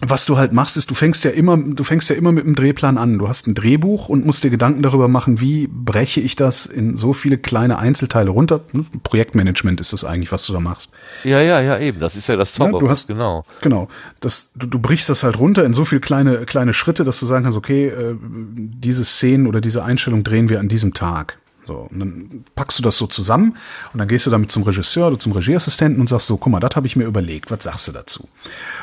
[0.00, 2.54] was du halt machst, ist, du fängst ja immer, du fängst ja immer mit einem
[2.54, 3.18] Drehplan an.
[3.18, 6.96] Du hast ein Drehbuch und musst dir Gedanken darüber machen, wie breche ich das in
[6.96, 8.60] so viele kleine Einzelteile runter.
[9.04, 10.92] Projektmanagement ist das eigentlich, was du da machst.
[11.24, 12.00] Ja, ja, ja, eben.
[12.00, 12.80] Das ist ja das Ja, Top.
[12.80, 13.46] du hast genau.
[13.62, 13.88] Genau.
[14.20, 17.24] Das, du, du brichst das halt runter in so viele kleine, kleine Schritte, dass du
[17.24, 21.38] sagen kannst, okay, äh, diese Szenen oder diese Einstellung drehen wir an diesem Tag.
[21.66, 23.56] So, und dann packst du das so zusammen
[23.92, 26.60] und dann gehst du damit zum Regisseur oder zum Regieassistenten und sagst so, guck mal,
[26.60, 28.28] das habe ich mir überlegt, was sagst du dazu?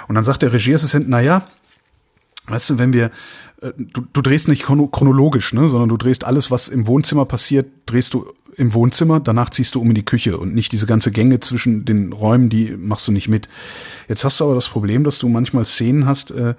[0.08, 1.48] Und dann sagt der Regieassistent, na ja,
[2.48, 3.12] weißt du, wenn wir,
[3.62, 7.26] äh, du, du drehst nicht chrono- chronologisch, ne, sondern du drehst alles, was im Wohnzimmer
[7.26, 8.26] passiert, drehst du
[8.58, 11.86] im Wohnzimmer, danach ziehst du um in die Küche und nicht diese ganze Gänge zwischen
[11.86, 13.48] den Räumen, die machst du nicht mit.
[14.10, 16.56] Jetzt hast du aber das Problem, dass du manchmal Szenen hast, äh,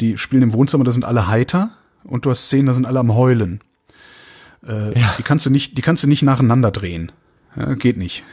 [0.00, 1.70] die spielen im Wohnzimmer, da sind alle heiter
[2.04, 3.60] und du hast Szenen, da sind alle am Heulen.
[4.66, 7.12] Äh, Die kannst du nicht, die kannst du nicht nacheinander drehen.
[7.56, 8.24] Ja, geht nicht.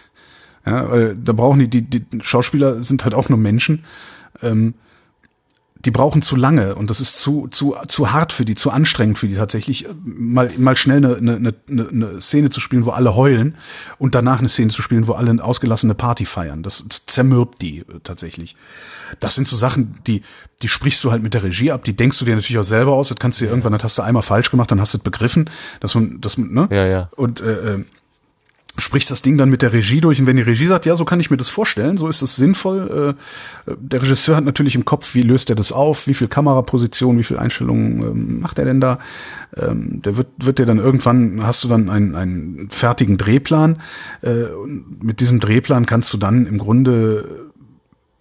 [0.66, 3.86] Ja, weil da brauchen die, die, die Schauspieler sind halt auch nur Menschen.
[4.42, 4.74] Ähm,
[5.86, 9.18] die brauchen zu lange und das ist zu, zu, zu hart für die, zu anstrengend
[9.18, 12.92] für die tatsächlich, äh, mal, mal schnell eine, eine, eine, eine Szene zu spielen, wo
[12.92, 13.56] alle heulen
[13.98, 16.64] und danach eine Szene zu spielen, wo alle eine ausgelassene Party feiern.
[16.64, 18.58] Das zermürbt die äh, tatsächlich.
[19.22, 20.22] Das sind so Sachen, die,
[20.62, 22.94] die sprichst du halt mit der Regie ab, die denkst du dir natürlich auch selber
[22.94, 24.98] aus, das kannst du dir irgendwann, das hast du einmal falsch gemacht, dann hast du
[24.98, 25.50] es begriffen,
[25.80, 26.68] dass man, das, ne?
[26.72, 27.10] Ja, ja.
[27.16, 27.86] Und äh, äh,
[28.80, 31.06] sprichst das Ding dann mit der Regie durch und wenn die Regie sagt, ja, so
[31.06, 33.16] kann ich mir das vorstellen, so ist es sinnvoll.
[33.68, 37.18] Äh, der Regisseur hat natürlich im Kopf, wie löst er das auf, wie viel Kameraposition,
[37.18, 39.00] wie viel Einstellungen ähm, macht er denn da?
[39.58, 43.82] Ähm, der wird, wird dir dann irgendwann, hast du dann einen, einen fertigen Drehplan.
[44.22, 47.49] Äh, und mit diesem Drehplan kannst du dann im Grunde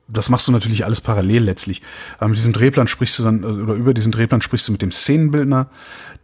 [0.09, 1.83] das machst du natürlich alles parallel letztlich.
[2.17, 4.91] Aber mit diesem Drehplan sprichst du dann, oder über diesen Drehplan sprichst du mit dem
[4.91, 5.69] Szenenbildner,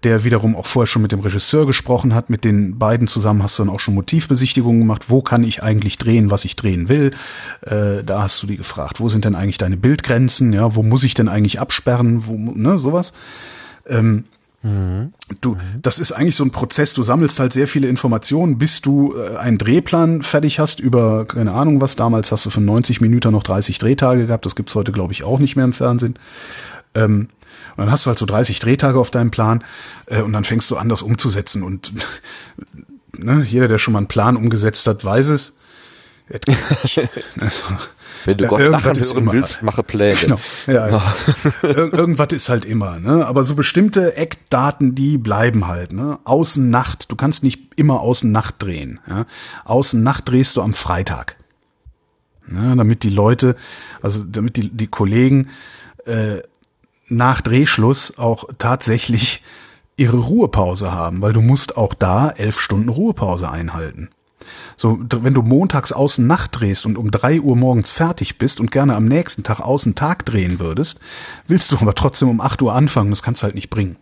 [0.05, 2.31] der wiederum auch vorher schon mit dem Regisseur gesprochen hat.
[2.31, 5.11] Mit den beiden zusammen hast du dann auch schon Motivbesichtigungen gemacht.
[5.11, 7.13] Wo kann ich eigentlich drehen, was ich drehen will?
[7.61, 9.01] Äh, da hast du die gefragt.
[9.01, 10.55] Wo sind denn eigentlich deine Bildgrenzen?
[10.55, 12.27] Ja, wo muss ich denn eigentlich absperren?
[12.27, 13.13] Wo, ne, sowas.
[13.87, 14.25] Ähm,
[15.43, 16.95] Du, das ist eigentlich so ein Prozess.
[16.95, 21.53] Du sammelst halt sehr viele Informationen, bis du äh, einen Drehplan fertig hast über, keine
[21.53, 21.97] Ahnung was.
[21.97, 24.47] Damals hast du von 90 Minuten noch 30 Drehtage gehabt.
[24.47, 26.19] Das gibt's heute, glaube ich, auch nicht mehr im Fernsehen.
[26.95, 27.29] Ähm,
[27.77, 29.63] und dann hast du halt so 30 Drehtage auf deinem Plan
[30.07, 31.63] äh, und dann fängst du an, das umzusetzen.
[31.63, 31.93] Und
[33.13, 35.59] ne, jeder, der schon mal einen Plan umgesetzt hat, weiß es.
[38.25, 40.17] Wenn du Ja, Gott irgendwas lachen ist hören willst, mache Pläne.
[40.17, 40.37] Genau.
[40.67, 41.03] Ja, ja.
[41.63, 43.27] Ir irgendwas ist halt immer, ne?
[43.27, 46.19] Aber so bestimmte Eckdaten, die bleiben halt, ne?
[46.25, 49.01] Außen Nacht, du kannst nicht immer außen Nacht drehen.
[49.09, 49.27] Ja?
[49.65, 51.37] Außen Nacht drehst du am Freitag.
[52.47, 52.75] Ne?
[52.77, 53.57] Damit die Leute,
[54.03, 55.49] also damit die, die Kollegen
[56.07, 56.39] äh,
[57.09, 59.43] nach Drehschluss auch tatsächlich
[59.97, 64.09] ihre Ruhepause haben, weil du musst auch da elf Stunden Ruhepause einhalten.
[64.77, 68.71] So, wenn du montags außen Nacht drehst und um drei Uhr morgens fertig bist und
[68.71, 71.01] gerne am nächsten Tag außen Tag drehen würdest,
[71.47, 73.11] willst du aber trotzdem um acht Uhr anfangen.
[73.11, 73.97] Das kannst du halt nicht bringen.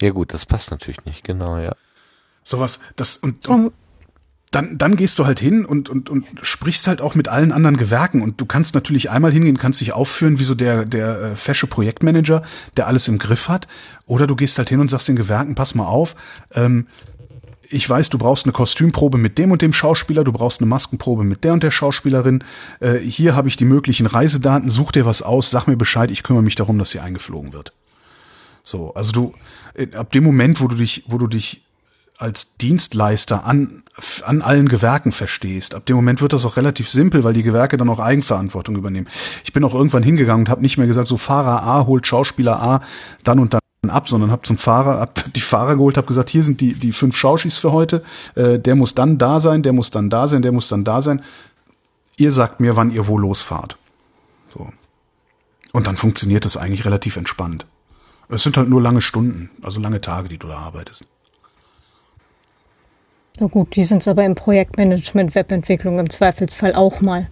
[0.00, 1.74] Ja gut, das passt natürlich nicht, genau, ja.
[2.42, 3.72] Sowas, das und, und
[4.50, 7.76] dann, dann gehst du halt hin und, und, und sprichst halt auch mit allen anderen
[7.76, 11.36] Gewerken und du kannst natürlich einmal hingehen, kannst dich aufführen wie so der, der äh,
[11.36, 12.42] fesche Projektmanager,
[12.76, 13.68] der alles im Griff hat.
[14.06, 16.16] Oder du gehst halt hin und sagst den Gewerken, pass mal auf,
[16.52, 16.88] ähm,
[17.70, 21.24] ich weiß, du brauchst eine Kostümprobe mit dem und dem Schauspieler, du brauchst eine Maskenprobe
[21.24, 22.44] mit der und der Schauspielerin.
[22.80, 26.22] Äh, hier habe ich die möglichen Reisedaten, such dir was aus, sag mir Bescheid, ich
[26.22, 27.72] kümmere mich darum, dass sie eingeflogen wird.
[28.64, 29.34] So, also du,
[29.74, 31.62] äh, ab dem Moment, wo du dich, wo du dich
[32.18, 33.82] als Dienstleister an,
[34.26, 35.74] an allen Gewerken verstehst.
[35.74, 39.08] Ab dem Moment wird das auch relativ simpel, weil die Gewerke dann auch Eigenverantwortung übernehmen.
[39.42, 42.60] Ich bin auch irgendwann hingegangen und habe nicht mehr gesagt, so Fahrer A holt Schauspieler
[42.60, 42.82] A
[43.24, 46.42] dann und dann ab, sondern habe zum Fahrer, hab die Fahrer geholt, habe gesagt, hier
[46.42, 48.02] sind die die fünf Schauschis für heute.
[48.34, 51.00] Äh, der muss dann da sein, der muss dann da sein, der muss dann da
[51.00, 51.22] sein.
[52.16, 53.78] Ihr sagt mir, wann ihr wo losfahrt.
[54.50, 54.68] So.
[55.72, 57.66] Und dann funktioniert das eigentlich relativ entspannt.
[58.28, 61.04] Es sind halt nur lange Stunden, also lange Tage, die du da arbeitest.
[63.40, 67.28] na gut, die sind aber im Projektmanagement, Webentwicklung im Zweifelsfall auch mal.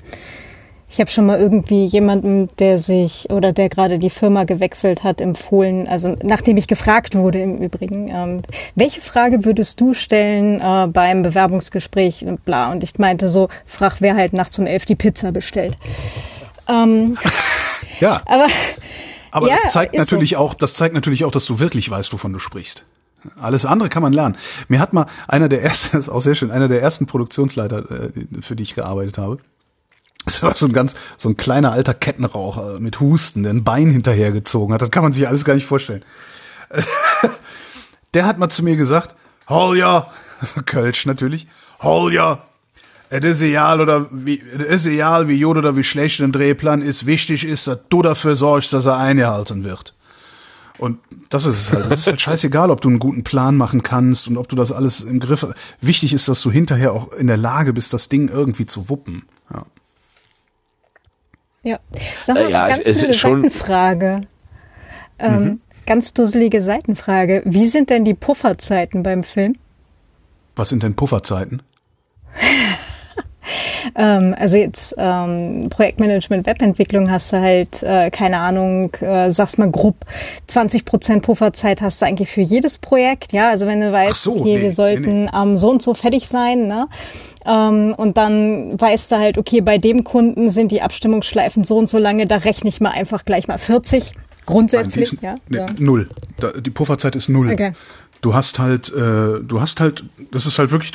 [0.90, 5.20] Ich habe schon mal irgendwie jemanden, der sich oder der gerade die Firma gewechselt hat,
[5.20, 8.42] empfohlen, also nachdem ich gefragt wurde im Übrigen, ähm,
[8.74, 12.70] welche Frage würdest du stellen äh, beim Bewerbungsgespräch und bla.
[12.72, 15.76] Und ich meinte so, frag, wer halt nachts um elf die Pizza bestellt.
[16.68, 17.18] Ähm,
[18.00, 18.46] Ja, aber
[19.30, 20.16] aber Ja, das zeigt ist so.
[20.16, 22.84] natürlich auch, das zeigt natürlich auch, dass du wirklich weißt, wovon du sprichst.
[23.40, 24.36] Alles andere kann man lernen.
[24.68, 27.90] Mir hat mal einer der ersten, das ist auch sehr schön, einer der ersten Produktionsleiter,
[27.90, 28.10] äh,
[28.40, 29.38] für die ich gearbeitet habe.
[30.38, 33.90] Das war so ein ganz, so ein kleiner alter Kettenraucher mit Husten, der ein Bein
[33.90, 34.82] hinterhergezogen hat.
[34.82, 36.04] Das kann man sich alles gar nicht vorstellen.
[38.14, 39.14] Der hat mal zu mir gesagt,
[39.48, 40.10] Holja,
[40.66, 41.46] Kölsch natürlich,
[41.80, 42.42] Holja,
[43.10, 46.82] es ist egal oder wie, es ist egal wie gut oder wie schlecht ein Drehplan
[46.82, 47.06] ist.
[47.06, 49.94] Wichtig ist, dass du dafür sorgst, dass er eingehalten wird.
[50.76, 50.98] Und
[51.30, 51.86] das ist es halt.
[51.86, 54.72] Es ist halt scheißegal, ob du einen guten Plan machen kannst und ob du das
[54.72, 55.46] alles im Griff.
[55.80, 59.24] Wichtig ist, dass du hinterher auch in der Lage bist, das Ding irgendwie zu wuppen.
[59.52, 59.64] Ja.
[61.62, 61.78] Ja.
[62.22, 64.20] Sag mal, Äh, ja, ganz es ist blöde schon- Seitenfrage.
[65.18, 67.40] Ähm, Ganz dusselige Seitenfrage.
[67.46, 69.56] Wie sind denn die Pufferzeiten beim Film?
[70.54, 71.62] Was sind denn Pufferzeiten?
[73.94, 79.70] Ähm, also jetzt ähm, Projektmanagement, Webentwicklung hast du halt, äh, keine Ahnung, äh, sag's mal
[79.70, 79.96] grob,
[80.46, 83.32] 20 Prozent Pufferzeit hast du eigentlich für jedes Projekt.
[83.32, 85.94] Ja, also wenn du weißt, so, okay, nee, wir sollten nee, am so und so
[85.94, 86.88] fertig sein, ne?
[87.46, 91.88] Ähm, und dann weißt du halt, okay, bei dem Kunden sind die Abstimmungsschleifen so und
[91.88, 95.12] so lange, da rechne ich mal einfach gleich mal 40 Nein, die grundsätzlich.
[95.12, 95.66] ist, ja, nee, ja.
[95.78, 96.08] Null.
[96.60, 97.52] Die Pufferzeit ist null.
[97.52, 97.72] Okay.
[98.20, 100.92] Du hast halt, äh, du hast halt, das ist halt wirklich,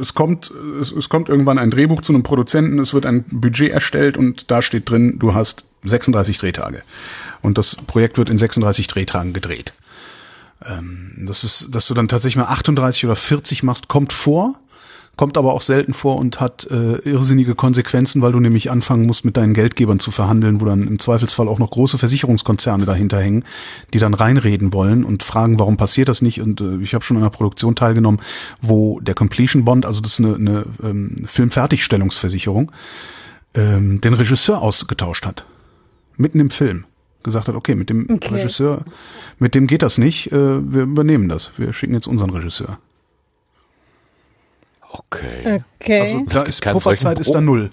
[0.00, 0.50] es kommt,
[0.80, 4.50] es, es kommt irgendwann ein Drehbuch zu einem Produzenten, es wird ein Budget erstellt und
[4.50, 6.82] da steht drin, du hast 36 Drehtage.
[7.42, 9.74] Und das Projekt wird in 36 Drehtagen gedreht.
[10.64, 14.58] Ähm, das ist, dass du dann tatsächlich mal 38 oder 40 machst, kommt vor,
[15.18, 19.24] kommt aber auch selten vor und hat äh, irrsinnige Konsequenzen, weil du nämlich anfangen musst,
[19.24, 23.44] mit deinen Geldgebern zu verhandeln, wo dann im Zweifelsfall auch noch große Versicherungskonzerne dahinter hängen,
[23.92, 26.40] die dann reinreden wollen und fragen, warum passiert das nicht?
[26.40, 28.20] Und äh, ich habe schon an einer Produktion teilgenommen,
[28.62, 32.70] wo der Completion Bond, also das ist eine, eine ähm, Filmfertigstellungsversicherung,
[33.54, 35.44] ähm, den Regisseur ausgetauscht hat.
[36.16, 36.84] Mitten im Film.
[37.24, 38.34] Gesagt hat, okay, mit dem Okay.
[38.34, 38.84] Regisseur,
[39.40, 41.50] mit dem geht das nicht, äh, wir übernehmen das.
[41.56, 42.78] Wir schicken jetzt unseren Regisseur.
[44.90, 45.62] Okay.
[45.80, 46.00] Okay.
[46.00, 47.72] Also da ist Pufferzeit ist da null.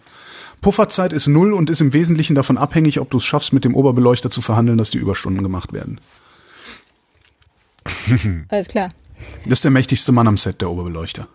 [0.62, 3.76] Pufferzeit ist null und ist im Wesentlichen davon abhängig, ob du es schaffst, mit dem
[3.76, 6.00] Oberbeleuchter zu verhandeln, dass die Überstunden gemacht werden.
[8.50, 8.90] Alles klar.
[9.44, 11.28] Das ist der mächtigste Mann am Set, der Oberbeleuchter.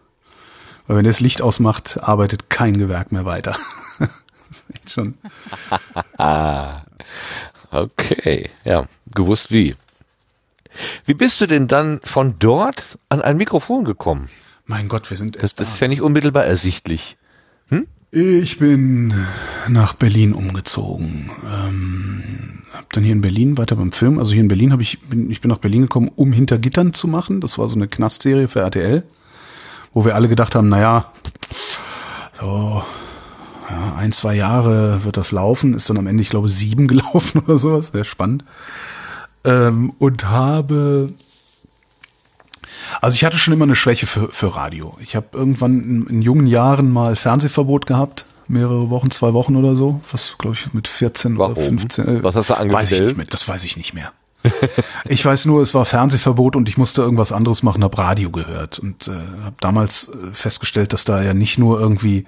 [0.87, 3.57] Weil wenn der das Licht ausmacht, arbeitet kein Gewerk mehr weiter.
[3.99, 4.11] das
[4.51, 5.15] ist echt schon.
[7.73, 9.77] Okay, ja, gewusst wie.
[11.05, 14.29] Wie bist du denn dann von dort an ein Mikrofon gekommen?
[14.71, 15.75] Mein Gott, wir sind Das, erst das da.
[15.75, 17.17] ist ja nicht unmittelbar ersichtlich.
[18.13, 19.15] Ich bin
[19.69, 21.31] nach Berlin umgezogen.
[21.45, 22.25] Ähm,
[22.73, 24.19] hab dann hier in Berlin weiter beim Film.
[24.19, 26.93] Also hier in Berlin habe ich bin ich bin nach Berlin gekommen, um hinter Gittern
[26.93, 27.41] zu machen.
[27.41, 29.05] Das war so eine Knastserie für RTL,
[29.93, 31.13] wo wir alle gedacht haben, naja,
[32.41, 32.83] so
[33.69, 35.75] ja, ein zwei Jahre wird das laufen.
[35.75, 37.89] Ist dann am Ende, ich glaube, sieben gelaufen oder sowas.
[37.89, 38.45] Sehr spannend.
[39.45, 41.13] Ähm, und habe
[43.01, 44.97] also ich hatte schon immer eine Schwäche für, für Radio.
[45.01, 49.77] Ich habe irgendwann in, in jungen Jahren mal Fernsehverbot gehabt, mehrere Wochen, zwei Wochen oder
[49.77, 51.53] so, was glaube ich mit 14 Warum?
[51.53, 52.09] oder 15.
[52.09, 53.07] äh, Was hast du Weiß ich angestellt?
[53.07, 54.13] nicht mehr, das weiß ich nicht mehr.
[55.05, 58.79] ich weiß nur, es war Fernsehverbot und ich musste irgendwas anderes machen, habe Radio gehört
[58.79, 62.27] und äh, habe damals äh, festgestellt, dass da ja nicht nur irgendwie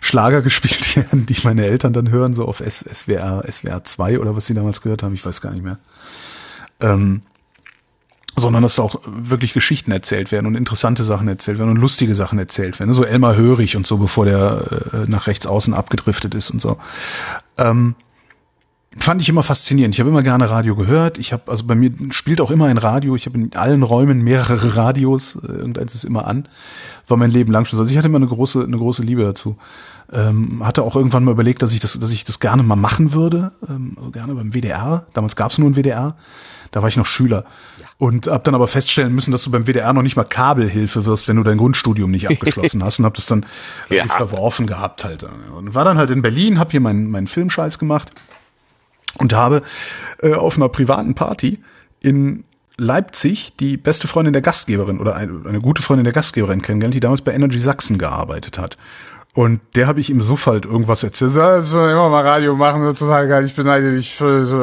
[0.00, 4.34] Schlager gespielt werden, die meine Eltern dann hören, so auf S SWR, SWR 2 oder
[4.34, 5.78] was sie damals gehört haben, ich weiß gar nicht mehr.
[6.80, 7.22] Ähm,
[8.36, 12.14] sondern dass da auch wirklich Geschichten erzählt werden und interessante Sachen erzählt werden und lustige
[12.14, 12.92] Sachen erzählt werden.
[12.94, 16.78] So Elmar Hörig und so, bevor der äh, nach rechts außen abgedriftet ist und so.
[17.58, 17.94] Ähm,
[18.98, 19.94] fand ich immer faszinierend.
[19.94, 21.18] Ich habe immer gerne Radio gehört.
[21.18, 23.16] Ich habe, also bei mir spielt auch immer ein Radio.
[23.16, 25.36] Ich habe in allen Räumen mehrere Radios.
[25.36, 26.48] Äh, Irgendeins ist immer an.
[27.06, 27.82] War mein Leben lang schon so.
[27.82, 29.56] Also ich hatte immer eine große, eine große Liebe dazu.
[30.12, 33.12] Ähm, hatte auch irgendwann mal überlegt, dass ich das, dass ich das gerne mal machen
[33.12, 33.52] würde.
[33.68, 35.06] Ähm, also gerne beim WDR.
[35.12, 36.16] Damals gab es nur ein WDR.
[36.72, 37.44] Da war ich noch Schüler.
[37.98, 41.28] Und habe dann aber feststellen müssen, dass du beim WDR noch nicht mal Kabelhilfe wirst,
[41.28, 42.98] wenn du dein Grundstudium nicht abgeschlossen hast.
[42.98, 43.46] Und habe das dann
[43.90, 44.04] Ja.
[44.06, 45.24] verworfen gehabt halt.
[45.56, 48.10] Und war dann halt in Berlin, habe hier meinen meinen Filmscheiß gemacht
[49.18, 49.62] und habe
[50.22, 51.62] äh, auf einer privaten Party
[52.00, 52.44] in
[52.78, 57.00] Leipzig die beste Freundin der Gastgeberin oder eine, eine gute Freundin der Gastgeberin kennengelernt, die
[57.00, 58.76] damals bei Energy Sachsen gearbeitet hat.
[59.34, 61.36] Und der habe ich im Suff halt irgendwas erzählt.
[61.36, 64.60] Ja, soll immer mal Radio machen, total geil, ich beneide dich für so.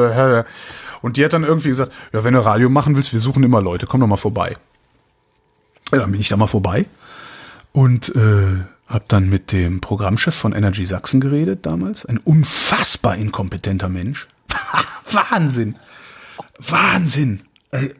[1.02, 3.60] Und die hat dann irgendwie gesagt, ja, wenn du Radio machen willst, wir suchen immer
[3.62, 4.56] Leute, komm doch mal vorbei.
[5.92, 6.86] Ja, dann bin ich da mal vorbei
[7.72, 12.04] und äh, habe dann mit dem Programmchef von Energy Sachsen geredet damals.
[12.06, 14.26] Ein unfassbar inkompetenter Mensch.
[15.12, 15.76] Wahnsinn.
[16.58, 17.40] Wahnsinn.
[17.72, 17.90] Äh,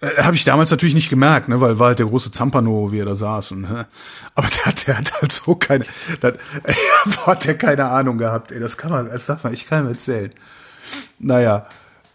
[0.00, 3.00] äh, habe ich damals natürlich nicht gemerkt, ne, weil war halt der große Zampano, wie
[3.00, 3.52] er da saß.
[3.52, 3.84] Und, hä?
[4.34, 5.84] aber der, hat- der hat halt so keine,
[6.22, 6.32] der,
[7.06, 8.52] boah, hat der keine Ahnung gehabt.
[8.52, 10.30] Ey, das kann man, das darf man, ich kann ihm erzählen.
[11.18, 11.66] Naja,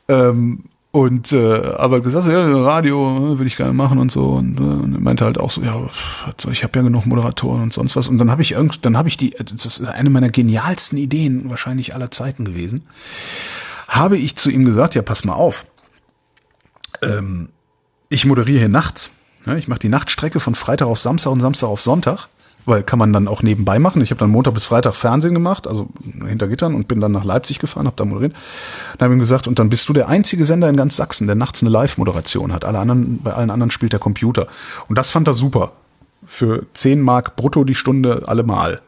[0.07, 4.31] ähm, und äh, aber gesagt, ja, Radio äh, würde ich gerne machen und so.
[4.31, 5.89] Und, äh, und meinte halt auch so, ja,
[6.51, 8.09] ich habe ja genug Moderatoren und sonst was.
[8.09, 11.49] Und dann habe ich irgend, dann habe ich die, das ist eine meiner genialsten Ideen
[11.49, 12.85] wahrscheinlich aller Zeiten gewesen,
[13.87, 15.65] habe ich zu ihm gesagt, ja, pass mal auf,
[17.01, 17.49] ähm,
[18.09, 19.11] ich moderiere hier nachts,
[19.45, 22.27] ne, ich mache die Nachtstrecke von Freitag auf Samstag und Samstag auf Sonntag
[22.65, 24.01] weil kann man dann auch nebenbei machen.
[24.01, 25.89] Ich habe dann Montag bis Freitag Fernsehen gemacht, also
[26.25, 28.33] hinter Gittern und bin dann nach Leipzig gefahren, habe da moderiert.
[28.97, 31.27] Dann habe ich ihm gesagt, und dann bist du der einzige Sender in ganz Sachsen,
[31.27, 32.65] der nachts eine Live-Moderation hat.
[32.65, 34.47] Alle anderen, bei allen anderen spielt der Computer.
[34.87, 35.73] Und das fand er super.
[36.25, 38.81] Für 10 Mark brutto die Stunde allemal.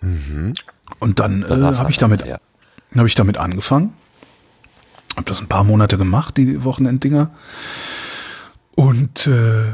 [0.00, 0.54] Mhm.
[0.98, 2.38] Und dann, dann äh, habe ich damit, ja.
[2.96, 3.92] habe ich damit angefangen.
[5.16, 7.30] Habe das ein paar Monate gemacht, die Wochenenddinger.
[8.74, 9.64] Und äh,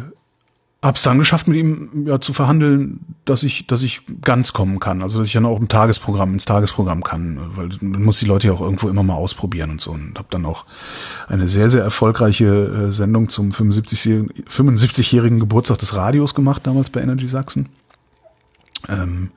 [0.80, 5.02] hab's dann geschafft, mit ihm ja zu verhandeln, dass ich, dass ich ganz kommen kann.
[5.02, 8.46] Also dass ich dann auch im Tagesprogramm, ins Tagesprogramm kann, weil man muss die Leute
[8.46, 9.90] ja auch irgendwo immer mal ausprobieren und so.
[9.90, 10.66] Und habe dann auch
[11.26, 12.46] eine sehr, sehr erfolgreiche
[12.88, 15.10] äh, Sendung zum 75-jährigen 75
[15.40, 17.68] Geburtstag des Radios gemacht, damals bei Energy Sachsen.
[18.88, 19.30] Ähm,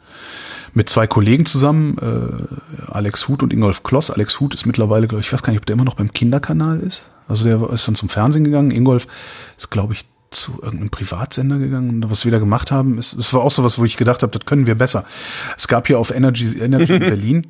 [0.73, 4.11] mit zwei Kollegen zusammen, äh, Alex Huth und Ingolf Kloss.
[4.11, 6.79] Alex Huth ist mittlerweile, glaube ich weiß gar nicht, ob der immer noch beim Kinderkanal
[6.79, 7.09] ist.
[7.27, 8.71] Also der ist dann zum Fernsehen gegangen.
[8.71, 9.07] Ingolf
[9.57, 13.33] ist, glaube ich, zu irgendeinem Privatsender gegangen und was wir da gemacht haben, ist, es
[13.33, 15.05] war auch so was, wo ich gedacht habe, das können wir besser.
[15.57, 17.47] Es gab hier auf Energy, Energy Berlin,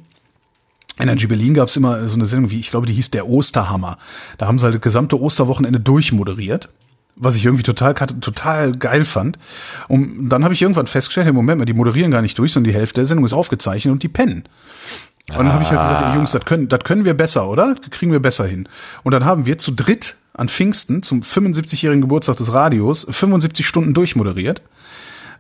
[1.00, 3.98] Energy Berlin gab es immer so eine Sendung, wie ich glaube, die hieß der Osterhammer.
[4.38, 6.70] Da haben sie halt das gesamte Osterwochenende durchmoderiert,
[7.16, 9.38] was ich irgendwie total total geil fand.
[9.88, 12.72] Und dann habe ich irgendwann festgestellt, hey, Moment mal, die moderieren gar nicht durch, sondern
[12.72, 14.44] die Hälfte der Sendung ist aufgezeichnet und die pennen.
[15.30, 17.76] Und dann habe ich halt gesagt, ey, Jungs, das können, das können wir besser, oder?
[17.76, 18.68] Das kriegen wir besser hin.
[19.04, 23.94] Und dann haben wir zu dritt an Pfingsten zum 75-jährigen Geburtstag des Radios 75 Stunden
[23.94, 24.62] durchmoderiert.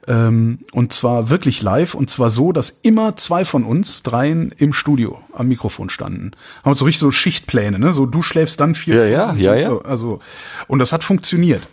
[0.07, 4.73] Ähm, und zwar wirklich live und zwar so, dass immer zwei von uns dreien im
[4.73, 6.31] Studio am Mikrofon standen.
[6.63, 7.93] Haben so richtig so Schichtpläne, ne?
[7.93, 9.43] So du schläfst dann vier ja, Stunden.
[9.43, 9.77] Ja, ja, ja.
[9.81, 10.19] Also,
[10.67, 11.67] und das hat funktioniert.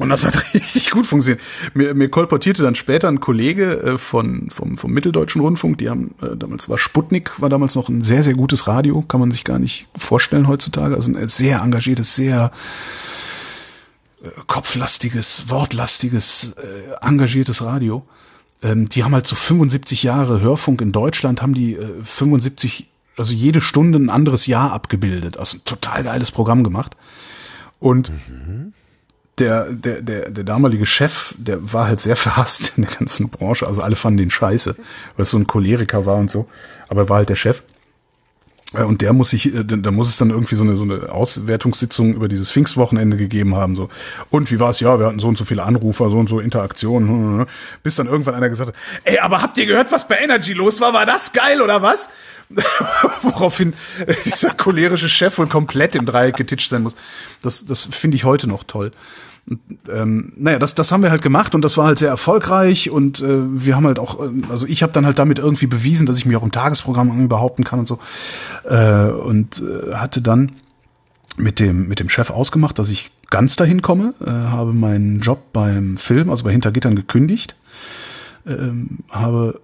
[0.00, 1.44] Und das hat richtig gut funktioniert.
[1.74, 6.14] Mir, mir kolportierte dann später ein Kollege äh, von, vom, vom Mitteldeutschen Rundfunk, die haben,
[6.22, 9.44] äh, damals war Sputnik, war damals noch ein sehr, sehr gutes Radio, kann man sich
[9.44, 10.94] gar nicht vorstellen heutzutage.
[10.94, 12.50] Also ein sehr engagiertes, sehr
[14.22, 16.54] äh, kopflastiges, wortlastiges,
[17.02, 18.02] engagiertes Radio.
[18.62, 22.86] Ähm, die haben halt so 75 Jahre Hörfunk in Deutschland, haben die äh, 75,
[23.18, 25.36] also jede Stunde ein anderes Jahr abgebildet.
[25.36, 26.96] Also ein total geiles Programm gemacht.
[27.80, 28.72] Und mhm
[29.38, 33.66] der, der, der, der damalige Chef, der war halt sehr verhasst in der ganzen Branche.
[33.66, 36.46] Also alle fanden den scheiße, weil es so ein Choleriker war und so.
[36.88, 37.62] Aber er war halt der Chef.
[38.74, 41.10] Äh, und der muss sich, äh, da muss es dann irgendwie so eine, so eine
[41.12, 43.76] Auswertungssitzung über dieses Pfingstwochenende gegeben haben.
[43.76, 43.88] So.
[44.30, 44.80] Und wie war es?
[44.80, 47.08] Ja, wir hatten so und so viele Anrufer, so und so Interaktionen.
[47.08, 47.46] Hm, hm, hm.
[47.82, 50.80] Bis dann irgendwann einer gesagt hat, ey, aber habt ihr gehört, was bei Energy los
[50.80, 50.92] war?
[50.92, 52.10] War das geil oder was?
[53.22, 53.74] Woraufhin
[54.24, 56.96] dieser cholerische Chef wohl komplett im Dreieck getitscht sein muss.
[57.42, 58.92] Das, das finde ich heute noch toll
[59.88, 63.20] ähm, naja, das, das haben wir halt gemacht und das war halt sehr erfolgreich und
[63.20, 63.26] äh,
[63.64, 66.26] wir haben halt auch, äh, also ich habe dann halt damit irgendwie bewiesen, dass ich
[66.26, 67.98] mich auch im Tagesprogramm behaupten kann und so
[68.64, 70.52] äh, und äh, hatte dann
[71.36, 75.52] mit dem mit dem Chef ausgemacht, dass ich ganz dahin komme, äh, habe meinen Job
[75.52, 77.56] beim Film, also bei Hintergittern gekündigt,
[78.46, 78.56] äh,
[79.10, 79.60] habe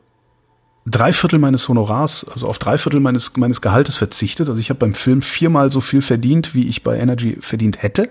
[0.86, 4.48] drei Viertel meines Honorars, also auf drei Viertel meines meines Gehaltes verzichtet.
[4.48, 8.08] Also ich habe beim Film viermal so viel verdient, wie ich bei Energy verdient hätte.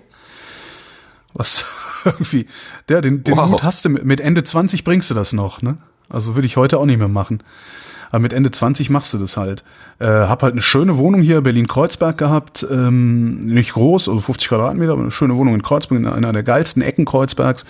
[1.34, 1.66] Was
[2.06, 2.48] irgendwie,
[2.90, 3.50] der, den, den wow.
[3.50, 5.78] Mut hast du, mit Ende 20 bringst du das noch, ne?
[6.08, 7.42] Also würde ich heute auch nicht mehr machen.
[8.10, 9.64] Aber mit Ende 20 machst du das halt.
[9.99, 12.65] Äh, hab halt eine schöne Wohnung hier, Berlin-Kreuzberg gehabt.
[12.69, 16.44] Ähm, nicht groß, also 50 Quadratmeter, aber eine schöne Wohnung in Kreuzberg, in einer der
[16.44, 17.65] geilsten Ecken Kreuzbergs.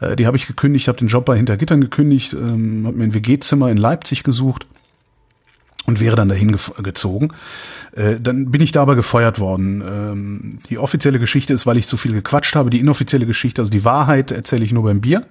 [0.00, 3.14] Äh, die habe ich gekündigt, habe den Job bei Hintergittern gekündigt, ähm, habe mir ein
[3.14, 4.66] WG-Zimmer in Leipzig gesucht
[5.88, 7.30] und wäre dann dahin gezogen.
[7.92, 9.82] Äh, dann bin ich da aber gefeuert worden.
[9.86, 12.68] Ähm, die offizielle Geschichte ist, weil ich zu viel gequatscht habe.
[12.68, 15.24] Die inoffizielle Geschichte, also die Wahrheit, erzähle ich nur beim Bier.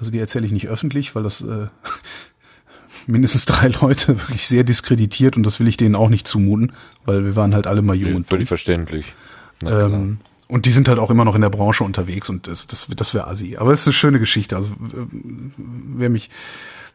[0.00, 1.68] Also die erzähle ich nicht öffentlich, weil das äh,
[3.08, 6.72] mindestens drei Leute wirklich sehr diskreditiert und das will ich denen auch nicht zumuten,
[7.04, 8.12] weil wir waren halt alle mal jung.
[8.12, 9.14] Ja, völlig verständlich.
[9.64, 12.86] Ähm, und die sind halt auch immer noch in der Branche unterwegs und das, das,
[12.94, 13.56] das wäre assi.
[13.56, 14.56] Aber es ist eine schöne Geschichte.
[14.56, 16.30] Also wer mich,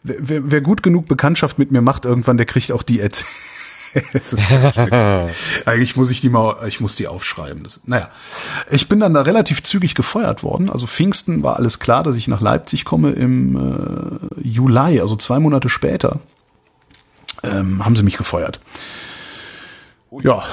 [0.03, 3.31] wer, wer gut genug Bekanntschaft mit mir macht irgendwann, der kriegt auch die Erzählung.
[5.65, 7.63] Eigentlich muss ich die mal, ich muss die aufschreiben.
[7.63, 8.09] Das, naja,
[8.69, 10.69] ich bin dann da relativ zügig gefeuert worden.
[10.69, 15.39] Also Pfingsten war alles klar, dass ich nach Leipzig komme im äh, Juli, also zwei
[15.39, 16.19] Monate später,
[17.43, 18.59] ähm, haben sie mich gefeuert.
[20.11, 20.23] Ui.
[20.23, 20.43] Ja,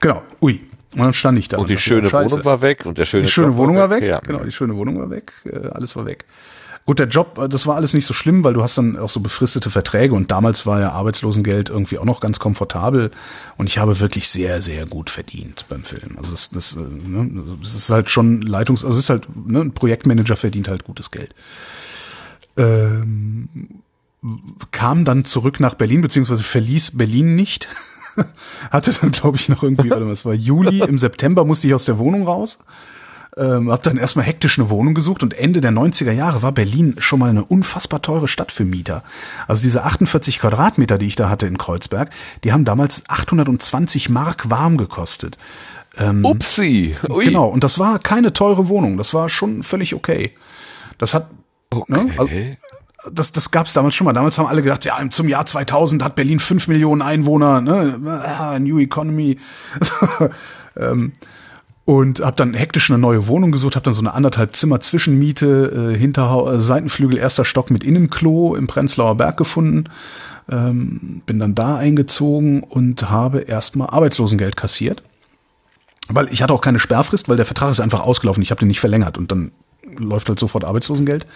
[0.00, 0.22] genau.
[0.40, 0.60] Ui.
[0.94, 1.58] Und dann stand ich da.
[1.58, 4.02] Und die schöne Wohnung war weg und der schöne Die schöne Wohnung war weg.
[4.02, 4.20] Ja.
[4.20, 5.32] Genau, die schöne Wohnung war weg.
[5.44, 6.24] Äh, alles war weg.
[6.86, 9.18] Gut, der Job, das war alles nicht so schlimm, weil du hast dann auch so
[9.18, 13.10] befristete Verträge und damals war ja Arbeitslosengeld irgendwie auch noch ganz komfortabel
[13.56, 16.16] und ich habe wirklich sehr, sehr gut verdient beim Film.
[16.16, 19.62] Also das, das, äh, ne, das ist halt schon Leitungs-, also es ist halt, ne,
[19.62, 21.34] ein Projektmanager verdient halt gutes Geld.
[22.56, 23.48] Ähm,
[24.70, 27.68] kam dann zurück nach Berlin, beziehungsweise verließ Berlin nicht.
[28.70, 31.74] Hatte dann, glaube ich, noch irgendwie, warte mal, es war Juli, im September musste ich
[31.74, 32.60] aus der Wohnung raus
[33.38, 36.94] Ähm, hab dann erstmal hektisch eine Wohnung gesucht und Ende der 90er Jahre war Berlin
[36.98, 39.02] schon mal eine unfassbar teure Stadt für Mieter.
[39.46, 42.08] Also diese 48 Quadratmeter, die ich da hatte in Kreuzberg,
[42.44, 45.36] die haben damals 820 Mark warm gekostet.
[45.98, 46.96] Ähm, Upsi.
[47.10, 47.26] Ui.
[47.26, 50.32] Genau, und das war keine teure Wohnung, das war schon völlig okay.
[50.96, 51.28] Das hat,
[51.70, 51.92] okay.
[51.92, 52.32] ne, also,
[53.12, 54.14] das, das gab es damals schon mal.
[54.14, 58.00] Damals haben alle gedacht, ja, zum Jahr 2000 hat Berlin fünf Millionen Einwohner, ne?
[58.24, 59.38] Ah, New Economy.
[60.76, 61.12] ähm,
[61.86, 65.92] und habe dann hektisch eine neue Wohnung gesucht, habe dann so eine anderthalb Zimmer Zwischenmiete,
[65.94, 69.84] äh, Hinterha äh, Seitenflügel, erster Stock mit Innenklo im Prenzlauer Berg gefunden.
[70.50, 75.04] Ähm, bin dann da eingezogen und habe erstmal Arbeitslosengeld kassiert.
[76.08, 78.42] Weil ich hatte auch keine Sperrfrist, weil der Vertrag ist einfach ausgelaufen.
[78.42, 79.52] Ich habe den nicht verlängert und dann
[79.96, 81.26] läuft halt sofort Arbeitslosengeld.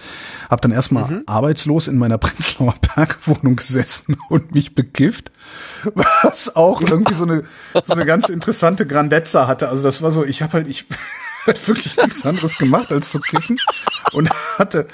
[0.48, 1.22] Hab dann erstmal mhm.
[1.27, 5.31] arbeitslos in meiner Prenzlauer Bergwohnung gesessen und mich bekifft,
[5.94, 7.44] was auch irgendwie so eine
[7.82, 9.68] so eine ganz interessante Grandezza hatte.
[9.68, 10.86] Also das war so, ich habe halt ich
[11.47, 13.59] halt wirklich nichts anderes gemacht als zu kiffen
[14.12, 14.89] und hatte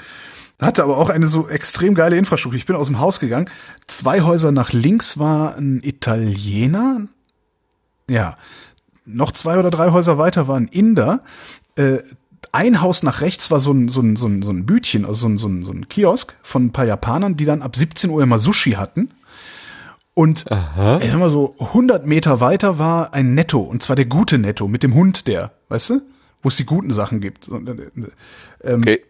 [0.59, 2.57] hatte aber auch eine so extrem geile Infrastruktur.
[2.57, 3.49] Ich bin aus dem Haus gegangen.
[3.85, 7.07] Zwei Häuser nach links war ein Italiener.
[8.09, 8.37] Ja,
[9.05, 11.21] noch zwei oder drei Häuser weiter war ein Inder.
[11.75, 11.99] Äh,
[12.51, 15.21] ein Haus nach rechts war so ein, so ein, so ein, so ein Bütchen, also
[15.21, 18.09] so ein, so, ein, so ein Kiosk von ein paar Japanern, die dann ab 17
[18.09, 19.09] Uhr immer Sushi hatten.
[20.13, 20.99] Und Aha.
[21.01, 24.67] ich sag mal so, 100 Meter weiter war ein Netto, und zwar der gute Netto
[24.67, 26.01] mit dem Hund der, weißt du?
[26.41, 27.47] Wo es die guten Sachen gibt.
[27.47, 27.51] Äh,
[28.63, 29.03] ähm, okay.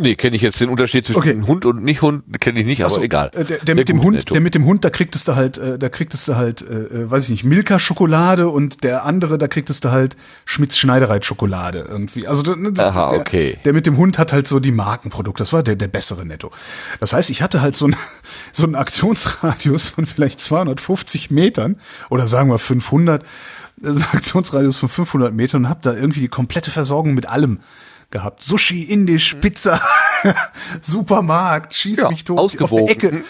[0.00, 1.42] Nee, kenne ich jetzt den Unterschied zwischen okay.
[1.46, 3.30] Hund und nicht Hund, kenne ich nicht, aber so, egal.
[3.34, 4.32] Äh, der, der, der mit dem Hund, Netto.
[4.32, 7.10] der mit dem Hund, da kriegtest du halt, äh, da kriegtest du halt, äh, äh,
[7.10, 11.84] weiß ich nicht, Milka Schokolade und der andere, da kriegtest du halt Schmitz Schneidereit Schokolade
[11.88, 12.28] irgendwie.
[12.28, 13.58] Also das, Aha, der, okay.
[13.64, 15.42] der mit dem Hund hat halt so die Markenprodukte.
[15.42, 16.52] Das war der der bessere Netto.
[17.00, 17.96] Das heißt, ich hatte halt so ein
[18.52, 21.76] so einen Aktionsradius von vielleicht 250 Metern
[22.08, 23.24] oder sagen wir 500,
[23.82, 27.58] also einen Aktionsradius von 500 Metern und hab da irgendwie die komplette Versorgung mit allem
[28.10, 28.42] gehabt.
[28.42, 29.40] Sushi, Indisch, mhm.
[29.40, 29.80] Pizza,
[30.82, 32.38] Supermarkt, schieß ja, mich tot.
[32.38, 32.82] Ausgewogen.
[32.82, 33.24] Auf der Ecke,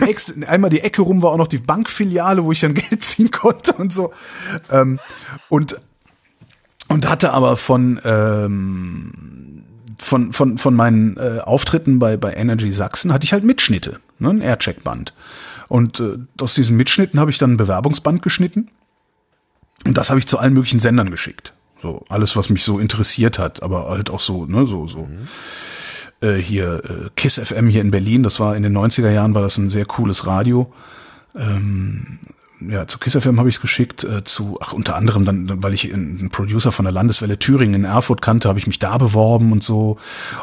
[0.00, 3.30] nächste, einmal die Ecke rum war auch noch die Bankfiliale, wo ich dann Geld ziehen
[3.30, 4.12] konnte und so.
[4.70, 4.98] Ähm,
[5.48, 5.76] und,
[6.88, 9.64] und hatte aber von, ähm,
[9.98, 14.30] von, von, von meinen äh, Auftritten bei, bei Energy Sachsen hatte ich halt Mitschnitte, ne,
[14.30, 15.14] ein Aircheck-Band.
[15.68, 18.70] Und äh, aus diesen Mitschnitten habe ich dann ein Bewerbungsband geschnitten.
[19.84, 21.54] Und das habe ich zu allen möglichen Sendern geschickt.
[21.82, 25.00] So alles, was mich so interessiert hat, aber halt auch so, ne, so, so.
[25.00, 25.28] Mhm.
[26.20, 29.42] Äh, hier äh, Kiss FM hier in Berlin, das war in den 90er Jahren, war
[29.42, 30.72] das ein sehr cooles Radio.
[31.34, 32.20] Ähm,
[32.68, 35.74] ja, zu Kiss FM habe ich es geschickt, äh, zu, ach, unter anderem dann, weil
[35.74, 39.50] ich einen Producer von der Landeswelle Thüringen in Erfurt kannte, habe ich mich da beworben
[39.50, 39.98] und so.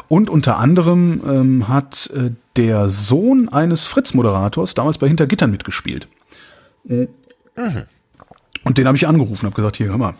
[0.08, 6.08] Und unter anderem ähm, hat äh, der Sohn eines Fritz-Moderators damals bei Hintergittern mitgespielt.
[6.84, 7.08] Mhm.
[8.64, 10.14] Und den habe ich angerufen, habe gesagt, hier, hör mal,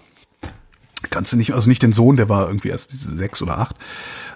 [1.11, 3.77] kannst du nicht, also nicht den Sohn, der war irgendwie erst sechs oder acht,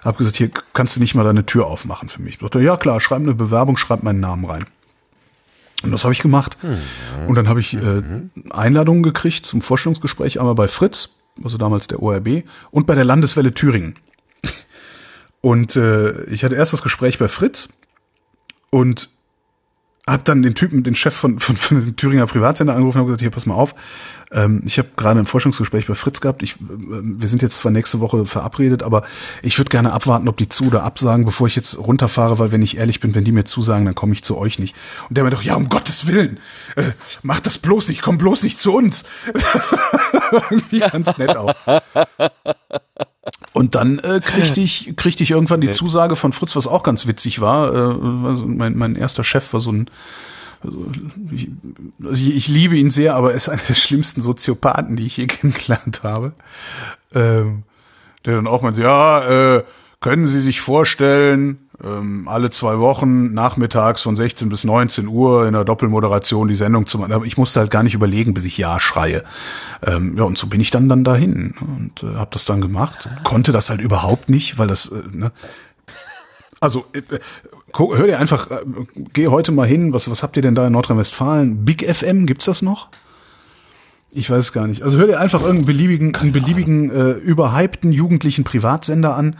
[0.03, 2.35] hab gesagt, hier kannst du nicht mal deine Tür aufmachen für mich.
[2.35, 4.65] Ich dachte, ja klar, schreib eine Bewerbung, schreib meinen Namen rein.
[5.83, 6.57] Und das habe ich gemacht.
[6.63, 7.27] Mhm.
[7.27, 8.01] Und dann habe ich äh,
[8.49, 11.09] Einladungen gekriegt zum Vorstellungsgespräch, einmal bei Fritz,
[11.43, 13.95] also damals der ORB, und bei der Landeswelle Thüringen.
[15.41, 17.69] Und äh, ich hatte erst das Gespräch bei Fritz
[18.71, 19.09] und
[20.07, 23.07] hab dann den Typen, den Chef von, von, von dem Thüringer Privatsender angerufen und hab
[23.07, 23.75] gesagt, hier, pass mal auf,
[24.35, 26.43] ähm, ich habe gerade ein Forschungsgespräch bei Fritz gehabt.
[26.43, 29.03] Ich, äh, wir sind jetzt zwar nächste Woche verabredet, aber
[29.41, 32.61] ich würde gerne abwarten, ob die zu oder absagen, bevor ich jetzt runterfahre, weil wenn
[32.61, 34.75] ich ehrlich bin, wenn die mir zusagen, dann komme ich zu euch nicht.
[35.09, 36.39] Und der mir doch, ja, um Gottes Willen,
[36.75, 36.83] äh,
[37.23, 39.05] mach das bloß nicht, komm bloß nicht zu uns.
[40.49, 41.53] Irgendwie ganz nett auch.
[43.53, 47.07] Und dann äh, kriegte ich, kriegte ich irgendwann die Zusage von Fritz, was auch ganz
[47.07, 47.73] witzig war.
[47.73, 49.89] Äh, also mein, mein erster Chef war so ein
[50.65, 50.91] also
[51.31, 51.49] ich,
[52.03, 55.27] also ich, liebe ihn sehr, aber er ist einer der schlimmsten Soziopathen, die ich je
[55.27, 56.33] kennengelernt habe.
[57.13, 57.63] Ähm,
[58.25, 59.63] der dann auch meinte, ja, äh,
[60.01, 65.53] können Sie sich vorstellen, ähm, alle zwei Wochen nachmittags von 16 bis 19 Uhr in
[65.53, 67.11] der Doppelmoderation die Sendung zu machen.
[67.11, 69.23] Aber ich musste halt gar nicht überlegen, bis ich Ja schreie.
[69.83, 73.09] Ähm, ja, und so bin ich dann dann dahin und äh, habe das dann gemacht.
[73.23, 75.31] Konnte das halt überhaupt nicht, weil das, äh, ne,
[76.59, 77.01] also äh,
[77.79, 78.57] hör dir einfach, äh,
[79.13, 81.65] geh heute mal hin, was, was habt ihr denn da in Nordrhein-Westfalen?
[81.65, 82.89] Big FM, gibt's das noch?
[84.11, 84.81] Ich weiß gar nicht.
[84.81, 89.35] Also hör dir einfach irgendeinen beliebigen, einen beliebigen, äh, überhypten jugendlichen Privatsender an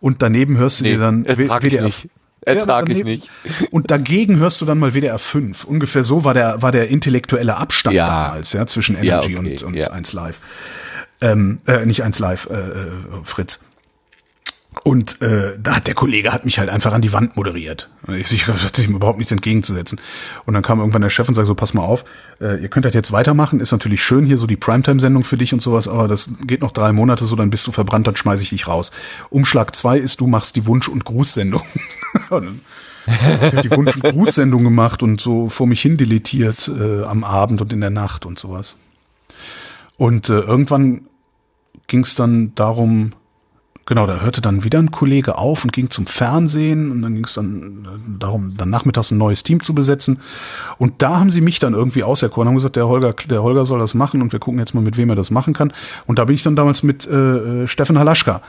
[0.00, 1.82] und daneben hörst du nee, dir dann WDR.
[1.82, 2.08] Nicht.
[2.42, 3.30] Ertrag ja, ich nicht.
[3.72, 5.64] Und dagegen hörst du dann mal WDR 5.
[5.64, 8.06] Ungefähr so war der, war der intellektuelle Abstand ja.
[8.06, 9.88] damals, ja, zwischen Energy ja, okay, und, und ja.
[9.88, 10.40] 1 Live.
[11.20, 12.90] Ähm, äh, nicht 1 Live, äh, äh,
[13.24, 13.60] Fritz.
[14.88, 17.90] Und äh, da hat der Kollege hat mich halt einfach an die Wand moderiert.
[18.08, 20.00] Ich, ich hatte ihm überhaupt nichts entgegenzusetzen.
[20.46, 22.06] Und dann kam irgendwann der Chef und sagte so, pass mal auf,
[22.40, 23.60] äh, ihr könnt das jetzt weitermachen.
[23.60, 26.70] Ist natürlich schön hier so die Primetime-Sendung für dich und sowas, aber das geht noch
[26.70, 28.90] drei Monate so, dann bist du verbrannt, dann schmeiß ich dich raus.
[29.28, 31.60] Umschlag zwei ist, du machst die Wunsch- und Grußsendung.
[32.14, 37.24] ich habe die Wunsch- und Grußsendung gemacht und so vor mich hin deletiert äh, am
[37.24, 38.76] Abend und in der Nacht und sowas.
[39.98, 41.02] Und äh, irgendwann
[41.88, 43.12] ging es dann darum,
[43.88, 47.24] genau, da hörte dann wieder ein Kollege auf und ging zum Fernsehen und dann ging
[47.24, 50.20] es dann äh, darum, dann nachmittags ein neues Team zu besetzen.
[50.76, 53.78] Und da haben sie mich dann irgendwie auserkoren, haben gesagt, der Holger, der Holger soll
[53.78, 55.72] das machen und wir gucken jetzt mal, mit wem er das machen kann.
[56.06, 58.42] Und da bin ich dann damals mit äh, Steffen Halaschka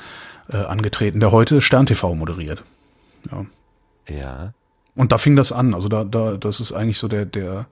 [0.51, 2.63] äh, angetreten, der heute Stern TV moderiert.
[3.31, 3.45] Ja.
[4.13, 4.53] Ja.
[4.95, 5.73] Und da fing das an.
[5.73, 7.67] Also da, da, das ist eigentlich so der, der,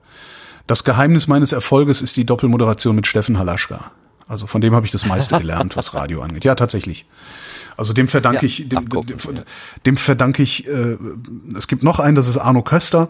[0.66, 3.90] das Geheimnis meines Erfolges ist die Doppelmoderation mit Steffen Halaschka.
[4.26, 6.44] Also von dem habe ich das meiste gelernt, was Radio angeht.
[6.44, 7.04] Ja, tatsächlich.
[7.78, 9.04] Also dem verdanke Ja, ich, dem, dem,
[9.86, 10.96] dem verdanke ich, äh,
[11.56, 13.08] es gibt noch einen, das ist Arno Köster.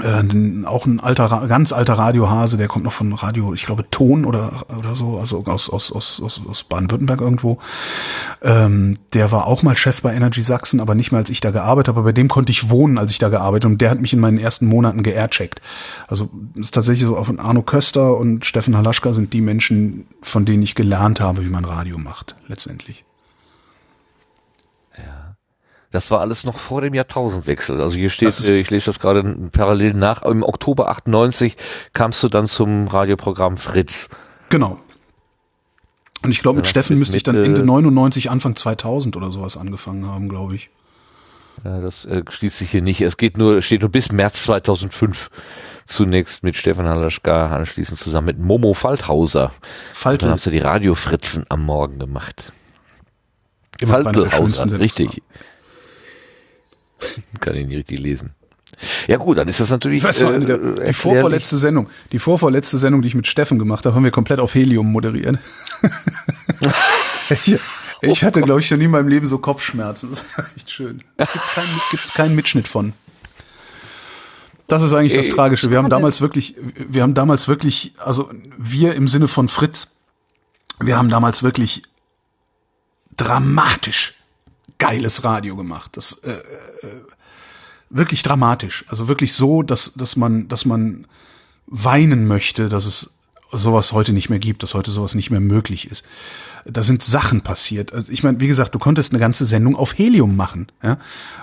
[0.00, 4.24] Äh, auch ein alter, ganz alter Radiohase, der kommt noch von Radio, ich glaube Ton
[4.24, 7.58] oder oder so, also aus aus aus aus, aus Baden-Württemberg irgendwo.
[8.40, 11.50] Ähm, der war auch mal Chef bei Energy Sachsen, aber nicht mehr als ich da
[11.50, 11.98] gearbeitet habe.
[11.98, 13.72] Aber bei dem konnte ich wohnen, als ich da gearbeitet habe.
[13.72, 15.60] Und der hat mich in meinen ersten Monaten geaircheckt.
[16.06, 20.62] Also ist tatsächlich so, auf Arno Köster und Steffen Halaschka sind die Menschen, von denen
[20.62, 23.04] ich gelernt habe, wie man Radio macht, letztendlich.
[25.98, 27.80] Das war alles noch vor dem Jahrtausendwechsel.
[27.80, 31.56] Also hier steht, äh, ich lese das gerade parallel nach, im Oktober 98
[31.92, 34.08] kamst du dann zum Radioprogramm Fritz.
[34.48, 34.78] Genau.
[36.22, 39.56] Und ich glaube, mit Ja, Steffen müsste ich dann Ende 99, Anfang 2000 oder sowas
[39.56, 40.70] angefangen haben, glaube ich.
[41.64, 43.00] Ja, das äh, schließt sich hier nicht.
[43.00, 45.30] Es geht nur, steht nur bis März 2005.
[45.84, 49.46] Zunächst mit Stefan Halaschka, anschließend zusammen mit Momo Falthauser.
[49.48, 50.30] Dann Faltel.
[50.30, 52.52] hast du die Radiofritzen am Morgen gemacht.
[53.80, 55.22] Immer Faltelhauser, schönsten Sendungen.
[57.40, 58.32] Kann ich nicht richtig lesen.
[59.08, 62.18] Ja gut, dann ist das natürlich Ich weiß noch, äh, der, die vorvorletzte Sendung, die
[62.18, 65.38] vorvorletzte Sendung, die ich mit Steffen gemacht habe, haben wir komplett auf Helium moderiert.
[67.30, 67.58] ich,
[68.02, 70.10] ich hatte, glaube ich, noch nie in meinem Leben so Kopfschmerzen.
[70.10, 71.02] Das war echt schön.
[71.16, 72.92] Gibt's keinen, gibt's keinen Mitschnitt von.
[74.68, 75.70] Das ist eigentlich das Tragische.
[75.70, 79.88] Wir haben damals wirklich, wir haben damals wirklich, also wir im Sinne von Fritz,
[80.78, 81.82] wir haben damals wirklich
[83.16, 84.14] dramatisch
[84.78, 85.96] geiles Radio gemacht.
[85.96, 87.00] Das äh, äh,
[87.90, 88.84] wirklich dramatisch.
[88.88, 91.06] Also wirklich so, dass, dass man, dass man
[91.66, 93.14] weinen möchte, dass es
[93.50, 96.04] sowas heute nicht mehr gibt, dass heute sowas nicht mehr möglich ist.
[96.66, 97.92] Da sind Sachen passiert.
[97.94, 100.66] Also ich meine, wie gesagt, du konntest eine ganze Sendung auf Helium machen.
[100.82, 100.98] Ja?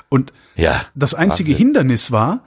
[0.10, 1.66] Und Ja, das einzige Wahnsinn.
[1.68, 2.44] Hindernis war,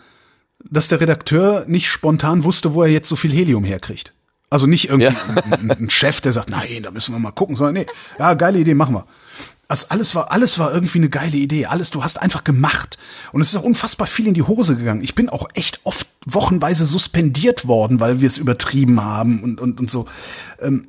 [0.70, 4.12] dass der Redakteur nicht spontan wusste, wo er jetzt so viel Helium herkriegt.
[4.50, 5.42] Also nicht irgendwie Ja.
[5.50, 7.86] ein, ein Chef, der sagt, nein, da müssen wir mal gucken, sondern nee,
[8.18, 9.06] ja, geile Idee, machen wir.
[9.68, 11.66] Also alles war, alles war irgendwie eine geile Idee.
[11.66, 12.96] Alles, du hast einfach gemacht.
[13.32, 15.02] Und es ist auch unfassbar viel in die Hose gegangen.
[15.02, 19.78] Ich bin auch echt oft wochenweise suspendiert worden, weil wir es übertrieben haben und, und,
[19.78, 20.06] und so.
[20.60, 20.88] Ähm,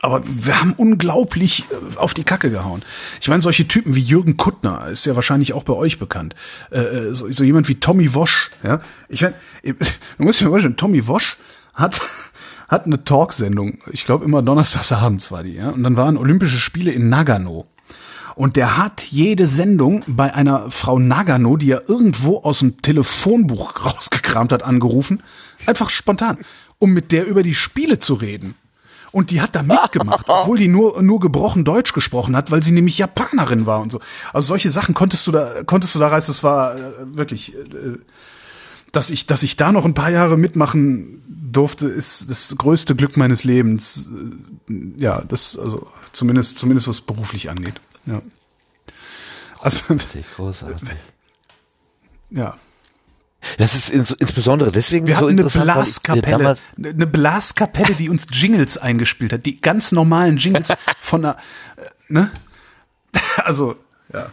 [0.00, 2.82] aber wir haben unglaublich äh, auf die Kacke gehauen.
[3.20, 6.34] Ich meine, solche Typen wie Jürgen Kuttner ist ja wahrscheinlich auch bei euch bekannt.
[6.70, 8.50] Äh, äh, so, so jemand wie Tommy Wosch.
[8.62, 9.74] Ja, ich meine, du
[10.18, 11.36] musst dir vorstellen, Tommy Wosch
[11.74, 12.00] hat
[12.68, 13.78] hat eine Talksendung.
[13.90, 15.54] Ich glaube immer donnerstags abends war die.
[15.54, 17.66] Ja, und dann waren Olympische Spiele in Nagano.
[18.34, 23.84] Und der hat jede Sendung bei einer Frau Nagano, die er irgendwo aus dem Telefonbuch
[23.84, 25.22] rausgekramt hat, angerufen.
[25.66, 26.38] Einfach spontan,
[26.78, 28.54] um mit der über die Spiele zu reden.
[29.10, 32.72] Und die hat da mitgemacht, obwohl die nur, nur gebrochen Deutsch gesprochen hat, weil sie
[32.72, 34.00] nämlich Japanerin war und so.
[34.32, 36.80] Also solche Sachen konntest du da, konntest du da reißen, das war äh,
[37.16, 37.96] wirklich, äh,
[38.92, 43.16] dass ich, dass ich da noch ein paar Jahre mitmachen durfte, ist das größte Glück
[43.16, 44.10] meines Lebens.
[44.68, 47.80] Äh, Ja, das, also, zumindest, zumindest was beruflich angeht.
[48.06, 48.22] Ja.
[49.60, 50.88] Also, Großartig, großartig.
[52.30, 52.56] ja.
[53.56, 58.78] Das ist ins, insbesondere deswegen Wir so hatten eine Blaskapelle, eine Blaskapelle, die uns Jingles
[58.78, 61.36] eingespielt hat, die ganz normalen Jingles von einer,
[61.76, 62.30] äh, ne?
[63.38, 63.76] Also,
[64.12, 64.32] ja.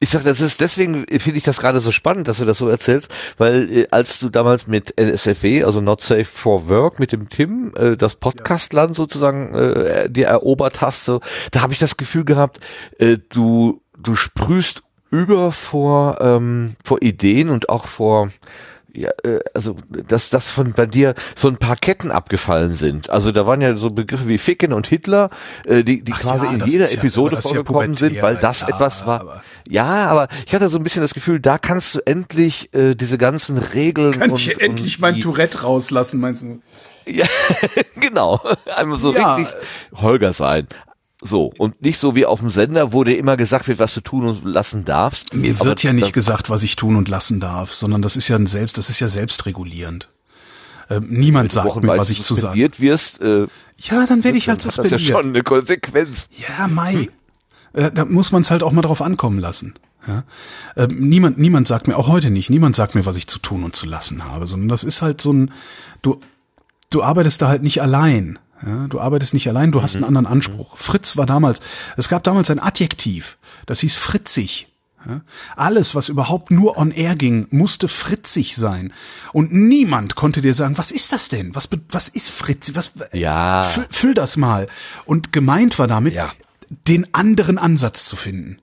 [0.00, 2.68] Ich sag, das ist deswegen finde ich das gerade so spannend, dass du das so
[2.68, 7.28] erzählst, weil äh, als du damals mit NSFW, also Not Safe for Work, mit dem
[7.28, 11.20] Tim, äh, das Podcastland sozusagen äh, dir erobert hast, so,
[11.50, 12.60] da habe ich das Gefühl gehabt,
[12.98, 18.30] äh, du du sprühst über vor ähm, vor Ideen und auch vor
[19.00, 19.76] ja, äh, also
[20.08, 23.10] dass dass von bei dir so ein paar Ketten abgefallen sind.
[23.10, 25.30] Also da waren ja so Begriffe wie Ficken und Hitler,
[25.66, 28.08] äh, die die Ach quasi ja, in das jeder ja- Episode das ja vorgekommen sind,
[28.10, 29.20] pubertär, weil das ja, etwas war.
[29.20, 32.94] aber- ja, aber ich hatte so ein bisschen das Gefühl, da kannst du endlich äh,
[32.94, 36.58] diese ganzen Regeln Kann und, ich endlich und mein Tourette rauslassen, meinst du?
[37.06, 37.26] ja,
[38.00, 38.40] genau,
[38.74, 39.34] einmal so Ja.
[39.36, 39.54] richtig
[39.94, 40.66] Holger sein.
[41.22, 44.00] So, und nicht so wie auf dem Sender, wo dir immer gesagt wird, was du
[44.00, 45.34] tun und lassen darfst.
[45.34, 48.36] Mir wird ja nicht gesagt, was ich tun und lassen darf, sondern das ist ja
[48.36, 50.10] ein selbst, das ist ja selbstregulierend.
[50.90, 52.40] Ähm, niemand sagt mir, wochenweise was ich zu sagen.
[52.42, 53.46] suspendiert wirst, äh,
[53.78, 55.00] Ja, dann werde ich halt hat das suspendiert.
[55.10, 56.28] ja schon eine Konsequenz.
[56.38, 57.08] Ja, Mai.
[57.72, 59.74] Äh, Da muss man es halt auch mal drauf ankommen lassen.
[60.06, 60.24] Ja?
[60.76, 63.64] Ähm, niemand, niemand sagt mir, auch heute nicht, niemand sagt mir, was ich zu tun
[63.64, 65.50] und zu lassen habe, sondern das ist halt so ein,
[66.00, 66.20] du,
[66.90, 68.38] du arbeitest da halt nicht allein.
[68.66, 68.86] Ja?
[68.88, 70.76] Du arbeitest nicht allein, du hast einen anderen Anspruch.
[70.76, 71.60] Fritz war damals,
[71.96, 74.68] es gab damals ein Adjektiv, das hieß fritzig.
[75.06, 75.20] Ja?
[75.56, 78.92] Alles, was überhaupt nur on air ging, musste fritzig sein.
[79.32, 81.54] Und niemand konnte dir sagen, was ist das denn?
[81.54, 82.74] Was, was ist fritzig?
[82.74, 83.62] Was, Ja.
[83.62, 84.66] Füll, füll das mal.
[85.04, 86.32] Und gemeint war damit, Ja.
[86.88, 88.58] den anderen Ansatz zu finden.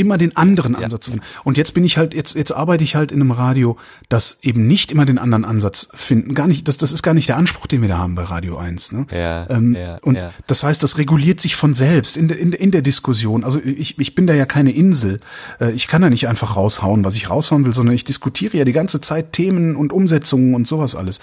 [0.00, 1.26] Immer den anderen Ansatz zu finden.
[1.44, 3.76] Und jetzt bin ich halt, jetzt, jetzt arbeite ich halt in einem Radio,
[4.08, 6.34] das eben nicht immer den anderen Ansatz finden.
[6.34, 8.56] Gar nicht, das, das ist gar nicht der Anspruch, den wir da haben bei Radio
[8.56, 8.92] 1.
[8.92, 9.06] Ne?
[9.12, 10.32] Ja, ähm, ja, und ja.
[10.46, 13.44] das heißt, das reguliert sich von selbst in der, in, der- in der Diskussion.
[13.44, 15.20] Also ich, ich bin da ja keine Insel.
[15.60, 18.64] Äh, Ich kann da nicht einfach raushauen, was ich raushauen will, sondern ich diskutiere ja
[18.64, 21.20] die ganze Zeit Themen und Umsetzungen und sowas alles.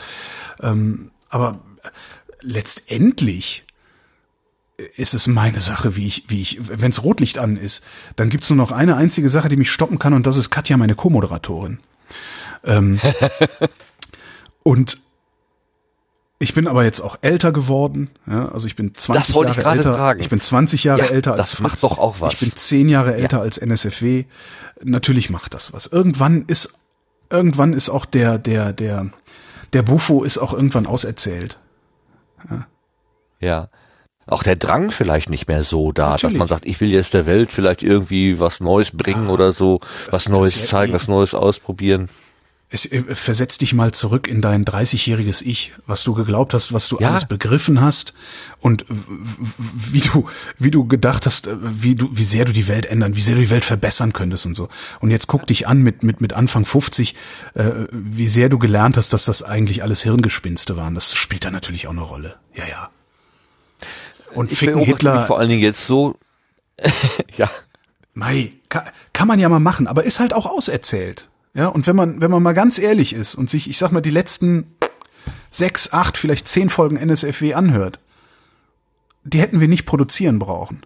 [0.62, 1.60] Ähm, aber
[2.41, 3.64] letztendlich
[4.95, 7.84] ist es meine Sache, wie ich, wie ich, wenns Rotlicht an ist,
[8.16, 10.78] dann gibt's nur noch eine einzige Sache, die mich stoppen kann, und das ist Katja,
[10.78, 11.80] meine Co-Moderatorin.
[12.64, 12.99] Ähm,
[14.64, 14.99] und
[16.40, 19.58] ich bin aber jetzt auch älter geworden, ja, also ich bin 20 Das wollte ich
[19.58, 19.95] Jahre älter.
[19.95, 20.20] fragen.
[20.20, 22.34] Ich bin 20 Jahre Ja, älter als das macht doch auch was.
[22.34, 24.26] Ich bin 10 Jahre älter als NSFW.
[24.84, 25.88] Natürlich macht das was.
[25.88, 26.76] Irgendwann ist,
[27.32, 29.10] irgendwann ist auch der, der, der,
[29.74, 31.58] der Bufo ist auch irgendwann auserzählt.
[33.40, 33.70] Ja.
[34.28, 36.34] Auch der Drang vielleicht nicht mehr so da, Natürlich.
[36.34, 39.80] dass man sagt, ich will jetzt der Welt vielleicht irgendwie was Neues bringen oder so,
[40.12, 42.10] was das Neues ist ja zeigen, was Neues ausprobieren.
[42.70, 46.90] Es äh, versetz dich mal zurück in dein 30-jähriges Ich, was du geglaubt hast, was
[46.90, 47.12] du Ja.
[47.12, 48.14] alles begriffen hast
[48.60, 48.84] und
[49.74, 50.28] wie du,
[50.60, 53.36] wie du gedacht hast, äh, wie du, wie sehr du die Welt ändern, wie sehr
[53.36, 54.68] du die Welt verbessern könntest und so.
[54.99, 57.16] Und jetzt guck dich an mit, mit, mit Anfang 50,
[57.54, 60.94] äh, wie sehr du gelernt hast, dass das eigentlich alles Hirngespinste waren.
[60.95, 62.36] Das spielt da natürlich auch eine Rolle.
[62.54, 62.90] Ja, ja.
[64.38, 66.16] Und Ich Ficken Hitler, mich vor allen Dingen jetzt so,
[67.38, 67.50] ja,
[68.14, 71.30] Mei, kann, kann man ja mal machen, aber ist halt auch auserzählt.
[71.56, 74.02] Ja, und wenn man, wenn man mal ganz ehrlich ist und sich, ich sag mal,
[74.02, 74.76] die letzten
[75.50, 78.00] sechs, acht, vielleicht zehn Folgen NSFW anhört,
[79.24, 80.82] die hätten wir nicht produzieren brauchen.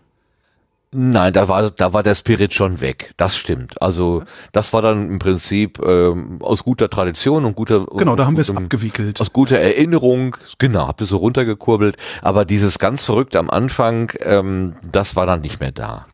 [0.93, 3.13] Nein, da war, da war der Spirit schon weg.
[3.15, 3.81] Das stimmt.
[3.81, 8.35] Also das war dann im Prinzip ähm, aus guter Tradition und guter Genau, da haben
[8.35, 9.21] wir es gutem- abgewickelt.
[9.21, 11.95] Aus guter Erinnerung, genau, habt ihr so runtergekurbelt.
[12.21, 16.07] Aber dieses ganz Verrückte am Anfang, ähm, das war dann nicht mehr da.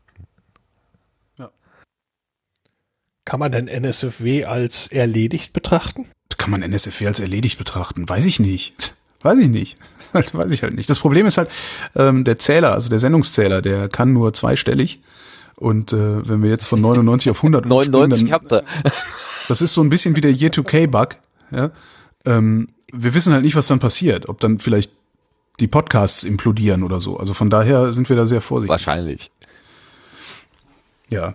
[3.24, 6.06] Kann man denn NSFW als erledigt betrachten?
[6.38, 8.08] Kann man NSFW als erledigt betrachten?
[8.08, 8.94] Weiß ich nicht.
[9.22, 9.76] Weiß ich nicht.
[10.14, 10.88] Halt, Weiß ich halt nicht.
[10.88, 11.50] Das Problem ist halt,
[11.94, 15.00] ähm, der Zähler, also der Sendungszähler, der kann nur zweistellig.
[15.56, 18.64] Und äh, wenn wir jetzt von 99 auf 100 umspringen, 99 dann- habt ihr.
[19.48, 21.16] Das ist so ein bisschen wie der Year-2K-Bug.
[21.50, 21.70] Ja?
[22.26, 24.28] Ähm, wir wissen halt nicht, was dann passiert.
[24.28, 24.92] Ob dann vielleicht
[25.58, 27.18] die Podcasts implodieren oder so.
[27.18, 28.70] Also von daher sind wir da sehr vorsichtig.
[28.70, 29.30] Wahrscheinlich.
[31.08, 31.34] Ja.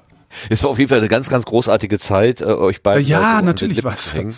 [0.50, 3.06] Es war auf jeden Fall eine ganz, ganz großartige Zeit, äh, euch beiden.
[3.08, 4.34] Ja, natürlich zu hängen.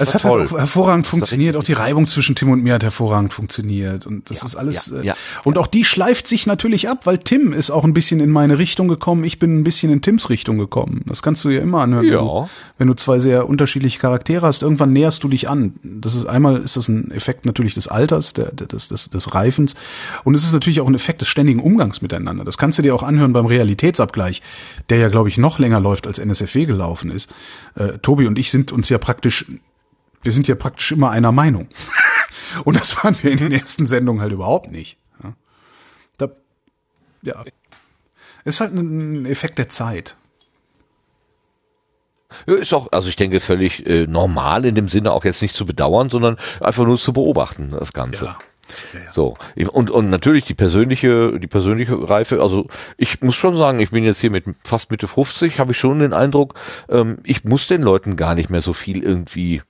[0.00, 0.12] Das.
[0.12, 0.40] Das hat toll.
[0.40, 1.56] halt auch hervorragend funktioniert.
[1.56, 4.06] Auch die Reibung zwischen Tim und mir hat hervorragend funktioniert.
[4.06, 4.92] Und das Ja, ist alles.
[4.94, 5.14] ja, äh, ja,
[5.44, 8.58] und auch die schleift sich natürlich ab, weil Tim ist auch ein bisschen in meine
[8.58, 9.24] Richtung gekommen.
[9.24, 11.02] Ich bin ein bisschen in Tims Richtung gekommen.
[11.06, 12.04] Das kannst du ja immer anhören.
[12.06, 12.18] Ja.
[12.18, 12.48] Wenn, du,
[12.78, 15.74] wenn du zwei sehr unterschiedliche Charaktere hast, irgendwann näherst du dich an.
[15.82, 19.74] Das ist einmal ist das ein Effekt natürlich des Alters, der, des, des, des Reifens.
[20.24, 22.44] Und es ist natürlich auch ein Effekt des ständigen Umgangs miteinander.
[22.44, 24.42] Das kannst du dir auch anhören beim Realitätsabgleich,
[24.90, 27.30] der ja, glaube ich, noch länger läuft, als NSFW gelaufen ist.
[27.74, 29.46] Äh, Tobi und ich sind uns ja praktisch
[30.22, 31.68] wir sind ja praktisch immer einer Meinung.
[32.64, 34.98] Und das waren wir in den ersten Sendungen halt überhaupt nicht.
[35.22, 35.34] Ja.
[36.18, 36.28] Da,
[37.22, 37.44] ja.
[38.44, 40.16] Ist halt ein Effekt der Zeit.
[42.46, 45.66] Ist auch, also ich denke, völlig äh, normal in dem Sinne auch jetzt nicht zu
[45.66, 48.26] bedauern, sondern einfach nur zu beobachten, das Ganze.
[48.26, 48.38] Ja.
[48.94, 49.12] Ja, ja.
[49.12, 49.36] So.
[49.72, 54.04] Und, und natürlich die persönliche, die persönliche Reife, also ich muss schon sagen, ich bin
[54.04, 56.54] jetzt hier mit fast Mitte 50, habe ich schon den Eindruck,
[56.88, 59.60] ähm, ich muss den Leuten gar nicht mehr so viel irgendwie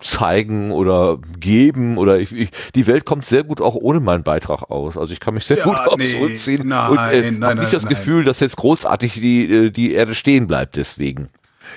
[0.00, 4.70] zeigen oder geben oder ich, ich, die Welt kommt sehr gut auch ohne meinen Beitrag
[4.70, 4.96] aus.
[4.96, 7.36] Also ich kann mich sehr Ja, gut auch nee, zurückziehen nein, und äh, nein, habe
[7.38, 7.94] nein, nicht das nein.
[7.94, 11.28] Gefühl, dass jetzt großartig die, äh, die Erde stehen bleibt deswegen.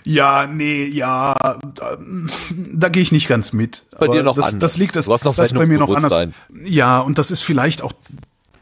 [0.05, 1.35] Ja, nee, ja,
[1.75, 1.97] da,
[2.73, 3.85] da gehe ich nicht ganz mit.
[3.99, 4.71] Bei dir noch das, anders.
[4.73, 6.29] das liegt das, Du hast noch das bei mir noch anders.
[6.63, 7.93] Ja, und das ist vielleicht auch,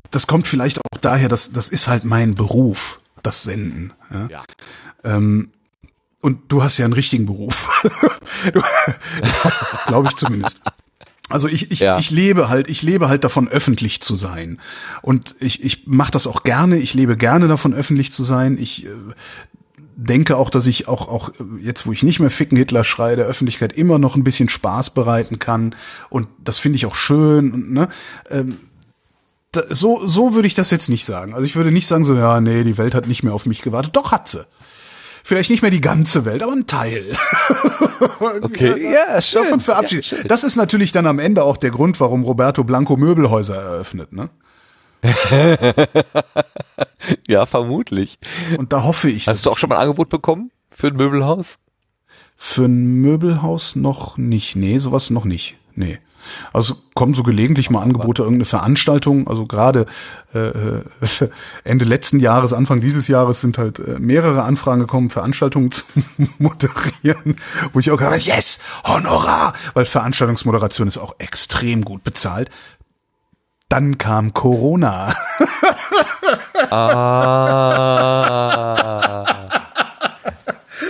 [0.10, 3.94] das kommt vielleicht auch daher, dass das ist halt mein Beruf, das Senden.
[4.12, 4.28] Ja.
[4.30, 4.44] Ja.
[5.04, 5.52] Ähm,
[6.22, 7.70] und du hast ja einen richtigen Beruf.
[9.88, 10.62] Glaube ich zumindest.
[11.30, 11.98] Also ich, ich, Ja.
[11.98, 14.60] ich lebe halt, ich lebe halt davon, öffentlich zu sein.
[15.02, 18.58] Und ich, ich mache das auch gerne, ich lebe gerne davon, öffentlich zu sein.
[18.60, 18.90] Ich äh,
[19.96, 23.26] denke auch, dass ich auch, auch jetzt, wo ich nicht mehr Ficken Hitler schreie, der
[23.26, 25.76] Öffentlichkeit immer noch ein bisschen Spaß bereiten kann.
[26.10, 27.52] Und das finde ich auch schön.
[27.54, 27.88] Und, ne,
[28.30, 28.58] ähm,
[29.54, 31.34] da, so, so würde ich das jetzt nicht sagen.
[31.34, 33.62] Also ich würde nicht sagen so, ja, nee, die Welt hat nicht mehr auf mich
[33.62, 33.96] gewartet.
[33.96, 34.46] Doch hat sie.
[35.24, 37.06] Vielleicht nicht mehr die ganze Welt, aber ein Teil.
[38.42, 39.44] Okay, ja, schön.
[39.44, 40.10] Davon verabschiedet.
[40.10, 40.28] Ja, schön.
[40.28, 44.30] das ist natürlich dann am Ende auch der Grund, warum Roberto Blanco Möbelhäuser eröffnet, ne?
[47.28, 48.18] Ja, vermutlich.
[48.58, 51.60] Und da hoffe ich, Hast du auch schon mal ein Angebot bekommen für ein Möbelhaus?
[52.36, 54.56] für ein Möbelhaus noch nicht.
[54.56, 55.56] Nee, sowas noch nicht.
[55.76, 56.00] Nee.
[56.54, 59.28] Also kommen so gelegentlich mal Angebote, irgendeine Veranstaltung.
[59.28, 59.86] Also gerade
[60.34, 60.52] äh,
[61.64, 65.84] Ende letzten Jahres, Anfang dieses Jahres sind halt äh, mehrere Anfragen gekommen, Veranstaltungen zu
[66.38, 67.36] moderieren,
[67.74, 72.50] wo ich auch gesagt habe, yes, Honorar, weil Veranstaltungsmoderation ist auch extrem gut bezahlt.
[73.70, 75.14] Dann kam Corona.
[76.74, 77.10] Ah.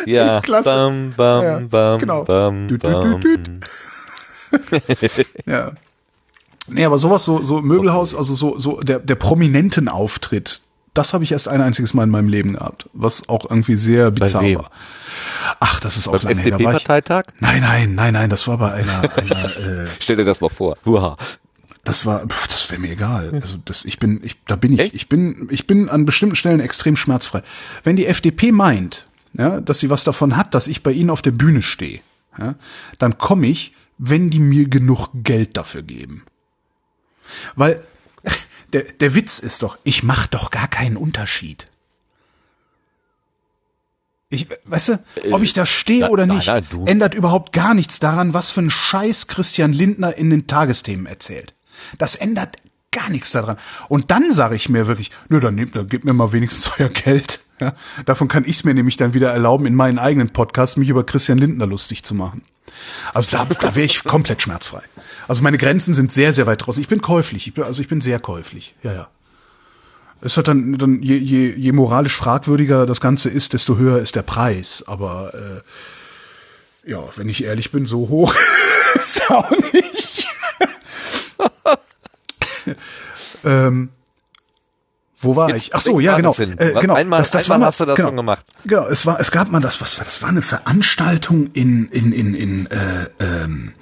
[0.06, 0.42] ja.
[0.42, 0.70] Klasse.
[0.70, 2.24] Bam, bam, Ja, bam, genau.
[2.24, 3.22] bam, düt, bam.
[5.46, 5.72] Ja.
[6.68, 10.62] Nee, aber sowas, so, so Möbelhaus, also so, so der, der prominenten Auftritt,
[10.94, 14.12] das habe ich erst ein einziges Mal in meinem Leben gehabt, was auch irgendwie sehr
[14.12, 14.72] bizarr war.
[15.60, 16.54] Ach, das ist auch Beim lange her.
[16.54, 17.24] FDP-Parteitag?
[17.40, 20.78] nein, nein, nein, nein, das war bei einer, einer äh, Stell dir das mal vor.
[20.86, 21.18] Uha.
[21.84, 23.40] das war, das wäre mir egal.
[23.42, 24.94] Also das, ich bin, ich, da bin ich, Echt?
[24.94, 27.42] ich bin, ich bin an bestimmten Stellen extrem schmerzfrei.
[27.84, 31.22] Wenn die FDP meint, ja, dass sie was davon hat, dass ich bei ihnen auf
[31.22, 32.02] der Bühne stehe,
[32.38, 32.56] ja,
[33.00, 33.74] dann komme ich,
[34.04, 36.24] wenn die mir genug Geld dafür geben.
[37.56, 37.84] Weil
[38.74, 41.68] der, der Witz ist doch, ich mache doch gar keinen Unterschied.
[44.30, 45.00] Ich, weißt du,
[45.32, 48.50] ob ich da stehe na- oder nicht, nein, du- ändert überhaupt gar nichts daran, was
[48.50, 51.54] für ein Scheiß Christian Lindner in den Tagesthemen erzählt.
[51.98, 52.56] Das ändert
[52.92, 53.58] gar nichts daran.
[53.88, 56.90] Und dann sage ich mir wirklich, nö, dann, nehmt, dann gebt mir mal wenigstens euer
[56.90, 57.42] Geld.
[57.60, 57.74] Ja,
[58.06, 61.06] davon kann ich es mir nämlich dann wieder erlauben, in meinen eigenen Podcast mich über
[61.06, 62.42] Christian Lindner lustig zu machen.
[63.14, 64.82] Also da, da wäre ich komplett schmerzfrei.
[65.28, 66.82] Also meine Grenzen sind sehr, sehr weit draußen.
[66.82, 67.48] Ich bin käuflich.
[67.48, 68.76] Ich bin, also ich bin sehr käuflich.
[68.84, 69.08] Ja, ja.
[70.22, 74.16] Es hat dann, dann je, je, je moralisch fragwürdiger das Ganze ist, desto höher ist
[74.16, 74.84] der Preis.
[74.86, 78.36] Aber äh, ja, wenn ich ehrlich bin, so hoch
[78.96, 80.28] ist er auch nicht.
[83.44, 83.90] ähm,
[85.22, 85.76] wo war Jetzt ich?
[85.76, 86.34] Ach so, ja, genau.
[86.38, 86.94] Äh, genau.
[86.96, 88.46] Einmal- einmal mal- hast du das genau, schon gemacht.
[88.66, 92.12] Genau, es war, es gab mal das, was war, das war eine Veranstaltung in, in,
[92.12, 93.74] in, in, äh, ähm,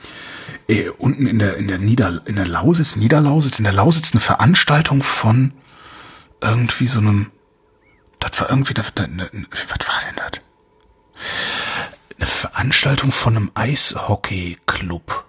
[0.68, 4.22] äh, unten in der, in der Nieder, in der Lausitz, Niederlausitz, in der Lausitz eine
[4.22, 5.54] Veranstaltung von
[6.42, 7.32] irgendwie so einem,
[8.20, 10.42] das war irgendwie, eine, eine, eine, was war denn das?
[12.18, 15.26] Eine Veranstaltung von einem Eishockey-Club.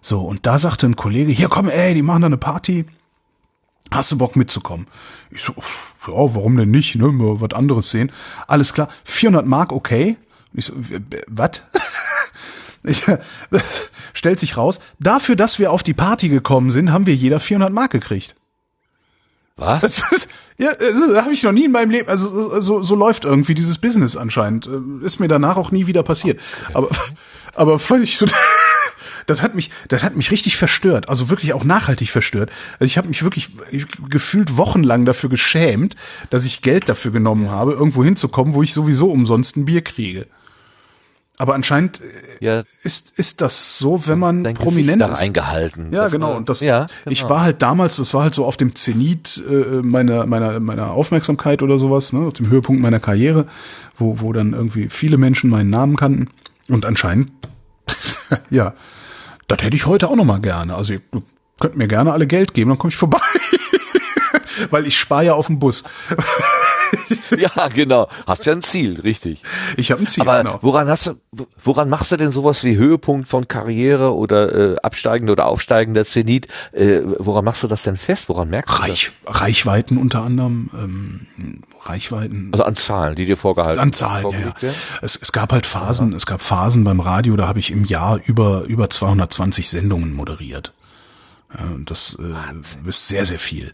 [0.00, 2.84] So, und da sagte ein Kollege, hier komm, ey, die machen da eine Party.
[3.90, 4.86] Hast du Bock mitzukommen?
[5.30, 5.52] Ich so,
[6.06, 6.96] ja, warum denn nicht?
[6.96, 7.08] Ne?
[7.08, 8.10] Mal was anderes sehen.
[8.46, 8.88] Alles klar.
[9.04, 10.16] 400 Mark, okay.
[10.52, 10.74] Ich so,
[11.28, 11.62] was?
[14.12, 17.72] Stellt sich raus, dafür, dass wir auf die Party gekommen sind, haben wir jeder 400
[17.72, 18.34] Mark gekriegt.
[19.56, 19.80] Was?
[19.80, 20.28] Das ist,
[20.58, 22.08] ja, das habe ich noch nie in meinem Leben.
[22.08, 24.68] Also so, so, läuft irgendwie dieses Business anscheinend.
[25.02, 26.40] Ist mir danach auch nie wieder passiert.
[26.72, 26.88] Aber,
[27.54, 28.26] aber völlig so.
[29.26, 31.08] Das hat mich, das hat mich richtig verstört.
[31.08, 32.50] Also wirklich auch nachhaltig verstört.
[32.74, 33.50] Also ich habe mich wirklich
[34.08, 35.96] gefühlt wochenlang dafür geschämt,
[36.30, 40.26] dass ich Geld dafür genommen habe, irgendwo hinzukommen, wo ich sowieso umsonst ein Bier kriege.
[41.36, 45.22] Aber anscheinend äh, Ja, ist, ist das so, wenn man dein prominent Gesicht ist.
[45.22, 45.92] eingehalten.
[45.92, 46.36] Ja, genau.
[46.36, 47.30] Und das, ja, ich genau.
[47.30, 51.62] war halt damals, das war halt so auf dem Zenit äh, meiner, meiner, meiner Aufmerksamkeit
[51.62, 53.46] oder sowas, ne, auf dem Höhepunkt meiner Karriere,
[53.98, 56.28] wo, wo dann irgendwie viele Menschen meinen Namen kannten.
[56.68, 57.32] Und anscheinend,
[58.50, 58.74] ja,
[59.48, 60.74] das hätte ich heute auch noch mal gerne.
[60.74, 61.00] Also ihr
[61.60, 63.20] könnt mir gerne alle Geld geben, dann komme ich vorbei.
[64.70, 65.84] Weil ich spare ja auf dem Bus.
[67.36, 68.08] Ja, genau.
[68.26, 69.42] Hast ja ein Ziel, richtig.
[69.76, 70.58] Ich habe ein Ziel, Aber genau.
[70.62, 75.32] woran hast du, woran machst du denn sowas wie Höhepunkt von Karriere oder äh, absteigende
[75.32, 76.48] oder aufsteigender Zenit?
[76.72, 78.28] Äh, woran machst du das denn fest?
[78.28, 82.52] Woran merkst du Reich, Reichweiten unter anderem, ähm, Reichweiten.
[82.52, 82.60] das?
[82.60, 84.74] Also an Zahlen, die dir vorgehalten An Zahlen, ja, ja.
[85.02, 88.20] Es, es gab halt Phasen, es gab Phasen beim Radio, da habe ich im Jahr
[88.24, 90.72] über, über 220 Sendungen moderiert.
[91.56, 93.72] Ja, und das äh, ist sehr, sehr viel.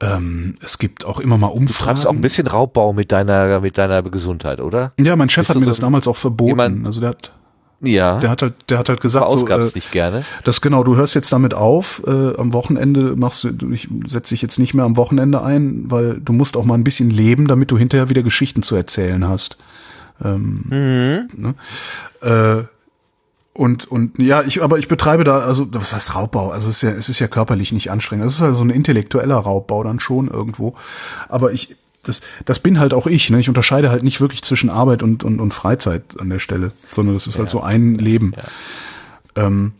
[0.00, 2.20] Ähm, es gibt auch immer mal Du treibst auch ein Umfragen.
[2.20, 4.92] bisschen Raubbau mit deiner, mit deiner Gesundheit, oder?
[5.00, 6.50] Ja, mein Chef Bist hat mir so das damals auch verboten.
[6.50, 7.32] jemand- also der hat,
[7.80, 8.18] Ja.
[8.20, 10.22] der hat halt, der hat halt gesagt, so, äh, dich gerne.
[10.44, 14.42] das genau, du hörst jetzt damit auf, äh, am Wochenende machst du, ich setz dich
[14.42, 17.70] jetzt nicht mehr am Wochenende ein, weil du musst auch mal ein bisschen leben, damit
[17.70, 19.56] du hinterher wieder Geschichten zu erzählen hast.
[20.22, 20.64] Ähm,
[21.36, 21.54] ne?
[22.22, 22.64] äh,
[23.56, 26.50] und, und ja, ich, aber ich betreibe da, also was heißt Raubbau?
[26.50, 28.26] Also es ist ja, es ist ja körperlich nicht anstrengend.
[28.26, 30.74] Es ist also ein intellektueller Raubbau dann schon irgendwo.
[31.28, 33.30] Aber ich, das, das bin halt auch ich.
[33.30, 33.40] Ne?
[33.40, 37.14] Ich unterscheide halt nicht wirklich zwischen Arbeit und, und, und Freizeit an der Stelle, sondern
[37.14, 38.34] das ist halt so ein Leben.
[39.36, 39.72] Ähm,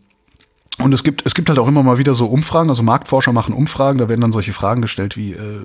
[0.78, 3.54] und es gibt, es gibt halt auch immer mal wieder so Umfragen, also Marktforscher machen
[3.54, 5.60] Umfragen, da werden dann solche Fragen gestellt wie, äh,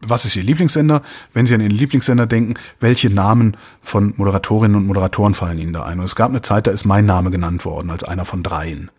[0.00, 1.02] was ist Ihr Lieblingssender?
[1.34, 5.84] Wenn Sie an Ihren Lieblingssender denken, welche Namen von Moderatorinnen und Moderatoren fallen Ihnen da
[5.84, 5.98] ein?
[5.98, 8.90] Und es gab eine Zeit, da ist mein Name genannt worden als einer von dreien.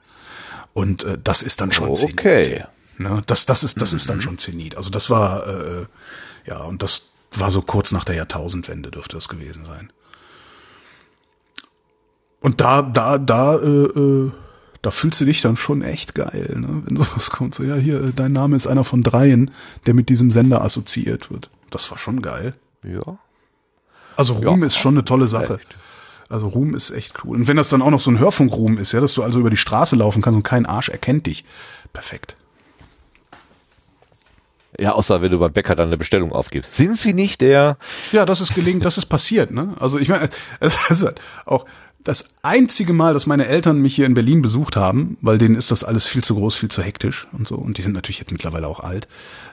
[0.73, 2.19] Und äh, das ist dann schon Zenit.
[2.19, 2.63] Okay.
[2.97, 3.23] Ne?
[3.25, 4.77] Das, das ist, das ist dann schon Zenit.
[4.77, 5.85] Also das war, äh,
[6.45, 9.91] ja, und das war so kurz nach der Jahrtausendwende dürfte das gewesen sein.
[12.41, 14.31] Und da, da, da, äh, äh,
[14.81, 16.81] da fühlst du dich dann schon echt geil, ne?
[16.85, 17.53] wenn sowas kommt.
[17.53, 19.51] So, ja, hier, äh, dein Name ist einer von dreien,
[19.85, 21.49] der mit diesem Sender assoziiert wird.
[21.69, 22.55] Das war schon geil.
[22.83, 23.17] Ja.
[24.15, 25.55] Also Ruhm Ja, ist schon eine tolle Sache.
[25.55, 25.77] echt.
[26.29, 27.37] Also Ruhm ist echt cool.
[27.37, 29.49] Und wenn das dann auch noch so ein Hörfunkruhm ist, ja, dass du also über
[29.49, 31.43] die Straße laufen kannst und kein Arsch erkennt dich.
[31.93, 32.35] Perfekt.
[34.79, 36.73] Ja, außer wenn du beim Bäcker dann eine Bestellung aufgibst.
[36.73, 37.77] Sind sie nicht der?
[38.13, 39.75] Ja, das ist gelingen, das ist passiert, ne?
[39.79, 40.29] Also ich meine,
[40.61, 41.65] es ist halt auch
[42.03, 45.71] das einzige Mal, dass meine Eltern mich hier in Berlin besucht haben, weil denen ist
[45.71, 48.31] das alles viel zu groß, viel zu hektisch und so, und die sind natürlich jetzt
[48.31, 49.07] mittlerweile auch alt.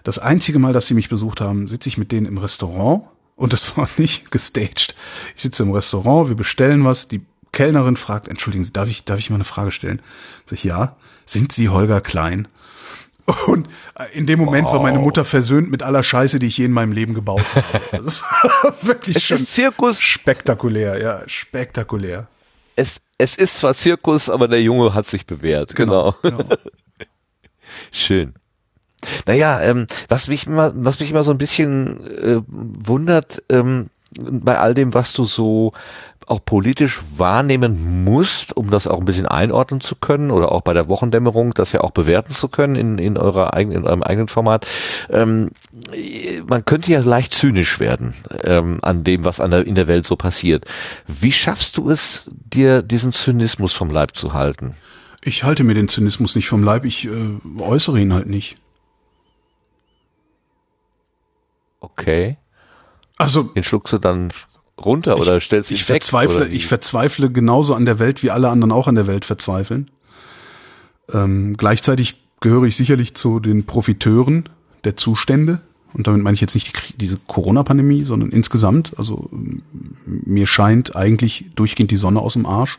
[0.04, 3.02] Das einzige Mal, dass sie mich besucht haben, sitze ich mit denen im Restaurant
[3.36, 4.94] und das war nicht gestaged.
[5.36, 9.18] Ich sitze im Restaurant, wir bestellen was, die Kellnerin fragt, entschuldigen Sie, darf ich, darf
[9.18, 10.00] ich mal eine Frage stellen?
[10.44, 10.96] Sag ich, ja,
[11.26, 12.46] sind Sie Holger Klein?
[13.46, 16.64] Und äh, in dem Moment war meine Mutter versöhnt mit aller Scheiße, die ich je
[16.64, 17.80] in meinem Leben gebaut habe.
[18.04, 20.00] Das war wirklich Es schon ist Zirkus.
[20.00, 22.26] spektakulär, ja, spektakulär.
[22.78, 25.74] Es, es ist zwar Zirkus, aber der Junge hat sich bewährt.
[25.74, 26.15] Genau.
[26.23, 26.44] genau.
[27.90, 28.34] Schön.
[29.26, 34.58] Naja, ähm, was mich immer, was mich immer so ein bisschen äh, wundert, ähm, bei
[34.58, 35.72] all dem, was du so
[36.26, 40.74] auch politisch wahrnehmen musst, um das auch ein bisschen einordnen zu können oder auch bei
[40.74, 44.28] der Wochendämmerung das ja auch bewerten zu können in, in eurer eigenen, in eurem eigenen
[44.28, 44.66] Format.
[45.08, 45.50] Ähm,
[46.46, 50.04] man könnte ja leicht zynisch werden ähm, an dem, was an der, in der Welt
[50.04, 50.66] so passiert.
[51.06, 54.74] Wie schaffst du es, dir diesen Zynismus vom Leib zu halten?
[55.22, 57.10] Ich halte mir den Zynismus nicht vom Leib, ich äh,
[57.58, 58.56] äußere ihn halt nicht.
[61.80, 62.36] Okay.
[63.18, 64.30] Also Den schluckst du dann
[64.80, 68.86] runter oder stellst ich verzweifle, ich verzweifle genauso an der Welt, wie alle anderen auch
[68.86, 69.90] an der Welt verzweifeln.
[71.12, 74.48] Ähm, gleichzeitig gehöre ich sicherlich zu den Profiteuren
[74.84, 75.60] der Zustände.
[75.94, 78.92] Und damit meine ich jetzt nicht die, diese Corona-Pandemie, sondern insgesamt.
[78.98, 79.28] Also
[80.05, 82.78] mir scheint eigentlich durchgehend die Sonne aus dem Arsch.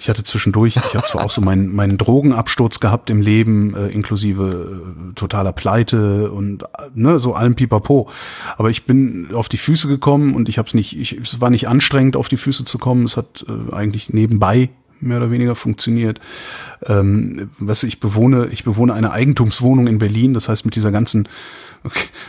[0.00, 3.88] Ich hatte zwischendurch, ich habe zwar auch so meinen, meinen Drogenabsturz gehabt im Leben, äh,
[3.88, 8.08] inklusive äh, totaler Pleite und äh, ne, so allem Pipapo.
[8.56, 11.50] Aber ich bin auf die Füße gekommen und ich habe es nicht, ich, es war
[11.50, 13.04] nicht anstrengend, auf die Füße zu kommen.
[13.04, 14.70] Es hat äh, eigentlich nebenbei
[15.00, 16.18] mehr oder weniger funktioniert.
[16.86, 20.32] Ähm, du, ich bewohne, ich bewohne eine Eigentumswohnung in Berlin.
[20.32, 21.28] Das heißt, mit dieser ganzen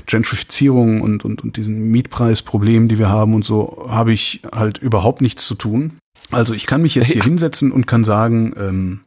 [0.08, 5.22] Gentrifizierung und, und, und diesen Mietpreisproblemen, die wir haben und so, habe ich halt überhaupt
[5.22, 6.00] nichts zu tun.
[6.30, 7.24] Also ich kann mich jetzt hier Ja.
[7.24, 9.00] hinsetzen und kann sagen, ähm,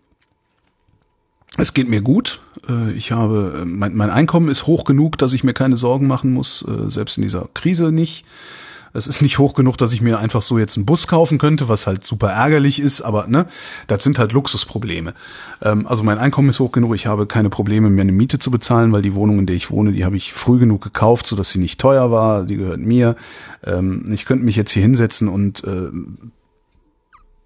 [1.56, 2.40] es geht mir gut.
[2.68, 6.06] Äh, Ich habe äh, mein, mein Einkommen ist hoch genug, dass ich mir keine Sorgen
[6.06, 8.24] machen muss, äh, selbst in dieser Krise nicht.
[8.96, 11.68] Es ist nicht hoch genug, dass ich mir einfach so jetzt einen Bus kaufen könnte,
[11.68, 13.46] was halt super ärgerlich ist, aber ne,
[13.88, 15.14] das sind halt Luxusprobleme.
[15.62, 18.50] Ähm, also mein Einkommen ist hoch genug, ich habe keine Probleme, mir eine Miete zu
[18.52, 21.50] bezahlen, weil die Wohnung, in der ich wohne, die habe ich früh genug gekauft, sodass
[21.50, 23.16] sie nicht teuer war, die gehört mir.
[23.64, 25.64] Ähm, ich könnte mich jetzt hier hinsetzen und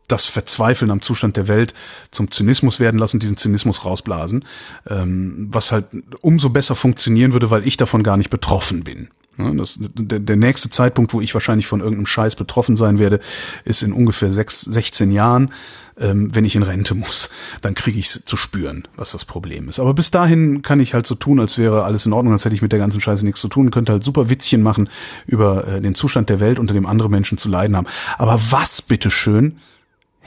[0.08, 1.74] das Verzweifeln am Zustand der Welt
[2.10, 4.44] zum Zynismus werden lassen, diesen Zynismus rausblasen,
[4.88, 5.86] ähm, was halt
[6.20, 9.08] umso besser funktionieren würde, weil ich davon gar nicht betroffen bin.
[9.38, 13.20] Das, der, der nächste Zeitpunkt, wo ich wahrscheinlich von irgendeinem Scheiß betroffen sein werde,
[13.64, 15.52] ist in ungefähr sechs, 16 Jahren,
[15.96, 17.30] ähm, wenn ich in Rente muss.
[17.62, 19.78] Dann kriege ich zu spüren, was das Problem ist.
[19.78, 22.56] Aber bis dahin kann ich halt so tun, als wäre alles in Ordnung, als hätte
[22.56, 24.90] ich mit der ganzen Scheiße nichts zu tun, könnte halt super Witzchen machen
[25.26, 27.86] über äh, den Zustand der Welt, unter dem andere Menschen zu leiden haben.
[28.16, 29.58] Aber was bitteschön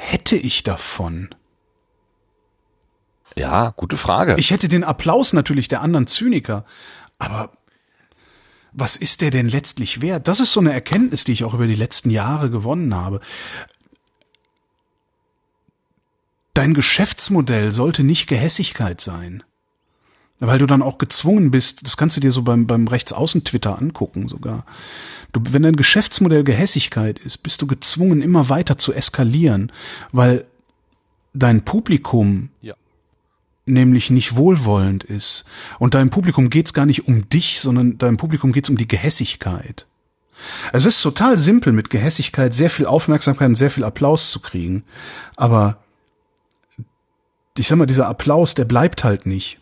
[0.01, 1.29] hätte ich davon?
[3.37, 4.35] Ja, gute Frage.
[4.37, 6.65] Ich hätte den Applaus natürlich der anderen Zyniker,
[7.17, 7.51] aber
[8.73, 10.27] was ist der denn letztlich wert?
[10.27, 13.21] Das ist so eine Erkenntnis, die ich auch über die letzten Jahre gewonnen habe.
[16.53, 19.43] Dein Geschäftsmodell sollte nicht Gehässigkeit sein,
[20.43, 24.27] Weil du dann auch gezwungen bist, das kannst du dir so beim, beim Rechtsaußen-Twitter angucken
[24.27, 24.65] sogar.
[25.33, 29.71] Du, wenn dein Geschäftsmodell Gehässigkeit ist, bist du gezwungen, immer weiter zu eskalieren,
[30.11, 30.45] weil
[31.35, 32.73] dein Publikum Ja.
[33.67, 35.45] nämlich nicht wohlwollend ist.
[35.77, 39.85] Und deinem Publikum geht's gar nicht um dich, sondern deinem Publikum geht's um die Gehässigkeit.
[40.73, 44.83] Es ist total simpel, mit Gehässigkeit sehr viel Aufmerksamkeit und sehr viel Applaus zu kriegen.
[45.35, 45.77] Aber
[47.55, 49.59] ich sag mal, dieser Applaus, der bleibt halt nicht.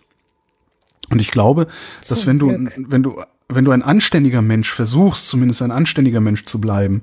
[1.12, 1.68] Und ich glaube,
[2.08, 2.74] dass Zum wenn du, Glück.
[2.78, 7.02] wenn du, wenn du ein anständiger Mensch versuchst, zumindest ein anständiger Mensch zu bleiben,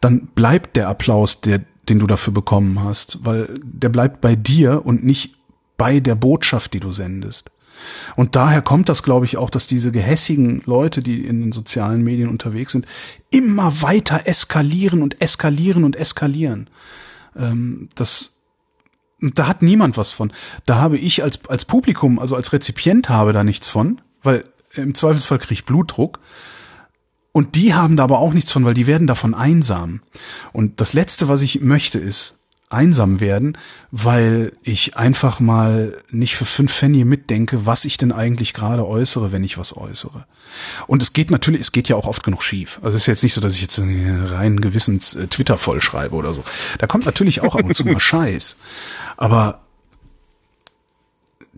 [0.00, 4.84] dann bleibt der Applaus, der, den du dafür bekommen hast, weil der bleibt bei dir
[4.84, 5.34] und nicht
[5.76, 7.50] bei der Botschaft, die du sendest.
[8.14, 12.02] Und daher kommt das, glaube ich, auch, dass diese gehässigen Leute, die in den sozialen
[12.02, 12.86] Medien unterwegs sind,
[13.30, 16.68] immer weiter eskalieren und eskalieren und eskalieren.
[17.36, 18.35] Ähm, das,
[19.20, 20.32] da hat niemand was von.
[20.66, 24.94] Da habe ich als, als Publikum, also als Rezipient habe da nichts von, weil im
[24.94, 26.20] Zweifelsfall kriege ich Blutdruck.
[27.32, 30.00] Und die haben da aber auch nichts von, weil die werden davon einsam.
[30.52, 33.56] Und das Letzte, was ich möchte, ist einsam werden,
[33.92, 39.30] weil ich einfach mal nicht für fünf Pfennig mitdenke, was ich denn eigentlich gerade äußere,
[39.30, 40.26] wenn ich was äußere.
[40.88, 42.80] Und es geht natürlich, es geht ja auch oft genug schief.
[42.82, 46.32] Also es ist jetzt nicht so, dass ich jetzt rein gewissens äh, Twitter vollschreibe oder
[46.32, 46.42] so.
[46.78, 48.56] Da kommt natürlich auch ab und zu mal Scheiß.
[49.16, 49.62] Aber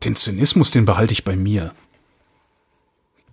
[0.05, 1.73] den Zynismus, den behalte ich bei mir.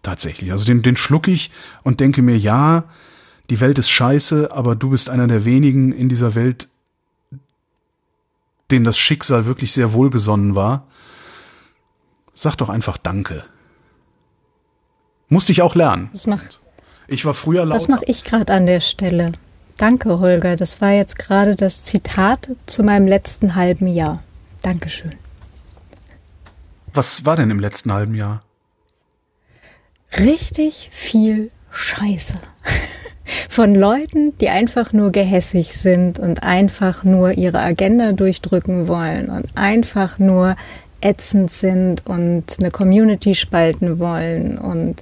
[0.01, 0.51] Tatsächlich.
[0.51, 1.51] Also den, den schluck ich
[1.83, 2.85] und denke mir, ja,
[3.49, 6.69] die Welt ist scheiße, aber du bist einer der wenigen in dieser Welt,
[8.71, 10.87] denen das Schicksal wirklich sehr wohlgesonnen war.
[12.33, 13.45] Sag doch einfach Danke.
[15.27, 16.09] Musste ich auch lernen.
[16.11, 16.61] Das macht,
[17.07, 17.75] Ich war früher laut.
[17.75, 19.31] das mache ich gerade an der Stelle.
[19.77, 20.55] Danke, Holger.
[20.55, 24.23] Das war jetzt gerade das Zitat zu meinem letzten halben Jahr.
[24.61, 25.11] Dankeschön.
[26.93, 28.41] Was war denn im letzten halben Jahr?
[30.17, 32.35] richtig viel Scheiße.
[33.49, 39.45] Von Leuten, die einfach nur gehässig sind und einfach nur ihre Agenda durchdrücken wollen und
[39.55, 40.55] einfach nur
[41.01, 45.01] ätzend sind und eine Community spalten wollen und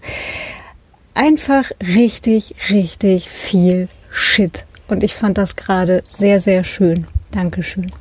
[1.14, 4.66] einfach richtig, richtig viel Shit.
[4.88, 7.08] Und ich fand das gerade sehr, sehr schön.
[7.32, 7.92] Dankeschön.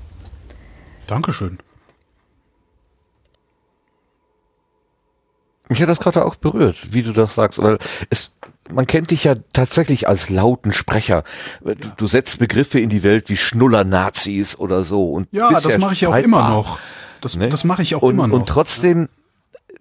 [1.06, 1.58] Dankeschön.
[5.68, 7.78] Mich hat das gerade auch berührt, wie du das sagst, weil
[8.10, 8.30] es,
[8.70, 11.24] man kennt dich ja tatsächlich als lauten Sprecher.
[11.64, 15.10] Du, du setzt Begriffe in die Welt wie Schnuller-Nazis oder so.
[15.10, 16.78] Und Ja, das mache ich ja auch immer noch.
[17.20, 17.48] Das, ne?
[17.48, 18.36] das mache ich auch und, immer noch.
[18.36, 19.08] Und trotzdem,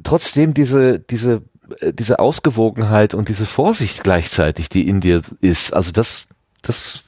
[0.04, 1.42] trotzdem diese, diese,
[1.80, 5.74] äh, diese Ausgewogenheit und diese Vorsicht gleichzeitig, die in dir ist.
[5.74, 6.24] Also das,
[6.62, 7.04] das,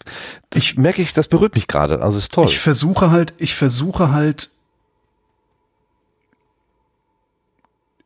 [0.50, 2.02] das Ich- merke ich, das berührt mich gerade.
[2.02, 2.45] Also ist toll.
[2.48, 4.50] Ich versuche halt, ich versuche halt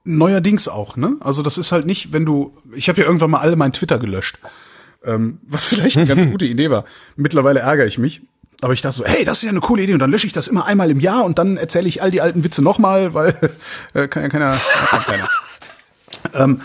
[0.08, 1.18] neuerdings auch, ne?
[1.19, 4.00] Also das ist halt nicht, wenn du, ich habe ja irgendwann mal alle mein Twitter
[4.00, 4.40] gelöscht,
[5.03, 6.86] ähm, was vielleicht eine ganz gute Idee war.
[7.16, 8.22] Mittlerweile ärgere ich mich,
[8.61, 10.34] aber ich dachte so, hey, das ist ja eine coole Idee und dann lösche ich
[10.34, 13.36] das immer einmal im Jahr und dann erzähle ich all die alten Witze nochmal, weil
[13.94, 15.30] äh, kann ja keiner, kann keiner.
[16.34, 16.61] ähm,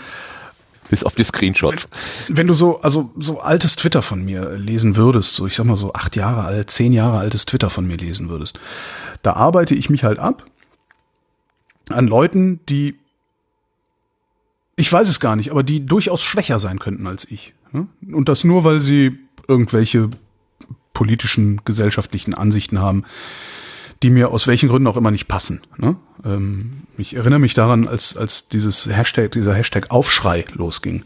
[0.89, 1.89] Bis auf die Screenshots.
[2.29, 5.77] wenn du so, also so altes Twitter von mir lesen würdest, so ich sag mal
[5.77, 8.59] so acht Jahre alt, zehn Jahre altes Twitter von mir lesen würdest,
[9.21, 10.45] da arbeite ich mich halt ab
[11.89, 12.97] an Leuten, die
[14.75, 17.53] ich weiß es gar nicht, aber die durchaus schwächer sein könnten als ich.
[17.71, 17.87] ne?
[18.11, 20.09] Und das nur, weil sie irgendwelche
[20.93, 23.03] politischen, gesellschaftlichen Ansichten haben,
[24.01, 25.61] die mir aus welchen Gründen auch immer nicht passen.
[25.77, 25.95] Ne?
[26.25, 31.03] Ähm, ich erinnere mich daran, als, als dieses Hashtag, dieser Hashtag Aufschrei losging.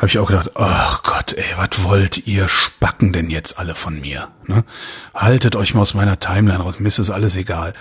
[0.00, 4.00] Habe ich auch gedacht, ach Gott, ey, was wollt ihr Spacken denn jetzt alle von
[4.00, 4.28] mir?
[4.46, 4.64] Ne?
[5.12, 7.74] Haltet euch mal aus meiner Timeline raus, mir ist es alles egal.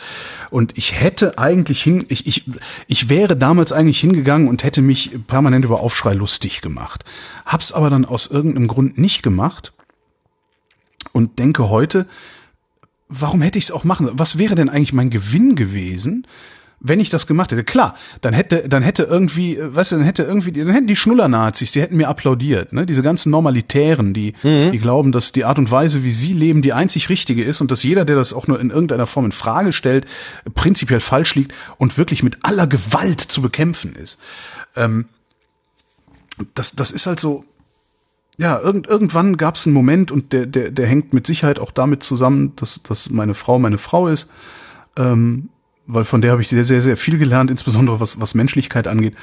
[0.50, 2.44] Und ich hätte eigentlich hin, ich, ich,
[2.88, 7.06] ich wäre damals eigentlich hingegangen und hätte mich permanent über Aufschrei lustig gemacht.
[7.46, 9.72] Hab's aber dann aus irgendeinem Grund nicht gemacht
[11.14, 12.06] und denke heute,
[13.08, 14.10] warum hätte ich es auch machen?
[14.12, 16.28] Was wäre denn eigentlich mein Gewinn gewesen,
[16.80, 17.64] wenn ich das gemacht hätte?
[17.64, 20.96] Klar, dann hätte, dann hätte irgendwie, äh, weißt du, dann hätte irgendwie, dann hätten die
[20.96, 22.86] Schnuller-Nazis, die hätten mir applaudiert, ne?
[22.86, 26.74] Diese ganzen Normalitären, die, die glauben, dass die Art und Weise, wie sie leben, die
[26.74, 29.74] einzig richtige ist und dass jeder, der das auch nur in irgendeiner Form in Frage
[29.74, 30.06] stellt,
[30.54, 34.20] prinzipiell falsch liegt und wirklich mit aller Gewalt zu bekämpfen ist.
[34.76, 35.06] Ähm,
[36.56, 37.44] das, das ist halt so,
[38.38, 41.72] ja, irgend, irgendwann gab es einen Moment und der, der, der hängt mit Sicherheit auch
[41.72, 44.32] damit zusammen, dass, dass meine Frau meine Frau ist,
[44.98, 45.50] ähm,
[45.90, 49.16] weil von der habe ich sehr, sehr, sehr viel gelernt, insbesondere was, was Menschlichkeit angeht,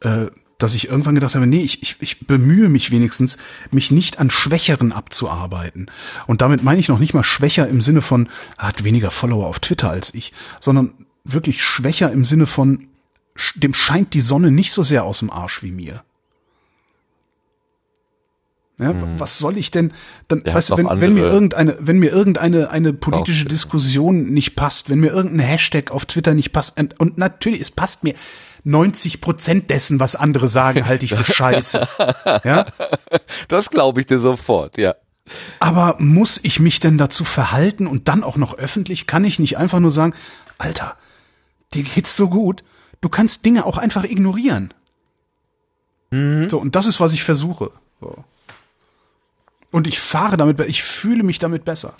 [0.00, 0.26] äh,
[0.58, 3.36] dass ich irgendwann gedacht habe, nee, ich, ich, ich bemühe mich wenigstens,
[3.70, 5.90] mich nicht an Schwächeren abzuarbeiten.
[6.26, 9.60] Und damit meine ich noch nicht mal schwächer im Sinne von, hat weniger Follower auf
[9.60, 12.88] Twitter als ich, sondern wirklich schwächer im Sinne von
[13.54, 16.02] dem scheint die Sonne nicht so sehr aus dem Arsch wie mir.
[18.78, 19.94] Ja, was soll ich denn
[20.28, 23.46] dann, Der weißt wenn, wenn mir irgendeine, wenn mir irgendeine eine politische.
[23.46, 27.70] Diskussion nicht passt, wenn mir irgendein Hashtag auf Twitter nicht passt, und, und natürlich, es
[27.70, 28.12] passt mir
[28.64, 31.88] 90 Prozent dessen, was andere sagen, halte ich für scheiße.
[32.44, 32.66] Ja,
[33.48, 34.94] Das glaube ich dir sofort, ja.
[35.58, 39.06] aber muss ich mich denn dazu verhalten und dann auch noch öffentlich?
[39.06, 40.12] Kann ich nicht einfach nur sagen,
[40.58, 40.96] Alter,
[41.72, 42.62] dir geht's so gut,
[43.00, 44.74] du kannst Dinge auch einfach ignorieren.
[46.48, 47.70] So, und das ist, was ich versuche.
[48.00, 48.24] So.
[49.76, 51.92] Und ich fahre damit, ich fühle mich damit besser.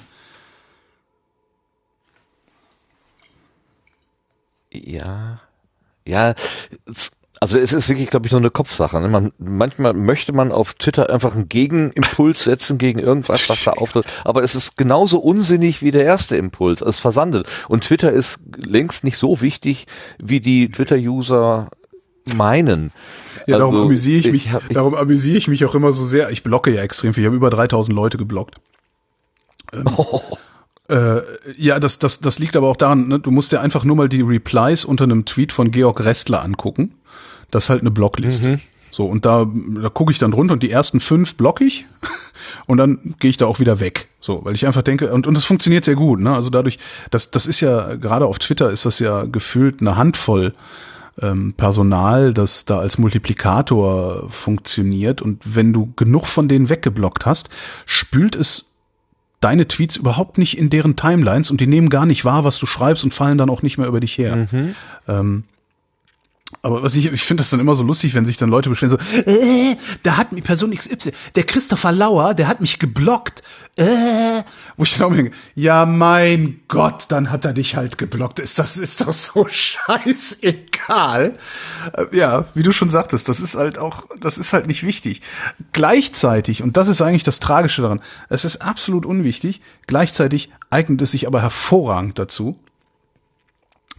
[4.72, 5.42] Ja.
[6.06, 6.32] Ja,
[7.38, 8.98] also es ist wirklich, glaube ich, nur eine Kopfsache.
[8.98, 9.10] Ne?
[9.10, 14.06] Man, manchmal möchte man auf Twitter einfach einen Gegenimpuls setzen gegen irgendwas, was da auftritt.
[14.24, 16.80] Aber es ist genauso unsinnig wie der erste Impuls.
[16.80, 17.46] Es versandet.
[17.68, 21.68] Und Twitter ist längst nicht so wichtig, wie die Twitter-User
[22.34, 22.92] meinen.
[23.46, 26.04] Ja, darum Also, amüsiere ich mich, hab- ich- darum amüsiere ich mich auch immer so
[26.04, 26.30] sehr.
[26.30, 27.22] Ich blocke ja extrem viel.
[27.22, 28.56] Ich habe über 3000 Leute geblockt.
[29.72, 29.84] Ähm,
[30.88, 31.20] äh,
[31.56, 34.08] ja, das, das, das liegt aber auch daran, ne, du musst dir einfach nur mal
[34.08, 36.92] die Replies unter einem Tweet von Georg Restler angucken.
[37.50, 38.60] Das ist halt eine Blockliste.
[38.90, 39.46] So, und da,
[39.82, 41.84] da gucke ich dann runter und die ersten fünf block ich
[42.66, 44.08] und dann gehe ich da auch wieder weg.
[44.20, 46.34] So, weil ich einfach denke, und, und das funktioniert sehr gut, ne?
[46.34, 46.78] Also dadurch,
[47.10, 50.54] das, das ist ja, gerade auf Twitter ist das ja gefühlt eine Handvoll
[51.20, 55.22] ähm, Personal, das da als Multiplikator funktioniert.
[55.22, 57.48] Und wenn du genug von denen weggeblockt hast,
[57.86, 58.70] spült es
[59.40, 62.66] deine Tweets überhaupt nicht in deren Timelines und die nehmen gar nicht wahr, was du
[62.66, 64.46] schreibst und fallen dann auch nicht mehr über dich her.
[65.08, 65.44] Ähm,
[66.66, 68.90] aber was ich, ich finde das dann immer so lustig, wenn sich dann Leute beschweren,
[68.90, 73.44] so, äh, da hat mich Person XY, der Christopher Lauer, der hat mich geblockt,
[73.76, 74.42] äh,
[74.76, 78.40] wo ich dann auch denke, ja mein Gott, dann hat er dich halt geblockt.
[78.40, 81.38] Ist das, ist doch so scheißegal.
[81.92, 85.22] Äh, ja, wie du schon sagtest, das ist halt auch, das ist halt nicht wichtig.
[85.72, 91.12] Gleichzeitig, und das ist eigentlich das Tragische daran, es ist absolut unwichtig, gleichzeitig eignet es
[91.12, 92.58] sich aber hervorragend dazu,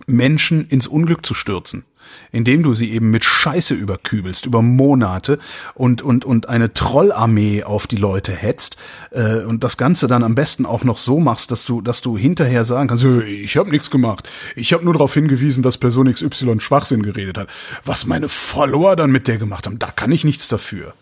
[0.06, 1.86] Menschen ins Unglück zu stürzen,
[2.32, 5.40] indem du sie eben mit Scheiße überkübelst über Monate
[5.74, 8.77] und und und eine Trollarmee auf die Leute hetzt
[9.11, 12.18] äh, und das Ganze dann am besten auch noch so machst, dass du dass du
[12.18, 16.11] hinterher sagen kannst, "Äh, ich habe nichts gemacht, ich habe nur darauf hingewiesen, dass Person
[16.11, 17.50] XY Schwachsinn geredet hat,
[17.84, 20.94] was meine Follower dann mit der gemacht haben, da kann ich nichts dafür.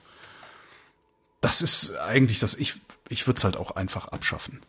[1.42, 2.75] Das ist eigentlich das ich
[3.09, 4.61] ich würde es halt auch einfach abschaffen.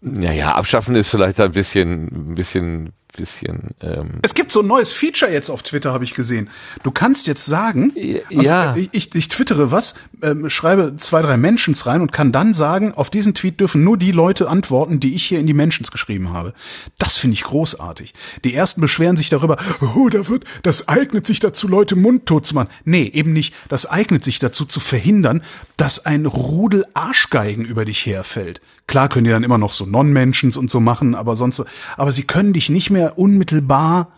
[0.00, 4.92] Naja, abschaffen ist vielleicht ein bisschen, ein bisschen, bisschen, ähm, Es gibt so ein neues
[4.92, 6.48] Feature jetzt auf Twitter, habe ich gesehen.
[6.82, 7.92] Du kannst jetzt sagen,
[8.30, 8.76] also Ja.
[8.76, 12.94] ich, ich, ich twittere was, ähm, schreibe zwei, drei Mentions rein und kann dann sagen,
[12.94, 16.32] auf diesen Tweet dürfen nur die Leute antworten, die ich hier in die Mentions geschrieben
[16.32, 16.54] habe.
[16.98, 18.14] Das finde ich großartig.
[18.44, 19.56] Die ersten beschweren sich darüber,
[19.96, 22.68] oh, da wird, das eignet sich dazu, Leute mundtot zu machen.
[22.84, 23.54] Nee, eben nicht.
[23.68, 25.42] Das eignet sich dazu zu verhindern,
[25.76, 28.60] dass ein Rudel Arschgeigen über dich herfällt.
[28.86, 31.62] Klar können die dann immer noch so Non-Mentions und so machen, aber sonst,
[31.96, 34.08] aber sie können dich nicht mehr unmittelbar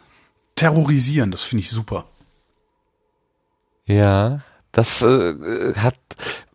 [0.55, 1.31] terrorisieren.
[1.31, 2.07] Das finde ich super.
[3.87, 4.41] Ja,
[4.73, 5.97] das äh, hat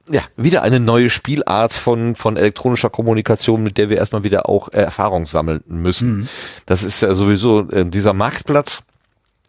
[0.09, 4.69] ja wieder eine neue Spielart von von elektronischer Kommunikation, mit der wir erstmal wieder auch
[4.69, 6.29] äh, Erfahrung sammeln müssen.
[6.65, 8.83] Das ist ja sowieso äh, dieser Marktplatz.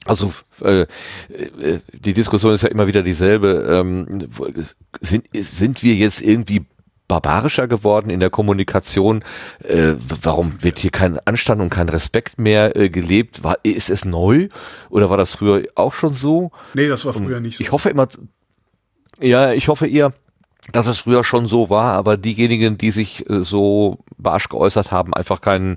[0.05, 0.33] Also
[0.63, 3.67] äh, äh, die Diskussion ist ja immer wieder dieselbe.
[3.69, 4.29] Ähm,
[5.01, 6.65] sind sind wir jetzt irgendwie
[7.09, 9.23] barbarischer geworden in der Kommunikation?
[9.63, 13.45] Äh, warum wird hier kein Anstand und kein Respekt mehr äh, gelebt?
[13.45, 14.49] War, ist es neu
[14.91, 16.51] oder war das früher auch schon so?
[16.75, 17.63] Nee, das war früher nicht so.
[17.65, 18.09] Ich hoffe immer,
[19.21, 20.13] ja, ich hoffe eher,
[20.73, 25.15] dass es früher schon so war, aber diejenigen, die sich äh, so barsch geäußert haben,
[25.15, 25.77] einfach keinen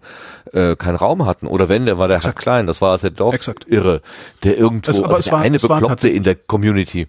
[0.51, 1.45] äh, keinen Raum hatten.
[1.45, 2.39] Oder wenn, der war der Exakt.
[2.39, 3.67] klein, das war der Dorf Exakt.
[3.67, 4.01] irre,
[4.43, 7.07] der irgendwo, aber also es der war- eine Bekloppte in der Community.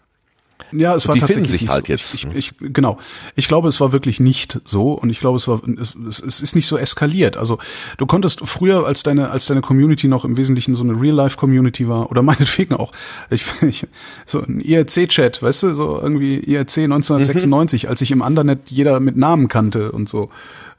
[0.72, 1.92] Ja, es war die finden tatsächlich sich nicht halt so.
[1.92, 2.14] jetzt.
[2.14, 2.98] Ich, ich, genau.
[3.36, 6.54] Ich glaube, es war wirklich nicht so und ich glaube, es war es, es, ist
[6.54, 7.36] nicht so eskaliert.
[7.36, 7.58] Also
[7.98, 12.10] du konntest früher, als deine als deine Community noch im Wesentlichen so eine Real-Life-Community war
[12.10, 12.92] oder meinetwegen auch,
[13.30, 13.86] ich, ich
[14.26, 19.16] so ein IRC-Chat, weißt du, so irgendwie IRC 1996, als ich im Andernet jeder mit
[19.16, 20.30] Namen kannte und so.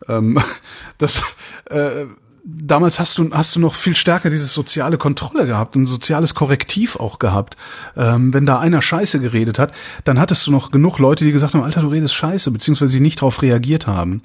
[0.08, 0.40] Ähm,
[0.98, 1.22] das
[1.70, 2.06] äh,
[2.44, 6.96] damals hast du, hast du noch viel stärker diese soziale Kontrolle gehabt und soziales Korrektiv
[6.96, 7.56] auch gehabt.
[7.96, 11.54] Ähm, wenn da einer Scheiße geredet hat, dann hattest du noch genug Leute, die gesagt
[11.54, 14.22] haben, Alter, du redest Scheiße, beziehungsweise die nicht darauf reagiert haben.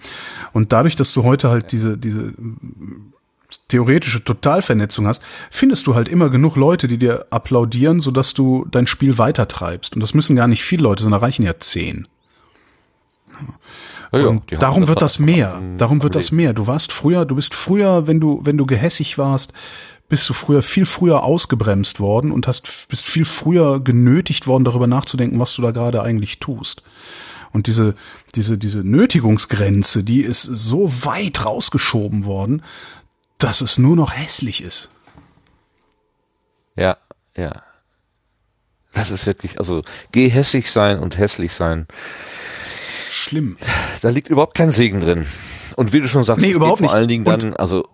[0.53, 2.33] Und dadurch, dass du heute halt diese, diese
[3.69, 8.87] theoretische Totalvernetzung hast, findest du halt immer genug Leute, die dir applaudieren, sodass du dein
[8.87, 9.95] Spiel weitertreibst.
[9.95, 12.09] Und das müssen gar nicht viele Leute da reichen ja zehn.
[14.13, 15.61] Ja, ja, haben darum das wird das mehr.
[15.79, 16.53] Darum wird das mehr.
[16.53, 19.53] Du warst früher, du bist früher, wenn du, wenn du gehässig warst,
[20.09, 24.87] bist du früher viel früher ausgebremst worden und hast, bist viel früher genötigt worden, darüber
[24.87, 26.83] nachzudenken, was du da gerade eigentlich tust.
[27.53, 27.95] Und diese,
[28.35, 32.63] diese, diese Nötigungsgrenze, die ist so weit rausgeschoben worden,
[33.39, 34.91] dass es nur noch hässlich ist.
[36.77, 36.97] Ja,
[37.37, 37.63] ja.
[38.93, 41.87] Das ist wirklich, also gehässig sein und hässlich sein,
[43.17, 43.57] Schlimm.
[44.03, 45.27] da liegt überhaupt kein Segen drin.
[45.77, 47.01] Und wie du schon sagst, Nee, es überhaupt geht vor nicht.
[47.01, 47.89] allen Dingen Und- dann, also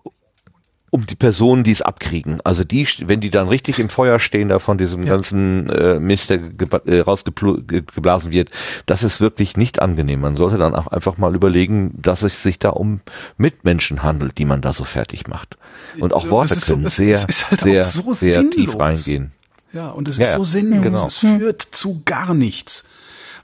[0.89, 2.39] um die Personen, die es abkriegen.
[2.43, 6.29] Also die, wenn die dann richtig im Feuer stehen, da von diesem ganzen äh, Mist,
[6.29, 6.39] der
[6.85, 8.51] äh, rausgeblasen wird,
[8.85, 10.21] das ist wirklich nicht angenehm.
[10.21, 13.01] Man sollte dann auch einfach mal überlegen, dass es sich da um
[13.37, 15.57] Mitmenschen handelt, die man da so fertig macht.
[15.99, 19.31] Und auch Das Worte so- können sehr, halt sehr, so sehr tief reingehen.
[19.71, 20.45] Ja, und es Ja, ist so ja.
[20.45, 20.83] sinnlos.
[20.83, 21.07] Genau.
[21.07, 22.85] Es führt zu gar nichts.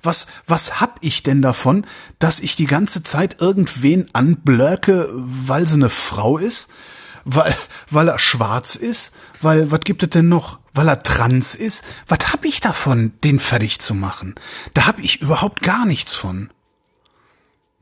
[0.02, 1.86] Was, was hab ich denn davon,
[2.20, 6.70] dass ich die ganze Zeit irgendwen anblöcke, weil sie eine Frau ist?
[7.26, 7.56] Weil,
[7.92, 9.14] weil er schwarz ist?
[9.42, 10.60] Weil, was gibt es denn noch?
[10.74, 11.84] Weil er trans ist?
[12.08, 14.36] Was hab ich davon, den fertig zu machen?
[14.74, 16.50] Da hab ich überhaupt gar nichts von.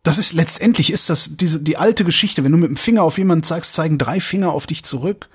[0.07, 2.45] Das ist letztendlich ist das diese die alte Geschichte.
[2.45, 5.27] Wenn du mit dem Finger auf jemanden zeigst, zeigen drei Finger auf dich zurück.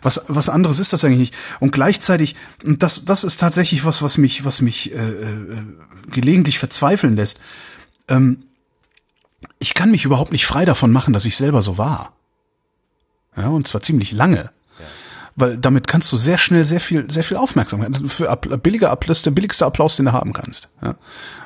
[0.00, 1.34] Was was anderes ist das eigentlich nicht.
[1.60, 5.62] Und gleichzeitig und das das ist tatsächlich was was mich was mich äh, äh,
[6.10, 7.38] gelegentlich verzweifeln lässt.
[8.08, 8.44] Ähm,
[9.58, 12.16] ich kann mich überhaupt nicht frei davon machen, dass ich selber so war.
[13.36, 14.50] Ja und zwar ziemlich lange.
[15.36, 17.96] Weil damit kannst du sehr schnell sehr viel, sehr viel Aufmerksamkeit.
[18.06, 20.68] Für App- billiger Applaus, der billigste Applaus, den du haben kannst.
[20.80, 20.94] Ja.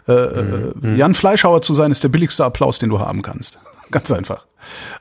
[0.07, 3.59] Äh, äh, Jan Fleischhauer zu sein, ist der billigste Applaus, den du haben kannst.
[3.91, 4.45] Ganz einfach.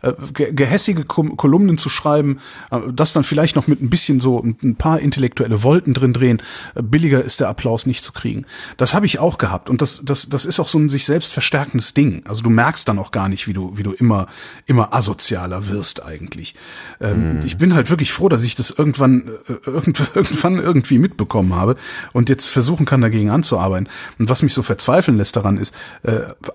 [0.02, 2.40] Äh, ge- gehässige Kolumnen zu schreiben,
[2.72, 6.42] äh, das dann vielleicht noch mit ein bisschen so ein paar intellektuelle Wolken drin drehen,
[6.76, 8.46] äh, billiger ist der Applaus nicht zu kriegen.
[8.78, 11.34] Das habe ich auch gehabt und das, das, das ist auch so ein sich selbst
[11.34, 12.22] verstärkendes Ding.
[12.28, 14.28] Also du merkst dann auch gar nicht, wie du, wie du immer,
[14.66, 16.56] immer asozialer wirst eigentlich.
[17.02, 19.30] Ähm, Ich bin halt wirklich froh, dass ich das irgendwann,
[19.66, 21.76] irgend, irgendwann irgendwie mitbekommen habe
[22.14, 23.88] und jetzt versuchen kann, dagegen anzuarbeiten.
[24.20, 25.74] Und was mich so verzweifeln lässt daran ist,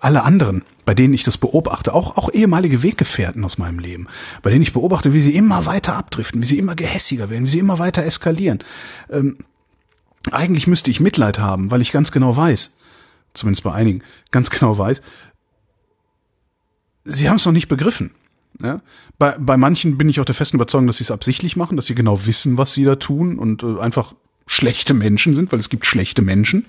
[0.00, 4.06] alle anderen, bei denen ich das beobachte, auch, auch ehemalige Weggefährten aus meinem Leben,
[4.42, 7.50] bei denen ich beobachte, wie sie immer weiter abdriften, wie sie immer gehässiger werden, wie
[7.50, 8.60] sie immer weiter eskalieren.
[9.10, 9.38] Ähm,
[10.30, 12.76] eigentlich müsste ich Mitleid haben, weil ich ganz genau weiß,
[13.34, 15.00] zumindest bei einigen, ganz genau weiß,
[17.04, 18.12] sie haben es noch nicht begriffen.
[18.60, 18.82] Ja?
[19.18, 21.86] Bei, bei manchen bin ich auch der festen Überzeugung, dass sie es absichtlich machen, dass
[21.86, 24.14] sie genau wissen, was sie da tun und äh, einfach
[24.46, 26.66] schlechte Menschen sind, weil es gibt schlechte Menschen,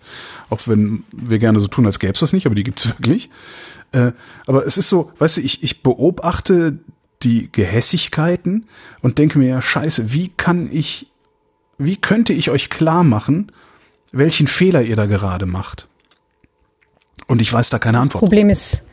[0.50, 2.88] auch wenn wir gerne so tun, als gäbe es das nicht, aber die gibt es
[3.00, 3.30] wirklich.
[3.92, 4.12] Äh,
[4.48, 6.80] aber es ist so, weißt du, ich, ich beobachte
[7.22, 8.68] die Gehässigkeiten
[9.02, 11.08] und denke mir, ja, scheiße, wie kann ich,
[11.78, 13.52] wie könnte ich euch klar machen,
[14.12, 15.88] welchen Fehler ihr da gerade macht?
[17.28, 18.20] Und ich weiß da keine Antwort.
[18.20, 18.84] Problem ist,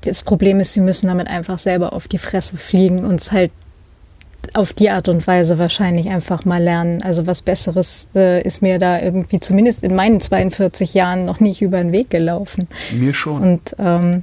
[0.00, 3.52] das Problem ist, sie müssen damit einfach selber auf die Fresse fliegen und es halt
[4.54, 7.02] auf die Art und Weise wahrscheinlich einfach mal lernen.
[7.02, 11.62] Also was Besseres äh, ist mir da irgendwie zumindest in meinen 42 Jahren noch nicht
[11.62, 12.68] über den Weg gelaufen.
[12.92, 13.42] Mir schon.
[13.42, 14.22] Und ähm,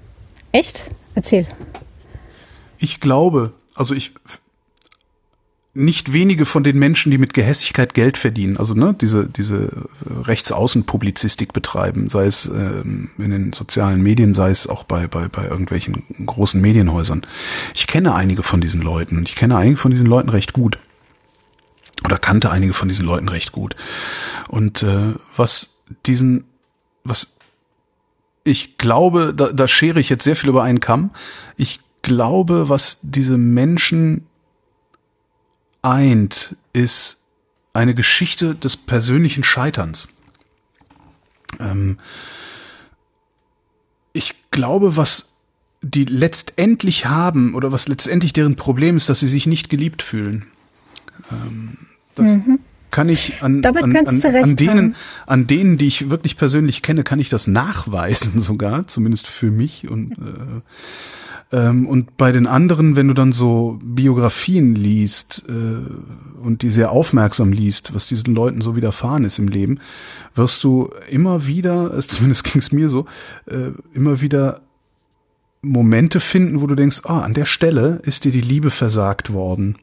[0.51, 0.85] echt?
[1.15, 1.45] Erzähl.
[2.77, 4.11] Ich glaube, also ich
[5.75, 9.69] nicht wenige von den Menschen, die mit Gehässigkeit Geld verdienen, also ne, diese diese
[10.05, 15.47] Rechtsaußenpublizistik betreiben, sei es ähm, in den sozialen Medien, sei es auch bei bei bei
[15.47, 17.25] irgendwelchen großen Medienhäusern.
[17.73, 20.77] Ich kenne einige von diesen Leuten und ich kenne einige von diesen Leuten recht gut
[22.05, 23.75] oder kannte einige von diesen Leuten recht gut.
[24.49, 26.45] Und äh, was diesen
[27.03, 27.37] was
[28.43, 31.11] ich glaube, da, da schere ich jetzt sehr viel über einen Kamm.
[31.55, 34.27] Ich glaube, was diese Menschen
[35.83, 37.21] eint, ist
[37.73, 40.07] eine Geschichte des persönlichen Scheiterns.
[41.59, 41.99] Ähm,
[44.13, 45.33] ich glaube, was
[45.81, 50.45] die letztendlich haben oder was letztendlich deren Problem ist, dass sie sich nicht geliebt fühlen.
[51.31, 51.77] Ähm,
[52.15, 52.37] das
[52.89, 54.95] kann ich an, an, an, an denen, haben.
[55.25, 59.89] an denen, die ich wirklich persönlich kenne, kann ich das nachweisen sogar, zumindest für mich
[59.89, 60.61] und äh,
[61.87, 67.51] und bei den anderen, wenn du dann so Biografien liest äh, und die sehr aufmerksam
[67.51, 69.79] liest, was diesen Leuten so widerfahren ist im Leben,
[70.33, 73.05] wirst du immer wieder, es zumindest ging es mir so,
[73.45, 74.61] äh, immer wieder
[75.61, 79.77] Momente finden, wo du denkst, ah, an der Stelle ist dir die Liebe versagt worden.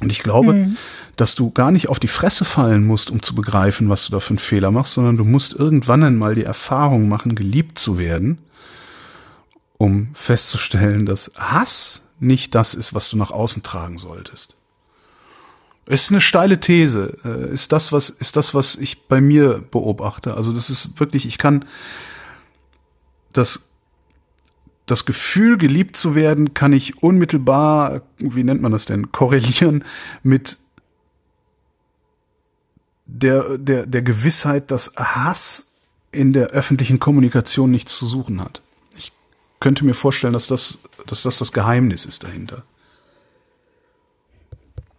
[0.00, 0.70] Und ich glaube,
[1.16, 4.18] dass du gar nicht auf die Fresse fallen musst, um zu begreifen, was du da
[4.18, 8.38] für einen Fehler machst, sondern du musst irgendwann einmal die Erfahrung machen, geliebt zu werden
[9.82, 14.56] um festzustellen, dass Hass nicht das ist, was du nach außen tragen solltest.
[15.86, 17.18] Ist eine steile These.
[17.24, 20.34] Äh, Ist das, was, ist das, was ich bei mir beobachte.
[20.34, 21.64] Also das ist wirklich, ich kann
[23.32, 23.70] das
[24.86, 29.84] das Gefühl, geliebt zu werden, kann ich unmittelbar, wie nennt man das denn, korrelieren
[30.22, 30.58] mit
[33.06, 35.72] der, der, der Gewissheit, dass Hass
[36.12, 38.62] in der öffentlichen Kommunikation nichts zu suchen hat.
[39.62, 42.64] Ich könnte mir vorstellen, dass das, dass das das Geheimnis ist dahinter.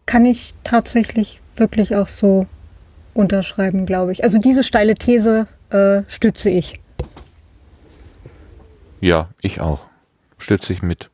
[0.05, 2.47] Kann ich tatsächlich wirklich auch so
[3.13, 4.23] unterschreiben, glaube ich.
[4.23, 6.79] Also diese steile These äh, stütze ich.
[9.01, 9.85] Ja, ich auch.
[10.37, 11.09] Stütze ich mit.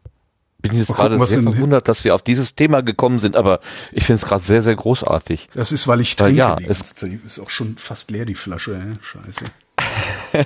[0.60, 3.62] Bin jetzt gerade gucken, was sehr verwundert, dass wir auf dieses Thema gekommen sind, aber
[3.92, 5.50] ich finde es gerade sehr, sehr großartig.
[5.56, 6.38] Das ist, weil ich Weil trinke.
[6.38, 6.92] ja, die es-
[7.26, 8.76] ist auch schon fast leer, die Flasche.
[8.76, 8.98] Ey.
[9.02, 9.46] Scheiße.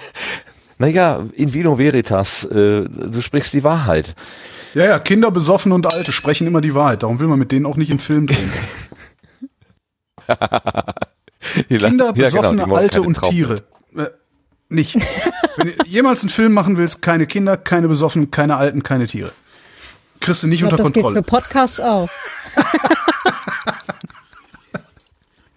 [0.78, 4.16] Naja, in vino veritas, äh, du sprichst die Wahrheit.
[4.74, 7.04] Ja, ja, Kinder, Besoffen und Alte sprechen immer die Wahrheit.
[7.04, 8.52] Darum will man mit denen auch nicht im Film drehen.
[10.28, 10.96] Kinder,
[11.70, 13.64] Ja, genau, Besoffene, die machen Alte und Traum- Tiere.
[13.96, 14.06] Äh,
[14.70, 14.96] nicht.
[15.58, 19.32] Wenn du jemals einen Film machen willst, keine Kinder, keine Besoffenen, keine Alten, keine Tiere.
[20.20, 21.24] Kriegst du nicht Ich glaube, unter das geht für Kontrolle.
[21.44, 22.10] Podcasts auch.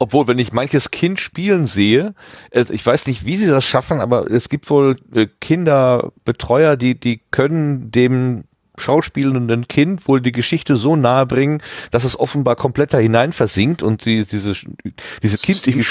[0.07, 2.15] Obwohl, wenn ich manches Kind spielen sehe,
[2.51, 6.95] äh, ich weiß nicht, wie sie das schaffen, aber es gibt wohl äh, Kinderbetreuer, die,
[6.99, 8.45] die können dem
[8.79, 11.61] schauspielenden Kind wohl die Geschichte so nahe bringen,
[11.91, 14.53] dass es offenbar komplett da hinein versinkt und die, diese,
[15.23, 15.83] diese kindliche.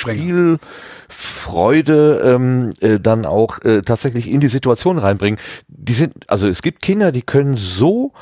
[1.10, 5.40] Spielfreude ähm, äh, dann auch äh, tatsächlich in die Situation reinbringen.
[5.68, 8.14] Die sind, also es gibt Kinder, die können so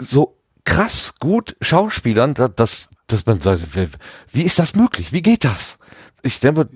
[0.00, 3.62] so krass gut Schauspielern, da- dass, dass man sagt,
[4.32, 5.12] wie- ist das möglich?
[5.12, 5.78] Wie geht das?
[6.22, 6.68] Ich denke,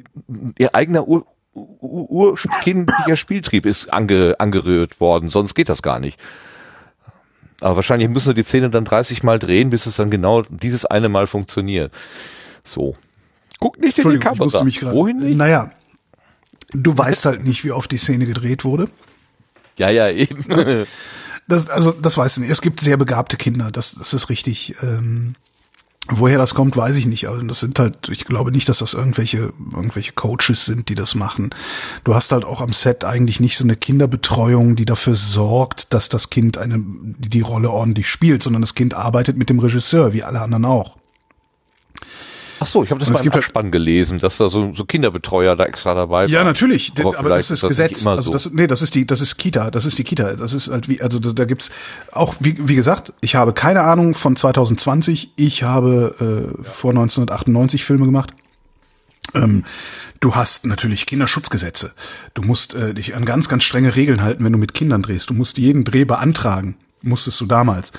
[0.59, 6.21] ihr eigener Ur, Ur, urkindlicher Spieltrieb ist ange, angerührt worden, sonst geht das gar nicht.
[7.61, 10.85] Aber wahrscheinlich müssen sie die Szene dann 30 Mal drehen, bis es dann genau dieses
[10.85, 11.93] eine Mal funktioniert.
[12.63, 12.95] So.
[13.59, 14.45] Guck nicht in die Entschuldigung, ich Kamera.
[14.45, 14.95] musste mich gerade.
[14.97, 15.37] Wohin nicht?
[15.37, 15.73] Naja,
[16.73, 18.89] du weißt halt nicht, wie oft die Szene gedreht wurde.
[19.79, 20.45] Ja, ja, eben.
[21.51, 22.51] Das, also, das weißt du nicht.
[22.51, 24.75] Es gibt sehr begabte Kinder, das, das ist richtig.
[24.83, 25.35] Ähm,
[26.09, 27.29] woher das kommt, weiß ich nicht.
[27.29, 31.15] Also das sind halt, ich glaube nicht, dass das irgendwelche, irgendwelche Coaches sind, die das
[31.15, 31.51] machen.
[32.05, 36.09] Du hast halt auch am Set eigentlich nicht so eine Kinderbetreuung, die dafür sorgt, dass
[36.09, 40.25] das Kind eine, die, Rolle ordentlich spielt, sondern das Kind arbeitet mit dem Regisseur, wie
[40.25, 40.97] alle anderen auch.
[42.61, 44.85] Ach so, ich habe das Und mal im halt- Abspann gelesen, dass da so, so
[44.85, 46.31] Kinderbetreuer da extra dabei waren.
[46.31, 48.07] Ja, natürlich, Aber, aber, das ist nicht Gesetz.
[48.07, 48.33] Also so.
[48.33, 50.35] das, nee, das ist die, das ist Kita, das ist die Kita.
[50.35, 51.71] Das ist halt wie, also da, da gibt's
[52.13, 55.33] auch, wie, wie gesagt, ich habe keine Ahnung von 2020.
[55.37, 56.15] Ich habe
[56.59, 58.31] äh, vor 1998 Filme gemacht.
[59.35, 59.65] Ähm,
[60.21, 61.93] du hast natürlich Kinderschutzgesetze.
[62.35, 65.31] Du musst äh, dich an ganz, ganz strenge Regeln halten, wenn du mit Kindern drehst.
[65.31, 66.77] Du musst jeden Dreh beantragen.
[67.03, 67.93] Musstest du damals.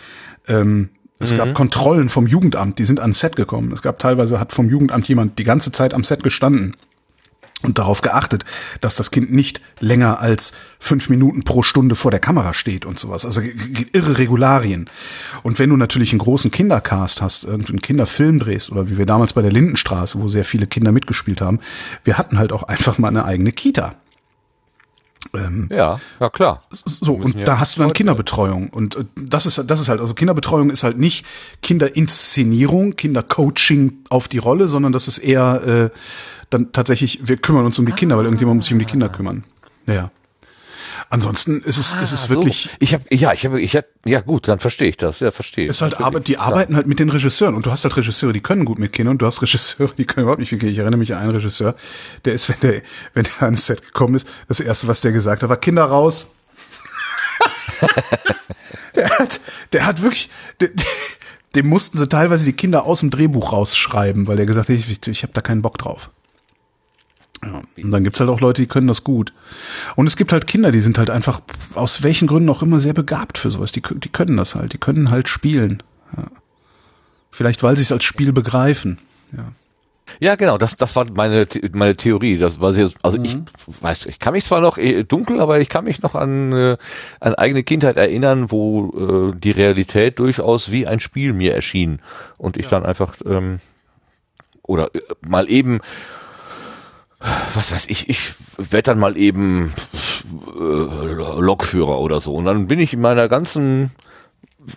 [0.48, 0.90] Ähm,
[1.20, 3.72] es gab Kontrollen vom Jugendamt, die sind ans Set gekommen.
[3.74, 6.76] Es gab teilweise, hat vom Jugendamt jemand die ganze Zeit am Set gestanden
[7.62, 8.46] und darauf geachtet,
[8.80, 12.98] dass das Kind nicht länger als fünf Minuten pro Stunde vor der Kamera steht und
[12.98, 13.26] sowas.
[13.26, 13.42] Also
[13.92, 14.90] irre Regularien.
[15.44, 19.34] Und wenn du natürlich einen großen Kindercast hast, irgendeinen Kinderfilm drehst, oder wie wir damals
[19.34, 21.60] bei der Lindenstraße, wo sehr viele Kinder mitgespielt haben,
[22.06, 23.96] wir hatten halt auch einfach mal eine eigene Kita.
[25.34, 26.64] Ähm, Ja, ja klar.
[26.72, 28.70] so, und ja da hast du dann Kinderbetreuung.
[28.70, 31.26] Und äh, das ist, das ist halt, also Kinderbetreuung ist halt nicht
[31.62, 35.98] Kinderinszenierung, Kindercoaching auf die Rolle, sondern das ist eher äh,
[36.50, 39.10] dann tatsächlich, wir kümmern uns um die Kinder, weil irgendjemand muss sich um die Kinder
[39.10, 39.44] kümmern.
[39.86, 40.12] Ja.
[41.10, 42.70] Ansonsten ist es, ist es Ah, wirklich, So.
[42.80, 45.20] Ich habe, ja, ich habe, ich hab, ja gut, dann verstehe ich das.
[45.20, 45.68] Ja, verstehe.
[45.68, 48.42] ist halt Arbeit, die arbeiten halt mit den Regisseuren und du hast halt Regisseure, die
[48.42, 50.74] können gut mit Kindern und du hast Regisseure, die können überhaupt nicht mit Kindern.
[50.74, 51.76] Ich erinnere mich an einen Regisseur,
[52.26, 52.82] der ist, wenn der,
[53.14, 56.36] wenn der ans Set gekommen ist, das erste, was der gesagt hat, war Kinder raus.
[58.96, 59.40] der hat,
[59.74, 60.30] der hat wirklich,
[60.60, 60.70] der,
[61.56, 65.08] dem mussten sie teilweise die Kinder aus dem Drehbuch rausschreiben, weil der gesagt hat, ich,
[65.08, 66.10] ich habe da keinen Bock drauf.
[67.44, 69.34] Ja, und dann gibt's halt auch Leute, die können das gut.
[69.96, 71.42] Und es gibt halt Kinder, die sind halt einfach,
[71.76, 73.72] aus welchen Gründen auch immer, sehr begabt für sowas.
[73.72, 75.82] Die, die können das halt, die können halt spielen.
[76.18, 76.28] Ja.
[77.32, 78.98] Vielleicht, weil sie es als Spiel begreifen.
[79.36, 79.52] Ja.
[80.20, 82.38] Ja, genau, das, das war meine, meine Theorie.
[82.38, 83.38] Das war sehr, also ich
[83.82, 86.78] weiß, ich kann mich zwar noch eh dunkel, aber ich kann mich noch an, äh,
[87.20, 92.00] an eigene Kindheit erinnern, wo äh, die Realität durchaus wie ein Spiel mir erschien.
[92.38, 93.60] Und ich dann einfach, ähm,
[94.64, 95.80] oder äh, mal eben,
[97.54, 99.74] was weiß ich, ich werd dann mal eben
[100.58, 102.34] äh, Lokführer oder so.
[102.34, 103.92] Und dann bin ich in meiner ganzen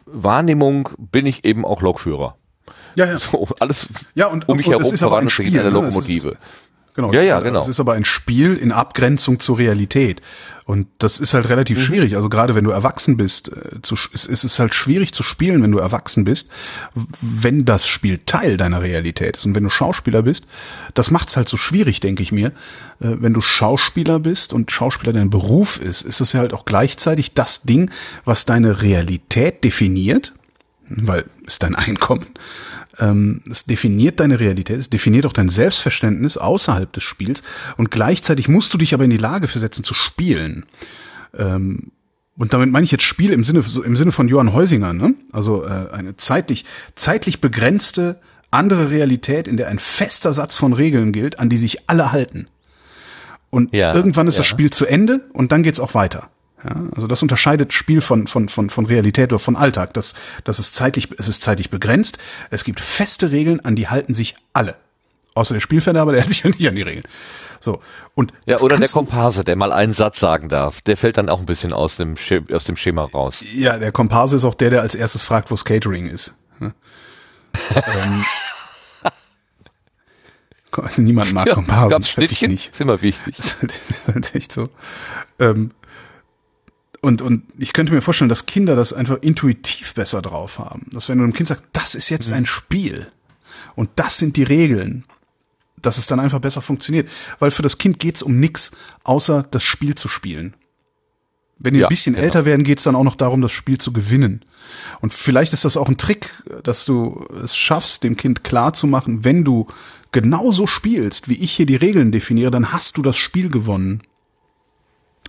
[0.06, 2.36] Wahrnehmung, bin ich eben auch Lokführer.
[2.94, 3.18] Ja, ja.
[3.18, 6.36] So, alles Ja, und- um mich und- herum voran steht eine ne?
[6.92, 7.10] Es ist-.
[7.10, 7.12] Genau.
[7.12, 7.60] Ja, ja, ist, genau.
[7.60, 10.20] Es ist aber ein Spiel in Abgrenzung zur Realität.
[10.64, 11.82] Und das ist halt relativ Mhm.
[11.82, 12.16] schwierig.
[12.16, 15.62] Also gerade wenn du erwachsen bist, äh, zu, es, es ist halt schwierig zu spielen,
[15.62, 16.50] wenn du erwachsen bist,
[17.20, 19.44] wenn das Spiel Teil deiner Realität ist.
[19.46, 20.46] Und wenn du Schauspieler bist,
[20.94, 22.48] das macht's halt so schwierig, denke ich mir.
[23.00, 26.64] Äh, wenn du Schauspieler bist und Schauspieler dein Beruf ist, ist es ja halt auch
[26.64, 27.90] gleichzeitig das Ding,
[28.24, 30.32] was deine Realität definiert,
[30.88, 32.26] weil es dein Einkommen.
[32.98, 37.42] Ähm, es definiert deine Realität, es definiert auch dein Selbstverständnis außerhalb des Spiels
[37.76, 40.66] und gleichzeitig musst du dich aber in die Lage versetzen zu spielen.
[41.36, 41.92] Ähm,
[42.36, 45.14] und damit meine ich jetzt Spiel im Sinne, im Sinne von Johann Heusinger, ne?
[45.32, 46.64] Also äh, eine zeitlich,
[46.94, 51.88] zeitlich begrenzte andere Realität, in der ein fester Satz von Regeln gilt, an die sich
[51.88, 52.48] alle halten.
[53.50, 54.50] Und Ja, irgendwann ist das ja.
[54.50, 56.30] Spiel zu Ende und dann geht's auch weiter.
[56.65, 59.94] Ja, also das unterscheidet Spiel von, von, von, von Realität oder von Alltag.
[59.94, 62.18] Das, das ist zeitlich, es ist zeitlich begrenzt.
[62.50, 64.76] Es gibt feste Regeln, an die halten sich alle.
[65.34, 67.05] Außer der Spielverderber, der hält sich ja nicht an die Regeln.
[67.58, 67.81] So.
[68.15, 71.41] Und Ja, oder der Komparse, der mal einen Satz sagen darf, der fällt dann auch
[71.41, 73.42] ein bisschen aus dem, Sch aus dem Schema raus.
[73.55, 76.34] Ja, der Komparse ist auch der, der als erstes fragt, wo's Catering ist.
[76.58, 76.74] Ne?
[77.74, 78.24] ähm,
[80.97, 81.91] Niemand mag Komparsen.
[81.91, 82.50] Gab's Schnittchen?
[82.50, 82.70] nicht.
[82.70, 83.36] Ist immer wichtig.
[83.36, 84.68] Das ist halt, das ist halt echt so.
[85.39, 85.73] Ähm,
[87.02, 90.86] und, und ich könnte mir vorstellen, dass Kinder das einfach intuitiv besser drauf haben.
[90.92, 93.08] Dass wenn du einem Kind sagst, das ist jetzt ein Spiel
[93.74, 95.05] und das sind die Regeln,
[95.76, 97.10] dass es dann einfach besser funktioniert.
[97.40, 98.70] Weil für das Kind geht's um nix,
[99.02, 100.55] außer das Spiel zu spielen.
[101.58, 102.24] Wenn die Ja, ein bisschen genau.
[102.24, 104.44] älter werden, geht's dann auch noch darum, das Spiel zu gewinnen.
[105.00, 106.31] Und vielleicht ist das auch ein Trick,
[106.62, 109.66] dass du es schaffst, dem Kind klar zu machen, wenn du
[110.12, 114.05] genauso spielst, wie ich hier die Regeln definiere, dann hast du das Spiel gewonnen.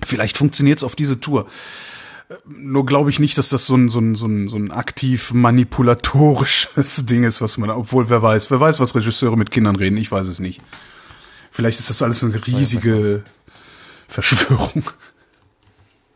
[0.06, 1.48] Vielleicht funktioniert's auf diese Tour.
[2.30, 4.72] Äh, Nur glaube ich nicht, dass das so ein, so ein, so ein, so ein
[4.72, 9.75] aktiv manipulatorisches Ding ist, was man, obwohl wer weiß, wer weiß, was Regisseure mit Kindern
[9.75, 10.61] reden, ich weiß es nicht.
[11.51, 13.23] Vielleicht ist das alles eine riesige
[14.07, 14.83] Verschwörung.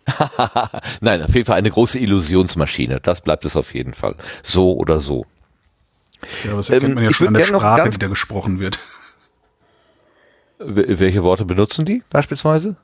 [1.02, 3.00] Nein, auf jeden Fall eine große Illusionsmaschine.
[3.02, 4.16] Das bleibt es auf jeden Fall.
[4.42, 5.26] So oder so.
[6.46, 8.80] Ja, das erkennt Ähm, man ja ich schon an der Sprache, die da gesprochen wird.
[10.60, 12.78] Wel- Welche Worte benutzen die beispielsweise?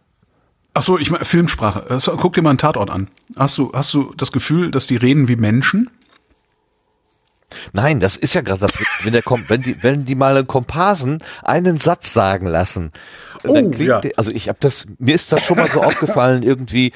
[0.73, 1.85] Ach so, ich meine Filmsprache.
[1.87, 3.07] Das- Guck dir mal einen Tatort an.
[3.37, 5.89] Hast du, hast du das Gefühl, dass die reden wie Menschen?
[7.71, 8.71] Nein, das ist ja gerade das,
[9.03, 12.91] wenn der Kom wenn die, wenn die mal einen Komparsen einen Satz sagen lassen,
[13.43, 14.01] Oh, dann klingt ja.
[14.01, 16.93] der, also ich habe das, mir ist das schon mal so aufgefallen, irgendwie,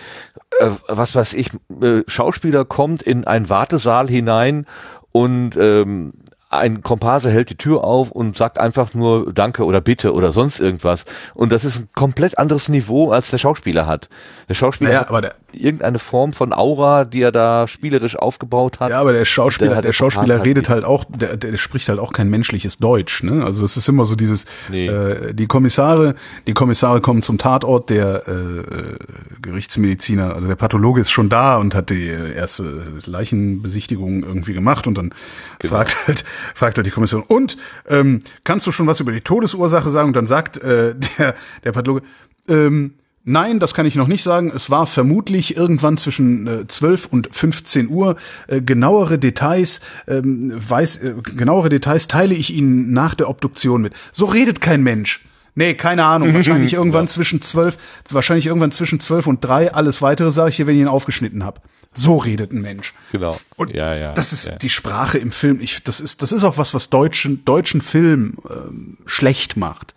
[0.60, 4.66] äh, was weiß ich, äh, Schauspieler kommt in einen Wartesaal hinein
[5.12, 6.14] und ähm,
[6.50, 10.60] ein Komparse hält die Tür auf und sagt einfach nur Danke oder Bitte oder sonst
[10.62, 11.06] irgendwas.
[11.34, 14.08] Und das ist ein komplett anderes Niveau, als der Schauspieler hat.
[14.48, 18.80] Der Schauspieler Naja, hat aber der- irgendeine Form von Aura, die er da spielerisch aufgebaut
[18.80, 18.92] hat.
[18.92, 22.00] Ja, aber der Schauspieler, hat der Schauspieler Komparse redet halt auch, der, der spricht halt
[22.00, 23.44] auch kein menschliches Deutsch, ne?
[23.44, 24.88] Also es ist immer so dieses, Nee.
[24.88, 28.98] äh, die Kommissare, die Kommissare kommen zum Tatort, der äh, äh,
[29.42, 34.88] Gerichtsmediziner, also der Pathologe ist schon da und hat die äh, erste Leichenbesichtigung irgendwie gemacht
[34.88, 35.12] und dann
[35.60, 35.74] Genau.
[35.76, 36.24] fragt halt,
[36.56, 40.10] fragt halt die Kommission, und ähm, kannst du schon was über die Todesursache sagen?
[40.10, 42.04] Und dann sagt äh, der, der Pathologe,
[42.48, 42.94] ähm,
[43.30, 44.54] Nein, das kann ich noch nicht sagen.
[44.56, 48.16] Es war vermutlich irgendwann zwischen äh, 12 und 15 Uhr.
[48.48, 53.94] Äh, genauere Details ähm, weiß, äh, genauere Details teile ich Ihnen nach der Obduktion mit.
[54.14, 55.26] So redet kein Mensch.
[55.56, 56.34] Nee, keine Ahnung.
[56.34, 57.78] Wahrscheinlich irgendwann zwischen 12,
[58.12, 59.74] wahrscheinlich irgendwann zwischen 12 und 3.
[59.74, 61.60] Alles weitere sage ich dir, wenn ich ihn aufgeschnitten habe.
[61.98, 62.94] So redet ein Mensch.
[63.12, 63.36] Genau.
[63.56, 64.14] Und ja, ja.
[64.14, 64.56] das ist ja.
[64.56, 65.60] die Sprache im Film.
[65.60, 69.96] Ich, das ist, das ist auch was, was deutschen, deutschen Film ähm, schlecht macht.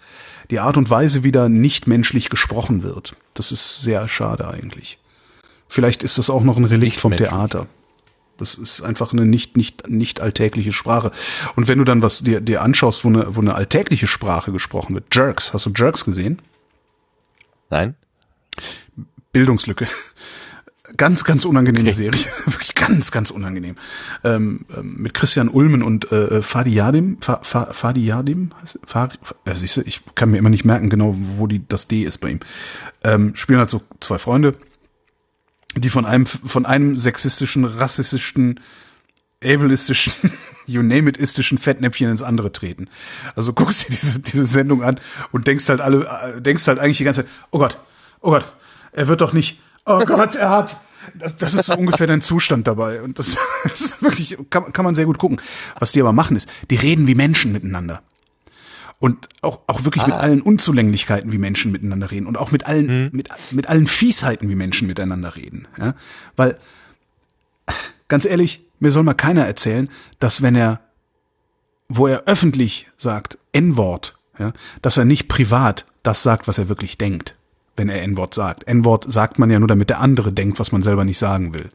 [0.51, 3.15] Die Art und Weise, wie da nicht menschlich gesprochen wird.
[3.35, 4.99] Das ist sehr schade eigentlich.
[5.69, 7.15] Vielleicht ist das auch noch ein Relikt vom.
[7.15, 7.67] Theater.
[8.39, 11.13] Das ist einfach eine nicht, nicht, nicht alltägliche Sprache.
[11.57, 14.95] Und wenn du dann was dir, dir anschaust, wo eine, wo eine alltägliche Sprache gesprochen
[14.95, 16.41] wird, Jerks, hast du Jerks gesehen?
[17.69, 17.95] Nein?
[19.33, 19.87] Bildungslücke.
[20.97, 22.25] Ganz, ganz unangenehme Serie.
[22.47, 23.77] Wirklich ganz, ganz unangenehm.
[24.25, 27.19] Ähm, ähm, mit Christian Ulmen und äh, Fadi Yadim.
[27.21, 28.51] Fa, Fa, Fadi Yadim?
[28.63, 31.67] Heißt- Fa, Fa, ja, siehst du, ich kann mir immer nicht merken, genau, wo die,
[31.67, 32.41] das D ist bei ihm.
[33.05, 34.55] Ähm, spielen halt so zwei Freunde,
[35.77, 38.61] die von einem, von einem sexistischen, rassistischen,
[39.43, 40.13] ableistischen,
[40.67, 42.89] you name it, istischen Fettnäpfchen ins andere treten.
[43.37, 45.01] Also guckst dir diese, diese Sendung an
[45.33, 47.79] und denkst halt alle, äh, denkst halt eigentlich die ganze Zeit, oh Gott,
[48.21, 48.53] oh Gott,
[48.93, 49.61] er wird doch nicht,
[49.91, 50.77] oh Gott, er hat,
[51.15, 53.03] das, das ist so ungefähr dein Zustand dabei.
[53.03, 55.41] Und das, ist wirklich, kann, kann man sehr gut gucken.
[55.79, 58.03] Was die aber machen ist, die reden wie Menschen miteinander.
[58.99, 62.27] Und auch, auch wirklich mit allen Unzulänglichkeiten, wie Menschen miteinander reden.
[62.27, 65.67] Und auch mit allen, mit, mit allen Fiesheiten, wie Menschen miteinander reden.
[65.79, 65.95] Ja?
[66.37, 66.59] Weil,
[68.09, 69.89] ganz ehrlich, mir soll mal keiner erzählen,
[70.19, 70.81] dass wenn er,
[71.89, 74.53] wo er öffentlich sagt, N-Wort, Ja,
[74.83, 77.37] dass er nicht privat das sagt, was er wirklich denkt,
[77.81, 78.69] wenn er N-Wort sagt.
[78.69, 81.71] N-Wort sagt man ja nur, damit der andere denkt, was man selber nicht sagen will.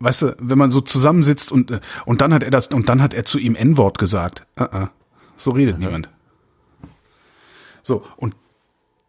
[0.00, 3.00] Weißt du, wenn man so zusammensitzt und, äh, und dann hat er das, und dann
[3.00, 4.44] hat er zu ihm N-Wort gesagt.
[4.60, 4.88] Uh -uh,
[5.38, 5.86] so redet mhm.
[5.86, 6.10] niemand.
[7.82, 8.34] So, und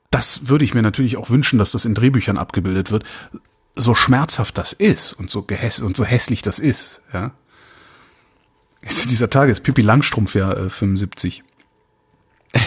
[0.09, 3.03] das würde ich mir natürlich auch wünschen, dass das in Drehbüchern abgebildet wird.
[3.75, 7.31] So schmerzhaft das ist und so gehäss und so hässlich das ist, ja.
[9.09, 11.43] Dieser Tag ist Pippi Langstrumpf ja äh, 75.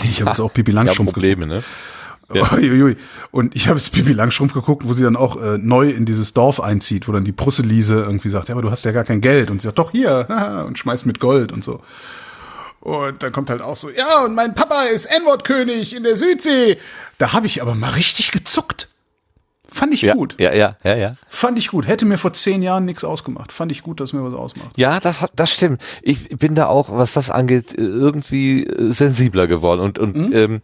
[0.02, 1.66] Ich habe jetzt auch Pippi Langstrumpf Probleme, geguckt.
[1.66, 1.72] ne?
[2.32, 2.52] Ja.
[2.56, 2.96] Uiuiui.
[3.30, 6.34] Und ich habe jetzt Pippi Langstrumpf geguckt, wo sie dann auch äh, neu in dieses
[6.34, 9.20] Dorf einzieht, wo dann die Brüsseliese irgendwie sagt, ja, aber du hast ja gar kein
[9.20, 9.50] Geld.
[9.50, 11.82] Und sie sagt, doch hier, und schmeißt mit Gold und so.
[12.80, 16.78] Und dann kommt halt auch so, ja, und mein Papa ist N-Wort-König in der Südsee.
[17.18, 18.88] Da habe ich aber mal richtig gezuckt.
[19.68, 20.36] Fand ich ja, gut.
[20.38, 21.16] Ja, ja, ja, ja.
[21.26, 21.88] Fand ich gut.
[21.88, 23.50] Hätte mir vor zehn Jahren nichts ausgemacht.
[23.50, 24.70] Fand ich gut, dass mir was ausmacht.
[24.76, 25.82] Ja, das, das stimmt.
[26.02, 29.80] Ich bin da auch, was das angeht, irgendwie äh, sensibler geworden.
[29.80, 30.32] Und, und mhm.
[30.32, 30.60] ähm,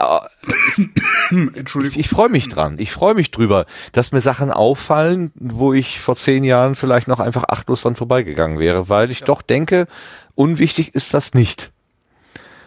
[1.30, 1.98] Entschuldigung.
[1.98, 2.76] Ich, ich freue mich dran.
[2.78, 7.20] Ich freue mich drüber, dass mir Sachen auffallen, wo ich vor zehn Jahren vielleicht noch
[7.20, 9.26] einfach achtlos dran vorbeigegangen wäre, weil ich ja.
[9.26, 9.86] doch denke,
[10.34, 11.72] unwichtig ist das nicht.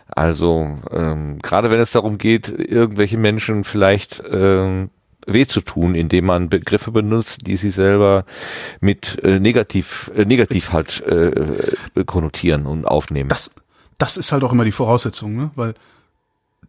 [0.08, 4.90] Also ähm, gerade wenn es darum geht, irgendwelche Menschen vielleicht ähm,
[5.26, 8.26] weh zu tun, indem man Begriffe benutzt, die sie selber
[8.80, 11.32] mit äh, negativ, äh, negativ halt äh,
[12.06, 13.30] konnotieren und aufnehmen.
[13.30, 13.56] Das,
[13.98, 15.52] das ist halt auch immer die Voraussetzung, ne?
[15.56, 15.74] weil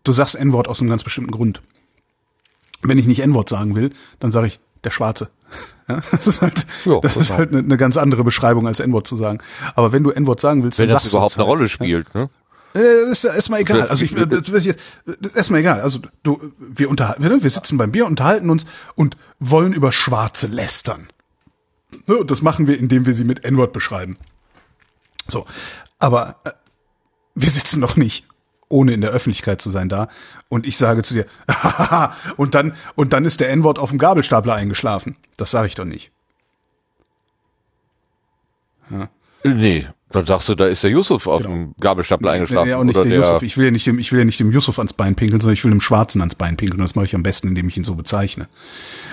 [0.05, 1.61] du sagst N-Wort aus einem ganz bestimmten Grund.
[2.83, 5.29] Wenn ich nicht N-Wort sagen will, dann sage ich der Schwarze.
[5.87, 9.07] Ja, das ist halt, jo, das ist halt eine, eine, ganz andere Beschreibung als N-Wort
[9.07, 9.41] zu sagen.
[9.75, 11.59] Aber wenn du N-Wort sagen willst, wenn dann das überhaupt eine halt.
[11.59, 12.21] Rolle spielt, ja?
[12.23, 12.31] ne?
[12.75, 13.83] Äh, ist erstmal egal.
[13.89, 14.49] Also ich, das
[15.21, 15.83] ist erstmal egal.
[15.83, 21.09] Also du, wir unterhalten, wir sitzen beim Bier, unterhalten uns und wollen über Schwarze lästern.
[22.07, 24.17] Ne, das machen wir, indem wir sie mit N-Wort beschreiben.
[25.29, 25.47] So,
[25.99, 26.51] aber äh,
[27.35, 28.27] wir sitzen noch nicht,
[28.75, 30.09] ohne in der Öffentlichkeit zu sein da.
[30.49, 31.27] Und ich sage zu dir,
[32.37, 35.17] und dann und dann ist der N-Wort auf dem Gabelstapler eingeschlafen.
[35.37, 36.11] Das sage ich doch nicht.
[38.91, 39.09] Ja.
[39.45, 41.55] Nee, dann sagst du, da ist der Yusuf auf genau.
[41.55, 42.69] dem Gabelstapler eingeschlafen.
[42.69, 43.43] Ja, auch nicht der, der Yusuf.
[43.43, 45.55] Ich will ja nicht dem, ich will ja nicht dem Yusuf ans Bein pinkeln, sondern
[45.55, 46.81] ich will dem Schwarzen ans Bein pinkeln.
[46.81, 48.49] Und das mache ich am besten, indem ich ihn so bezeichne.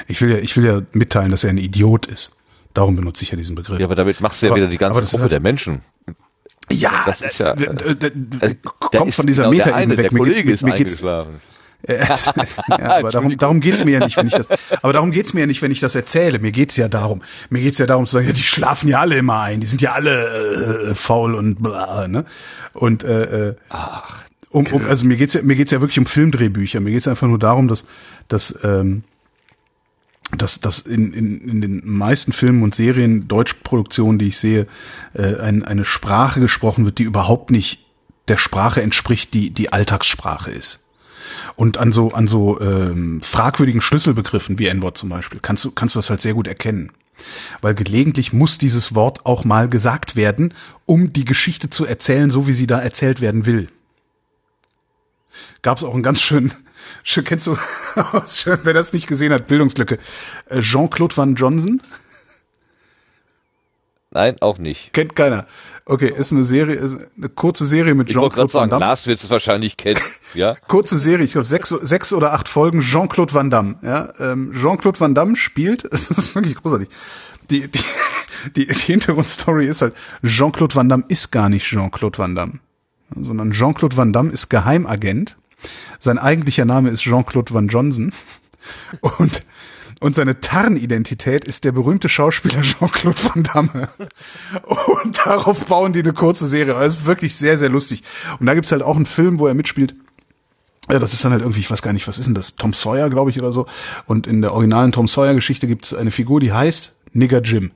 [0.07, 2.37] Ich will ja, ich will ja mitteilen, dass er ein Idiot ist.
[2.73, 3.79] Darum benutze ich ja diesen Begriff.
[3.79, 5.81] Ja, aber damit machst du ja aber, wieder die ganze Gruppe halt, der Menschen.
[6.71, 10.11] Ja, das ist ja, äh, äh, äh, kommt von dieser genau Meta-Ebene weg.
[10.11, 10.97] Mir geht's, mir geht's,
[11.87, 12.17] ja,
[12.69, 14.47] aber darum, darum geht's mir ja nicht, wenn ich das.
[14.81, 16.39] Aber darum geht's mir ja nicht, wenn ich das erzähle.
[16.39, 17.21] Mir geht's ja darum.
[17.49, 19.61] Mir geht's ja darum zu sagen, ja, die schlafen ja alle immer ein.
[19.61, 22.07] Die sind ja alle äh, faul und bla.
[22.07, 22.25] Ne?
[22.73, 24.19] Und äh, äh Ach,
[24.51, 26.79] um, um, also mir geht's ja, mir geht's ja wirklich um Filmdrehbücher.
[26.81, 27.85] Mir geht's einfach nur darum, dass,
[28.27, 29.03] dass ähm,
[30.37, 34.67] dass, dass in, in, in den meisten Filmen und Serien, Deutschproduktionen, die ich sehe,
[35.13, 37.85] äh, ein, eine Sprache gesprochen wird, die überhaupt nicht
[38.27, 40.87] der Sprache entspricht, die die Alltagssprache ist.
[41.55, 45.95] Und an so, an so ähm, fragwürdigen Schlüsselbegriffen wie N-Wort zum Beispiel kannst du, kannst
[45.95, 46.91] du das halt sehr gut erkennen.
[47.61, 50.53] Weil gelegentlich muss dieses Wort auch mal gesagt werden,
[50.85, 53.69] um die Geschichte zu erzählen, so wie sie da erzählt werden will.
[55.61, 56.53] Gab es auch einen ganz schönen,
[57.03, 57.57] schön, kennst du,
[58.63, 59.97] wer das nicht gesehen hat, Bildungslücke,
[60.49, 61.81] äh, Jean-Claude Van Johnson?
[64.13, 64.91] Nein, auch nicht.
[64.91, 65.47] Kennt keiner.
[65.85, 68.85] Okay, ist eine Serie, ist eine kurze Serie mit Jean-Claude Van Damme.
[68.85, 70.01] Lars wird es wahrscheinlich kennen,
[70.33, 70.55] ja.
[70.67, 73.75] kurze Serie, ich glaube sechs, sechs oder acht Folgen Jean-Claude Van Damme.
[73.81, 76.89] Ja, ähm, Jean-Claude Van Damme spielt, es ist wirklich großartig.
[77.49, 77.83] Die, die,
[78.55, 79.93] die, die Hintergrundstory ist halt,
[80.23, 82.59] Jean-Claude Van Damme ist gar nicht Jean-Claude Van Damme,
[83.17, 85.37] sondern Jean-Claude Van Damme ist Geheimagent.
[85.99, 88.13] Sein eigentlicher Name ist Jean-Claude Van Johnson.
[89.01, 89.43] Und
[90.01, 93.87] und seine Tarnidentität ist der berühmte Schauspieler Jean-Claude Van Damme.
[95.03, 96.73] Und darauf bauen die eine kurze Serie.
[96.83, 98.01] Ist wirklich sehr, sehr lustig.
[98.39, 99.93] Und da gibt's halt auch einen Film, wo er mitspielt.
[100.89, 102.55] Ja, das ist dann halt irgendwie, ich weiß gar nicht, was ist denn das?
[102.55, 103.67] Tom Sawyer, glaube ich, oder so.
[104.07, 107.71] Und in der originalen Tom Sawyer-Geschichte gibt's eine Figur, die heißt Nigger Jim.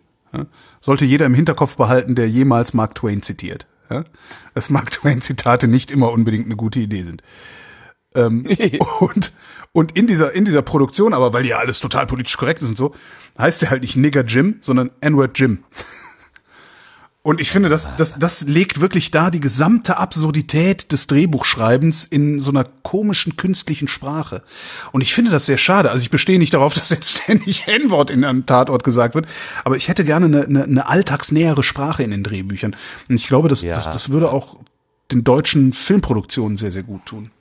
[0.81, 3.67] Sollte jeder im Hinterkopf behalten, der jemals Mark Twain zitiert.
[4.55, 7.21] Dass Mark Twain-Zitate nicht immer unbedingt eine gute Idee sind.
[8.15, 8.45] Ähm,
[8.99, 9.31] und,
[9.71, 12.77] und in dieser, in dieser Produktion, aber weil ja alles total politisch korrekt ist und
[12.77, 12.93] so,
[13.37, 15.63] heißt er halt nicht Nigger Jim, sondern N-Word Jim.
[17.25, 22.39] Und ich finde, das, das, das legt wirklich da die gesamte Absurdität des Drehbuchschreibens in
[22.39, 24.43] so einer komischen künstlichen Sprache.
[24.91, 25.89] Und ich finde das sehr schade.
[25.89, 29.25] Also ich bestehe nicht darauf, dass jetzt ständig N-Wort in einem Tatort gesagt wird,
[29.63, 32.75] aber ich hätte gerne eine, eine, eine alltagsnähere Sprache in den Drehbüchern.
[33.09, 33.73] Und ich glaube, das, ja.
[33.73, 34.59] das, das würde auch
[35.11, 37.31] den deutschen Filmproduktionen sehr, sehr gut tun.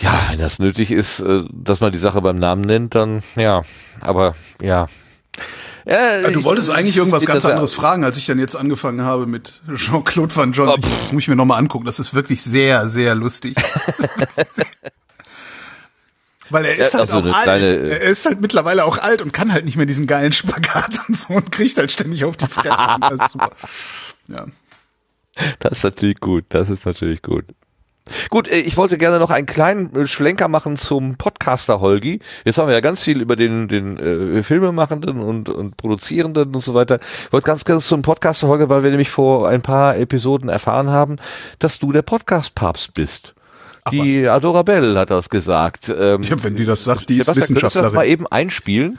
[0.00, 3.62] Ja, wenn das nötig ist, äh, dass man die Sache beim Namen nennt, dann ja.
[4.00, 4.88] Aber ja.
[5.86, 9.26] Ja, du ich- wolltest eigentlich irgendwas ganz anderes fragen, als ich dann jetzt angefangen habe
[9.26, 10.68] mit Jean-Claude Van John.
[10.78, 11.84] Ich, das muss ich mir nochmal angucken.
[11.86, 13.56] Das ist wirklich sehr, sehr lustig.
[16.50, 17.62] Weil er ist Ja, halt also auch alt.
[17.62, 21.00] äh, er ist halt mittlerweile auch alt und kann halt nicht mehr diesen geilen Spagat
[21.08, 22.74] und so und kriegt halt ständig auf die Fresse.
[23.00, 23.52] das ist super.
[24.28, 24.46] Ja.
[25.60, 26.44] Das ist natürlich gut.
[26.48, 27.44] Das ist natürlich gut.
[28.28, 32.20] Gut, äh, ich wollte gerne noch einen kleinen äh, Schlenker machen zum Podcaster Holgi.
[32.44, 33.98] Jetzt haben wir ja ganz viel über den, den
[34.36, 36.98] äh, Filmemachenden und, und Produzierenden und so weiter.
[37.26, 40.90] Ich wollte ganz gerne zum Podcaster Holgi, weil wir nämlich vor ein paar Episoden erfahren
[40.90, 41.16] haben,
[41.58, 43.34] dass du der Podcast-Papst bist.
[43.90, 45.88] Die Adora Bell hat das gesagt.
[45.88, 48.12] Ähm, Ja, wenn die das sagt, die ist Sebastian, könntest du das mal Wissenschaftlerin.
[48.12, 48.98] eben einspielen?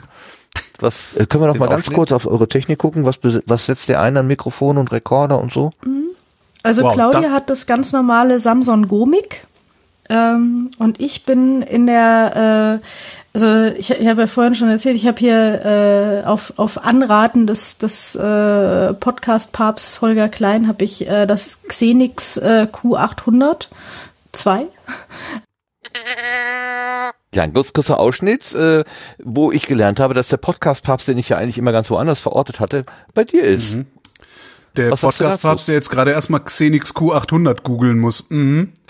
[0.80, 3.04] Was, äh, können wir noch mal ganz kurz auf eure Technik gucken?
[3.06, 5.72] Was, was setzt ihr ein an Mikrofon und Rekorder und so?
[6.62, 9.46] Also Wow, Claudia da- hat das ganz normale Samsung Gomik
[10.08, 12.86] ähm, und ich bin in der, äh,
[13.34, 17.46] also ich, ich habe ja vorhin schon erzählt, ich habe hier äh, auf, auf Anraten
[17.46, 23.68] des, des äh, Podcast-Papsts Holger Klein habe ich äh, das Xenix äh, Q800
[24.32, 24.66] 2.
[27.34, 28.84] Ja, ein ganz kurzer Ausschnitt, äh,
[29.22, 32.60] wo ich gelernt habe, dass der Podcast-Papst, den ich ja eigentlich immer ganz woanders verortet
[32.60, 32.84] hatte,
[33.14, 33.78] bei dir ist.
[34.76, 38.24] Der Podcast-Papst, der jetzt gerade erstmal Xenix Q800 googeln muss.
[38.30, 38.72] Mhm.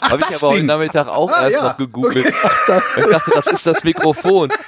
[0.00, 0.64] Habe ich aber heute.
[0.64, 1.62] Nachmittag auch Ah, erst ja.
[1.68, 2.26] noch gegoogelt.
[2.26, 2.34] Okay.
[2.42, 2.96] Ach, das.
[2.96, 4.50] Ich dachte, das ist das Mikrofon.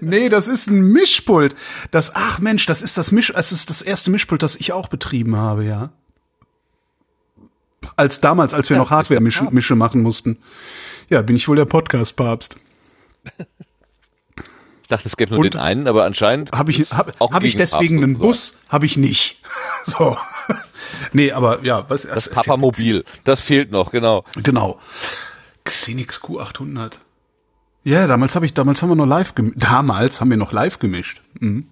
[0.00, 1.54] Nee, das ist ein Mischpult.
[1.92, 4.88] Das, ach Mensch, das ist das Misch, es ist das erste Mischpult, das ich auch
[4.88, 5.90] betrieben habe, ja.
[7.94, 10.42] Als damals, als wir noch Hardware-Mische Mische machen mussten.
[11.10, 12.56] Ja, bin ich wohl der Podcast-Papst.
[14.88, 17.12] Ich dachte, es gäbe nur Und- den einen, aber anscheinend Habe ich, ist hab,
[17.44, 18.16] ich deswegen einen.
[18.18, 18.60] Bus?
[18.70, 19.42] Habe ich nicht.
[19.84, 20.16] So.
[21.12, 23.04] Nee, aber ja, was Das Papamobil.
[23.24, 24.24] Das fehlt noch, genau.
[24.42, 24.78] Genau.
[25.64, 26.92] Xenix Q800.
[27.84, 29.56] Ja, damals habe ich, damals haben wir noch live gemischt.
[29.62, 31.20] Damals haben wir noch live gemischt.
[31.38, 31.68] Mhm.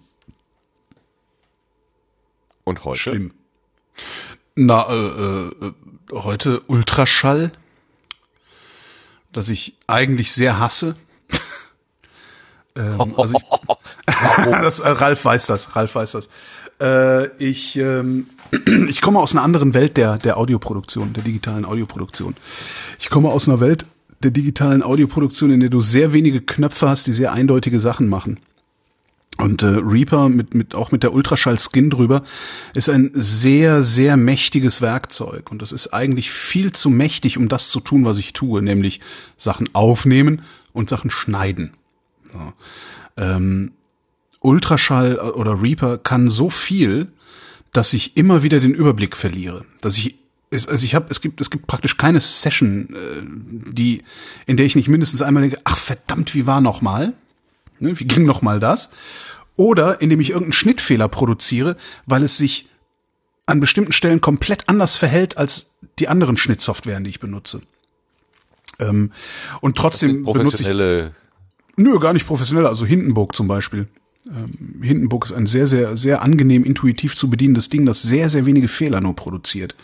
[2.64, 2.98] Und heute?
[3.00, 3.32] Schlimm.
[4.54, 4.94] Na, äh,
[5.48, 5.50] äh,
[6.12, 7.50] heute Ultraschall,
[9.32, 10.96] das ich eigentlich sehr hasse.
[12.76, 13.44] Ähm, also ich,
[14.44, 16.28] das, äh, Ralf weiß das, Ralf weiß das.
[16.80, 18.26] Äh, ich, ähm,
[18.88, 22.36] ich komme aus einer anderen Welt der, der Audioproduktion, der digitalen Audioproduktion.
[22.98, 23.86] Ich komme aus einer Welt
[24.22, 28.40] der digitalen Audioproduktion, in der du sehr wenige Knöpfe hast, die sehr eindeutige Sachen machen.
[29.38, 32.22] Und äh, Reaper mit, mit auch mit der Ultraschall-Skin drüber
[32.72, 35.50] ist ein sehr, sehr mächtiges Werkzeug.
[35.50, 39.00] Und das ist eigentlich viel zu mächtig, um das zu tun, was ich tue, nämlich
[39.36, 40.40] Sachen aufnehmen
[40.72, 41.72] und Sachen schneiden.
[42.36, 43.22] So.
[43.22, 43.72] Ähm,
[44.40, 47.08] Ultraschall oder Reaper kann so viel,
[47.72, 49.64] dass ich immer wieder den Überblick verliere.
[49.80, 50.16] Dass ich
[50.50, 54.02] es, also ich habe es gibt es gibt praktisch keine Session, äh, die
[54.46, 57.12] in der ich nicht mindestens einmal denke, ach verdammt, wie war noch mal?
[57.80, 58.90] Ne, wie ging noch mal das?
[59.56, 62.68] Oder indem ich irgendeinen Schnittfehler produziere, weil es sich
[63.46, 67.62] an bestimmten Stellen komplett anders verhält als die anderen Schnittsoftwaren, die ich benutze.
[68.78, 69.12] Ähm,
[69.60, 70.68] und trotzdem benutze ich
[71.76, 72.66] Nö, gar nicht professionell.
[72.66, 73.86] Also Hindenburg zum Beispiel.
[74.28, 78.46] Ähm, Hindenburg ist ein sehr, sehr, sehr angenehm, intuitiv zu bedienendes Ding, das sehr, sehr
[78.46, 79.74] wenige Fehler nur produziert.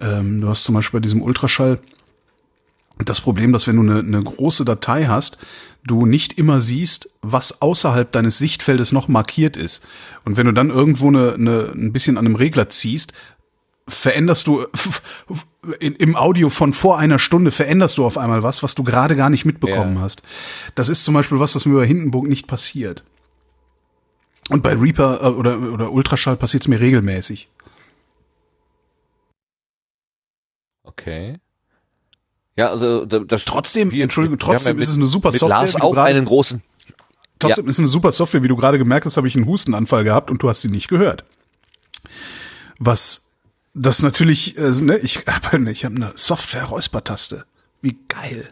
[0.00, 1.80] Ähm, du hast zum Beispiel bei diesem Ultraschall
[3.04, 5.38] das Problem, dass wenn du eine, eine große Datei hast,
[5.84, 9.82] du nicht immer siehst, was außerhalb deines Sichtfeldes noch markiert ist.
[10.24, 13.14] Und wenn du dann irgendwo eine, eine, ein bisschen an einem Regler ziehst,
[13.88, 14.66] veränderst du
[15.80, 19.30] im Audio von vor einer Stunde veränderst du auf einmal was, was du gerade gar
[19.30, 20.02] nicht mitbekommen Ja.
[20.02, 20.22] hast.
[20.74, 23.04] Das ist zum Beispiel was, was mir bei Hindenburg nicht passiert.
[24.48, 27.48] Und bei Reaper äh, oder, oder Ultraschall passiert es mir regelmäßig.
[30.82, 31.38] Okay.
[32.56, 35.58] Ja, also da- das Trotzdem, wir- Entschuldigung, trotzdem ja ist es eine super mit Software,
[35.60, 36.62] Lars auch gerade- einen großen.
[37.38, 40.30] Trotzdem ist eine super Software, wie du gerade gemerkt hast, habe ich einen Hustenanfall gehabt
[40.30, 41.24] und du hast ihn nicht gehört.
[42.78, 43.29] Was
[43.74, 47.44] das natürlich, äh, ne, ich habe ich hab eine Software-Räuspertaste.
[47.82, 48.48] Wie geil.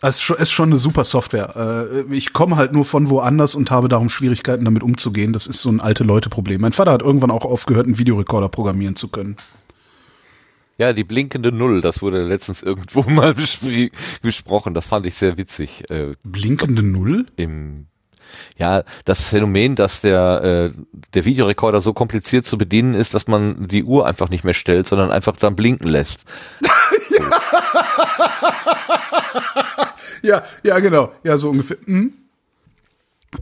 [0.00, 1.86] Es ist schon- ist schon eine super Software.
[2.08, 5.32] Äh, Ich komme halt nur von woanders und habe darum Schwierigkeiten damit umzugehen.
[5.32, 6.60] Das ist so ein alte Leute-Problem.
[6.60, 9.36] Mein Vater hat irgendwann auch aufgehört, einen Videorekorder programmieren zu können.
[10.76, 13.34] Ja, die blinkende Null, das wurde letztens irgendwo mal
[14.22, 14.74] besprochen.
[14.74, 15.88] Das fand ich sehr witzig.
[15.90, 17.26] Äh, Blinkende Null?
[17.36, 17.86] im
[18.58, 20.78] ja, das Phänomen, dass der, äh,
[21.14, 24.86] der Videorekorder so kompliziert zu bedienen ist, dass man die Uhr einfach nicht mehr stellt,
[24.86, 26.20] sondern einfach dann blinken lässt.
[30.24, 31.12] Ja, ja, genau.
[31.22, 31.76] Ja, so ungefähr.
[31.84, 32.14] Hm?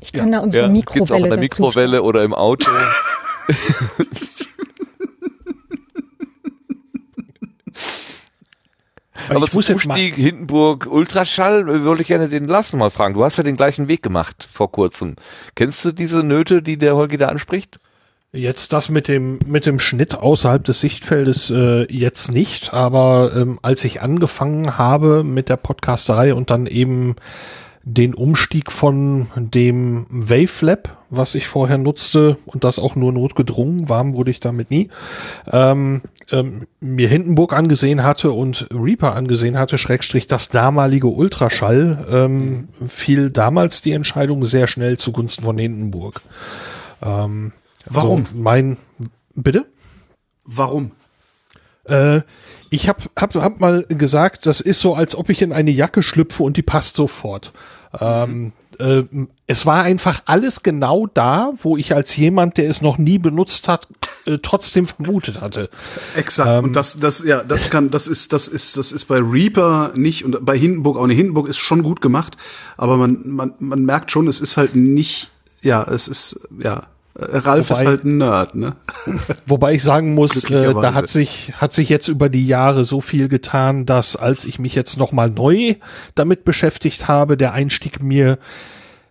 [0.00, 2.70] Ich kann da unsere Ja, gibt's auch Mikrowelle in der dazu Mikrowelle oder im Auto.
[9.28, 12.72] Aber, ich muss zum jetzt mal, Umstieg Hindenburg Ultraschall äh, würde ich gerne den Lars
[12.72, 13.14] nochmal fragen.
[13.14, 15.16] Du hast ja den gleichen Weg gemacht vor kurzem.
[15.54, 17.78] Kennst du diese Nöte, die der Holgi da anspricht?
[18.34, 23.58] Jetzt das mit dem mit dem Schnitt außerhalb des Sichtfeldes äh, jetzt nicht, aber ähm,
[23.60, 27.16] als ich angefangen habe mit der Podcasterei und dann eben
[27.84, 34.14] den Umstieg von dem Wavelab, was ich vorher nutzte und das auch nur notgedrungen, warm
[34.14, 34.88] wurde ich damit nie,
[35.50, 42.68] ähm, ähm, mir Hindenburg angesehen hatte und Reaper angesehen hatte, Schrägstrich das damalige Ultraschall, ähm,
[42.86, 46.22] fiel damals die Entscheidung sehr schnell zugunsten von Hindenburg.
[47.02, 47.52] Ähm,
[47.86, 48.26] Warum?
[48.26, 48.76] So mein,
[49.34, 49.66] bitte?
[50.44, 50.92] Warum?
[51.84, 52.20] Äh,
[52.70, 56.02] ich habe hab, hab mal gesagt, das ist so, als ob ich in eine Jacke
[56.02, 57.52] schlüpfe und die passt sofort.
[58.00, 59.04] Ähm, äh,
[59.46, 63.68] es war einfach alles genau da, wo ich als jemand, der es noch nie benutzt
[63.68, 63.88] hat,
[64.26, 65.68] äh, trotzdem vermutet hatte.
[66.16, 66.48] Exakt.
[66.48, 69.92] Ähm, und das, das, ja, das kann, das ist, das ist, das ist bei Reaper
[69.94, 71.16] nicht und bei Hindenburg auch nicht.
[71.16, 72.36] Hindenburg ist schon gut gemacht,
[72.76, 75.30] aber man, man, man merkt schon, es ist halt nicht,
[75.62, 78.74] ja, es ist, ja, Ralf Wobei- ist halt ein Nerd, ne?
[79.46, 83.00] Wobei ich sagen muss, äh, da hat sich, hat sich jetzt über die Jahre so
[83.02, 85.74] viel getan, dass als ich mich jetzt nochmal neu
[86.14, 88.38] damit beschäftigt habe, der Einstieg mir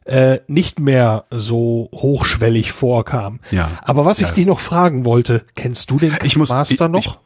[0.05, 3.39] äh, nicht mehr so hochschwellig vorkam.
[3.51, 3.69] Ja.
[3.83, 4.33] Aber was ich Ja.
[4.33, 6.99] dich noch fragen wollte, kennst du den Ich muss- Master ich- noch?
[7.05, 7.19] ich-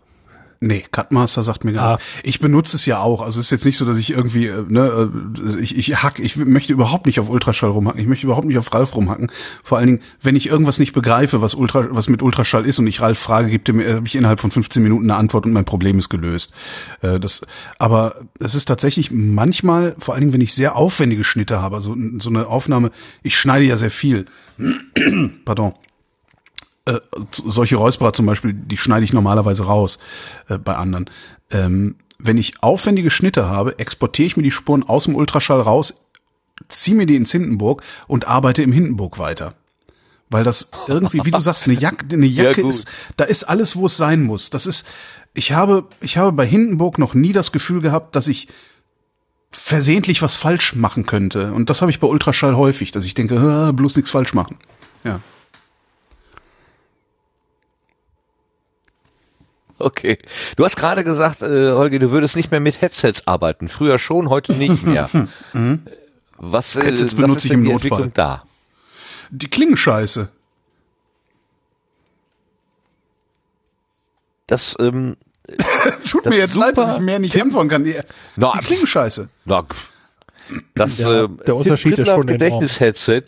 [0.59, 1.91] Nee, Cutmaster sagt mir gar Ah.
[1.95, 2.05] nichts.
[2.23, 3.21] Ich benutze es ja auch.
[3.21, 5.09] Also es ist jetzt nicht so, dass ich irgendwie, äh, ne,
[5.57, 7.99] äh, ich, ich hack, ich möchte überhaupt nicht auf Ultraschall rumhacken.
[8.01, 9.31] Ich möchte überhaupt nicht auf Ralf rumhacken.
[9.63, 12.87] Vor allen Dingen, wenn ich irgendwas nicht begreife, was Ultra, was mit Ultraschall ist und
[12.87, 15.51] ich Ralf frage, gibt er mir, habe ich innerhalb von 15 Minuten eine Antwort und
[15.53, 16.53] mein Problem ist gelöst.
[17.01, 17.41] Äh, das,
[17.77, 21.95] aber es ist tatsächlich manchmal, vor allen Dingen, wenn ich sehr aufwendige Schnitte habe, also
[22.19, 22.91] so eine Aufnahme,
[23.23, 24.25] ich schneide ja sehr viel.
[25.45, 25.73] Pardon
[26.85, 26.99] äh,
[27.31, 29.99] solche Räusperer zum Beispiel, die schneide ich normalerweise raus
[30.47, 31.09] äh, bei anderen.
[31.51, 36.05] Ähm, wenn ich aufwendige Schnitte habe, exportiere ich mir die Spuren aus dem Ultraschall raus,
[36.69, 39.53] ziehe mir die ins Hindenburg und arbeite im Hindenburg weiter.
[40.29, 42.71] Weil das irgendwie, wie du sagst, eine Jacke, eine Jacke gut.
[42.71, 44.49] ist, da ist alles, wo es sein muss.
[44.49, 44.87] Das ist,
[45.33, 48.47] ich habe, ich habe bei Hindenburg noch nie das Gefühl gehabt, dass ich
[49.51, 51.53] versehentlich was falsch machen könnte.
[51.53, 54.57] Und das habe ich bei Ultraschall häufig, dass ich denke, "Ah, bloß nichts falsch machen.
[55.03, 55.19] Ja.
[59.77, 60.17] Okay.
[60.55, 63.67] Du hast gerade gesagt, äh, Holger, du würdest nicht mehr mit Headsets arbeiten.
[63.67, 65.09] Früher schon, heute nicht mehr.
[66.37, 67.91] was, äh, Headsets was benutze ist ich im die Notfall.
[67.91, 68.43] Entwicklung da?
[69.31, 70.29] Die klingen scheiße.
[74.47, 75.17] Das, ähm,
[76.09, 77.83] Tut Das mir ist jetzt leid, dass ich mehr nicht Tim- antworten kann.
[77.83, 77.95] Die,
[78.35, 79.29] Na, die klingen scheiße.
[79.45, 79.63] na,
[80.75, 82.27] das äh, der Unterschied ist Prittler schon enorm.
[82.27, 83.23] Gedächtnis-Headset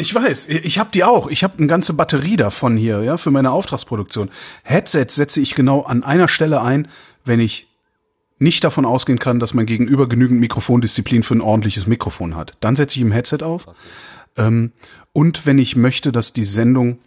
[0.00, 1.28] Ich weiß, ich habe die auch.
[1.28, 4.30] Ich habe eine ganze Batterie davon hier, ja, für meine Auftragsproduktion.
[4.62, 6.88] Headsets setze ich genau an einer Stelle ein,
[7.26, 7.66] wenn ich
[8.38, 12.56] nicht davon ausgehen kann, dass mein Gegenüber genügend Mikrofondisziplin für ein ordentliches Mikrofon hat.
[12.60, 13.66] Dann setze ich ihm Headset auf.
[14.38, 14.72] Ähm,
[15.12, 16.98] und wenn ich möchte, dass die Sendung,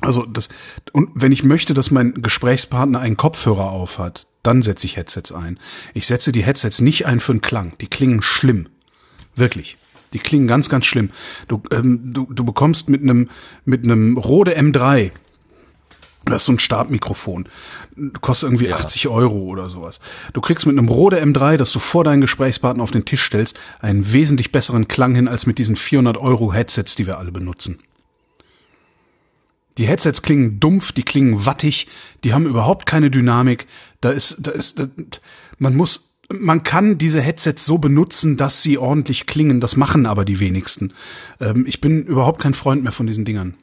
[0.00, 0.48] also das,
[0.92, 5.30] und wenn ich möchte, dass mein Gesprächspartner einen Kopfhörer auf hat, dann setze ich Headsets
[5.30, 5.58] ein.
[5.92, 7.74] Ich setze die Headsets nicht ein für einen Klang.
[7.82, 8.70] Die klingen schlimm.
[9.36, 9.76] Wirklich.
[10.14, 11.10] Die klingen ganz, ganz schlimm.
[11.48, 13.28] Du, ähm, du, du bekommst mit einem
[13.64, 15.10] mit einem Rode M3,
[16.24, 17.46] das ist so ein Stabmikrofon,
[18.22, 20.00] kostet irgendwie 80 Euro oder sowas.
[20.32, 23.58] Du kriegst mit einem Rode M3, das du vor deinen Gesprächspartner auf den Tisch stellst,
[23.80, 27.80] einen wesentlich besseren Klang hin als mit diesen 400 Euro Headsets, die wir alle benutzen.
[29.76, 31.88] Die Headsets klingen dumpf, die klingen wattig,
[32.22, 33.66] die haben überhaupt keine Dynamik.
[34.00, 34.86] Da ist, da ist, da,
[35.58, 39.60] man muss, man kann diese Headsets so benutzen, dass sie ordentlich klingen.
[39.60, 40.92] Das machen aber die wenigsten.
[41.40, 43.54] Ähm, ich bin überhaupt kein Freund mehr von diesen Dingern.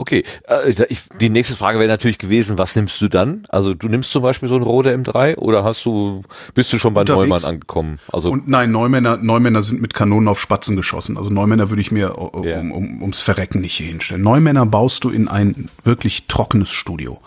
[0.00, 0.86] Okay, äh,
[1.20, 3.42] die nächste Frage wäre natürlich gewesen, was nimmst du dann?
[3.48, 6.22] Also du nimmst zum Beispiel so ein Rode M3 oder hast du,
[6.54, 7.28] bist du schon bei Unterwegs.
[7.28, 7.98] Neumann angekommen?
[8.12, 11.16] Also Und nein, Neumänner, Neumänner sind mit Kanonen auf Spatzen geschossen.
[11.16, 12.60] Also Neumänner würde ich mir um, Ja.
[12.60, 14.22] um, ums Verrecken nicht hier hinstellen.
[14.22, 17.20] Neumänner baust du in ein wirklich trockenes Studio.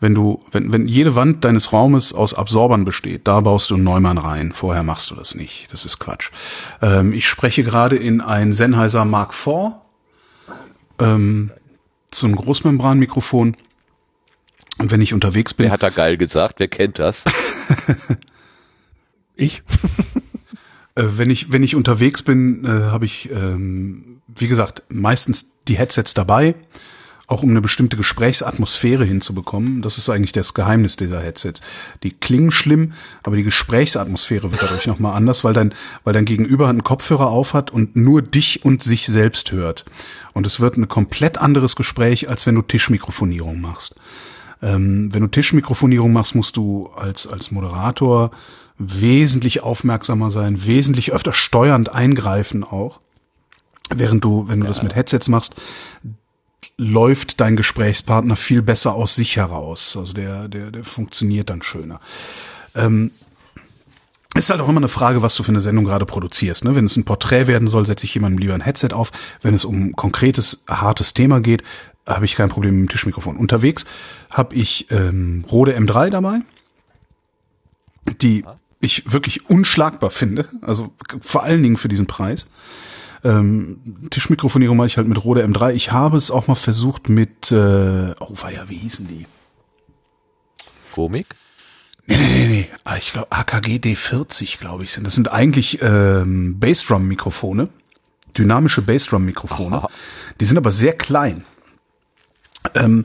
[0.00, 3.84] Wenn du, wenn, wenn jede Wand deines Raumes aus Absorbern besteht, da baust du einen
[3.84, 4.52] Neumann rein.
[4.52, 5.72] Vorher machst du das nicht.
[5.72, 6.30] Das ist Quatsch.
[6.80, 9.72] Ähm, ich spreche gerade in ein Sennheiser Mark IV,
[11.00, 11.50] ähm,
[12.12, 13.56] so ein Großmembranmikrofon.
[14.78, 16.60] Und wenn ich unterwegs bin, wer hat da geil gesagt?
[16.60, 17.24] Wer kennt das?
[19.38, 19.62] Ich?
[20.94, 25.78] Äh, wenn ich wenn ich unterwegs bin, äh, habe ich ähm, wie gesagt meistens die
[25.78, 26.56] Headsets dabei,
[27.28, 29.82] auch um eine bestimmte Gesprächsatmosphäre hinzubekommen.
[29.82, 31.60] Das ist eigentlich das Geheimnis dieser Headsets.
[32.02, 35.74] Die klingen schlimm, aber die Gesprächsatmosphäre wird dadurch noch mal anders, weil dein
[36.04, 39.84] weil dein Gegenüber einen Kopfhörer aufhat und nur dich und sich selbst hört.
[40.32, 43.94] Und es wird ein komplett anderes Gespräch, als wenn du Tischmikrofonierung machst.
[44.62, 48.30] Ähm, wenn du Tischmikrofonierung machst, musst du als, als Moderator
[48.78, 53.00] wesentlich aufmerksamer sein, wesentlich öfter steuernd eingreifen auch.
[53.90, 54.68] Während du, wenn du ja.
[54.68, 55.56] das mit Headsets machst,
[56.76, 59.96] läuft dein Gesprächspartner viel besser aus sich heraus.
[59.96, 62.00] Also der, der, der funktioniert dann schöner.
[62.74, 63.10] Ähm,
[64.34, 66.64] ist halt auch immer eine Frage, was du für eine Sendung gerade produzierst.
[66.64, 66.76] Ne?
[66.76, 69.10] Wenn es ein Porträt werden soll, setze ich jemandem lieber ein Headset auf.
[69.42, 71.62] Wenn es um ein konkretes, hartes Thema geht,
[72.06, 73.36] habe ich kein Problem mit dem Tischmikrofon.
[73.36, 73.84] Unterwegs
[74.30, 76.40] habe ich ähm, Rode M3 dabei,
[78.22, 78.44] die
[78.80, 80.48] ich wirklich unschlagbar finde.
[80.62, 82.46] Also vor allen Dingen für diesen Preis.
[83.24, 85.72] Ähm, Tischmikrofonierung mache ich halt mit Rode M3.
[85.72, 89.26] Ich habe es auch mal versucht mit, äh, oh ja, wie hießen die?
[90.94, 91.36] Komik?
[92.06, 92.68] Nee, nee, nee, nee.
[92.84, 95.06] Ah, ich glaube, AKG D40, glaube ich, sind.
[95.06, 97.68] Das sind eigentlich ähm, Bassdrum-Mikrofone.
[98.36, 99.86] Dynamische Bassdrum-Mikrofone.
[100.40, 101.44] Die sind aber sehr klein.
[102.74, 103.04] Ähm,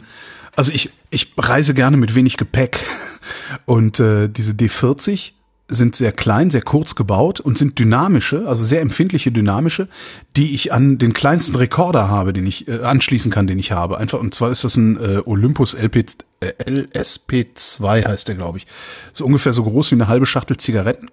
[0.56, 2.80] also ich, ich reise gerne mit wenig Gepäck.
[3.66, 5.34] Und äh, diese D40
[5.74, 9.88] sind sehr klein, sehr kurz gebaut und sind dynamische, also sehr empfindliche dynamische,
[10.36, 13.98] die ich an den kleinsten Rekorder habe, den ich äh, anschließen kann, den ich habe.
[13.98, 16.06] Einfach und zwar ist das ein äh, Olympus LP,
[16.40, 18.68] äh, LSP2 heißt der, glaube ich.
[19.12, 21.10] So ungefähr so groß wie eine halbe Schachtel Zigaretten.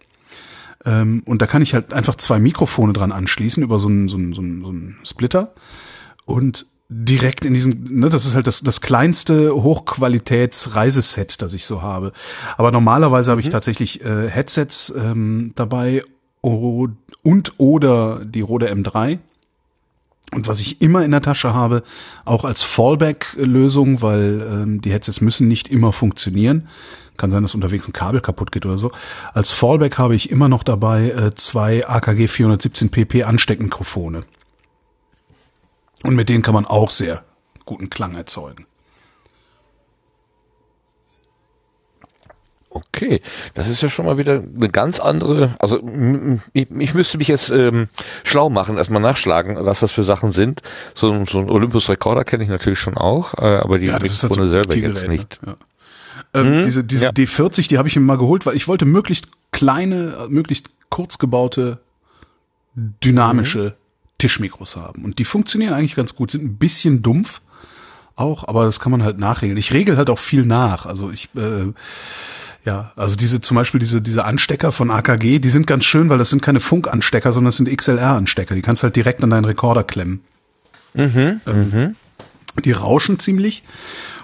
[0.85, 4.17] Ähm, und da kann ich halt einfach zwei Mikrofone dran anschließen über so einen so
[4.17, 5.53] so einen Splitter
[6.25, 11.83] und direkt in diesen, ne, das ist halt das, das kleinste Hochqualitäts-Reiseset, das ich so
[11.83, 12.13] habe.
[12.57, 13.53] Aber normalerweise habe ich mhm.
[13.53, 16.03] tatsächlich äh, Headsets ähm, dabei
[16.43, 19.19] und oder die Rode M3.
[20.33, 21.83] Und was ich immer in der Tasche habe,
[22.25, 26.69] auch als Fallback-Lösung, weil ähm, die Headsets müssen nicht immer funktionieren.
[27.17, 28.91] Kann sein, dass unterwegs ein Kabel kaputt geht oder so.
[29.33, 34.25] Als Fallback habe ich immer noch dabei äh, zwei AKG 417 pp Ansteckmikrofone.
[36.03, 37.25] Und mit denen kann man auch sehr
[37.65, 38.67] guten Klang erzeugen.
[42.73, 43.21] Okay,
[43.55, 45.83] das ist ja schon mal wieder eine ganz andere, also
[46.53, 47.89] ich, ich müsste mich jetzt ähm,
[48.23, 50.63] schlau machen, erstmal nachschlagen, was das für Sachen sind.
[50.95, 54.49] So, so ein Olympus-Rekorder kenne ich natürlich schon auch, äh, aber die ja, Mikrofone halt
[54.49, 55.41] so selber jetzt nicht.
[55.45, 55.57] Ja.
[56.33, 56.65] Ähm, hm?
[56.65, 57.11] Diese, diese ja.
[57.11, 61.81] D40, die habe ich mir mal geholt, weil ich wollte möglichst kleine, möglichst kurz gebaute,
[62.77, 63.75] dynamische
[64.21, 65.05] Tischmikros haben.
[65.05, 67.41] Und die funktionieren eigentlich ganz gut, sind ein bisschen dumpf
[68.21, 69.59] auch, aber das kann man halt nachregeln.
[69.59, 70.87] Ich regel halt auch viel nach.
[70.87, 71.73] Also ich, äh,
[72.65, 76.19] ja, also diese zum Beispiel diese diese Anstecker von AKG, die sind ganz schön, weil
[76.19, 78.55] das sind keine Funkanstecker, sondern das sind XLR-Anstecker.
[78.55, 80.21] Die kannst halt direkt an deinen Rekorder klemmen.
[80.93, 81.97] Mhm, ähm, mhm.
[82.65, 83.63] Die rauschen ziemlich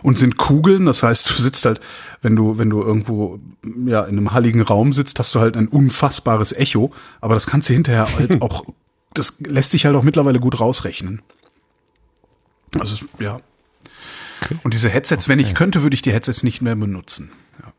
[0.02, 0.84] und sind Kugeln.
[0.84, 1.80] Das heißt, du sitzt halt,
[2.20, 3.38] wenn du wenn du irgendwo
[3.86, 6.92] ja in einem halligen Raum sitzt, hast du halt ein unfassbares Echo.
[7.20, 8.64] Aber das kannst du hinterher halt auch
[9.18, 11.22] das lässt sich halt auch mittlerweile gut rausrechnen.
[12.78, 13.40] Also, ja.
[14.42, 14.56] Okay.
[14.62, 15.32] Und diese Headsets, okay.
[15.32, 17.32] wenn ich könnte, würde ich die Headsets nicht mehr benutzen.
[17.60, 17.72] Ja.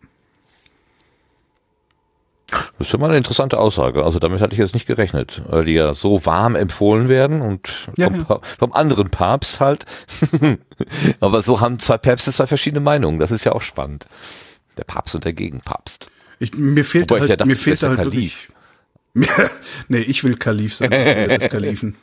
[2.78, 4.04] Das ist ja mal eine interessante Aussage.
[4.04, 7.90] Also damit hatte ich jetzt nicht gerechnet, weil die ja so warm empfohlen werden und
[7.98, 8.40] ja, vom, ja.
[8.58, 9.86] vom, anderen Papst halt.
[11.20, 13.20] Aber so haben zwei Päpste zwei verschiedene Meinungen.
[13.20, 14.08] Das ist ja auch spannend.
[14.78, 16.10] Der Papst und der Gegenpapst.
[16.40, 18.48] Ich, mir fehlt Wobei halt, dachte, mir fehlt halt wirklich,
[19.88, 21.96] nee, ich will Kalif sein, des Kalifen.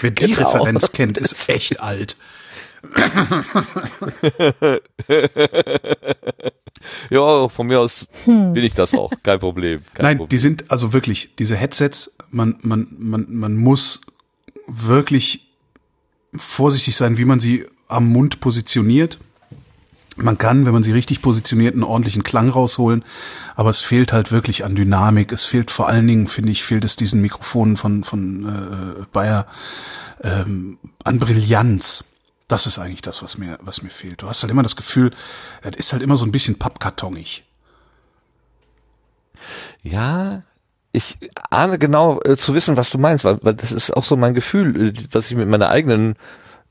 [0.00, 0.50] Wer die genau.
[0.50, 2.16] Referenz kennt, ist echt alt.
[7.10, 9.82] ja, von mir aus bin ich das auch, kein Problem.
[9.94, 10.30] Kein Nein, Problem.
[10.30, 14.02] die sind also wirklich, diese Headsets, man, man, man, man muss
[14.68, 15.48] wirklich
[16.34, 19.18] vorsichtig sein, wie man sie am Mund positioniert.
[20.18, 23.04] Man kann, wenn man sie richtig positioniert, einen ordentlichen Klang rausholen,
[23.54, 25.32] aber es fehlt halt wirklich an Dynamik.
[25.32, 29.46] Es fehlt vor allen Dingen, finde ich, fehlt es diesen Mikrofonen von, von äh, Bayer
[30.22, 32.04] ähm, an Brillanz.
[32.48, 34.22] Das ist eigentlich das, was mir, was mir fehlt.
[34.22, 35.10] Du hast halt immer das Gefühl,
[35.62, 37.44] das ist halt immer so ein bisschen pappkartonig.
[39.82, 40.42] Ja,
[40.92, 41.18] ich
[41.50, 44.34] ahne genau äh, zu wissen, was du meinst, weil, weil das ist auch so mein
[44.34, 46.16] Gefühl, äh, was ich mit meiner eigenen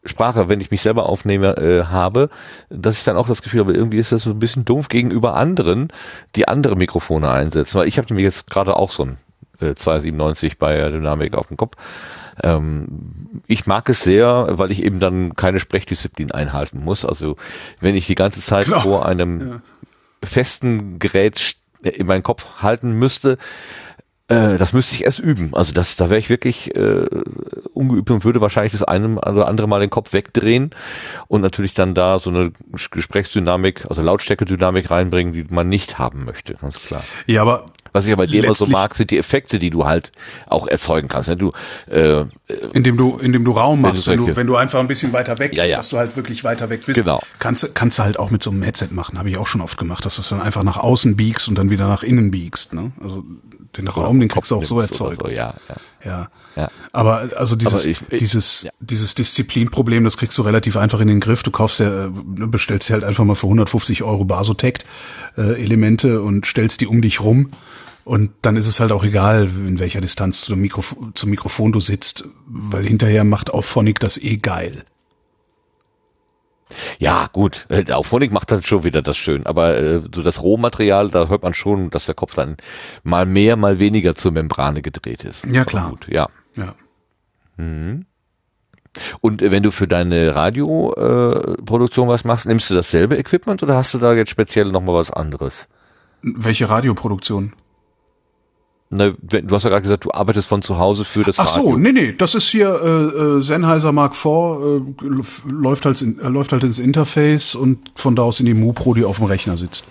[0.07, 2.29] Sprache, wenn ich mich selber aufnehme, äh, habe,
[2.69, 5.35] dass ich dann auch das Gefühl habe, irgendwie ist das so ein bisschen dumpf gegenüber
[5.35, 5.89] anderen,
[6.35, 7.79] die andere Mikrofone einsetzen.
[7.79, 9.17] Weil ich habe nämlich jetzt gerade auch so ein
[9.59, 11.75] äh, 297 bei Dynamik auf dem Kopf.
[12.43, 17.05] Ähm, ich mag es sehr, weil ich eben dann keine Sprechdisziplin einhalten muss.
[17.05, 17.35] Also
[17.79, 18.81] wenn ich die ganze Zeit Klar.
[18.81, 19.61] vor einem ja.
[20.23, 23.37] festen Gerät in meinen Kopf halten müsste,
[24.29, 25.51] Äh, das müsste ich erst üben.
[25.53, 27.05] Also das, da wäre ich wirklich äh,
[27.73, 30.71] ungeübt und würde wahrscheinlich das eine oder andere Mal den Kopf wegdrehen
[31.29, 32.51] und natürlich dann da so eine
[32.91, 37.03] Gesprächsdynamik, also Lautstärke-Dynamik reinbringen, die man nicht haben möchte, ganz klar.
[37.25, 40.11] Ja, aber Was ich aber dir immer so mag, sind die Effekte, die du halt
[40.47, 41.29] auch erzeugen kannst.
[41.29, 41.37] ne?
[41.37, 41.53] Du,
[41.89, 42.25] äh,
[42.73, 45.55] indem du, indem du Raum machst, wenn du, wenn du einfach ein bisschen weiter weg
[45.55, 45.77] Ja, bist, ja.
[45.77, 47.21] dass du halt wirklich weiter weg bist, Genau.
[47.39, 49.61] kannst, du- kannst du halt auch mit so einem Headset machen, habe ich auch schon
[49.61, 52.29] oft gemacht, dass du es dann einfach nach außen biegst und dann wieder nach innen
[52.29, 52.73] biegst.
[52.73, 52.91] Ne?
[53.01, 53.23] Also
[53.77, 55.21] den Raum, den kriegst du auch so erzeugt.
[55.23, 55.53] So, ja,
[56.03, 56.29] ja.
[56.55, 56.69] Ja.
[56.93, 58.71] Aber also dieses, Aber ich- ich- dieses, ja.
[58.79, 61.43] dieses Disziplinproblem, das kriegst du relativ einfach in den Griff.
[61.43, 64.85] Du kaufst ja, äh, bestellst dir halt einfach mal für 150 Euro Basotect
[65.37, 67.51] äh, und stellst die um dich rum.
[68.05, 71.81] Und dann ist es halt auch egal, in welcher Distanz zum, Mikrof zum Mikrofon du
[71.81, 74.83] sitzt, weil hinterher macht auch Phonic das eh geil.
[76.99, 77.65] Ja, gut.
[77.69, 79.45] Äh, Der Auphonic macht dann schon wieder das schön.
[79.45, 82.57] Aber äh, so das Rohmaterial, da hört man schon, dass der Kopf dann
[83.03, 85.45] mal mehr, mal weniger zur Membrane gedreht ist.
[85.45, 85.91] Ja, klar.
[85.91, 86.27] Gut, ja.
[86.55, 86.75] Ja.
[89.21, 93.75] Und äh, wenn du für deine Radioproduktion äh, was machst, nimmst du dasselbe Equipment oder
[93.75, 95.67] hast du da jetzt speziell nochmal was anderes?
[96.21, 97.53] Welche Radioproduktion?
[98.89, 101.71] Ne, du hast ja gerade gesagt, du arbeitest von zu Hause für das Ach so,
[101.71, 101.77] Radio.
[101.77, 106.29] nee, nee, das ist hier äh, äh, Sennheiser Mark IV, äh, läuft, halt in, äh,
[106.29, 109.25] läuft halt ins Interface und von da aus in die Mu Pro, die auf dem
[109.25, 109.85] Rechner sitzt.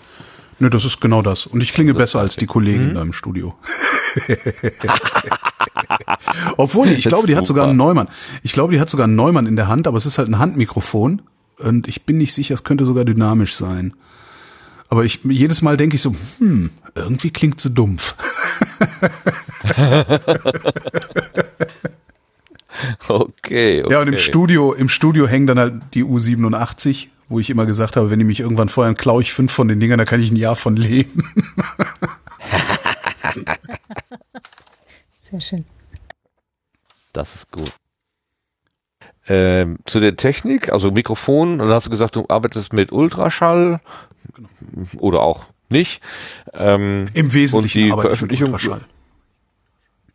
[0.58, 1.44] Nee, das ist genau das.
[1.44, 3.54] Und ich klinge besser als die Kollegin da im Studio.
[6.56, 8.08] Obwohl, ich glaube, die hat sogar einen Neumann.
[8.42, 10.38] Ich glaube, die hat sogar einen Neumann in der Hand, aber es ist halt ein
[10.38, 11.20] Handmikrofon.
[11.58, 13.94] Und ich bin nicht sicher, es könnte sogar dynamisch sein.
[14.88, 18.14] Aber ich, jedes Mal denke ich so, hm, irgendwie klingt sie dumpf.
[23.08, 23.84] Okay, okay.
[23.90, 27.96] Ja, und im Studio, im Studio hängen dann halt die U87, wo ich immer gesagt
[27.96, 30.30] habe, wenn die mich irgendwann feuern, klaue ich fünf von den Dingern, da kann ich
[30.30, 31.24] ein Jahr von leben.
[35.18, 35.64] Sehr schön.
[37.12, 37.72] Das ist gut.
[39.28, 43.80] Ähm, zu der Technik, also Mikrofon, dann hast du gesagt, du arbeitest mit Ultraschall
[44.98, 46.02] oder auch nicht.
[46.52, 48.80] Ähm, Im Wesentlichen und die mit Veröffentlichung, Ultraschall.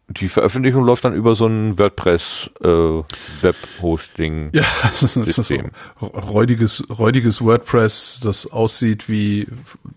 [0.09, 4.51] die Veröffentlichung läuft dann über so ein WordPress äh, Web-Hosting.
[4.53, 9.47] Ja, das ist, das ist so räudiges, räudiges WordPress, das aussieht wie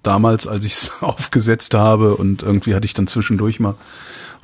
[0.03, 3.75] damals, als ich es aufgesetzt habe und irgendwie hatte ich dann zwischendurch mal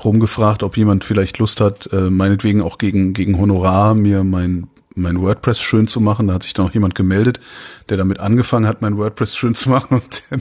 [0.05, 5.21] rumgefragt, ob jemand vielleicht Lust hat, äh, meinetwegen auch gegen, gegen Honorar mir mein, mein
[5.21, 6.29] WordPress schön zu machen.
[6.29, 7.41] Da hat sich dann auch jemand gemeldet,
[7.89, 10.41] der damit angefangen hat, mein WordPress schön zu machen und der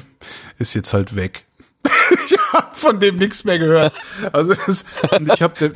[0.57, 1.45] ist jetzt halt weg.
[2.25, 3.93] ich habe von dem nichts mehr gehört.
[4.33, 5.71] Also das, und ich habe, der,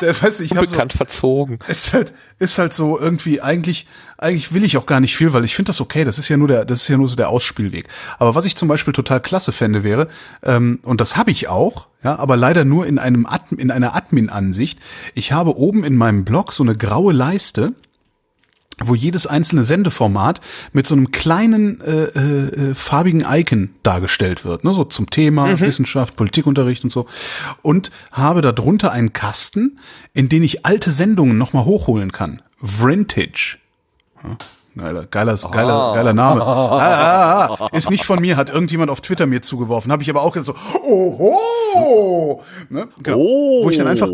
[0.00, 1.58] der, weiß ich, habe so, Bekannt verzogen.
[1.68, 3.86] ist halt ist halt so irgendwie eigentlich
[4.16, 6.04] eigentlich will ich auch gar nicht viel, weil ich finde das okay.
[6.04, 7.88] Das ist ja nur der das ist ja nur so der Ausspielweg.
[8.18, 10.08] Aber was ich zum Beispiel total klasse fände wäre
[10.42, 13.94] ähm, und das habe ich auch, ja, aber leider nur in einem Admin, in einer
[13.94, 14.78] Admin-Ansicht.
[15.14, 17.74] Ich habe oben in meinem Blog so eine graue Leiste
[18.84, 20.40] wo jedes einzelne Sendeformat
[20.72, 26.16] mit so einem kleinen äh, äh, farbigen Icon dargestellt wird, ne, so zum Thema Wissenschaft,
[26.16, 27.06] Politikunterricht und so,
[27.62, 29.78] und habe darunter einen Kasten,
[30.14, 32.42] in den ich alte Sendungen nochmal hochholen kann.
[32.60, 33.58] Vintage.
[34.22, 34.36] Ja,
[34.76, 36.40] Geiler, geiler, geiler, geiler Name.
[36.48, 39.90] Ah, ah, ah, ist nicht von mir, hat irgendjemand auf Twitter mir zugeworfen.
[39.90, 42.42] Habe ich aber auch gesagt so, oho!
[42.68, 42.88] Ne?
[43.02, 43.18] Genau.
[43.18, 44.08] Wo ich dann einfach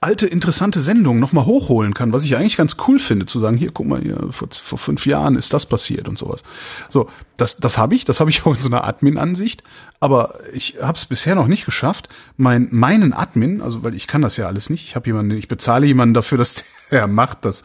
[0.00, 3.70] alte, interessante Sendungen nochmal hochholen kann, was ich eigentlich ganz cool finde, zu sagen, hier,
[3.72, 6.42] guck mal, hier, vor, vor fünf Jahren ist das passiert und sowas.
[6.88, 9.62] So, das, das habe ich, das habe ich auch in so einer Admin-Ansicht,
[10.00, 14.22] aber ich habe es bisher noch nicht geschafft, mein, meinen Admin, also weil ich kann
[14.22, 17.64] das ja alles nicht, ich habe jemanden, ich bezahle jemanden dafür, dass der macht das.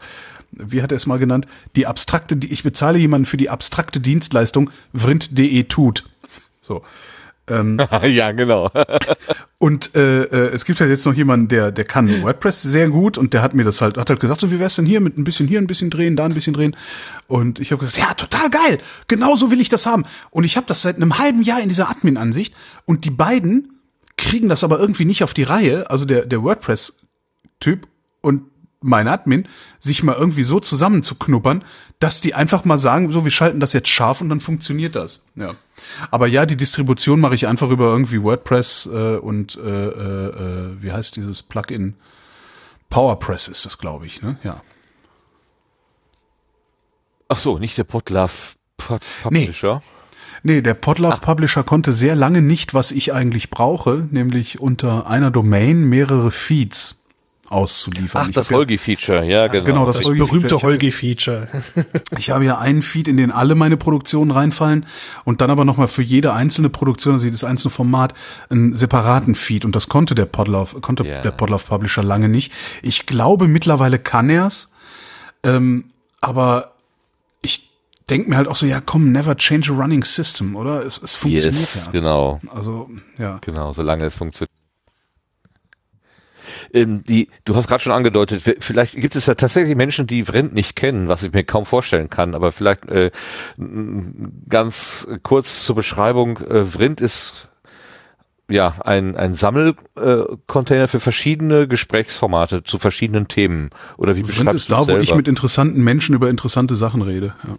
[0.52, 1.46] Wie hat er es mal genannt?
[1.76, 6.04] Die abstrakte, die, ich bezahle jemanden für die abstrakte Dienstleistung vrind.de tut.
[6.60, 6.82] So.
[8.06, 8.70] ja, genau.
[9.58, 13.18] Und äh, äh, es gibt halt jetzt noch jemanden, der der kann WordPress sehr gut
[13.18, 15.18] und der hat mir das halt hat halt gesagt, so wie wär's denn hier mit
[15.18, 16.76] ein bisschen hier ein bisschen drehen, da ein bisschen drehen
[17.26, 18.78] und ich habe gesagt, ja, total geil.
[19.08, 20.04] Genauso will ich das haben.
[20.30, 22.54] Und ich habe das seit einem halben Jahr in dieser Admin Ansicht
[22.84, 23.80] und die beiden
[24.16, 26.94] kriegen das aber irgendwie nicht auf die Reihe, also der der WordPress
[27.58, 27.88] Typ
[28.22, 28.44] und
[28.80, 29.46] mein Admin,
[29.78, 31.64] sich mal irgendwie so zusammenzuknuppern,
[31.98, 35.26] dass die einfach mal sagen, so, wir schalten das jetzt scharf und dann funktioniert das.
[35.36, 35.54] Ja.
[36.10, 40.82] Aber ja, die Distribution mache ich einfach über irgendwie WordPress äh, und äh, äh, äh,
[40.82, 41.94] wie heißt dieses Plugin?
[42.88, 44.38] PowerPress ist das, glaube ich, ne?
[44.42, 44.62] Ja.
[47.28, 49.82] Ach so, nicht der Potlove Pod Publisher.
[50.42, 55.30] Nee, der Podlove Publisher konnte sehr lange nicht, was ich eigentlich brauche, nämlich unter einer
[55.30, 56.99] Domain mehrere Feeds
[57.50, 58.28] auszuliefern.
[58.28, 59.64] Ach, das Holgi-Feature, ja, genau.
[59.64, 61.48] genau, das Das Holgi- berühmte Holgi-Feature.
[62.18, 64.86] Ich habe ja einen Feed, in den alle meine Produktionen reinfallen
[65.24, 68.14] und dann aber nochmal für jede einzelne Produktion, also jedes einzelne Format,
[68.50, 71.20] einen separaten Feed und das konnte der Podlove, konnte Ja.
[71.22, 72.52] der Podlove Publisher lange nicht.
[72.82, 74.72] Ich glaube, mittlerweile kann er's,
[75.42, 75.84] ähm,
[76.20, 76.74] aber
[77.42, 77.70] ich
[78.10, 80.84] denke mir halt auch so, ja komm, never change a running system, oder?
[80.84, 81.92] Es, es funktioniert Yes, ja.
[81.92, 82.40] genau.
[82.54, 82.88] Also,
[83.18, 83.38] ja.
[83.40, 84.50] Genau, solange es funktioniert.
[86.72, 90.54] Ähm, die, du hast gerade schon angedeutet, vielleicht gibt es ja tatsächlich Menschen, die Vrind
[90.54, 93.10] nicht kennen, was ich mir kaum vorstellen kann, aber vielleicht äh,
[94.48, 96.38] ganz kurz zur Beschreibung.
[96.38, 97.48] Äh, Vrind ist
[98.48, 103.70] ja ein, ein Sammelcontainer Container für verschiedene Gesprächsformate zu verschiedenen Themen.
[103.96, 107.02] Oder wie Vrind beschreibst ist du da, wo ich mit interessanten Menschen über interessante Sachen
[107.02, 107.34] rede.
[107.46, 107.56] Ja.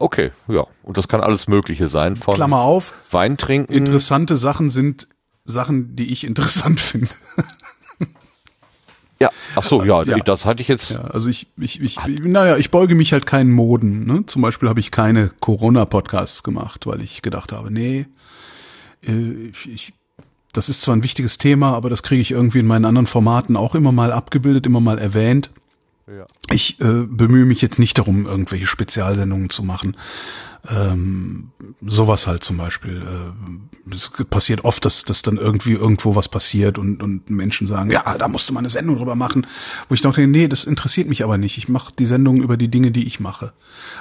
[0.00, 0.64] Okay, ja.
[0.82, 2.16] Und das kann alles Mögliche sein.
[2.16, 3.72] Von Klammer auf, Wein trinken.
[3.72, 5.08] interessante Sachen sind
[5.48, 7.08] Sachen, die ich interessant finde.
[9.20, 10.18] ja, ach so, ja, Ja.
[10.18, 13.50] das hatte ich jetzt Ja, also ich, ich, ich, naja, ich beuge mich halt keinen
[13.52, 14.04] Moden.
[14.06, 14.24] Ne?
[14.26, 18.06] Zum Beispiel habe ich keine Corona-Podcasts gemacht, weil ich gedacht habe, nee,
[19.06, 19.92] äh, ich, ich,
[20.52, 23.56] das ist zwar ein wichtiges Thema, aber das kriege ich irgendwie in meinen anderen Formaten
[23.56, 25.50] auch immer mal abgebildet, immer mal erwähnt.
[26.06, 26.26] Ja.
[26.50, 29.96] Ich äh, bemühe mich jetzt nicht darum, irgendwelche Spezialsendungen zu machen.
[30.68, 33.02] Ähm, sowas halt zum Beispiel.
[33.02, 37.90] Äh, es passiert oft, dass, dass dann irgendwie irgendwo was passiert und, und Menschen sagen,
[37.90, 39.46] ja, da musst du mal eine Sendung drüber machen.
[39.88, 41.58] Wo ich denke, nee, das interessiert mich aber nicht.
[41.58, 43.52] Ich mache die Sendung über die Dinge, die ich mache.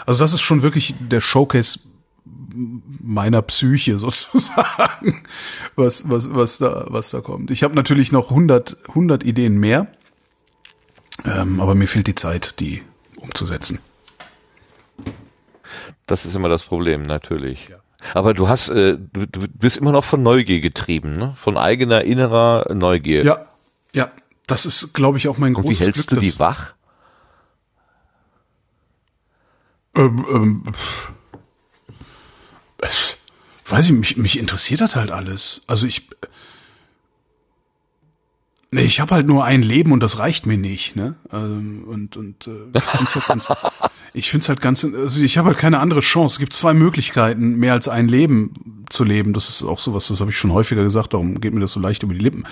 [0.05, 1.79] Also das ist schon wirklich der Showcase
[3.01, 5.23] meiner Psyche sozusagen,
[5.75, 7.51] was, was, was da, was da kommt.
[7.51, 9.87] Ich habe natürlich noch 100, 100 Ideen mehr,
[11.25, 12.81] ähm, aber mir fehlt die Zeit, die
[13.15, 13.79] umzusetzen.
[16.07, 17.69] Das ist immer das Problem, natürlich.
[18.13, 21.33] Aber du hast, äh, du, du bist immer noch von Neugier getrieben, ne?
[21.37, 23.23] Von eigener innerer Neugier.
[23.23, 23.45] Ja,
[23.93, 24.11] ja,
[24.45, 26.21] das ist, glaube ich, auch mein Und wie großes hältst Glück.
[26.21, 26.73] du die wach?
[29.95, 30.63] Ähm, ähm,
[32.77, 33.17] es,
[33.67, 35.61] weiß ich, mich, mich interessiert das halt alles.
[35.67, 36.07] Also ich,
[38.69, 41.15] nee, ich habe halt nur ein Leben und das reicht mir nicht, ne?
[41.33, 42.71] Ähm, und und äh,
[44.17, 46.33] ich ich find's halt ganz, also ich habe halt keine andere Chance.
[46.33, 49.31] Es gibt zwei Möglichkeiten, mehr als ein Leben zu leben.
[49.31, 51.13] Das ist auch sowas, das habe ich schon häufiger gesagt.
[51.13, 52.45] Darum geht mir das so leicht über die Lippen.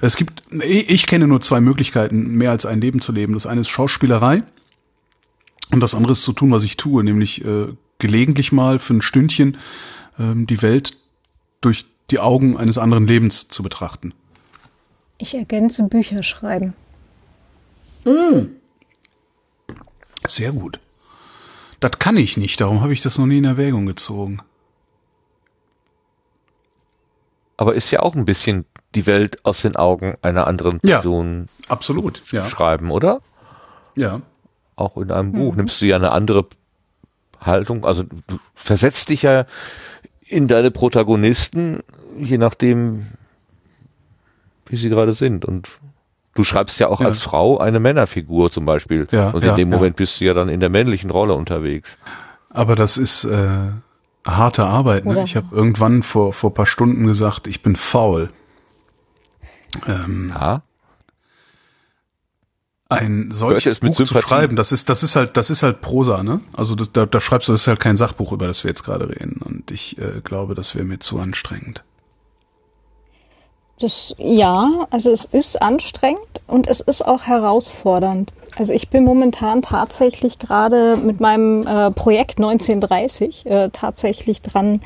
[0.00, 3.34] Es gibt, ich, kenne nur zwei Möglichkeiten, mehr als ein Leben zu leben.
[3.34, 4.42] Das eine ist Schauspielerei.
[5.70, 7.68] Und das andere ist zu tun, was ich tue, nämlich äh,
[7.98, 9.56] gelegentlich mal für ein Stündchen
[10.18, 10.98] ähm, die Welt
[11.62, 14.12] durch die Augen eines anderen Lebens zu betrachten.
[15.16, 16.74] Ich ergänze Bücher schreiben.
[20.26, 20.78] Sehr gut.
[21.82, 24.38] Das kann ich nicht, darum habe ich das noch nie in Erwägung gezogen.
[27.56, 30.98] Aber ist ja auch ein bisschen die Welt aus den Augen einer anderen Ja.
[30.98, 32.44] Person Absolut, ja.
[32.44, 33.20] schreiben, oder?
[33.96, 34.20] Ja.
[34.76, 36.46] Auch in einem Buch nimmst du ja eine andere
[37.40, 37.84] Haltung.
[37.84, 39.46] Also du versetzt dich ja
[40.20, 41.80] in deine Protagonisten,
[42.16, 43.08] je nachdem,
[44.66, 45.44] wie sie gerade sind.
[45.44, 45.68] Und
[46.34, 47.06] du schreibst ja auch Ja.
[47.06, 49.06] als Frau eine Männerfigur zum Beispiel.
[49.10, 49.76] Ja, Und in ja, dem ja.
[49.76, 51.98] Moment bist du ja dann in der männlichen Rolle unterwegs.
[52.50, 53.68] Aber das ist äh,
[54.26, 55.04] harte Arbeit.
[55.04, 55.22] Ne?
[55.24, 58.30] Ich habe irgendwann vor vor paar Stunden gesagt, ich bin faul.
[59.86, 60.62] Ähm, Ja.
[62.90, 66.42] ein solches Buch zu schreiben, das ist, das ist halt, das ist halt Prosa, ne?
[66.52, 68.84] Also das, da, da schreibst du, das ist halt kein Sachbuch, über das wir jetzt
[68.84, 69.40] gerade reden.
[69.42, 71.84] Und ich äh, glaube, das wäre mir zu anstrengend.
[73.82, 78.32] Das, ja, also es ist anstrengend und es ist auch herausfordernd.
[78.56, 84.82] Also ich bin momentan tatsächlich gerade mit meinem äh, Projekt 1930 äh, tatsächlich dran,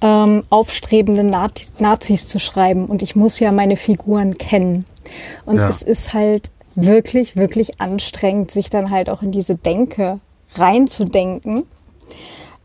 [0.00, 2.86] ähm, aufstrebende Nazis, Nazis zu schreiben.
[2.86, 4.86] Und ich muss ja meine Figuren kennen.
[5.46, 5.68] Und Ja.
[5.68, 10.18] es ist halt wirklich, wirklich anstrengend, sich dann halt auch in diese Denke
[10.54, 11.64] reinzudenken.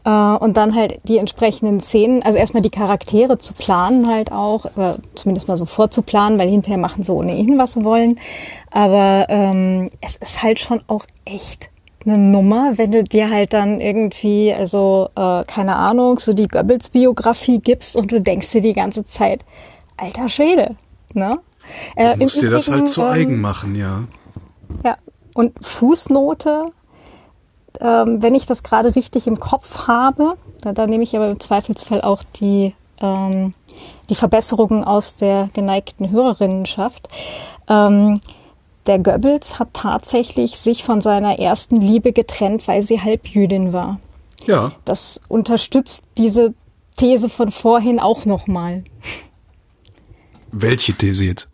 [0.07, 4.65] Äh, und dann halt die entsprechenden Szenen, also erstmal die Charaktere zu planen halt auch,
[4.77, 8.17] äh, zumindest mal so vorzuplanen, weil hinterher machen sie ohnehin, was sie wollen.
[8.71, 11.69] Aber ähm, es ist halt schon auch echt
[12.05, 17.59] eine Nummer, wenn du dir halt dann irgendwie, also äh, keine Ahnung, so die Goebbels-Biografie
[17.59, 19.43] gibst und du denkst dir die ganze Zeit,
[19.97, 20.75] alter Schwede,
[21.13, 21.39] ne?
[21.97, 24.05] Äh, Du musst dir das halt zu ähm, eigen machen, ja.
[24.85, 24.95] ja,
[25.33, 26.67] und Fußnote,
[27.79, 31.39] ähm, wenn ich das gerade richtig im Kopf habe, da, da nehme ich aber im
[31.39, 33.53] Zweifelsfall auch die, ähm,
[34.09, 37.09] die Verbesserungen aus der geneigten Hörerinnenschaft.
[37.69, 38.21] Ähm,
[38.85, 43.99] der Goebbels hat tatsächlich sich von seiner ersten Liebe getrennt, weil sie Halbjüdin war.
[44.45, 46.53] Ja, Das unterstützt diese
[46.95, 48.83] These von vorhin auch nochmal.
[50.51, 51.49] welche These jetzt?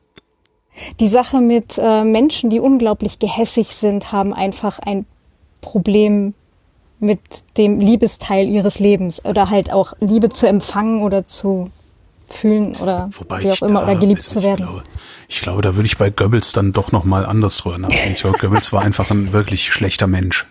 [0.99, 5.05] Die Sache mit äh, Menschen, die unglaublich gehässig sind, haben einfach ein
[5.64, 6.35] Problem
[7.00, 7.19] mit
[7.58, 11.69] dem Liebesteil ihres Lebens oder halt auch Liebe zu empfangen oder zu
[12.30, 14.61] fühlen oder Wobei wie auch immer da, oder geliebt zu werden.
[14.61, 14.83] Ich glaube,
[15.27, 18.14] ich glaube, da würde ich bei Goebbels dann doch noch mal anders drüber nachdenken.
[18.14, 20.48] Ich glaube, Goebbels war einfach ein wirklich schlechter Mensch.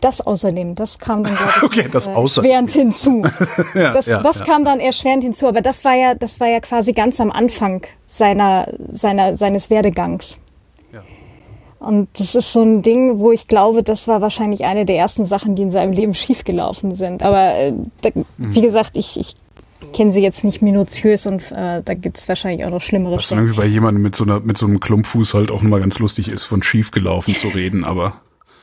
[0.00, 3.22] Das außerdem, das kam dann ich Okay, das äh, erschwerend hinzu.
[3.74, 4.44] Ja, das ja, das ja.
[4.44, 7.82] kam dann erschwerend hinzu, aber das war ja, das war ja quasi ganz am Anfang
[8.04, 10.38] seiner, seiner, seines Werdegangs.
[11.78, 15.26] Und das ist so ein Ding, wo ich glaube, das war wahrscheinlich eine der ersten
[15.26, 17.22] Sachen, die in seinem Leben schiefgelaufen sind.
[17.22, 18.54] Aber äh, da, Mhm.
[18.54, 19.36] wie gesagt, ich, ich
[19.92, 23.30] kenne sie jetzt nicht minutiös und äh, da gibt es wahrscheinlich auch noch schlimmere Was
[23.30, 26.28] irgendwie bei jemandem mit so einer mit so einem Klumpfuß halt auch nochmal ganz lustig
[26.28, 28.20] ist, von schief gelaufen zu reden, aber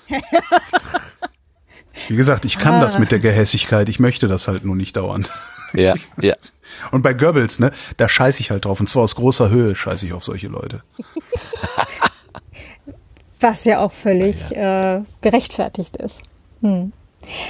[2.10, 5.32] wie gesagt, ich kann das mit der Gehässigkeit, ich möchte das halt nur nicht dauernd.
[5.74, 6.36] Ja, ja.
[6.92, 8.80] Und bei Goebbels, ne, da scheiße ich halt drauf.
[8.80, 10.84] Und zwar aus großer Höhe scheiße ich auf solche Leute.
[13.46, 16.24] Was ja auch völlig Äh, gerechtfertigt ist.
[16.62, 16.92] Hm.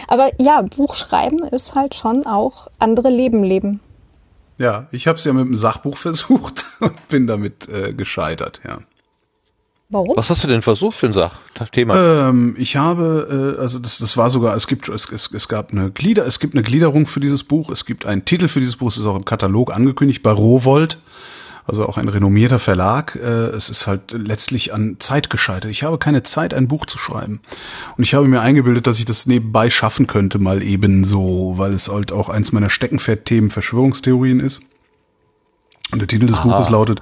[0.10, 3.80] Aber ja, Buchschreiben ist halt schon auch andere Leben leben.
[4.58, 8.80] Ja, ich habe es ja mit einem Sachbuch versucht und bin damit äh, gescheitert, ja.
[9.88, 10.18] Warum?
[10.18, 12.28] Was hast du denn versucht für ein Sachthema?
[12.28, 15.72] Ähm, ich habe, äh, also das, das war sogar, es gibt, es, es, es gab
[15.72, 18.76] eine Glieder, es gibt eine Gliederung für dieses Buch, es gibt einen Titel für dieses
[18.76, 20.98] Buch, es ist auch im Katalog angekündigt bei Rowold,
[21.68, 23.16] also auch ein renommierter Verlag.
[23.16, 25.72] Äh, es ist halt letztlich an Zeit gescheitert.
[25.72, 27.42] Ich habe keine Zeit, ein Buch zu schreiben.
[27.98, 31.74] Und ich habe mir eingebildet, dass ich das nebenbei schaffen könnte, mal eben so, weil
[31.74, 34.62] es halt auch eins meiner Steckenpferdthemen Verschwörungstheorien ist.
[35.92, 37.02] Und der Titel des Buches lautet,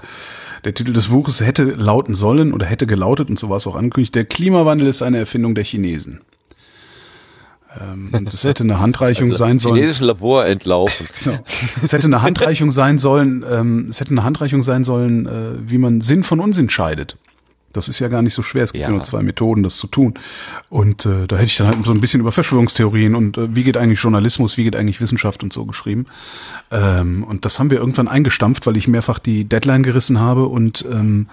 [0.64, 3.76] der Titel des Buches hätte lauten sollen oder hätte gelautet, und so war es auch
[3.76, 6.22] angekündigt, der Klimawandel ist eine Erfindung der Chinesen.
[7.82, 9.76] Ähm, und es hätte eine Handreichung sein sollen.
[9.76, 11.08] Chinesischen Labor entlaufen.
[11.24, 11.40] Genau.
[11.82, 15.78] Es hätte eine Handreichung sein sollen, ähm, es hätte eine Handreichung sein sollen, äh, wie
[15.78, 17.18] man Sinn von Unsinn scheidet.
[17.74, 18.64] Das ist ja gar nicht so schwer.
[18.64, 20.14] Es gibt ja, nur zwei Methoden, das zu tun.
[20.70, 23.64] Und äh, da hätte ich dann halt so ein bisschen über Verschwörungstheorien und äh, wie
[23.64, 26.06] geht eigentlich Journalismus, wie geht eigentlich Wissenschaft und so geschrieben.
[26.72, 30.86] Ähm, und das haben wir irgendwann eingestampft, weil ich mehrfach die Deadline gerissen habe und
[30.90, 31.28] ähm,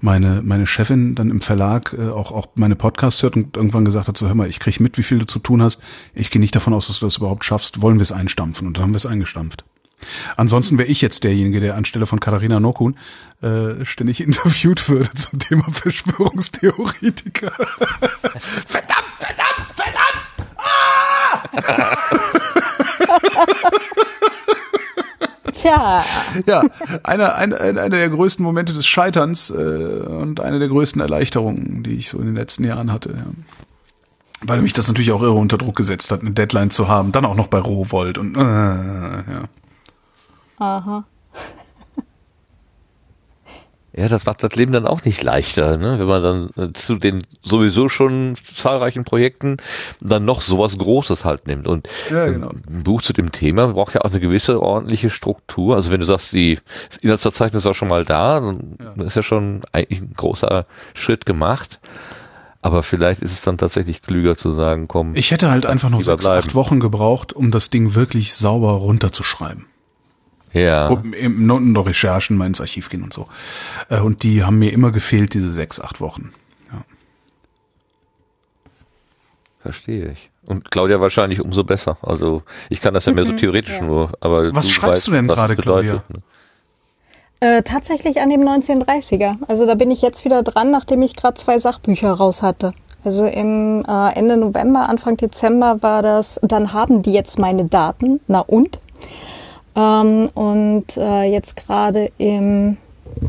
[0.00, 4.08] meine meine Chefin dann im Verlag äh, auch auch meine Podcasts hört und irgendwann gesagt
[4.08, 5.82] hat, so hör mal, ich krieg mit, wie viel du zu tun hast.
[6.14, 7.80] Ich gehe nicht davon aus, dass du das überhaupt schaffst.
[7.80, 8.66] Wollen wir es einstampfen?
[8.66, 9.64] Und dann haben wir es eingestampft.
[10.36, 12.96] Ansonsten wäre ich jetzt derjenige, der anstelle von Katharina Nokun
[13.42, 17.50] äh, ständig interviewt würde zum Thema Verschwörungstheoretiker.
[18.66, 20.28] verdammt, verdammt, verdammt!
[25.52, 26.04] Tja,
[26.46, 26.62] Ja,
[27.02, 31.96] einer, einer, einer der größten Momente des Scheiterns äh, und eine der größten Erleichterungen, die
[31.96, 33.10] ich so in den letzten Jahren hatte.
[33.10, 33.24] Ja.
[34.42, 37.24] Weil mich das natürlich auch irre unter Druck gesetzt hat, eine Deadline zu haben, dann
[37.24, 39.48] auch noch bei Rowold und äh, ja.
[40.58, 41.04] Aha.
[43.96, 45.98] Ja, das macht das Leben dann auch nicht leichter, ne?
[45.98, 49.56] wenn man dann äh, zu den sowieso schon zahlreichen Projekten
[50.00, 51.66] dann noch sowas Großes halt nimmt.
[51.66, 52.50] Und Ja, genau.
[52.50, 55.74] ein Buch zu dem Thema braucht ja auch eine gewisse ordentliche Struktur.
[55.74, 59.62] Also wenn du sagst, die, das Inhaltsverzeichnis war schon mal da, dann ist ja schon
[59.72, 61.80] eigentlich ein großer Schritt gemacht.
[62.62, 65.16] Aber vielleicht ist es dann tatsächlich klüger zu sagen, komm.
[65.16, 66.44] Ich hätte halt einfach noch sechs, bleiben.
[66.46, 69.66] acht Wochen gebraucht, um das Ding wirklich sauber runterzuschreiben.
[70.52, 70.88] Ja.
[70.88, 73.26] Um, Im Noten der Recherchen mal ins Archiv gehen und so.
[73.88, 76.32] Äh, Und die haben mir immer gefehlt, diese sechs, acht Wochen.
[76.72, 76.84] Ja.
[79.60, 80.30] Verstehe ich.
[80.46, 81.98] Und Claudia wahrscheinlich umso besser.
[82.00, 85.12] Also ich kann das ja mehr so theoretisch nur, aber Was du schreibst weißt, du
[85.12, 86.02] denn gerade, Claudia?
[86.08, 86.22] ne?
[87.40, 89.36] Äh, tatsächlich an dem 1930er.
[89.46, 92.72] Also da bin ich jetzt wieder dran, nachdem ich gerade zwei Sachbücher raus hatte.
[93.04, 98.20] Also im äh, Ende November, Anfang Dezember war das, dann haben die jetzt meine Daten,
[98.26, 98.78] na und?
[99.78, 102.76] Ähm, und äh, jetzt gerade im,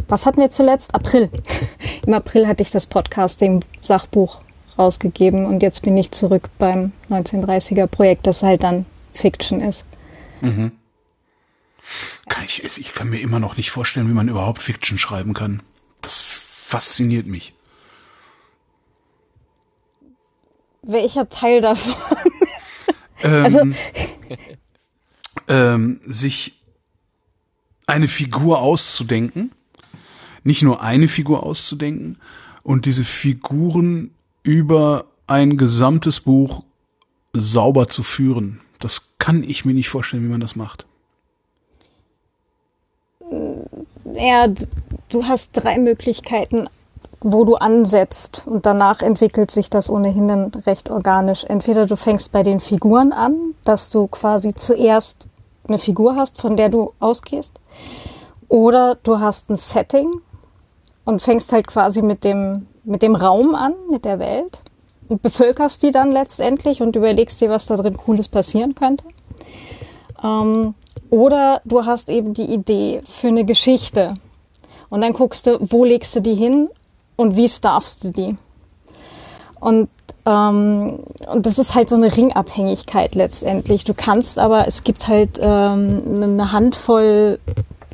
[0.07, 0.95] was hatten wir zuletzt?
[0.95, 1.29] April.
[2.07, 4.39] Im April hatte ich das Podcasting-Sachbuch
[4.79, 9.85] rausgegeben und jetzt bin ich zurück beim 1930er Projekt, das halt dann Fiction ist.
[10.41, 10.71] Kann
[12.45, 15.61] ich, ich kann mir immer noch nicht vorstellen, wie man überhaupt Fiction schreiben kann.
[16.01, 17.53] Das fasziniert mich.
[20.81, 21.93] Welcher Teil davon?
[23.21, 23.61] Ähm, Also-
[25.49, 26.53] ähm, sich
[27.87, 29.51] eine Figur auszudenken,
[30.43, 32.17] nicht nur eine Figur auszudenken
[32.63, 34.11] und diese Figuren
[34.43, 36.63] über ein gesamtes Buch
[37.33, 38.61] sauber zu führen.
[38.79, 40.85] Das kann ich mir nicht vorstellen, wie man das macht.
[44.13, 44.47] Ja,
[45.09, 46.67] du hast drei Möglichkeiten,
[47.21, 51.43] wo du ansetzt und danach entwickelt sich das ohnehin dann recht organisch.
[51.43, 55.27] Entweder du fängst bei den Figuren an, dass du quasi zuerst
[55.69, 57.53] eine Figur hast, von der du ausgehst,
[58.47, 60.11] oder du hast ein Setting
[61.05, 64.63] und fängst halt quasi mit dem, mit dem Raum an, mit der Welt
[65.07, 69.05] und bevölkerst die dann letztendlich und überlegst dir, was da drin Cooles passieren könnte.
[70.23, 70.73] Ähm,
[71.09, 74.13] oder du hast eben die Idee für eine Geschichte
[74.89, 76.69] und dann guckst du, wo legst du die hin
[77.15, 78.35] und wie staffst du die.
[79.59, 79.89] Und,
[80.25, 80.99] ähm,
[81.31, 83.83] und das ist halt so eine Ringabhängigkeit letztendlich.
[83.83, 87.39] Du kannst aber, es gibt halt ähm, eine Handvoll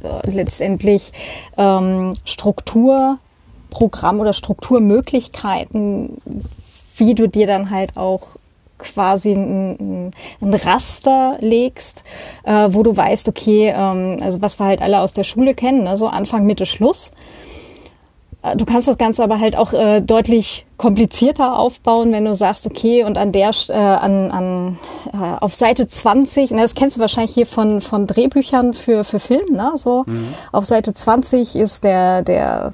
[0.04, 1.14] äh, letztendlich
[1.58, 6.22] ähm, Strukturprogramm oder Strukturmöglichkeiten,
[6.98, 8.38] wie du dir dann halt auch
[8.78, 10.12] quasi ein,
[10.42, 12.04] ein Raster legst,
[12.44, 15.84] äh, wo du weißt, okay, ähm, also was wir halt alle aus der Schule kennen,
[15.84, 15.96] ne?
[15.98, 17.12] so Anfang, Mitte, Schluss.
[18.46, 22.68] Äh, du kannst das Ganze aber halt auch äh, deutlich komplizierter aufbauen, wenn du sagst,
[22.68, 24.80] okay, und an der, äh, an, an,
[25.14, 29.20] äh, auf Seite 20, na, das kennst du wahrscheinlich hier von, von Drehbüchern für, für
[29.20, 29.72] Film, ne?
[29.76, 30.34] So, mhm.
[30.52, 32.72] auf Seite 20 ist der, der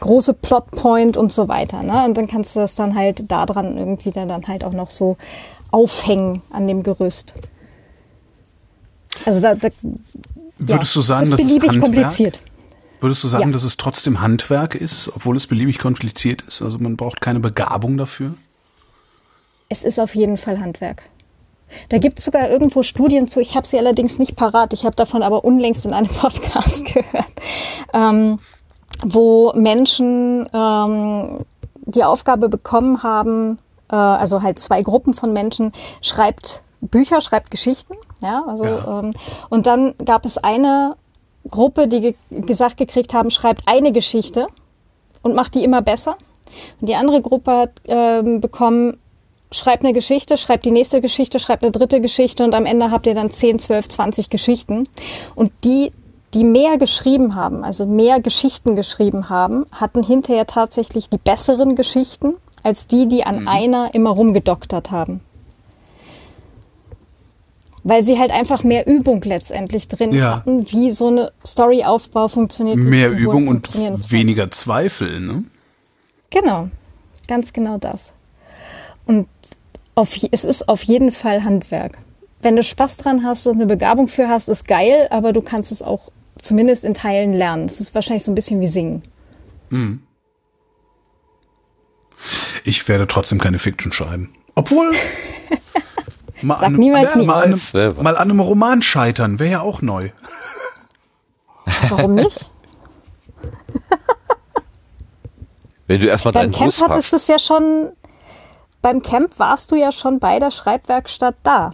[0.00, 2.04] große Plotpoint und so weiter, ne?
[2.04, 5.16] Und dann kannst du das dann halt da dran irgendwie dann halt auch noch so
[5.70, 7.34] aufhängen an dem Gerüst.
[9.24, 9.68] Also da, da
[10.58, 12.40] Würdest ja, du sagen, das ist beliebig das ist kompliziert.
[13.00, 13.50] Würdest du sagen, Ja.
[13.52, 16.62] dass es trotzdem Handwerk ist, obwohl es beliebig kompliziert ist?
[16.62, 18.34] Also man braucht keine Begabung dafür?
[19.68, 21.02] Es ist auf jeden Fall Handwerk.
[21.88, 24.94] Da gibt es sogar irgendwo Studien zu, ich habe sie allerdings nicht parat, ich habe
[24.94, 27.32] davon aber unlängst in einem Podcast gehört,
[27.92, 28.38] ähm,
[29.02, 31.44] wo Menschen ähm,
[31.86, 33.58] die Aufgabe bekommen haben,
[33.90, 39.00] äh, also halt zwei Gruppen von Menschen, schreibt Bücher, schreibt Geschichten, ja, also Ja.
[39.00, 39.12] Ähm,
[39.48, 40.96] und dann gab es eine
[41.50, 44.46] Gruppe, die ge gesagt gekriegt haben, schreibt eine Geschichte
[45.22, 46.16] und macht die immer besser.
[46.80, 48.98] Und die andere Gruppe hat ähm, bekommen,
[49.50, 53.06] schreibt eine Geschichte, schreibt die nächste Geschichte, schreibt eine dritte Geschichte und am Ende habt
[53.06, 54.88] ihr dann 10, 12, 20 Geschichten.
[55.34, 55.92] Und die,
[56.34, 62.34] die mehr geschrieben haben, also mehr Geschichten geschrieben haben, hatten hinterher tatsächlich die besseren Geschichten
[62.62, 65.20] als die, die an einer immer rumgedoktert haben.
[67.86, 70.36] Weil sie halt einfach mehr Übung letztendlich drin Ja.
[70.36, 72.78] hatten, wie so eine Storyaufbau funktioniert.
[72.78, 73.72] Mehr Übung und
[74.10, 75.44] weniger Zweifel, ne?
[76.30, 76.68] Genau,
[77.28, 78.12] ganz genau das.
[79.06, 79.28] Und
[79.94, 81.98] auf, es ist auf jeden Fall Handwerk.
[82.40, 85.70] Wenn du Spaß dran hast und eine Begabung für hast, ist geil, aber du kannst
[85.70, 87.66] es auch zumindest in Teilen lernen.
[87.66, 89.02] Es ist wahrscheinlich so ein bisschen wie Singen.
[92.64, 94.30] Ich werde trotzdem keine Fiction schreiben.
[94.54, 94.92] Obwohl.
[96.44, 97.24] Mal Sag niemals nie.
[97.24, 100.10] mal, an einem, mal an einem Roman scheitern, wäre ja auch neu.
[101.88, 102.50] Warum nicht?
[105.86, 107.22] Wenn du erstmal beim deinen Camp Bus hattest hast.
[107.22, 107.92] es ja schon,
[108.82, 111.72] beim Camp warst du ja schon bei der Schreibwerkstatt da.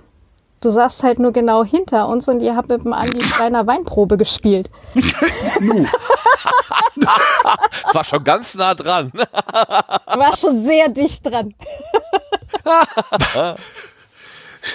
[0.60, 3.66] Du saßt halt nur genau hinter uns und ihr habt mit dem Andi bei einer
[3.66, 4.70] Weinprobe gespielt.
[6.96, 9.12] Das war schon ganz nah dran.
[9.14, 11.54] War schon sehr dicht dran.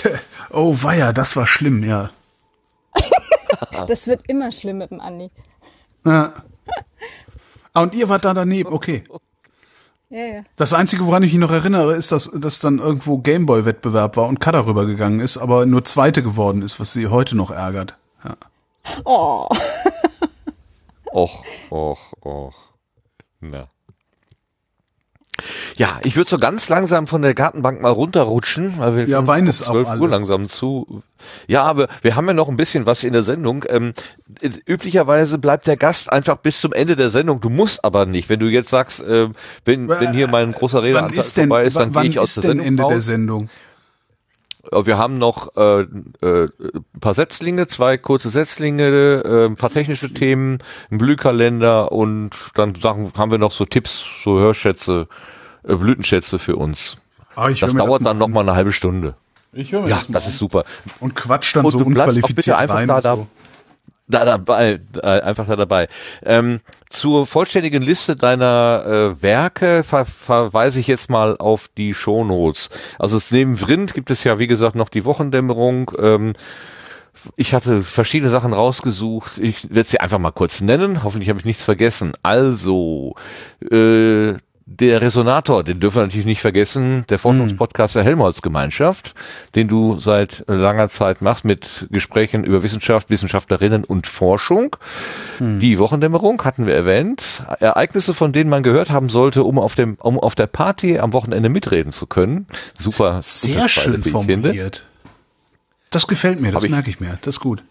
[0.52, 2.10] Oh, weia, das war schlimm, ja.
[3.88, 5.32] Das wird immer schlimm mit dem Andi.
[6.06, 6.34] ja.
[7.74, 9.04] Ah, und ihr wart da daneben, okay.
[10.10, 10.44] Ja, ja.
[10.56, 14.40] Das Einzige, woran ich mich noch erinnere, ist, dass, dass dann irgendwo Gameboy-Wettbewerb war und
[14.40, 17.98] Kada rübergegangen ist, aber nur Zweite geworden ist, was sie heute noch ärgert.
[18.24, 18.38] Ja.
[19.04, 19.50] Oh.
[21.12, 22.54] Och, och, och.
[23.40, 23.68] Na.
[25.78, 29.46] Ja, ich würde so ganz langsam von der Gartenbank mal runterrutschen, weil wir Ja, Wein
[29.46, 30.02] ist auch 12 alle.
[30.02, 31.02] Uhr langsam zu.
[31.48, 33.66] Ja, aber wir haben ja noch ein bisschen was in der Sendung.
[33.68, 33.92] Ähm,
[34.42, 37.42] äh, üblicherweise bleibt der Gast einfach bis zum Ende der Sendung.
[37.42, 38.30] Du musst aber nicht.
[38.30, 39.34] Wenn du jetzt sagst, ähm,
[39.66, 42.20] wenn, wenn hier mein großer Wann Redeanteil ist denn, vorbei ist, dann wann gehe ich
[42.20, 43.06] aus ist der denn Sendung Ende der raus.
[43.06, 43.50] Sendung?
[44.72, 49.70] Äh, Wir haben noch äh, äh, ein paar Setzlinge, zwei kurze Setzlinge, äh, ein paar
[49.72, 55.35] technische Themen, einen Blühkalender und dann Sachen, haben wir noch so Tipps, so Hörschätze, äh,
[55.66, 56.98] Blütenschätze für uns.
[57.36, 58.32] Ah, Das dauert mal dann noch an.
[58.34, 59.16] mal eine halbe Stunde.
[59.52, 60.64] Ich höre mir Ja, das das ist super.
[61.00, 63.26] Und quatsch dann Und so unqualifiziert einfach rein da, da,
[64.08, 65.88] da dabei, äh, einfach da dabei.
[66.24, 68.84] Ähm, zur vollständigen Liste deiner
[69.18, 72.70] äh, Werke ver verweise ich jetzt mal auf die Shownotes.
[73.00, 75.92] Also neben Vrind gibt es ja, wie gesagt, noch die Wochendämmerung.
[76.00, 76.34] Ähm,
[77.38, 79.40] ich hatte verschiedene Sachen rausgesucht.
[79.40, 81.04] Ich werde sie einfach mal kurz nennen.
[81.04, 82.12] Hoffentlich habe ich nichts vergessen.
[82.24, 83.16] Also,
[83.72, 84.34] äh,
[84.68, 89.14] der Resonator, den dürfen wir natürlich nicht vergessen, der Forschungspodcast der Helmholtz-Gemeinschaft,
[89.54, 94.76] den du seit langer Zeit machst mit Gesprächen über Wissenschaft, Wissenschaftlerinnen und Forschung.
[95.40, 97.44] Die Wochendämmerung hatten wir erwähnt.
[97.60, 101.14] Ereignisse, von denen man gehört haben sollte, um auf dem, um auf der Party am
[101.14, 102.48] Wochenende mitreden zu können.
[102.76, 103.22] Super.
[103.22, 104.10] Sehr schön finde.
[104.10, 104.88] formuliert.
[105.92, 107.20] Das gefällt mir, das merke ich mir.
[107.22, 107.64] Das ist gut.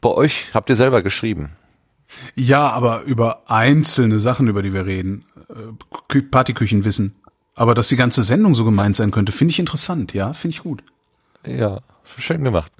[0.00, 1.56] Bei euch habt ihr selber geschrieben.
[2.34, 7.16] Ja, aber über einzelne Sachen, über die wir reden, äh, Partyküchenwissen.
[7.54, 10.62] Aber dass die ganze Sendung so gemeint sein könnte, finde ich interessant, ja, finde ich
[10.62, 10.82] gut.
[11.46, 11.80] Ja,
[12.18, 12.72] schön gemacht.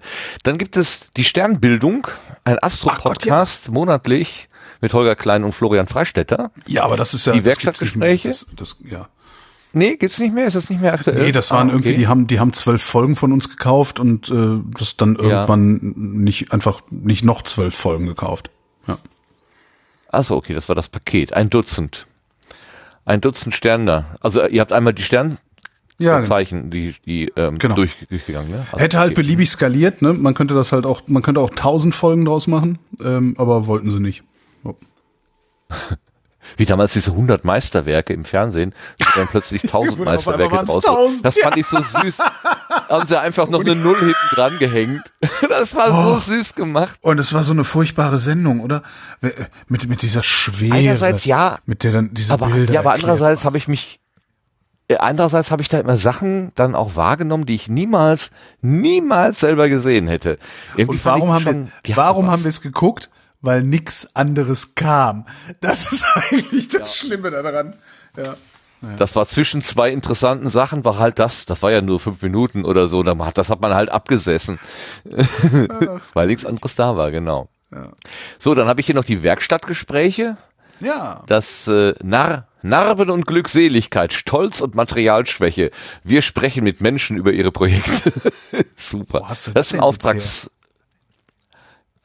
[0.42, 2.06] Dann gibt es die Sternbildung,
[2.44, 3.72] ein Astro-Podcast, ja.
[3.72, 4.48] monatlich
[4.80, 6.50] mit Holger Klein und Florian Freistetter.
[6.66, 8.28] Ja, aber das ist ja die Werkstattgespräche.
[8.28, 9.08] Das, das, ja.
[9.74, 10.46] Nee, gibt's nicht mehr?
[10.46, 11.22] Ist das nicht mehr aktuell?
[11.22, 11.88] Nee, das waren ah, okay.
[11.88, 15.80] irgendwie, die haben, die haben zwölf Folgen von uns gekauft und äh, das dann irgendwann
[15.82, 15.92] ja.
[15.96, 18.50] nicht einfach nicht noch zwölf Folgen gekauft.
[20.12, 21.32] Achso, okay, das war das Paket.
[21.32, 22.06] Ein Dutzend.
[23.04, 24.04] Ein Dutzend Sterne.
[24.20, 25.38] Also ihr habt einmal die Stern
[25.98, 26.28] ja, genau.
[26.28, 27.74] Zeichen, die, die ähm, genau.
[27.74, 28.50] durch, durchgegangen.
[28.50, 28.66] Ja?
[28.70, 30.12] Also Hätte halt beliebig skaliert, ne?
[30.12, 33.90] Man könnte das halt auch, man könnte auch tausend Folgen draus machen, ähm, aber wollten
[33.90, 34.22] sie nicht.
[34.64, 34.74] Oh.
[36.56, 38.74] Wie damals diese 100 Meisterwerke im Fernsehen,
[39.14, 41.22] dann plötzlich 1000 Meisterwerke draus.
[41.22, 42.18] Das fand ich so süß.
[42.88, 45.02] Haben sie einfach noch eine Null hinten dran gehängt.
[45.48, 46.14] Das war oh.
[46.14, 46.98] so süß gemacht.
[47.02, 48.82] Und es war so eine furchtbare Sendung, oder?
[49.68, 50.74] Mit, mit dieser Schwere.
[50.74, 51.58] Einerseits ja.
[51.66, 52.72] Mit der dann diese aber, Bilder.
[52.72, 54.00] Ja, aber andererseits habe ich mich
[54.88, 59.68] äh, andererseits habe ich da immer Sachen dann auch wahrgenommen, die ich niemals, niemals selber
[59.68, 60.38] gesehen hätte.
[60.76, 63.10] Irgendwie Und warum haben wir, warum haben wir es geguckt?
[63.42, 65.26] Weil nix anderes kam.
[65.60, 67.08] Das ist eigentlich das ja.
[67.08, 67.74] Schlimme daran.
[68.16, 68.36] Ja.
[68.98, 72.64] Das war zwischen zwei interessanten Sachen, war halt das, das war ja nur fünf Minuten
[72.64, 74.58] oder so, das hat man halt abgesessen,
[76.14, 77.48] weil nichts anderes da war, genau.
[77.70, 77.92] Ja.
[78.40, 80.36] So, dann habe ich hier noch die Werkstattgespräche.
[80.80, 81.22] Ja.
[81.26, 85.70] Das äh, Narr, Narben und Glückseligkeit, Stolz und Materialschwäche.
[86.02, 88.12] Wir sprechen mit Menschen über ihre Projekte.
[88.76, 89.26] Super.
[89.28, 90.50] das, das ist ein Auftrags.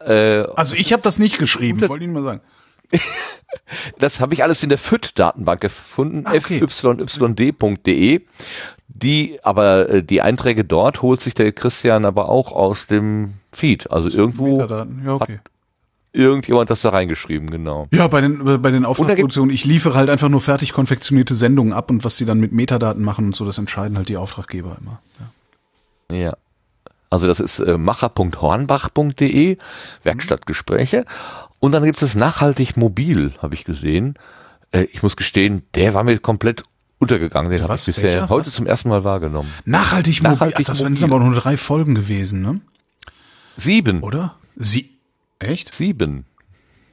[0.07, 2.41] Äh, also ich habe das nicht geschrieben, wollte ich mal sagen.
[3.99, 6.63] das habe ich alles in der FIT-Datenbank gefunden, ah, okay.
[6.67, 8.21] fyyd.de.
[8.89, 13.91] Die, aber äh, die Einträge dort holt sich der Christian aber auch aus dem Feed.
[13.91, 15.33] Also irgendwo ja, okay.
[15.33, 15.41] hat
[16.13, 17.87] irgendjemand das da reingeschrieben, genau.
[17.91, 21.91] Ja, bei den, bei den Auftragsproduktionen, ich liefere halt einfach nur fertig konfektionierte Sendungen ab
[21.91, 24.99] und was die dann mit Metadaten machen und so, das entscheiden halt die Auftraggeber immer.
[26.09, 26.17] Ja.
[26.17, 26.37] ja.
[27.09, 29.57] Also das ist äh, macher.hornbach.de,
[30.03, 31.05] Werkstattgespräche.
[31.59, 34.15] Und dann gibt es nachhaltig mobil, habe ich gesehen.
[34.71, 36.63] Äh, ich muss gestehen, der war mir komplett
[36.99, 37.51] untergegangen.
[37.51, 38.29] Den habe ich bisher Welcher?
[38.29, 38.53] heute Was?
[38.53, 39.51] zum ersten Mal wahrgenommen.
[39.65, 40.65] Nachhaltig, nachhaltig mobil.
[40.65, 40.97] Ach, das mobil.
[40.97, 42.61] sind aber nur drei Folgen gewesen, ne?
[43.55, 44.03] Sieben.
[44.03, 44.35] Oder?
[44.55, 44.97] Sie
[45.39, 45.73] Echt?
[45.73, 46.25] Sieben.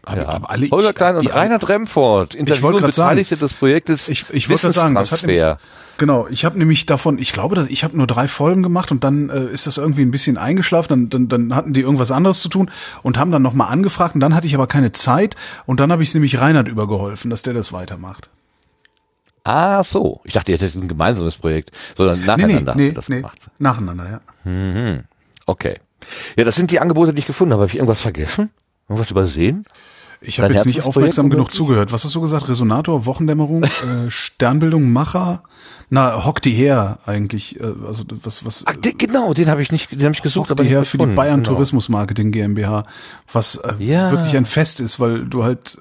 [0.07, 0.29] Aber, ja.
[0.29, 4.95] aber alle, Holger Klein und Reinhard Remford, Interview und Beteiligte des Projektes ich, ich sagen,
[4.95, 5.57] nämlich,
[5.97, 9.31] Genau, ich habe nämlich davon, ich glaube, ich habe nur drei Folgen gemacht und dann
[9.31, 12.49] äh, ist das irgendwie ein bisschen eingeschlafen, dann, dann, dann hatten die irgendwas anderes zu
[12.49, 12.71] tun
[13.03, 16.03] und haben dann nochmal angefragt und dann hatte ich aber keine Zeit und dann habe
[16.03, 18.29] ich nämlich Reinhard übergeholfen, dass der das weitermacht.
[19.45, 20.21] Ah, so.
[20.25, 23.51] Ich dachte, ihr hättet ein gemeinsames Projekt, sondern nacheinander nee, nee, nee, das nee, gemacht.
[23.59, 24.51] Nacheinander, ja.
[24.51, 25.05] Mhm.
[25.47, 25.79] Okay.
[26.37, 27.63] Ja, das sind die Angebote, die ich gefunden habe.
[27.63, 28.51] Habe ich irgendwas vergessen?
[28.89, 29.65] Irgendwas übersehen?
[30.27, 31.93] Ich habe jetzt nicht aufmerksam genug zugehört.
[31.93, 32.49] Was hast du gesagt?
[32.49, 35.43] Resonator, Wochendämmerung, äh, Sternbildung, Macher?
[35.91, 37.61] Na, hock die her eigentlich.
[37.61, 38.65] Äh, also was was?
[38.67, 40.85] Ach, den, genau, den habe ich nicht, den habe ich gesucht, hock aber die her
[40.85, 41.57] für die Bayern genau.
[41.57, 42.85] Tourismus Marketing GmbH,
[43.33, 44.11] was äh, ja.
[44.11, 45.79] wirklich ein Fest ist, weil du halt,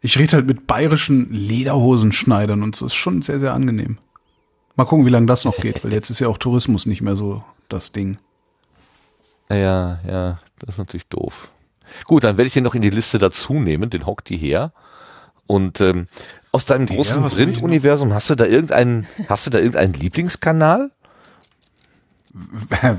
[0.00, 3.98] ich rede halt mit bayerischen Lederhosenschneidern und so ist schon sehr sehr angenehm.
[4.76, 7.16] Mal gucken, wie lange das noch geht, weil jetzt ist ja auch Tourismus nicht mehr
[7.16, 8.18] so das Ding.
[9.50, 11.50] Ja, ja, das ist natürlich doof.
[12.06, 14.72] Gut, dann werde ich den noch in die Liste dazu nehmen, den hockt die her.
[15.46, 16.06] Und ähm,
[16.52, 20.90] aus deinem der, großen Print-Universum hast du da irgendeinen, hast du da irgendeinen Lieblingskanal?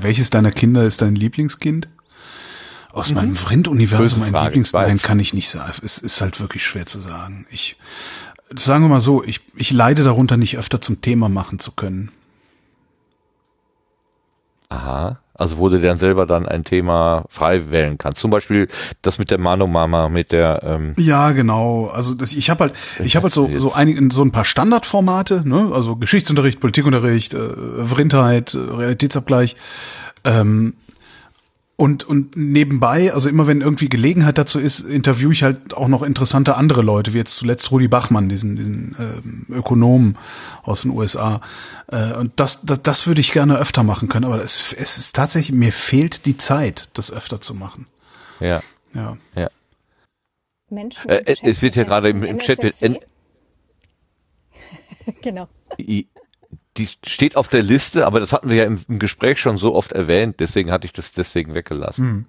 [0.00, 1.88] Welches deiner Kinder ist dein Lieblingskind?
[2.92, 3.16] Aus mhm.
[3.16, 5.72] meinem Vrind-Universum ein Lieblings, nein, kann ich nicht sagen.
[5.82, 7.46] Es ist halt wirklich schwer zu sagen.
[7.50, 7.76] Ich,
[8.54, 12.12] sagen wir mal so, ich, ich leide darunter, nicht öfter zum Thema machen zu können.
[14.68, 15.20] Aha.
[15.34, 18.20] Also wo du dann selber dann ein Thema frei wählen kannst.
[18.20, 18.68] Zum Beispiel
[19.02, 21.86] das mit der Mano Mama, mit der ähm Ja, genau.
[21.86, 25.42] Also das, ich habe halt, ich habe halt so so einige so ein paar Standardformate,
[25.46, 25.70] ne?
[25.72, 29.56] Also Geschichtsunterricht, Politikunterricht, äh, Vrindheit, äh, Realitätsabgleich.
[30.24, 30.74] Ähm,
[31.84, 36.02] und, und nebenbei, also immer wenn irgendwie Gelegenheit dazu ist, interviewe ich halt auch noch
[36.02, 40.16] interessante andere Leute, wie jetzt zuletzt Rudi Bachmann, diesen, diesen ähm, Ökonomen
[40.62, 41.42] aus den USA.
[41.88, 45.14] Äh, und das, das, das würde ich gerne öfter machen können, aber es, es ist
[45.14, 47.86] tatsächlich, mir fehlt die Zeit, das öfter zu machen.
[48.40, 48.62] Ja.
[48.94, 49.18] Ja.
[49.36, 49.48] ja.
[50.70, 52.60] Menschen äh, es wird ja gerade im, im Chat.
[55.20, 55.48] genau
[56.76, 59.74] die steht auf der Liste, aber das hatten wir ja im, im Gespräch schon so
[59.74, 62.04] oft erwähnt, deswegen hatte ich das deswegen weggelassen.
[62.04, 62.24] Hm.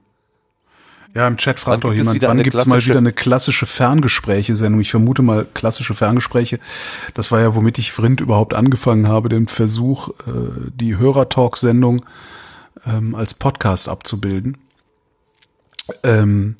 [1.14, 4.82] Ja, im Chat fragt doch jemand, wann gibt's mal wieder eine klassische Ferngespräche-Sendung?
[4.82, 6.60] Ich vermute mal klassische Ferngespräche.
[7.14, 12.06] Das war ja, womit ich Vrind überhaupt angefangen habe, den Versuch, äh, die Hörertalk-Sendung
[12.86, 14.58] ähm, als Podcast abzubilden.
[16.04, 16.58] Ähm,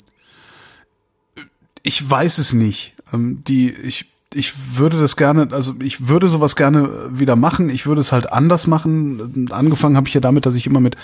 [1.82, 2.94] Ich weiß es nicht.
[3.12, 7.70] Ähm, die, ich, ich würde das gerne, also ich würde sowas gerne wieder machen.
[7.70, 9.46] Ich würde es halt anders machen.
[9.50, 10.96] Angefangen habe ich ja damit, dass ich immer mit,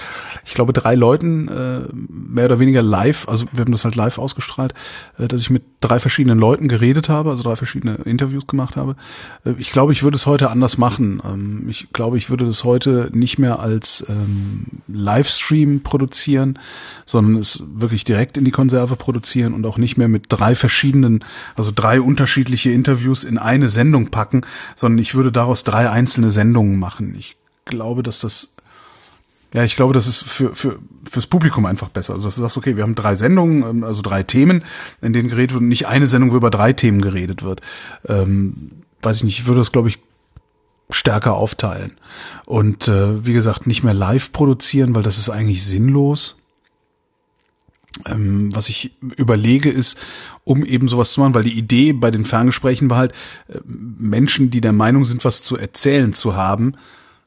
[0.44, 4.18] ich glaube, drei Leuten äh, mehr oder weniger live, also wir haben das halt live
[4.18, 4.75] ausgestrahlt,
[5.18, 8.97] äh, dass ich mit drei verschiedenen Leuten geredet habe, also drei verschiedene Interviews gemacht habe.
[9.44, 11.23] Äh, ich glaube, ich würde es heute anders machen.
[11.25, 16.59] Ähm, ich glaube, ich würde das heute nicht mehr als ähm, Livestream produzieren,
[17.07, 21.25] sondern es wirklich direkt in die Konserve produzieren und auch nicht mehr mit drei verschiedenen,
[21.55, 24.42] also drei unterschiedliche Interviews in eine Sendung packen,
[24.74, 27.15] sondern ich würde daraus drei einzelne Sendungen machen.
[27.16, 28.55] Ich glaube, dass das
[29.55, 32.15] ja, ich glaube, das ist für, für, fürs Publikum einfach besser.
[32.15, 34.65] Also, dass du sagst, okay, wir haben drei Sendungen, ähm, also drei Themen,
[35.02, 37.60] in denen geredet wird, und nicht eine Sendung, wo über drei Themen geredet wird.
[38.08, 38.70] Ähm,
[39.02, 39.99] weiß ich nicht, ich würde das, glaube ich,
[40.89, 41.92] stärker aufteilen.
[42.47, 46.42] Und äh, wie gesagt, nicht mehr live produzieren, weil das ist eigentlich sinnlos.
[48.07, 49.99] Ähm, was ich überlege ist,
[50.45, 53.12] um eben sowas zu machen, weil die Idee bei den Ferngesprächen war halt,
[53.49, 56.75] äh, Menschen, die der Meinung sind, was zu erzählen zu haben,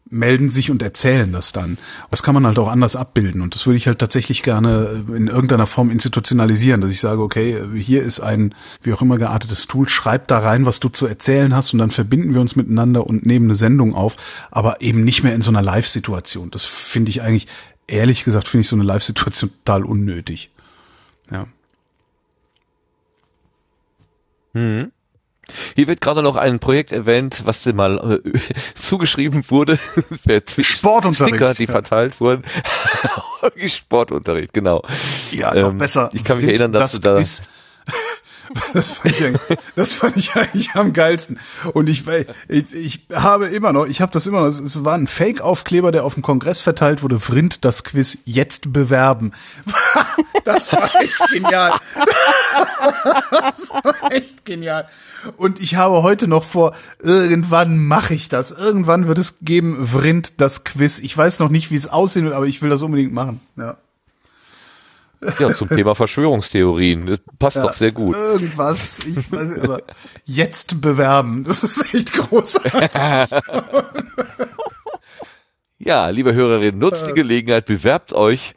[0.09, 1.77] melden sich und erzählen das dann.
[2.11, 5.27] Das kann man halt auch anders abbilden und das würde ich halt tatsächlich gerne in
[5.27, 8.53] irgendeiner Form institutionalisieren, dass ich sage, okay, hier ist ein
[8.83, 11.91] wie auch immer geartetes Tool, schreib da rein, was du zu erzählen hast und dann
[11.91, 14.15] verbinden wir uns miteinander und nehmen eine Sendung auf,
[14.51, 16.51] aber eben nicht mehr in so einer Live-Situation.
[16.51, 17.47] Das finde ich eigentlich,
[17.87, 20.51] ehrlich gesagt, finde ich so eine Live-Situation total unnötig.
[21.31, 21.47] Ja.
[24.53, 24.91] Hm.
[25.75, 28.39] Hier wird gerade noch ein Projekt erwähnt, was dir mal äh,
[28.75, 29.77] zugeschrieben wurde.
[30.61, 31.35] Sportunterricht.
[31.35, 32.43] Sticker, die verteilt wurden.
[33.67, 34.81] Sportunterricht, genau.
[35.31, 36.09] Ja, noch Ähm, besser.
[36.13, 37.15] Ich kann mich erinnern, dass das du da.
[37.17, 37.41] Quiz.
[38.73, 41.39] Das fand, ich, eigentlich- das fand ich eigentlich am geilsten.
[41.73, 42.03] Und ich,
[42.47, 45.91] ich, ich habe immer noch, ich habe das immer noch, es- es war ein Fake-Aufkleber,
[45.91, 49.31] der auf dem Kongress verteilt wurde, Vrind das Quiz jetzt bewerben.
[50.43, 51.73] Das war echt genial.
[53.31, 54.87] Das war echt genial.
[55.37, 58.51] Und ich habe heute noch vor, irgendwann mache ich das.
[58.51, 60.99] Irgendwann wird es geben, Vrind das Quiz.
[60.99, 63.39] Ich weiß noch nicht, wie es aussehen wird, aber ich will das unbedingt machen.
[63.57, 63.77] Ja.
[65.39, 67.05] Ja, zum Thema Verschwörungstheorien.
[67.05, 68.15] Das passt doch sehr gut.
[68.15, 69.81] Irgendwas, ich weiß nicht, aber
[70.25, 73.39] jetzt bewerben, das ist echt großartig.
[75.77, 78.55] Ja, liebe Hörerinnen, nutzt die Gelegenheit, bewerbt euch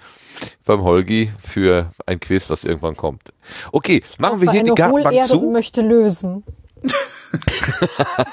[0.64, 3.32] beim Holgi für ein Quiz, das irgendwann kommt.
[3.72, 5.50] Okay, machen wir hier die Gartenbank Hohlerde und zu.
[5.50, 6.44] möchte lösen.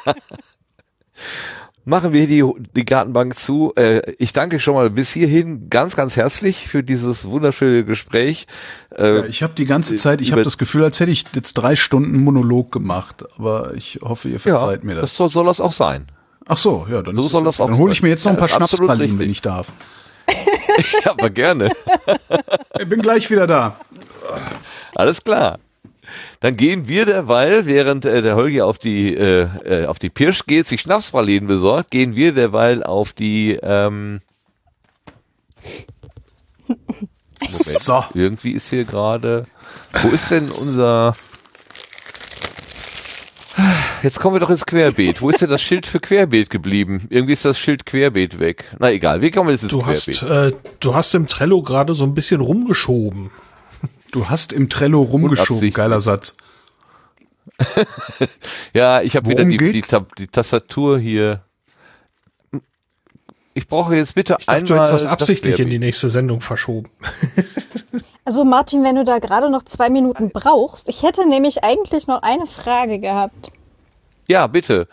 [1.88, 2.44] Machen wir die,
[2.76, 3.72] die Gartenbank zu.
[3.76, 8.48] Äh, ich danke schon mal bis hierhin ganz, ganz herzlich für dieses wunderschöne Gespräch.
[8.98, 11.54] Äh, Ja, ich habe die ganze Zeit, ich habe das Gefühl, als hätte ich jetzt
[11.54, 15.02] drei Stunden Monolog gemacht, aber ich hoffe, ihr verzeiht mir das.
[15.04, 16.08] das soll, soll das auch sein.
[16.48, 18.32] Ach so, ja, dann So soll es das auch Dann hole ich mir jetzt noch
[18.34, 19.72] ein Ja, paar Schnapspralinen, wenn ich darf.
[21.06, 21.70] Ja, aber gerne.
[22.80, 23.80] Ich bin gleich wieder da.
[24.96, 25.60] Alles klar.
[26.40, 30.46] Dann gehen wir derweil, während äh, der Holgi auf die äh, äh, auf die Pirsch
[30.46, 34.22] geht, sich Schnapspralinen besorgt, gehen wir derweil auf die ähm,
[37.48, 38.04] So.
[38.14, 39.46] irgendwie ist hier gerade
[40.02, 41.16] wo ist denn unser
[44.04, 45.22] Jetzt kommen wir doch ins Querbeet.
[45.22, 47.08] Wo ist denn das Schild für Querbeet geblieben?
[47.10, 48.66] Irgendwie ist das Schild Querbeet weg.
[48.80, 50.54] Na egal, wir kommen jetzt ins Du hast, Querbeet.
[50.54, 53.32] äh, du hast im Trello gerade so ein bisschen rumgeschoben.
[54.16, 56.38] Du hast im Trello rumgeschoben, geiler Satz.
[58.74, 59.84] Ja, ich habe wieder die, die,
[60.18, 61.42] die Tastatur hier.
[63.54, 65.74] Ich brauche jetzt bitte Ich dachte, einmal du hättest das absichtlich in Querbeet.
[65.74, 66.90] die nächste Sendung verschoben.
[68.28, 72.24] Also Martin, wenn du da gerade noch zwei Minuten brauchst, ich hätte nämlich eigentlich noch
[72.24, 73.52] eine Frage gehabt.
[74.28, 74.88] Ja, bitte.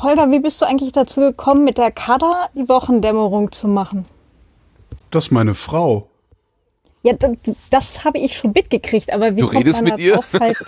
[0.00, 4.06] Holger, wie bist du eigentlich dazu gekommen, mit der Kada die Wochendämmerung zu machen?
[5.10, 6.08] Das ist meine Frau.
[7.04, 7.32] Ja, das,
[7.70, 10.14] das habe ich schon mitgekriegt, aber wie Du kommt redest man mit da ihr?
[10.14, 10.56] drauf halt?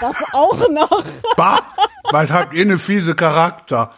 [0.00, 1.04] das auch noch.
[1.36, 1.62] Bah,
[2.12, 3.92] was habt ihr eine fiese Charakter?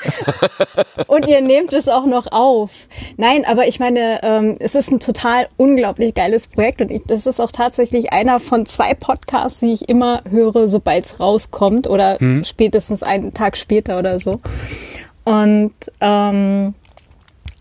[1.08, 2.70] Und ihr nehmt es auch noch auf.
[3.16, 7.26] Nein, aber ich meine, ähm, es ist ein total unglaublich geiles Projekt und ich, das
[7.26, 12.16] ist auch tatsächlich einer von zwei Podcasts, die ich immer höre, sobald es rauskommt oder
[12.44, 14.40] spätestens einen Tag später oder so.
[15.24, 16.74] Und ähm,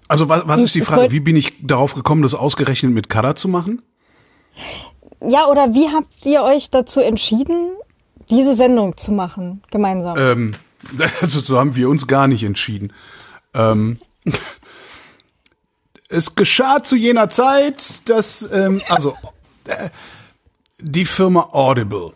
[0.07, 1.11] Also was, was ist die Frage?
[1.11, 3.81] Wie bin ich darauf gekommen, das ausgerechnet mit Kada zu machen?
[5.21, 7.71] ja, oder wie habt ihr euch dazu entschieden,
[8.29, 10.17] diese Sendung zu machen, gemeinsam?
[10.17, 10.53] Ähm,
[11.21, 12.93] also so haben wir uns gar nicht entschieden.
[13.53, 13.99] Ähm,
[16.09, 19.15] es geschah zu jener Zeit, dass ähm, also
[19.65, 19.89] äh,
[20.79, 22.13] die Firma Audible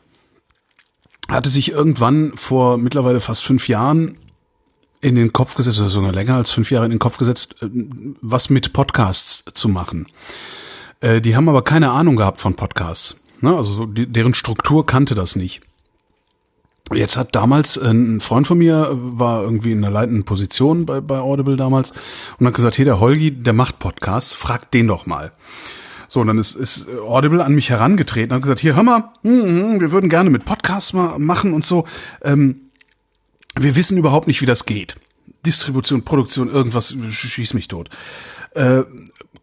[1.28, 4.18] hatte sich irgendwann vor mittlerweile fast fünf Jahren
[5.02, 7.70] in den Kopf gesetzt, oder sogar länger als fünf Jahre in den Kopf gesetzt, äh,
[8.22, 10.08] was mit Podcasts zu machen.
[11.02, 13.18] Äh, die haben aber keine Ahnung gehabt von Podcasts.
[13.42, 13.56] Ne?
[13.56, 15.62] Also deren Struktur kannte das nicht.
[16.94, 21.02] Jetzt hat damals äh, ein Freund von mir war irgendwie in einer leitenden Position bei,
[21.02, 21.92] bei Audible damals
[22.38, 25.32] und hat gesagt, hey, der Holgi, der macht Podcasts, frag den doch mal.
[26.08, 29.12] So, und dann ist, ist Audible an mich herangetreten und hat gesagt, hier, hör mal,
[29.24, 31.86] mm, wir würden gerne mit Podcasts machen und so.
[32.22, 32.71] Ähm,
[33.56, 34.96] wir wissen überhaupt nicht, wie das geht.
[35.46, 37.90] Distribution, Produktion, irgendwas schießt mich tot.
[38.54, 38.84] Äh,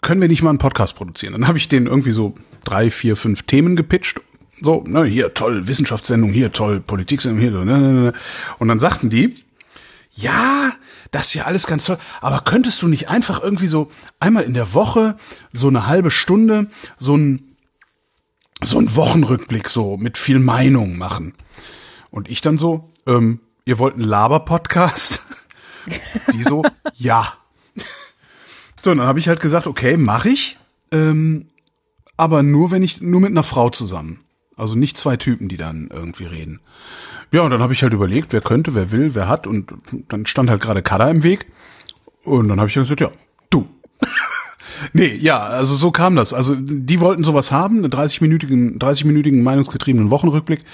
[0.00, 1.32] können wir nicht mal einen Podcast produzieren?
[1.32, 4.20] Dann habe ich denen irgendwie so drei, vier, fünf Themen gepitcht
[4.60, 8.12] so, ne, hier toll, Wissenschaftssendung, hier toll, Politiksendung, hier, ne, ne, ne.
[8.58, 9.36] Und dann sagten die,
[10.14, 10.72] ja,
[11.10, 14.54] das ist ja alles ganz toll, aber könntest du nicht einfach irgendwie so einmal in
[14.54, 15.16] der Woche
[15.52, 17.44] so eine halbe Stunde so ein
[18.60, 21.34] so ein Wochenrückblick so mit viel Meinung machen?
[22.10, 25.20] Und ich dann so, ähm, ihr wollt einen Laber-Podcast?
[26.32, 26.62] Die so,
[26.94, 27.34] ja.
[28.82, 30.58] So, und dann habe ich halt gesagt, okay, mach ich,
[30.90, 31.48] ähm,
[32.16, 34.20] aber nur wenn ich nur mit einer Frau zusammen.
[34.56, 36.60] Also nicht zwei Typen, die dann irgendwie reden.
[37.30, 39.46] Ja, und dann habe ich halt überlegt, wer könnte, wer will, wer hat.
[39.46, 39.72] Und
[40.08, 41.46] dann stand halt gerade Kada im Weg.
[42.24, 43.10] Und dann habe ich gesagt, ja,
[43.50, 43.68] du.
[44.92, 46.32] Nee, ja, also so kam das.
[46.32, 50.64] Also die wollten sowas haben, einen 30-minütigen 30-minütigen meinungsgetriebenen Wochenrückblick.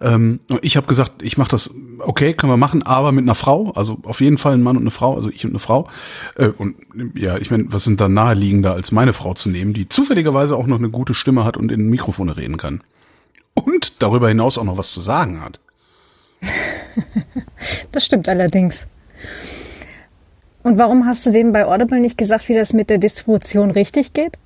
[0.00, 3.72] Ähm, ich habe gesagt, ich mache das, okay, können wir machen, aber mit einer Frau.
[3.72, 5.88] Also auf jeden Fall ein Mann und eine Frau, also ich und eine Frau.
[6.36, 6.76] Äh, und
[7.14, 10.66] ja, ich meine, was sind da naheliegender, als meine Frau zu nehmen, die zufälligerweise auch
[10.66, 12.82] noch eine gute Stimme hat und in Mikrofone reden kann
[13.54, 15.60] und darüber hinaus auch noch was zu sagen hat.
[17.92, 18.86] das stimmt allerdings.
[20.62, 24.12] Und warum hast du denen bei Audible nicht gesagt, wie das mit der Distribution richtig
[24.12, 24.38] geht?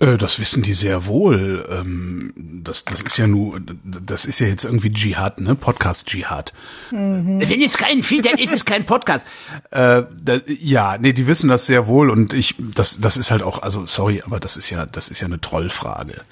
[0.00, 1.66] Äh, das wissen die sehr wohl.
[1.70, 5.54] Ähm, das, das ist ja nur, das ist ja jetzt irgendwie Dschihad, ne?
[5.54, 6.52] Podcast-Dschihad.
[6.90, 7.40] Mhm.
[7.40, 9.26] Wenn es keinen Feed dann ist es kein Podcast.
[9.70, 13.42] Äh, da, ja, nee, die wissen das sehr wohl und ich, das, das ist halt
[13.42, 16.22] auch, also sorry, aber das ist ja, das ist ja eine Trollfrage.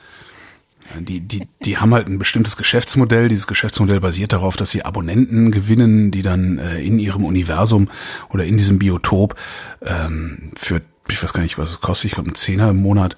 [1.01, 3.29] Die, die, die haben halt ein bestimmtes Geschäftsmodell.
[3.29, 7.89] Dieses Geschäftsmodell basiert darauf, dass sie Abonnenten gewinnen, die dann äh, in ihrem Universum
[8.31, 9.35] oder in diesem Biotop
[9.83, 13.17] ähm, für, ich weiß gar nicht, was es kostet, ich glaube ein Zehner im Monat,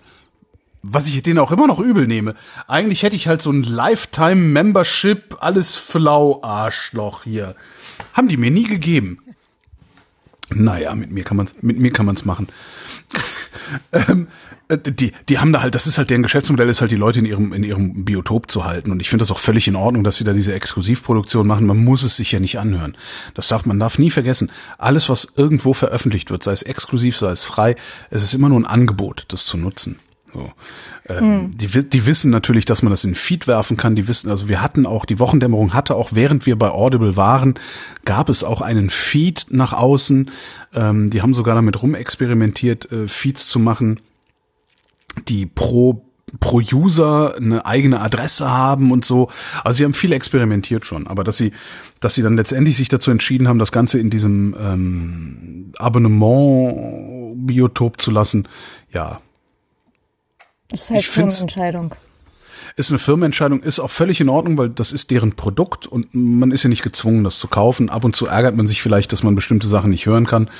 [0.83, 2.35] was ich denen auch immer noch übel nehme.
[2.67, 7.55] Eigentlich hätte ich halt so ein Lifetime-Membership, alles flau Arschloch hier.
[8.15, 9.19] Haben die mir nie gegeben.
[10.55, 12.49] Naja, mit mir kann man's, mit mir kann man's machen.
[13.93, 14.29] Ähm,
[14.69, 17.19] äh, die, die haben da halt, das ist halt deren Geschäftsmodell, ist halt die Leute
[17.19, 18.91] in ihrem, in ihrem Biotop zu halten.
[18.91, 21.67] Und ich finde das auch völlig in Ordnung, dass sie da diese Exklusivproduktion machen.
[21.67, 22.97] Man muss es sich ja nicht anhören.
[23.35, 24.51] Das darf, man darf nie vergessen.
[24.77, 27.77] Alles, was irgendwo veröffentlicht wird, sei es exklusiv, sei es frei,
[28.11, 29.99] es ist immer nur ein Angebot, das zu nutzen.
[30.33, 30.53] So.
[31.09, 31.51] Ähm, mhm.
[31.53, 33.95] die, die wissen natürlich, dass man das in Feed werfen kann.
[33.95, 37.55] Die wissen, also wir hatten auch, die Wochendämmerung hatte auch, während wir bei Audible waren,
[38.05, 40.31] gab es auch einen Feed nach außen.
[40.75, 44.01] Ähm, die haben sogar damit rumexperimentiert, äh, Feeds zu machen
[45.27, 46.05] die pro
[46.41, 49.31] pro User eine eigene Adresse haben und so.
[49.65, 51.53] Also sie haben viel experimentiert schon, aber dass sie,
[52.01, 58.11] dass sie dann letztendlich sich dazu entschieden haben, das Ganze in diesem ähm, Abonnement-Biotop zu
[58.11, 58.47] lassen,
[58.93, 59.23] ja.
[60.69, 61.95] Das ist halt ich eine Entscheidung.
[62.77, 66.53] Ist eine Firmenentscheidung, ist auch völlig in Ordnung, weil das ist deren Produkt und man
[66.53, 67.89] ist ja nicht gezwungen, das zu kaufen.
[67.89, 70.51] Ab und zu ärgert man sich vielleicht, dass man bestimmte Sachen nicht hören kann.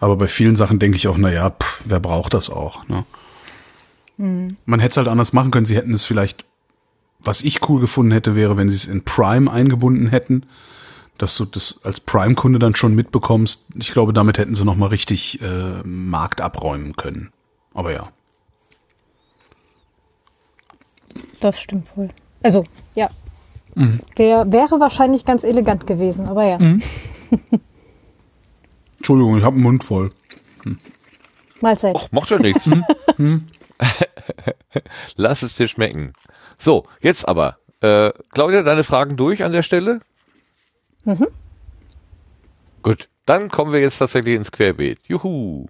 [0.00, 2.88] Aber bei vielen Sachen denke ich auch, na ja, pff, wer braucht das auch?
[2.88, 3.04] Ne?
[4.16, 4.56] Mhm.
[4.64, 5.66] Man hätte es halt anders machen können.
[5.66, 6.44] Sie hätten es vielleicht,
[7.20, 10.44] was ich cool gefunden hätte, wäre, wenn sie es in Prime eingebunden hätten,
[11.18, 13.68] dass du das als Prime-Kunde dann schon mitbekommst.
[13.78, 17.30] Ich glaube, damit hätten sie noch mal richtig äh, Markt abräumen können.
[17.74, 18.10] Aber ja.
[21.40, 22.08] Das stimmt wohl.
[22.42, 23.10] Also, ja.
[23.74, 24.00] Mhm.
[24.16, 26.58] Wär, wäre wahrscheinlich ganz elegant gewesen, aber ja.
[26.58, 26.82] Mhm.
[28.96, 30.10] Entschuldigung, ich habe einen Mund voll.
[30.64, 30.78] Hm.
[31.60, 31.94] Mahlzeit.
[31.94, 32.68] Och, macht ja nichts.
[33.16, 33.46] Hm.
[35.16, 36.12] Lass es dir schmecken.
[36.58, 37.58] So, jetzt aber.
[37.80, 40.00] Äh, Claudia, deine Fragen durch an der Stelle?
[41.04, 41.28] Mhm.
[42.82, 44.98] Gut, dann kommen wir jetzt tatsächlich ins Querbeet.
[45.06, 45.66] Juhu.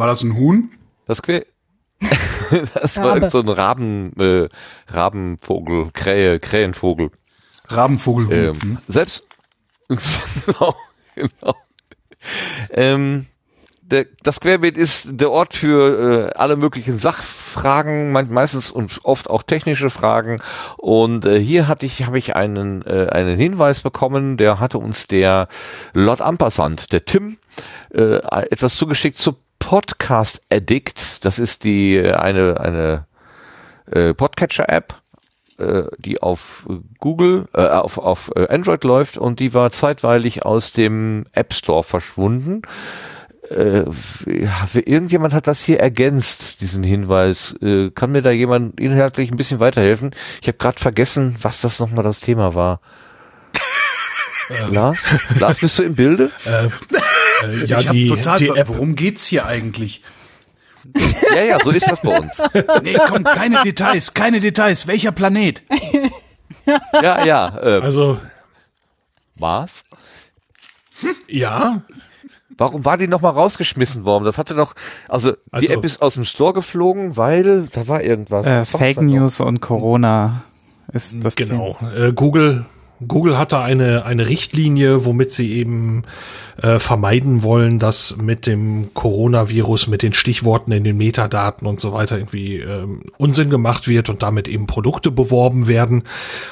[0.00, 0.70] War das ein Huhn?
[1.06, 1.44] Das Quer.
[2.72, 4.48] das war so ein Raben, äh,
[4.88, 7.10] Rabenvogel, Krähe, Krähenvogel.
[7.68, 8.32] Rabenvogel.
[8.32, 8.78] Ähm, hm?
[8.88, 9.28] selbst,
[9.88, 10.74] genau,
[11.14, 11.54] genau.
[12.70, 13.26] Ähm,
[13.82, 19.42] der, das Querbeet ist der Ort für äh, alle möglichen Sachfragen, meistens und oft auch
[19.42, 20.40] technische Fragen.
[20.78, 25.08] Und äh, hier hatte ich, habe ich einen, äh, einen Hinweis bekommen, der hatte uns
[25.08, 25.48] der
[25.92, 27.36] Lord Ampersand, der Tim,
[27.92, 28.14] äh,
[28.50, 29.36] etwas zugeschickt zu
[29.70, 31.24] Podcast Addict.
[31.24, 33.06] Das ist die eine, eine
[33.88, 35.00] äh, Podcatcher-App
[35.60, 36.66] äh, die auf
[36.98, 41.84] Google, äh, auf, auf äh, Android läuft und die war zeitweilig aus dem App Store
[41.84, 42.62] verschwunden.
[43.48, 43.84] Äh,
[44.74, 47.54] irgendjemand hat das hier ergänzt, diesen Hinweis.
[47.62, 50.16] Äh, kann mir da jemand inhaltlich ein bisschen weiterhelfen?
[50.42, 52.80] Ich habe gerade vergessen, was das nochmal das Thema war.
[54.72, 55.06] Lars?
[55.38, 56.32] Lars, bist du im Bilde?
[57.42, 60.02] Äh, ja, ich hab die, total, die App, worum geht's hier eigentlich?
[61.36, 62.42] Ja, ja, so ist das bei uns.
[62.82, 64.86] Nee, komm, keine Details, keine Details.
[64.86, 65.62] Welcher Planet?
[66.92, 67.58] Ja, ja.
[67.62, 68.18] Äh, also
[69.36, 69.84] was?
[71.28, 71.82] ja,
[72.60, 74.24] Warum war die nochmal rausgeschmissen worden?
[74.24, 74.74] Das hatte doch,
[75.08, 78.46] also die Also- App ist aus dem Store geflogen, weil da war irgendwas.
[78.46, 79.00] Äh, Fake?
[79.00, 80.42] News und Corona
[80.92, 81.78] ist das genau.
[81.96, 82.66] Äh, Google
[83.06, 86.04] Google hatte eine, eine Richtlinie, womit sie eben
[86.62, 91.92] äh, vermeiden wollen, dass mit dem Coronavirus, mit den Stichworten in den Metadaten und so
[91.92, 96.02] weiter irgendwie ähm, Unsinn gemacht wird und damit eben Produkte beworben werden.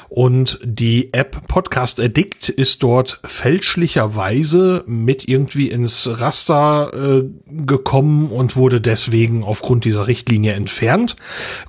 [0.07, 8.55] Und die App Podcast Addict ist dort fälschlicherweise mit irgendwie ins Raster äh, gekommen und
[8.55, 11.15] wurde deswegen aufgrund dieser Richtlinie entfernt.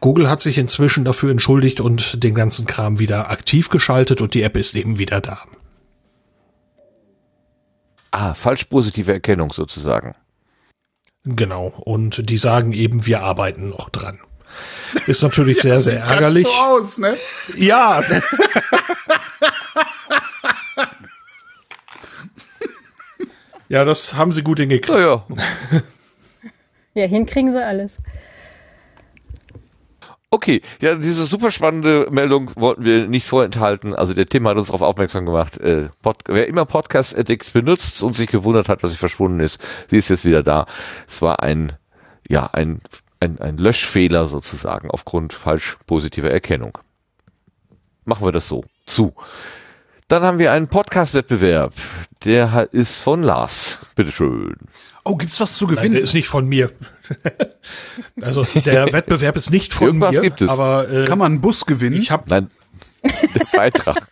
[0.00, 4.42] Google hat sich inzwischen dafür entschuldigt und den ganzen Kram wieder aktiv geschaltet und die
[4.42, 5.42] App ist eben wieder da.
[8.10, 10.14] Ah, falsch positive Erkennung sozusagen.
[11.24, 11.66] Genau.
[11.84, 14.20] Und die sagen eben, wir arbeiten noch dran.
[15.06, 16.46] Ist natürlich sehr, sehr ärgerlich.
[16.46, 17.16] So aus, ne?
[17.56, 18.02] Ja.
[23.68, 24.88] ja, das haben sie gut hingekriegt.
[24.96, 25.24] Naja,
[26.94, 27.98] Ja, hinkriegen sie alles.
[30.30, 30.62] Okay.
[30.80, 33.94] Ja, diese super spannende Meldung wollten wir nicht vorenthalten.
[33.94, 35.58] Also der Tim hat uns darauf aufmerksam gemacht.
[35.58, 35.90] Äh,
[36.26, 40.08] wer immer Podcast Addict benutzt und sich gewundert hat, was sie verschwunden ist, sie ist
[40.08, 40.66] jetzt wieder da.
[41.06, 41.72] Es war ein,
[42.28, 42.80] ja, ein,
[43.20, 46.78] ein, ein Löschfehler sozusagen aufgrund falsch positiver Erkennung.
[48.04, 48.64] Machen wir das so.
[48.86, 49.14] Zu.
[50.08, 51.72] Dann haben wir einen Podcast-Wettbewerb.
[52.24, 53.78] Der ist von Lars.
[53.94, 54.56] Bitteschön.
[55.04, 56.02] Oh, gibt's was zu Nein, der gewinnen?
[56.04, 56.70] ist nicht von mir.
[58.20, 60.48] also der Wettbewerb ist nicht von Irgendwas mir, gibt es.
[60.48, 61.96] aber äh, Kann man einen Bus gewinnen?
[62.00, 62.48] ich habe Nein,
[63.02, 64.08] der Beitrag.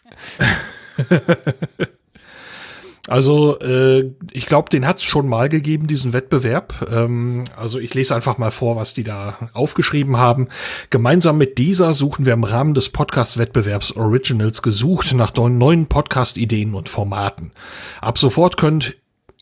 [3.07, 6.87] Also äh, ich glaube, den hat es schon mal gegeben, diesen Wettbewerb.
[6.93, 10.49] Ähm, also ich lese einfach mal vor, was die da aufgeschrieben haben.
[10.91, 16.75] Gemeinsam mit dieser suchen wir im Rahmen des Podcast-Wettbewerbs Originals gesucht nach neuen- neuen Podcast-Ideen
[16.75, 17.53] und Formaten.
[18.03, 18.95] Ab sofort könnt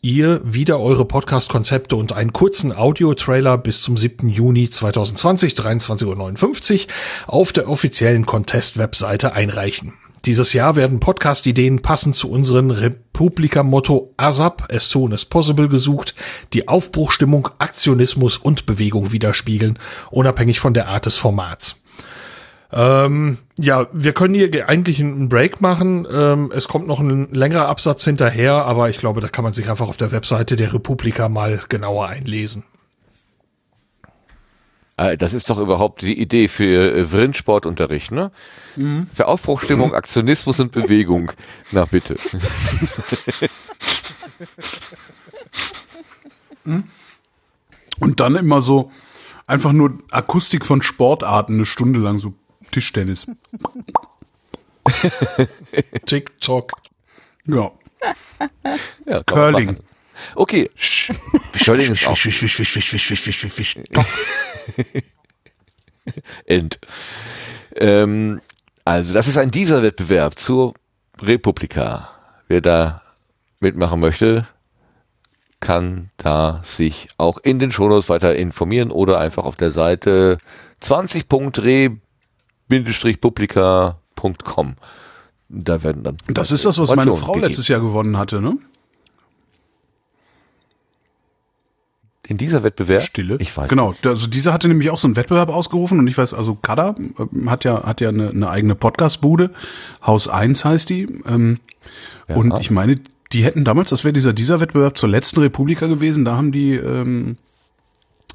[0.02, 4.28] ihr wieder eure Podcast-Konzepte und einen kurzen Audio-Trailer bis zum 7.
[4.28, 6.92] Juni 2020, 23.59 Uhr
[7.26, 9.94] auf der offiziellen Contest-Webseite einreichen.
[10.24, 16.14] Dieses Jahr werden Podcast-Ideen passend zu unserem Republika-Motto ASAP, as soon as possible gesucht,
[16.52, 19.78] die Aufbruchstimmung, Aktionismus und Bewegung widerspiegeln,
[20.10, 21.76] unabhängig von der Art des Formats.
[22.72, 26.06] Ähm, ja, wir können hier eigentlich einen Break machen.
[26.10, 29.70] Ähm, es kommt noch ein längerer Absatz hinterher, aber ich glaube, da kann man sich
[29.70, 32.64] einfach auf der Webseite der Republika mal genauer einlesen.
[34.96, 38.30] Äh, Das ist doch überhaupt die Idee für äh, Vrindsportunterricht, ne?
[39.14, 41.32] Für Aufbruchstimmung, Aktionismus und Bewegung.
[41.72, 42.16] Na bitte.
[48.00, 48.90] Und dann immer so
[49.46, 52.34] einfach nur Akustik von Sportarten eine Stunde lang, so
[52.76, 53.26] Tischtennis.
[56.04, 56.72] TikTok.
[57.46, 57.72] Ja.
[59.06, 59.78] Ja, Curling.
[60.34, 60.68] Okay.
[61.64, 62.18] Curling ist auch
[66.44, 66.78] End.
[67.76, 68.42] Ähm,
[68.84, 70.74] also, das ist ein dieser Wettbewerb zur
[71.22, 72.10] Republika.
[72.46, 73.00] Wer da
[73.60, 74.46] mitmachen möchte,
[75.60, 80.36] kann da sich auch in den Shownotes weiter informieren oder einfach auf der Seite
[82.70, 84.74] 20.re-publika.com.
[85.48, 86.16] Da werden dann.
[86.28, 87.48] Das ist das, was meine Frau gegeben.
[87.48, 88.58] letztes Jahr gewonnen hatte, ne?
[92.28, 93.02] In dieser Wettbewerb?
[93.02, 93.36] Stille.
[93.38, 93.68] Ich weiß.
[93.68, 93.94] Genau.
[94.04, 97.48] Also diese hatte nämlich auch so einen Wettbewerb ausgerufen und ich weiß, also Kada ähm,
[97.48, 99.52] hat ja hat ja eine, eine eigene Podcastbude,
[100.04, 101.02] Haus 1 heißt die.
[101.26, 101.58] Ähm,
[102.28, 102.34] Ja.
[102.34, 102.98] Und ich meine,
[103.32, 106.72] die hätten damals, das wäre dieser dieser Wettbewerb zur letzten Republika gewesen, da haben die
[106.72, 107.36] ähm,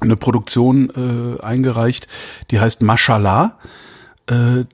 [0.00, 2.08] eine Produktion äh, eingereicht,
[2.50, 3.58] die heißt Mashallah.
[4.32, 4.64] Äh,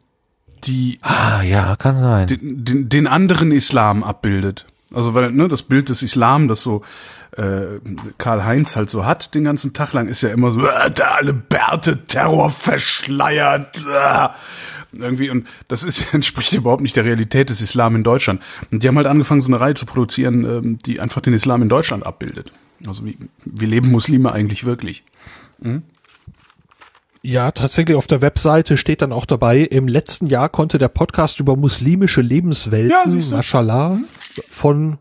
[0.64, 2.26] die Ah, ja, kann sein.
[2.26, 4.66] den, den, den anderen Islam abbildet.
[4.92, 6.82] Also weil ne, das Bild des Islam, das so
[7.36, 7.78] äh,
[8.16, 11.14] Karl Heinz halt so hat, den ganzen Tag lang ist ja immer so, äh, der
[11.16, 13.76] alle Bärte, Terror verschleiert.
[13.76, 14.28] Äh.
[14.94, 18.42] Irgendwie, und das ist, entspricht überhaupt nicht der Realität des Islam in Deutschland.
[18.70, 21.62] Und die haben halt angefangen, so eine Reihe zu produzieren, ähm, die einfach den Islam
[21.62, 22.50] in Deutschland abbildet.
[22.86, 25.04] Also wie, wie leben Muslime eigentlich wirklich?
[27.22, 31.40] Ja, tatsächlich auf der Webseite steht dann auch dabei, im letzten Jahr konnte der Podcast
[31.40, 33.36] über muslimische Lebenswelten, Ja.
[33.36, 33.98] Mashallah,
[34.48, 34.98] von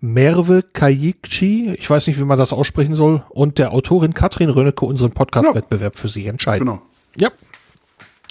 [0.00, 4.84] Merve Kayikci, ich weiß nicht, wie man das aussprechen soll, und der Autorin Katrin Rönnecke
[4.84, 6.66] unseren Podcast-Wettbewerb für sie entscheiden.
[6.66, 6.82] Genau.
[7.16, 7.30] Ja.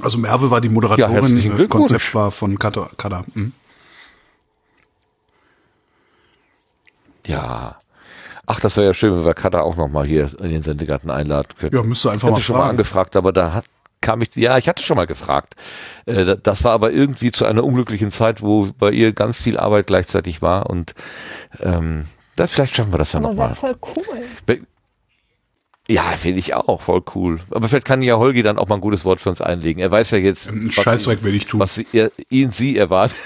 [0.02, 1.92] Also Merve war die Ja, Moderatorin, herzlichen äh, Glückwunsch.
[1.92, 2.90] Konzept war von Kada.
[2.98, 3.26] Kada.
[3.34, 3.54] Hm.
[7.26, 7.78] Ja.
[8.48, 11.10] Ach, das wäre ja schön, wenn wir Kada auch noch mal hier in den Sendegarten
[11.10, 11.76] einladen können.
[11.76, 13.66] Ja, müsste einfach ich mal hatte schon mal angefragt, aber da hat,
[14.02, 15.56] kam ich, ja, ich hatte schon mal gefragt.
[16.06, 19.58] Äh, da- Das war aber irgendwie zu einer unglücklichen Zeit, wo bei ihr ganz viel
[19.58, 20.94] Arbeit gleichzeitig war und
[21.62, 23.56] ähm, da vielleicht schaffen wir das ja Aber noch wäre mal.
[23.56, 24.60] voll cool.
[25.88, 27.40] Ja, finde ich auch, voll cool.
[27.52, 29.80] Aber vielleicht kann ja Holgi dann auch mal ein gutes Wort für uns einlegen.
[29.82, 31.60] Er weiß ja jetzt, Einen Scheißdreck will ich tun.
[31.60, 33.18] was sie, er, ihn sie erwartet.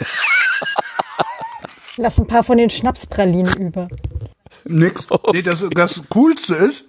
[1.97, 3.87] Lass ein paar von den Schnapspralinen über.
[4.69, 5.07] Nix.
[5.33, 6.85] Nee, das, das Coolste ist,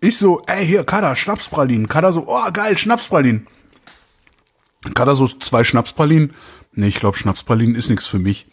[0.00, 1.88] ich so, ey, hier, Kada, Schnapspralinen.
[1.88, 3.46] Kada so, oh, geil, Schnapspralinen.
[4.94, 6.32] Kada so, zwei Schnapspralinen.
[6.72, 8.46] Nee, ich glaube, Schnapspralinen ist nichts für mich.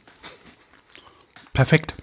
[1.54, 1.96] Perfekt.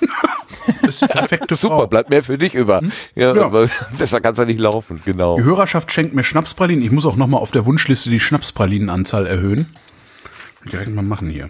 [0.82, 1.86] ist die perfekte Super, Frau.
[1.86, 2.82] bleibt mehr für dich über.
[3.14, 3.44] Ja, Ja.
[3.44, 5.36] aber besser kann's ja nicht laufen, genau.
[5.36, 6.84] Die Hörerschaft schenkt mir Schnapspralinen.
[6.84, 9.74] Ich muss auch noch mal auf der Wunschliste die Schnapspralinenanzahl erhöhen.
[10.70, 11.48] Direkt mal machen hier.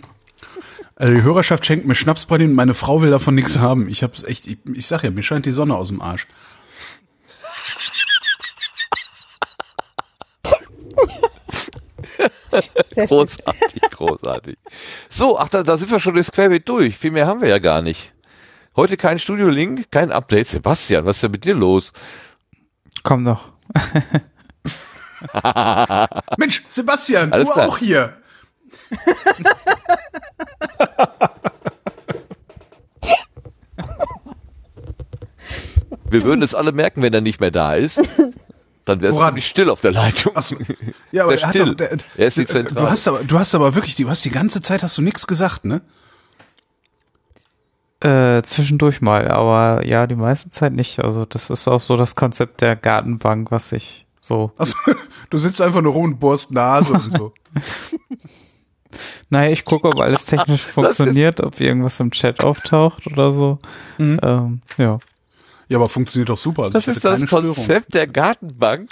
[0.96, 2.54] Also die Hörerschaft schenkt mir Schnapspralinen.
[2.54, 3.88] Meine Frau will davon nichts haben.
[3.88, 6.26] Ich hab's echt, ich, ich sag ja, mir scheint die Sonne aus dem Arsch.
[12.94, 14.56] Großartig, großartig.
[15.08, 16.96] So, ach, da, da sind wir schon durchs Querbeet durch.
[16.96, 18.12] Viel mehr haben wir ja gar nicht.
[18.76, 20.48] Heute kein Studio-Link, kein Update.
[20.48, 21.92] Sebastian, was ist denn mit dir los?
[23.02, 23.48] Komm doch.
[26.36, 27.68] Mensch, Sebastian, Alles du klar.
[27.68, 28.16] auch hier.
[36.10, 38.00] Wir würden es alle merken, wenn er nicht mehr da ist.
[38.84, 39.28] Dann wäre es Woran?
[39.30, 40.32] ziemlich still auf der Leitung.
[40.34, 40.56] Ach so.
[41.12, 41.66] Ja, aber Der er hat still.
[41.66, 42.90] doch, der, Er ist die du, Zentrale.
[42.90, 45.64] hast aber, du hast aber wirklich, du hast die ganze Zeit hast du nichts gesagt,
[45.66, 45.82] ne?
[48.00, 50.98] Äh, zwischendurch mal, aber ja, die meiste Zeit nicht.
[51.04, 54.52] Also das ist auch so das Konzept der Gartenbank, was ich so.
[54.56, 54.74] Also,
[55.30, 57.32] du sitzt einfach nur rum und bohrst Nase und so.
[59.30, 63.58] Naja, ich gucke, ob alles technisch funktioniert, ob irgendwas im Chat auftaucht oder so.
[63.98, 64.98] Ähm, ja.
[65.68, 66.64] Ja, aber funktioniert doch super.
[66.64, 67.46] Also Das ich ist das keine Störung.
[67.54, 68.90] Konzept der Gartenbank.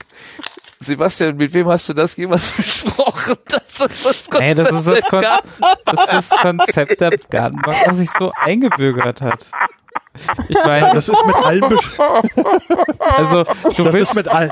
[0.83, 3.37] Sebastian, mit wem hast du das jemals besprochen?
[3.49, 5.79] Das ist das Konzept Ey, das ist das, der Kon Gartenbank.
[5.85, 9.47] das ist das Konzept der Gartenbank, was sich so eingebürgert hat.
[10.49, 11.63] Ich meine, Das ist mit allen,
[12.99, 14.51] also du das willst ist mit allen,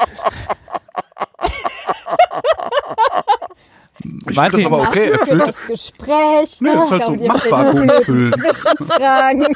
[4.28, 5.10] Ich finde das aber okay.
[5.10, 6.60] Er das Gespräch.
[6.60, 8.32] Nee, ist halt so Claudia, Machvakuum bitte füllen.
[8.32, 9.46] Zwischenfragen.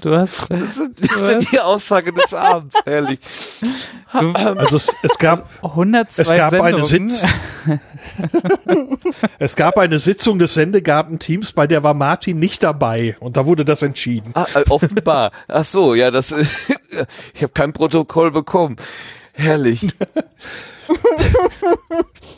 [0.00, 3.18] du hast Das ist denn die Aussage des Abends, ehrlich.
[4.18, 7.08] du, also es, es gab 102 Es gab eine Sendungen.
[7.08, 7.22] Sitz.
[9.38, 13.64] Es gab eine Sitzung des Sendegartenteams, bei der war Martin nicht dabei und da wurde
[13.64, 14.30] das entschieden.
[14.34, 15.32] Ah, äh, offenbar.
[15.48, 16.32] Ach so, ja, das.
[17.34, 18.76] ich habe kein Protokoll bekommen.
[19.32, 19.88] Herrlich.
[20.86, 20.94] Du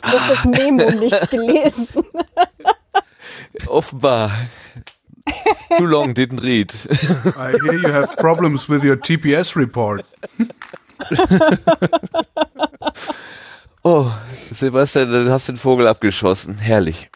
[0.01, 1.87] hast das Memo nicht gelesen.
[3.67, 4.31] Offenbar.
[5.77, 6.73] Too long didn't read.
[7.37, 10.05] I hear you have problems with your TPS report.
[13.89, 14.11] Oh,
[14.51, 16.57] Sebastian, du hast den Vogel abgeschossen.
[16.57, 17.09] Herrlich.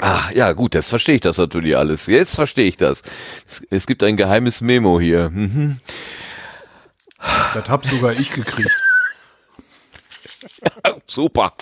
[0.00, 2.08] Ah, ja, gut, jetzt verstehe ich das natürlich alles.
[2.08, 3.02] Jetzt verstehe ich das.
[3.46, 5.30] Es, es gibt ein geheimes Memo hier.
[5.30, 5.78] Mhm.
[7.54, 8.76] Das hab sogar ich gekriegt.
[11.06, 11.54] Super.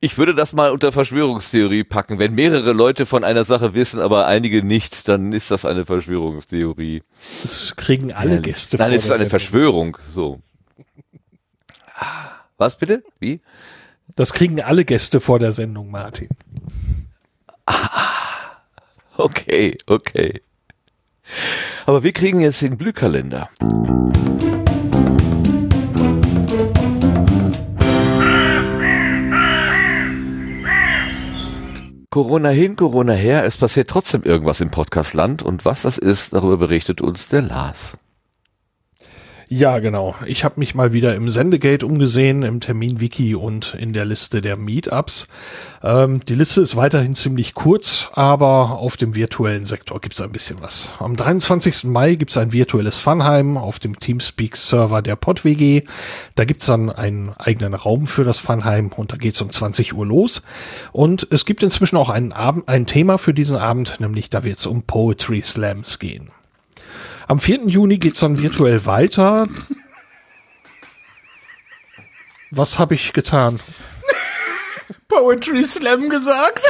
[0.00, 2.18] Ich würde das mal unter Verschwörungstheorie packen.
[2.18, 7.02] Wenn mehrere Leute von einer Sache wissen, aber einige nicht, dann ist das eine Verschwörungstheorie.
[7.42, 8.76] Das kriegen alle Gäste.
[8.76, 9.30] Dann ist es eine.
[9.30, 9.96] Verschwörung.
[10.02, 10.40] So.
[11.94, 13.04] Ah, Was bitte?
[13.20, 13.40] Wie?
[14.16, 16.28] Das kriegen alle Gäste vor der Sendung, Martin.
[19.16, 20.40] Okay, okay.
[21.86, 23.50] Aber wir kriegen jetzt den Glühkalender.
[32.12, 36.58] Corona hin, Corona her, es passiert trotzdem irgendwas im Podcastland und was das ist, darüber
[36.58, 37.94] berichtet uns der Lars.
[39.54, 40.14] Ja, genau.
[40.24, 44.56] Ich habe mich mal wieder im Sendegate umgesehen, im Terminwiki und in der Liste der
[44.56, 45.28] Meetups.
[45.82, 50.62] Ähm, die Liste ist weiterhin ziemlich kurz, aber auf dem virtuellen Sektor gibt's ein bisschen
[50.62, 50.92] was.
[51.00, 51.84] Am 23.
[51.84, 55.82] Mai gibt's ein virtuelles Funheim auf dem Teamspeak-Server der PodWG.
[56.34, 60.06] Da gibt's dann einen eigenen Raum für das Funheim und da geht's um 20 Uhr
[60.06, 60.40] los.
[60.92, 64.64] Und es gibt inzwischen auch einen Abend, ein Thema für diesen Abend, nämlich da wird's
[64.64, 66.30] um Poetry Slams gehen.
[67.32, 67.66] Am 4.
[67.66, 69.48] Juni geht's dann virtuell weiter.
[72.50, 73.58] Was habe ich getan?
[75.08, 76.60] Poetry Slam gesagt.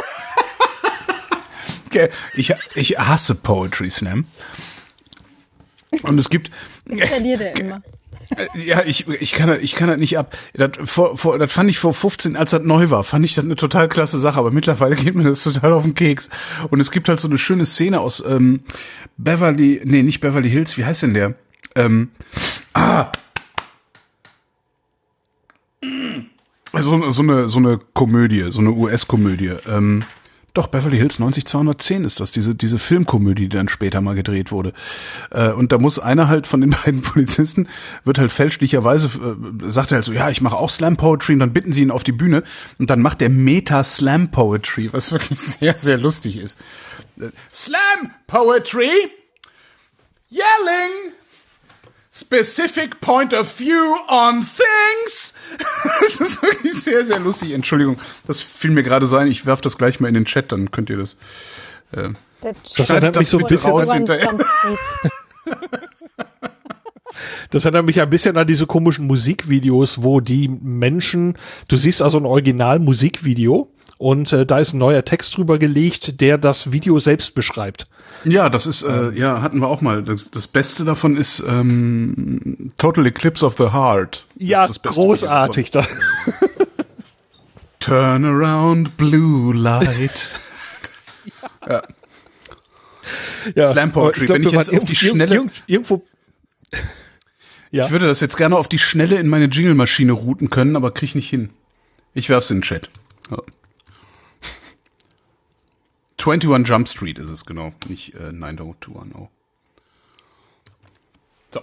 [1.87, 2.09] okay.
[2.35, 4.25] ich, ich hasse Poetry Slam.
[6.03, 6.49] Und es gibt.
[6.85, 7.83] Ich verliere immer.
[8.55, 10.37] Ja, ich, ich kann das, ich kann das nicht ab.
[10.53, 13.45] Das, vor, vor, das fand ich vor 15, als das neu war, fand ich das
[13.45, 16.29] eine total klasse Sache, aber mittlerweile geht mir das total auf den Keks.
[16.69, 18.61] Und es gibt halt so eine schöne Szene aus ähm,
[19.17, 21.35] Beverly, nee, nicht Beverly Hills, wie heißt denn der?
[21.75, 22.11] Ähm,
[22.73, 23.11] ah.
[26.75, 29.53] So, so eine so eine Komödie, so eine US-Komödie.
[29.67, 30.03] Ähm,
[30.53, 34.73] doch, Beverly Hills 90210 ist das, diese, diese Filmkomödie, die dann später mal gedreht wurde.
[35.31, 37.67] Äh, und da muss einer halt von den beiden Polizisten,
[38.03, 41.39] wird halt fälschlicherweise, äh, sagt er halt so, ja, ich mache auch Slam Poetry und
[41.39, 42.43] dann bitten sie ihn auf die Bühne
[42.77, 46.59] und dann macht er Meta-Slam Poetry, was wirklich sehr, sehr lustig ist.
[47.19, 48.91] Äh, Slam Poetry,
[50.29, 51.13] yelling,
[52.13, 55.33] specific point of view on things.
[56.01, 57.51] das ist wirklich sehr, sehr lustig.
[57.51, 59.27] Entschuldigung, das fiel mir gerade so ein.
[59.27, 61.17] Ich werf das gleich mal in den Chat, dann könnt ihr das.
[61.91, 62.09] Äh,
[62.77, 64.33] das erinnert mich so ein bisschen raus hinterher.
[67.51, 72.17] Das erinnert mich ein bisschen an diese komischen Musikvideos, wo die Menschen, du siehst also
[72.17, 77.35] ein Original-Musikvideo und äh, da ist ein neuer Text drüber gelegt, der das Video selbst
[77.35, 77.85] beschreibt.
[78.25, 80.03] Ja, das ist, äh, ja, hatten wir auch mal.
[80.03, 84.25] Das, das Beste davon ist ähm, Total Eclipse of the Heart.
[84.35, 85.71] Das ja, großartig.
[85.71, 85.85] Da.
[87.79, 90.31] Turn around, blue light.
[91.67, 91.81] ja.
[93.55, 93.71] ja.
[93.71, 94.29] Slam Poetry.
[94.29, 96.03] Wenn ich jetzt auf die Schnelle, Irgendwo.
[97.71, 97.85] Ja.
[97.85, 101.15] ich würde das jetzt gerne auf die Schnelle in meine Jingle-Maschine routen können, aber krieg
[101.15, 101.49] nicht hin.
[102.13, 102.89] Ich werf's in den Chat.
[103.31, 103.37] Ja.
[106.31, 109.27] 21 Jump Street ist es genau, nicht äh, 90210.
[111.53, 111.61] So.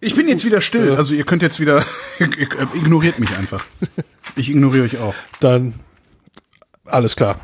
[0.00, 1.84] Ich bin jetzt wieder still, also ihr könnt jetzt wieder,
[2.74, 3.64] ignoriert mich einfach.
[4.36, 5.14] Ich ignoriere euch auch.
[5.40, 5.74] Dann
[6.84, 7.40] alles klar.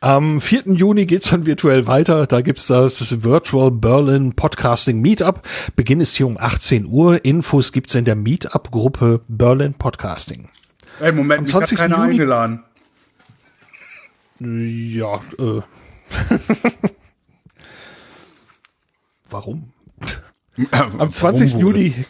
[0.00, 0.64] Am 4.
[0.74, 2.26] Juni geht's dann virtuell weiter.
[2.26, 5.40] Da gibt's das Virtual Berlin Podcasting Meetup.
[5.76, 7.24] Beginn ist hier um 18 Uhr.
[7.24, 10.50] Infos gibt's in der Meetup-Gruppe Berlin Podcasting.
[11.00, 11.78] Ey, Moment, Am mich hat 20.
[11.78, 12.64] keiner Juni- eingeladen.
[14.40, 15.60] Ja, äh.
[19.30, 19.72] Warum?
[20.70, 21.52] Am 20.
[21.52, 21.60] Warum?
[21.60, 22.06] Juli.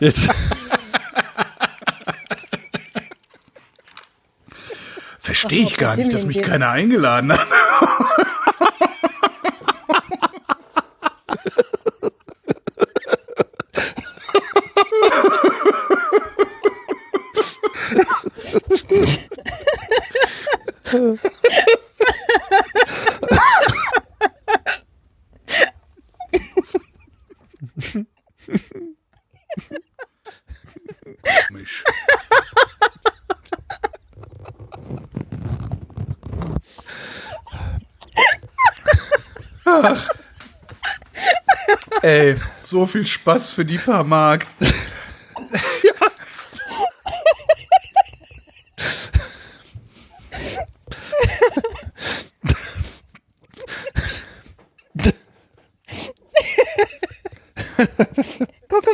[0.00, 0.30] Jetzt.
[5.18, 7.46] Verstehe ich gar nicht, dass mich keiner eingeladen hat.
[31.48, 31.84] Komisch.
[39.64, 40.08] Ach.
[42.02, 44.46] Ey, so viel Spaß für die paar Mark.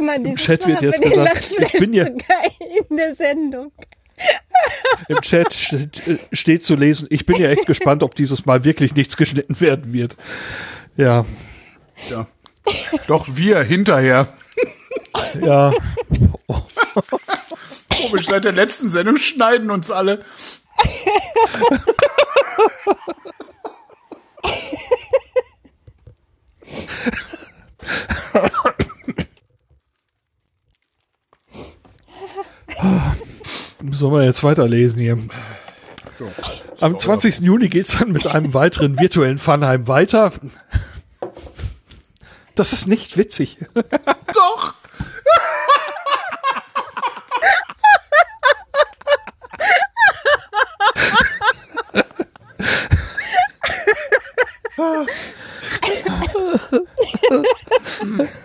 [0.04, 2.06] Mal, dieses Chat wird jetzt gesagt, ich bin ja-
[2.88, 3.72] in der Sendung.
[5.08, 5.88] Im Chat äh,
[6.32, 9.92] steht zu lesen, ich bin ja echt gespannt, ob dieses Mal wirklich nichts geschnitten werden
[9.92, 10.14] wird.
[10.96, 11.24] Ja,
[12.10, 12.26] Ja.
[13.08, 14.28] Doch wir hinterher.
[15.42, 15.72] ja.
[17.90, 20.24] Komisch, seit der letzten Sendung schneiden uns alle.
[33.92, 35.18] Sollen wir jetzt weiterlesen hier?
[36.80, 37.40] Am 20.
[37.40, 40.32] Juni geht's dann mit einem weiteren virtuellen Funheim weiter.
[42.54, 43.58] Das ist nicht witzig.
[44.34, 44.74] Doch.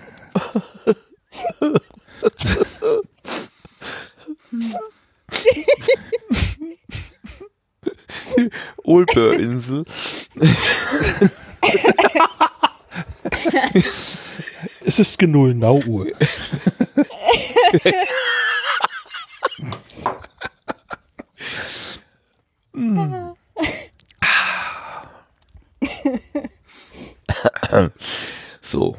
[8.90, 9.86] Olperinsel.
[14.84, 16.08] Es ist genull Nauuhr.
[28.62, 28.98] So.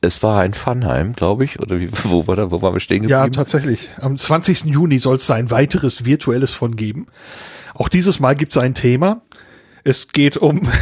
[0.00, 3.08] Es war ein Funheim, glaube ich, oder wie, wo war da, wo waren wir stehen
[3.08, 3.36] Ja, geblieben?
[3.36, 3.88] tatsächlich.
[4.00, 4.64] Am 20.
[4.66, 7.06] Juni soll es da ein weiteres virtuelles von geben.
[7.74, 9.22] Auch dieses Mal gibt es ein Thema.
[9.84, 10.68] Es geht um.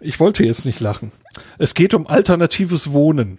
[0.00, 1.12] ich wollte jetzt nicht lachen.
[1.58, 3.38] Es geht um alternatives Wohnen.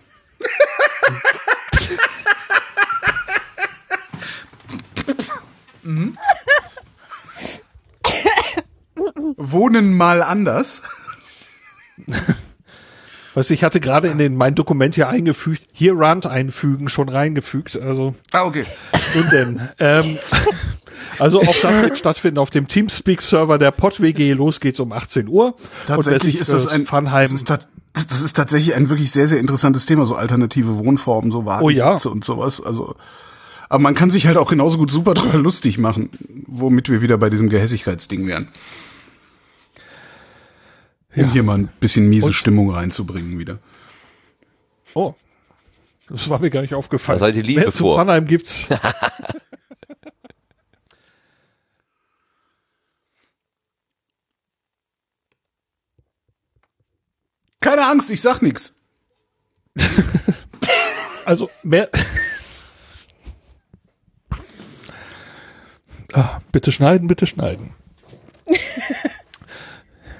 [9.38, 10.82] Wohnen mal anders.
[13.36, 17.10] Weißt du, ich hatte gerade in den, mein Dokument hier eingefügt, hier Rand einfügen, schon
[17.10, 17.80] reingefügt.
[17.80, 18.66] Also, Ah, okay.
[19.16, 19.70] nun denn.
[19.80, 20.18] Ähm,
[21.20, 24.34] also auch das wird stattfinden auf dem Teamspeak-Server der PodWG.
[24.34, 25.56] Los geht's um 18 Uhr.
[25.88, 27.50] Tatsächlich Und ist das ein, Funheim, das ist,
[28.10, 31.86] das ist tatsächlich ein wirklich sehr, sehr interessantes Thema, so alternative Wohnformen, so Oh ja.
[31.86, 32.62] Wagenplätze und sowas.
[32.62, 32.96] Also,
[33.70, 36.10] aber man kann sich halt auch genauso gut super drüber lustig machen,
[36.48, 38.50] womit wir wieder bei diesem Gehässigkeitsding wären.
[41.16, 43.60] Um hier mal ein bisschen miese Und- Stimmung reinzubringen wieder.
[44.94, 45.14] Oh.
[46.10, 47.20] Das war mir gar nicht aufgefallen.
[47.20, 47.98] Da seid ihr Liebe Mehr zu vor.
[48.00, 48.68] Funheim gibt's.
[57.60, 58.74] Keine Angst, ich sag nix.
[61.26, 61.90] Also mehr.
[66.12, 67.74] Ah, bitte schneiden, bitte schneiden.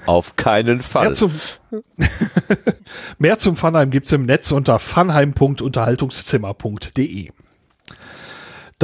[0.06, 1.06] Auf keinen Fall.
[1.06, 1.32] Mehr zum,
[3.18, 7.30] mehr zum Funheim gibt's im Netz unter funheim.unterhaltungszimmer.de.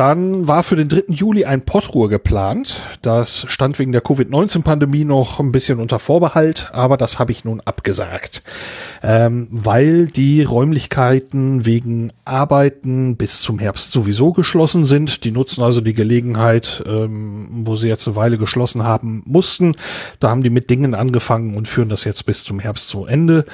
[0.00, 1.02] Dann war für den 3.
[1.08, 2.80] Juli ein Pottruhe geplant.
[3.02, 7.60] Das stand wegen der Covid-19-Pandemie noch ein bisschen unter Vorbehalt, aber das habe ich nun
[7.60, 8.42] abgesagt,
[9.02, 15.22] ähm, weil die Räumlichkeiten wegen Arbeiten bis zum Herbst sowieso geschlossen sind.
[15.24, 19.76] Die nutzen also die Gelegenheit, ähm, wo sie jetzt eine Weile geschlossen haben mussten.
[20.18, 23.44] Da haben die mit Dingen angefangen und führen das jetzt bis zum Herbst zu Ende.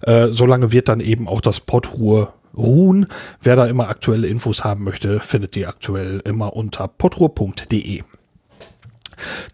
[0.00, 3.06] Äh, solange wird dann eben auch das Pottruhe ruhen.
[3.40, 8.02] Wer da immer aktuelle Infos haben möchte, findet die aktuell immer unter potruhe.de.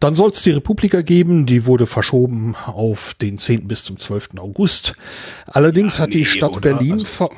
[0.00, 3.66] Dann soll es die Republika geben, die wurde verschoben auf den 10.
[3.66, 4.30] bis zum 12.
[4.38, 4.94] August.
[5.46, 6.60] Allerdings hat die nee, Stadt oder?
[6.60, 7.30] Berlin Also-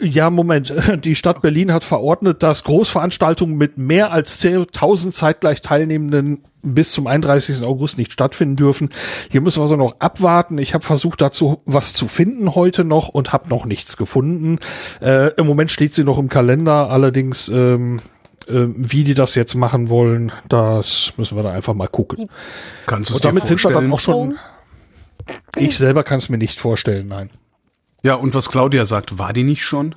[0.00, 0.72] ja, Moment.
[1.04, 7.06] Die Stadt Berlin hat verordnet, dass Großveranstaltungen mit mehr als 10.000 zeitgleich Teilnehmenden bis zum
[7.06, 7.62] 31.
[7.62, 8.90] August nicht stattfinden dürfen.
[9.30, 10.58] Hier müssen wir also noch abwarten.
[10.58, 14.58] Ich habe versucht, dazu was zu finden heute noch und habe noch nichts gefunden.
[15.00, 16.90] Äh, Im Moment steht sie noch im Kalender.
[16.90, 17.96] Allerdings, ähm,
[18.46, 22.30] äh, wie die das jetzt machen wollen, das müssen wir dann einfach mal gucken.
[22.86, 24.16] Kannst du es damit sind wir dann vorstellen?
[24.16, 24.38] auch schon.
[25.56, 27.30] Ich selber kann es mir nicht vorstellen, nein.
[28.02, 29.94] Ja, und was Claudia sagt, war die nicht schon?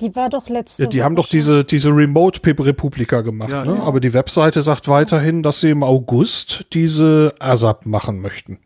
[0.00, 1.38] Die war doch letzte Ja, die Woche haben doch schon.
[1.38, 3.76] diese, diese Remote Pip Republika gemacht, Ja, ne?
[3.76, 3.82] ja.
[3.82, 8.58] aber die Webseite sagt weiterhin, dass sie im August diese ASAP machen möchten.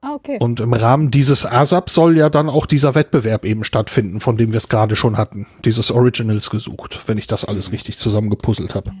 [0.00, 0.38] Ah, okay.
[0.40, 4.52] Und im Rahmen dieses ASAP soll ja dann auch dieser Wettbewerb eben stattfinden, von dem
[4.52, 5.46] wir es gerade schon hatten.
[5.64, 8.92] Dieses Originals gesucht, wenn ich das alles richtig zusammengepuzzelt habe.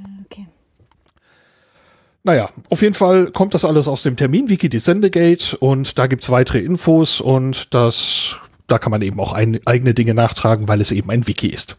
[2.28, 6.28] Naja, auf jeden Fall kommt das alles aus dem Termin-Wiki des Sendegate und da gibt's
[6.28, 10.92] weitere Infos und das, da kann man eben auch ein, eigene Dinge nachtragen, weil es
[10.92, 11.78] eben ein Wiki ist.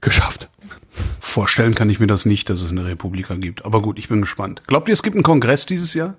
[0.00, 0.48] Geschafft.
[1.18, 3.64] Vorstellen kann ich mir das nicht, dass es eine Republika gibt.
[3.64, 4.62] Aber gut, ich bin gespannt.
[4.68, 6.14] Glaubt ihr, es gibt einen Kongress dieses Jahr?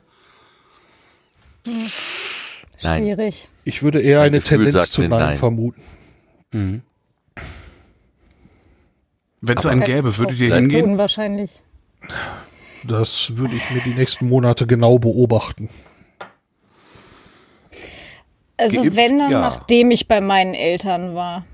[2.84, 3.04] Nein.
[3.04, 3.48] Schwierig.
[3.64, 5.38] Ich würde eher Mein eine Gefühl Tendenz zu Nein, nein.
[5.38, 5.82] vermuten.
[6.52, 6.84] Wenn
[9.58, 10.84] es einen gäbe, würdet ihr hingehen?
[10.84, 11.62] Unwahrscheinlich.
[12.84, 15.70] Das würde ich mir die nächsten Monate genau beobachten.
[18.58, 18.98] Also Geimpft?
[18.98, 19.42] wenn dann, Ja.
[19.42, 21.46] nachdem ich bei meinen Eltern war.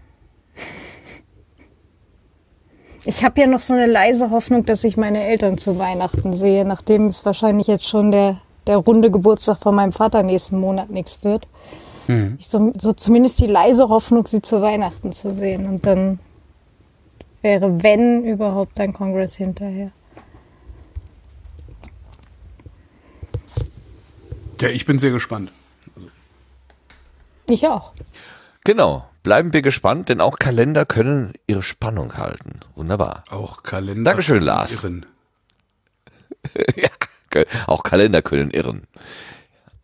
[3.08, 6.66] Ich habe ja noch so eine leise Hoffnung, dass ich meine Eltern zu Weihnachten sehe,
[6.66, 11.24] nachdem es wahrscheinlich jetzt schon der, der runde Geburtstag von meinem Vater nächsten Monat nichts
[11.24, 11.45] wird.
[12.38, 15.66] Ich so, so zumindest die leise Hoffnung, sie zu Weihnachten zu sehen.
[15.66, 16.20] Und dann
[17.42, 19.90] wäre, wenn überhaupt, ein Kongress hinterher.
[24.61, 25.51] Ja, ich bin sehr gespannt.
[27.50, 27.93] Ich auch.
[28.64, 29.08] Genau.
[29.24, 32.59] Bleiben wir gespannt, denn auch Kalender können ihre Spannung halten.
[32.75, 33.24] Wunderbar.
[33.32, 34.11] Auch Kalender.
[34.11, 34.84] Dankeschön, Lars.
[34.84, 35.06] Irren.
[36.75, 36.90] ja,
[37.66, 38.84] auch Kalender können irren.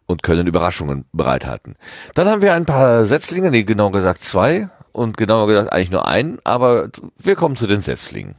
[0.06, 1.76] Und können Überraschungen bereithalten.
[2.14, 4.70] Dann haben wir ein paar Setzlinge, nee, genau gesagt zwei.
[4.92, 8.36] Und genauer gesagt eigentlich nur einen, aber wir kommen zu den Setzlingen.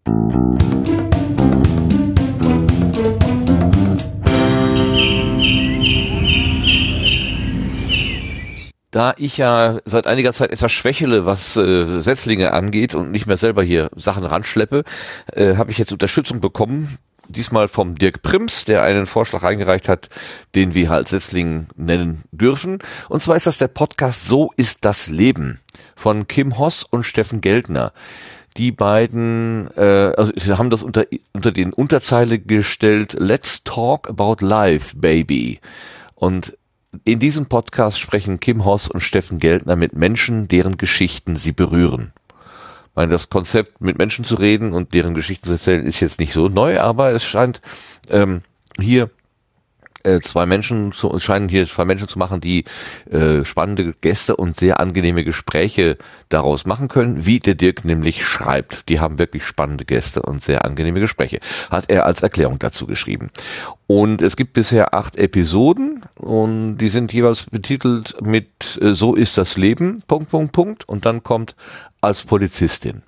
[8.93, 13.39] Da ich ja seit einiger Zeit etwas schwächele, was äh, Setzlinge angeht und nicht mehr
[13.39, 14.85] selber hier Sachen ranschleppe,
[15.33, 16.99] äh, habe ich jetzt Unterstützung bekommen
[17.29, 20.11] diesmal vom Dirk Prims, der einen Vorschlag eingereicht hat,
[20.55, 22.81] den wir als Setzling nennen dürfen.
[23.09, 25.61] Und zwar ist das der Podcast So ist das Leben
[25.97, 27.93] von Kim Hoss und Steffen Geldner.
[28.59, 34.45] Die beiden äh, also sie haben das unter, unter den Unterzeile gestellt, Let's Talk About
[34.45, 35.61] Life, Baby.
[36.15, 36.59] Und
[37.05, 42.12] in diesem Podcast sprechen Kim Hoss und Steffen Geldner mit Menschen, deren Geschichten sie berühren.
[42.91, 46.21] Ich meine, das Konzept, mit Menschen zu reden und deren Geschichten zu erzählen, ist jetzt
[46.21, 47.62] nicht so neu, aber es scheint
[48.11, 48.43] ähm,
[48.79, 49.11] hier
[50.05, 52.65] äh, zwei Menschen zu, scheinen hier zwei Menschen zu machen, die
[53.11, 55.99] äh, spannende Gäste und sehr angenehme Gespräche
[56.29, 58.89] daraus machen können, wie der Dirk nämlich schreibt.
[58.89, 61.41] Die haben wirklich spannende Gäste und sehr angenehme Gespräche.
[61.71, 63.31] Hat er als Erklärung dazu geschrieben.
[63.87, 69.37] Und es gibt bisher acht Episoden und die sind jeweils betitelt mit äh, So ist
[69.39, 70.89] das Leben, Punkt, Punkt, Punkt.
[70.89, 71.55] Und dann kommt
[72.01, 73.03] als Polizistin.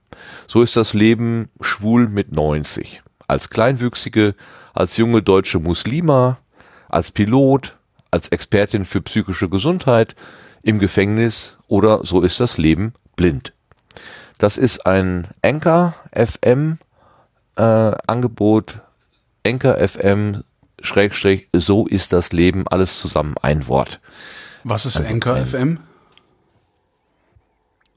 [0.46, 3.02] So ist das Leben schwul mit 90.
[3.26, 4.34] Als Kleinwüchsige,
[4.74, 6.38] als junge deutsche Muslima,
[6.88, 7.76] als Pilot,
[8.10, 10.14] als Expertin für psychische Gesundheit,
[10.62, 13.52] im Gefängnis oder so ist das Leben blind.
[14.38, 16.78] Das ist ein Anchor FM
[17.56, 18.80] äh, Angebot,
[19.46, 20.42] Anchor FM
[20.80, 24.00] Schrägstrich, so ist das Leben, alles zusammen ein Wort.
[24.64, 25.78] Was ist also Anchor ein, FM?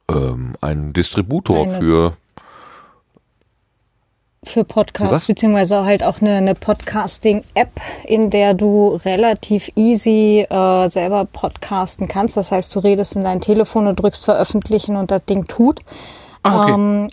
[0.09, 1.79] Ähm, ein Distributor Eine.
[1.79, 2.17] für
[4.43, 7.71] für Podcasts, beziehungsweise halt auch eine, eine Podcasting-App,
[8.05, 12.37] in der du relativ easy äh, selber podcasten kannst.
[12.37, 15.79] Das heißt, du redest in dein Telefon und drückst veröffentlichen und das Ding tut.
[16.43, 16.73] Ah, okay.
[16.73, 17.07] Ähm,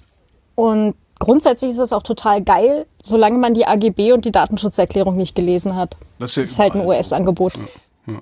[0.55, 5.35] und grundsätzlich ist es auch total geil, solange man die AGB und die Datenschutzerklärung nicht
[5.35, 5.97] gelesen hat.
[6.19, 7.55] Das ist, das ist halt ein US-Angebot.
[7.57, 8.20] Ja, ja.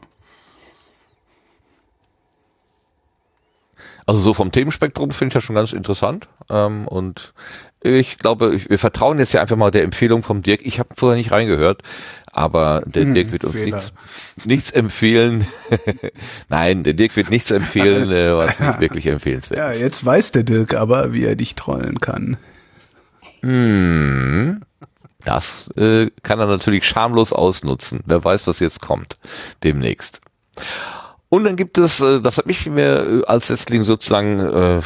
[4.07, 6.29] Also so vom Themenspektrum finde ich das schon ganz interessant.
[6.51, 7.35] Ähm, und
[7.83, 10.61] ich glaube, wir vertrauen jetzt ja einfach mal der Empfehlung vom Dirk.
[10.65, 11.83] Ich habe vorher nicht reingehört,
[12.31, 13.93] aber der hm, Dirk wird uns nichts,
[14.45, 15.47] nichts empfehlen.
[16.49, 19.81] Nein, der Dirk wird nichts empfehlen, äh, was nicht wirklich empfehlenswert ist.
[19.81, 22.37] Ja, jetzt weiß der Dirk aber, wie er dich trollen kann.
[23.41, 24.61] Hm,
[25.25, 28.01] das äh, kann er natürlich schamlos ausnutzen.
[28.07, 29.17] Wer weiß, was jetzt kommt
[29.65, 30.21] demnächst.
[31.29, 34.81] Und dann gibt es, äh, das habe ich mir äh, als Setzling sozusagen äh,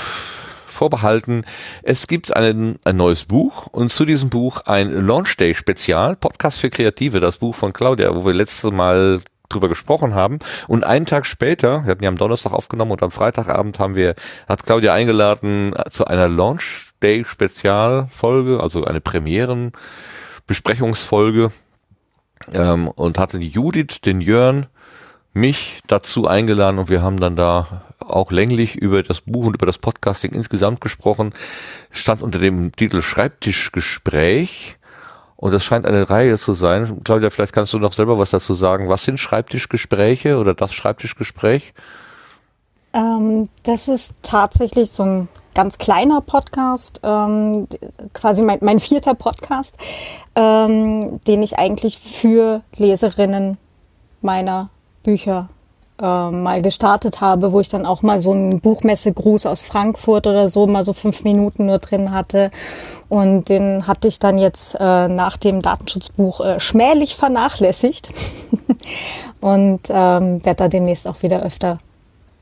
[0.77, 1.45] vorbehalten.
[1.83, 6.61] Es gibt ein, ein neues Buch und zu diesem Buch ein Launch Day Spezial, Podcast
[6.61, 10.39] für Kreative, das Buch von Claudia, wo wir letztes Mal drüber gesprochen haben.
[10.69, 14.15] Und einen Tag später, wir hatten ja am Donnerstag aufgenommen und am Freitagabend haben wir,
[14.49, 19.73] hat Claudia eingeladen zu einer Launch Day Spezialfolge, also eine Premieren
[20.47, 21.51] Besprechungsfolge
[22.53, 24.67] ähm, und hatte Judith, den Jörn,
[25.33, 29.67] mich dazu eingeladen und wir haben dann da auch länglich über das Buch und über
[29.67, 31.33] das Podcasting insgesamt gesprochen.
[31.91, 34.77] Stand unter dem Titel Schreibtischgespräch.
[35.37, 37.03] Und das scheint eine Reihe zu sein.
[37.05, 38.89] Claudia, vielleicht kannst du noch selber was dazu sagen.
[38.89, 41.75] Was sind Schreibtischgespräche oder das Schreibtischgespräch?
[42.95, 47.67] Ähm, das ist tatsächlich so ein ganz kleiner Podcast, ähm,
[48.13, 49.75] quasi mein, mein, vierter Podcast,
[50.35, 53.59] ähm, den ich eigentlich für Leserinnen
[54.23, 54.71] meiner
[55.03, 55.49] Bücher
[56.01, 60.49] äh, mal gestartet habe, wo ich dann auch mal so einen Buchmessegruß aus Frankfurt oder
[60.49, 62.51] so mal so fünf Minuten nur drin hatte.
[63.09, 68.11] Und den hatte ich dann jetzt äh, nach dem Datenschutzbuch äh, schmählich vernachlässigt
[69.41, 71.79] und ähm, werde da demnächst auch wieder öfter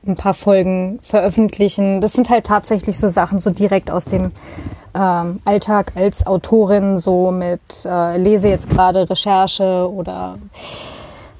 [0.07, 2.01] ein paar Folgen veröffentlichen.
[2.01, 4.31] Das sind halt tatsächlich so Sachen so direkt aus dem
[4.93, 10.37] ähm, Alltag als Autorin, so mit äh, lese jetzt gerade Recherche oder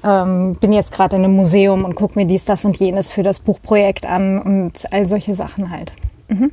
[0.06, 3.22] ähm, bin jetzt gerade in einem Museum und gucke mir dies, das und jenes für
[3.22, 5.92] das Buchprojekt an und all solche Sachen halt.
[6.28, 6.52] Mhm.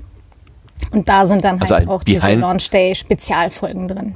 [0.91, 4.15] Und da sind dann also halt auch diese Launch Day Spezialfolgen drin.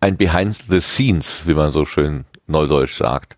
[0.00, 3.36] Ein Behind the Scenes, wie man so schön neudeutsch sagt.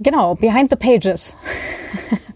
[0.00, 1.36] Genau, Behind the Pages.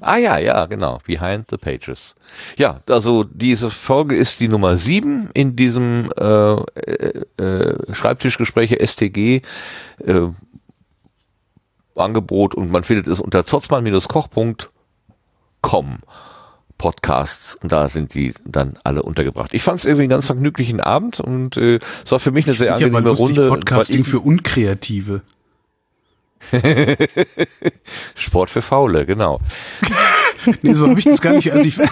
[0.00, 1.00] Ah ja, ja, genau.
[1.06, 2.14] Behind the Pages.
[2.56, 9.42] Ja, also diese Folge ist die Nummer sieben in diesem äh, äh, äh Schreibtischgespräche STG
[10.04, 10.28] äh,
[11.96, 15.98] Angebot und man findet es unter zotzmann-koch.com.
[16.78, 19.52] Podcasts und da sind die dann alle untergebracht.
[19.52, 22.54] Ich fand es irgendwie einen ganz vergnüglichen Abend und äh, es war für mich eine
[22.54, 23.48] sehr angenehme ja Runde.
[23.48, 25.22] Podcasting für Unkreative.
[28.14, 29.40] Sport für Faule, genau.
[30.62, 31.52] nee, so habe ich das gar nicht.
[31.52, 31.76] Also ich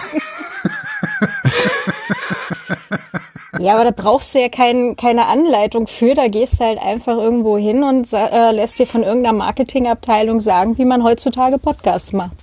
[3.59, 6.15] ja, aber da brauchst du ja kein, keine Anleitung für.
[6.15, 10.77] Da gehst du halt einfach irgendwo hin und äh, lässt dir von irgendeiner Marketingabteilung sagen,
[10.77, 12.37] wie man heutzutage Podcasts macht.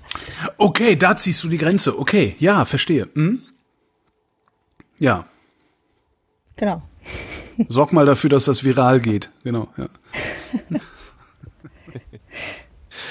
[0.59, 1.99] Okay, da ziehst du die Grenze.
[1.99, 3.09] Okay, ja, verstehe.
[3.15, 3.43] Hm?
[4.99, 5.25] Ja.
[6.57, 6.83] Genau.
[7.69, 9.31] Sorg mal dafür, dass das viral geht.
[9.43, 9.87] Genau, ja.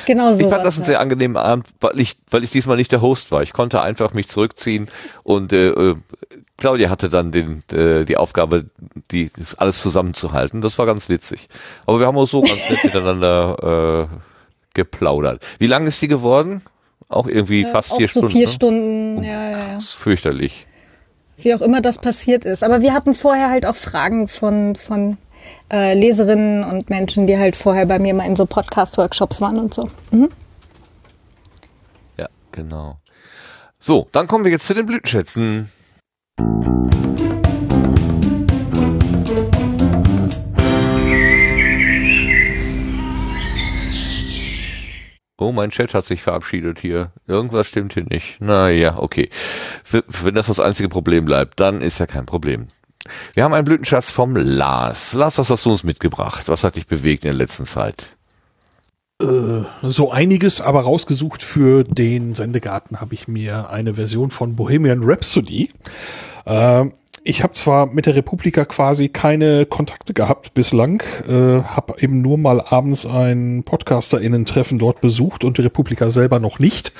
[0.05, 0.39] Genau so.
[0.39, 3.31] Ich fand das einen sehr angenehmen Abend, weil ich, weil ich diesmal nicht der Host
[3.31, 3.43] war.
[3.43, 4.89] Ich konnte einfach mich zurückziehen
[5.23, 5.95] und äh, äh,
[6.57, 8.65] Claudia hatte dann den, äh, die Aufgabe,
[9.11, 10.61] die, das alles zusammenzuhalten.
[10.61, 11.49] Das war ganz witzig.
[11.85, 14.15] Aber wir haben auch so ganz nett miteinander äh,
[14.73, 15.43] geplaudert.
[15.59, 16.61] Wie lang ist die geworden?
[17.09, 18.31] Auch irgendwie fast auch vier so Stunden.
[18.31, 18.51] vier ne?
[18.51, 19.73] Stunden, ja, ja, ja.
[19.75, 20.67] Das ist fürchterlich.
[21.37, 22.63] Wie auch immer das passiert ist.
[22.63, 25.17] Aber wir hatten vorher halt auch Fragen von, von
[25.71, 29.73] äh, Leserinnen und Menschen, die halt vorher bei mir mal in so Podcast-Workshops waren und
[29.73, 29.87] so.
[30.11, 30.29] Mhm.
[32.17, 32.97] Ja, genau.
[33.79, 35.69] So, dann kommen wir jetzt zu den Blütenschätzen.
[45.43, 47.11] Oh, mein Chat hat sich verabschiedet hier.
[47.27, 48.39] Irgendwas stimmt hier nicht.
[48.39, 49.29] Naja, okay.
[49.91, 52.69] Wenn das das einzige Problem bleibt, dann ist ja kein Problem.
[53.33, 55.13] Wir haben einen Blütenschatz vom Lars.
[55.13, 56.47] Lars, was hast du uns mitgebracht?
[56.47, 58.15] Was hat dich bewegt in der letzten Zeit?
[59.21, 65.01] Äh, so einiges, aber rausgesucht für den Sendegarten habe ich mir eine Version von Bohemian
[65.03, 65.69] Rhapsody.
[66.45, 66.85] Äh,
[67.25, 72.37] ich habe zwar mit der Republika quasi keine Kontakte gehabt bislang, äh, habe eben nur
[72.37, 76.91] mal abends ein PodcasterInnen-Treffen dort besucht und die Republika selber noch nicht.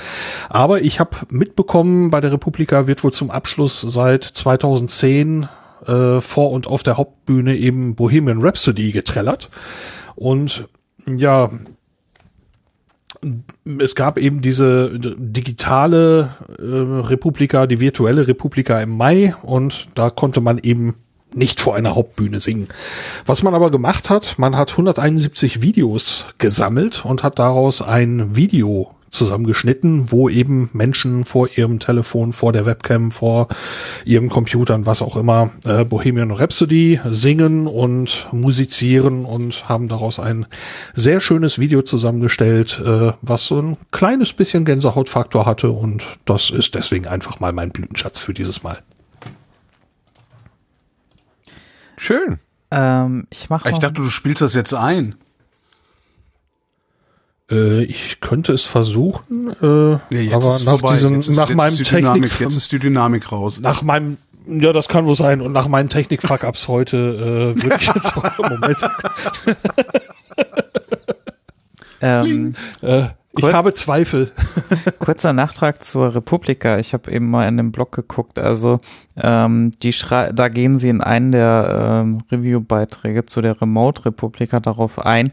[0.48, 5.50] Aber ich habe mitbekommen, bei der Republika wird wohl zum Abschluss seit 2010
[5.88, 9.50] äh, vor und auf der Hauptbühne eben Bohemian Rhapsody getrellert.
[10.16, 10.68] Und
[11.06, 11.50] ja,
[13.80, 16.30] es gab eben diese digitale
[16.60, 16.64] äh,
[17.08, 20.96] Republika, die virtuelle Republika im Mai und da konnte man eben
[21.34, 22.68] nicht vor einer Hauptbühne singen.
[23.26, 28.94] Was man aber gemacht hat, man hat 171 Videos gesammelt und hat daraus ein Video
[29.14, 33.48] zusammengeschnitten, wo eben Menschen vor ihrem Telefon, vor der Webcam, vor
[34.06, 40.46] ihrem Computern, was auch immer, äh, Bohemian Rhapsody singen und musizieren und haben daraus ein
[40.94, 46.76] sehr schönes Video zusammengestellt, äh, was so ein kleines bisschen Gänsehautfaktor hatte und das ist
[46.76, 48.80] deswegen einfach mal mein Blütenschatz für dieses Mal.
[51.98, 52.40] Schön.
[52.72, 55.16] Ähm, ich mache Ich dachte, du spielst das jetzt ein.
[57.52, 61.58] Äh, ich könnte es versuchen, äh, jetzt aber ist nach diesem, jetzt ist, nach jetzt
[61.58, 63.60] meinem ist die Dynamik, Technik, jetzt ist die Dynamik raus.
[63.60, 65.42] nach meinem, ja, das kann wohl sein.
[65.42, 68.78] Und nach meinen Technik-Fuck-Ups heute äh, würde ich jetzt Moment.
[72.02, 74.32] ähm, Äh, ich Kurz- habe Zweifel.
[75.00, 76.78] Kurzer Nachtrag zur Republika.
[76.78, 78.38] Ich habe eben mal in dem Blog geguckt.
[78.38, 78.80] Also
[79.18, 85.00] ähm, die schrei da gehen sie in einen der ähm, Review-Beiträge zu der Remote-Republika darauf
[85.04, 85.32] ein,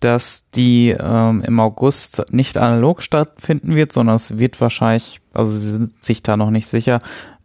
[0.00, 5.70] dass die ähm, im August nicht analog stattfinden wird, sondern es wird wahrscheinlich, also sie
[5.70, 6.98] sind sich da noch nicht sicher,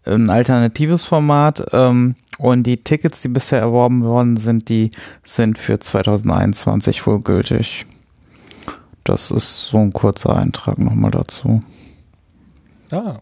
[0.05, 1.65] ein alternatives Format.
[1.71, 4.89] Ähm, und die Tickets, die bisher erworben worden sind, die
[5.23, 7.85] sind für 2021 wohl gültig.
[9.03, 11.59] Das ist so ein kurzer Eintrag nochmal dazu.
[12.91, 13.19] Ah.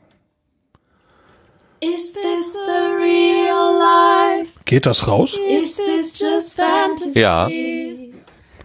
[1.81, 4.51] Is this the real life?
[4.65, 5.35] Geht das raus?
[5.49, 7.19] Is this just fantasy?
[7.19, 7.47] Ja.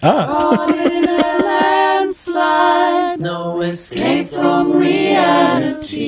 [0.02, 0.66] Ah,
[1.44, 6.02] landslide, no escape from reality.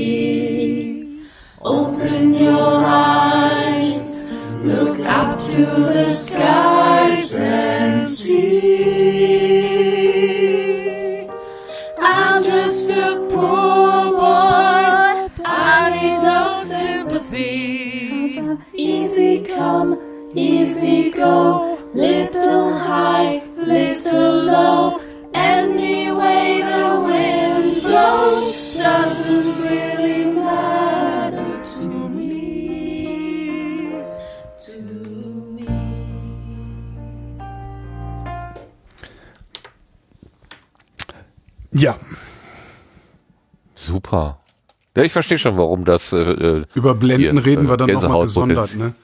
[1.61, 4.25] Open your eyes,
[4.63, 8.59] look up to the skies and see.
[11.99, 18.41] I'm just a poor boy, I need no sympathy.
[18.75, 19.99] Easy come,
[20.35, 25.01] easy go, little high, little low.
[25.35, 34.03] Any way the wind blows doesn't really matter to me.
[34.65, 34.81] To
[35.55, 35.67] me.
[41.73, 41.97] ja.
[43.75, 44.39] Super.
[44.97, 46.13] Ja, ich verstehe schon, warum das.
[46.13, 48.95] Äh, äh, Über Blenden Hier, reden äh, wir dann nochmal gesondert, ne?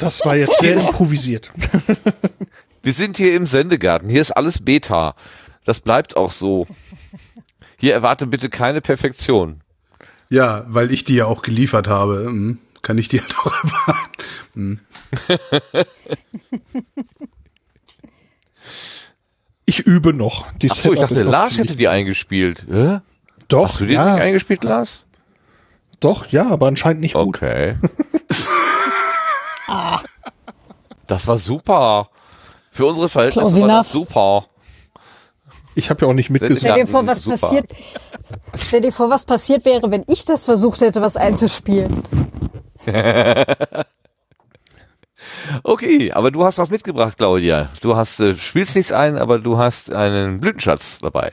[0.00, 1.50] Das war jetzt sehr improvisiert.
[2.82, 4.08] wir sind hier im Sendegarten.
[4.08, 5.14] Hier ist alles Beta.
[5.64, 6.66] Das bleibt auch so.
[7.76, 9.60] Hier erwarte bitte keine Perfektion.
[10.30, 14.80] Ja, weil ich die ja auch geliefert habe, hm, kann ich die halt auch erwarten.
[19.66, 20.50] Ich übe noch.
[20.52, 22.64] Die Achso, ich dachte, Lars hätte die eingespielt.
[22.70, 23.00] Hä?
[23.48, 25.04] Doch, Hast du die ja, nicht eingespielt, Lars?
[25.98, 27.36] doch, ja, aber anscheinend nicht gut.
[27.36, 27.76] Okay.
[31.06, 32.08] Das war super.
[32.70, 34.46] Für unsere Verhältnisse Close war das super.
[35.74, 36.58] Ich habe ja auch nicht mitgesungen.
[36.58, 37.38] Stell dir vor, was super.
[37.38, 37.70] passiert.
[38.54, 42.02] Stell dir vor, was passiert wäre, wenn ich das versucht hätte, was einzuspielen.
[45.62, 47.70] Okay, aber du hast was mitgebracht, Claudia.
[47.80, 51.32] Du hast, äh, spielst nichts ein, aber du hast einen Blütenschatz dabei.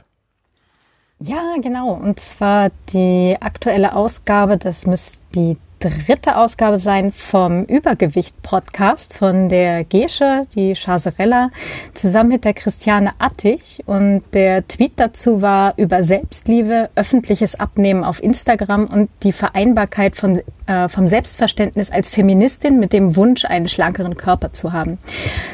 [1.19, 1.93] Ja, genau.
[1.93, 9.83] Und zwar die aktuelle Ausgabe, das müsste die dritte Ausgabe sein vom Übergewicht-Podcast von der
[9.83, 11.49] Gesche, die Chaserella,
[11.93, 13.83] zusammen mit der Christiane Attich.
[13.85, 20.41] Und der Tweet dazu war über Selbstliebe, öffentliches Abnehmen auf Instagram und die Vereinbarkeit von,
[20.65, 24.97] äh, vom Selbstverständnis als Feministin mit dem Wunsch, einen schlankeren Körper zu haben.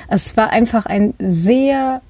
[0.08, 2.02] Es war einfach ein sehr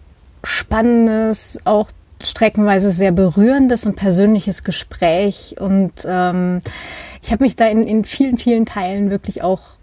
[0.44, 1.90] spannendes, auch
[2.22, 6.62] streckenweise sehr berührendes und persönliches Gespräch und ähm,
[7.24, 9.76] ich habe mich da in, in vielen, vielen Teilen wirklich auch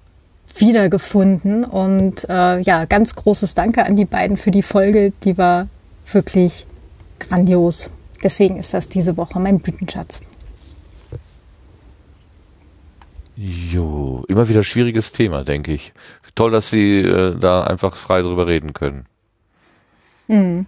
[0.59, 5.69] wiedergefunden und äh, ja, ganz großes Danke an die beiden für die Folge, die war
[6.12, 6.67] wirklich
[7.19, 7.89] grandios.
[8.23, 10.20] Deswegen ist das diese Woche mein Blütenschatz.
[13.36, 15.94] Jo, immer wieder schwieriges Thema, denke ich.
[16.35, 19.07] Toll, dass Sie äh, da einfach frei drüber reden können.
[20.28, 20.67] Mhm.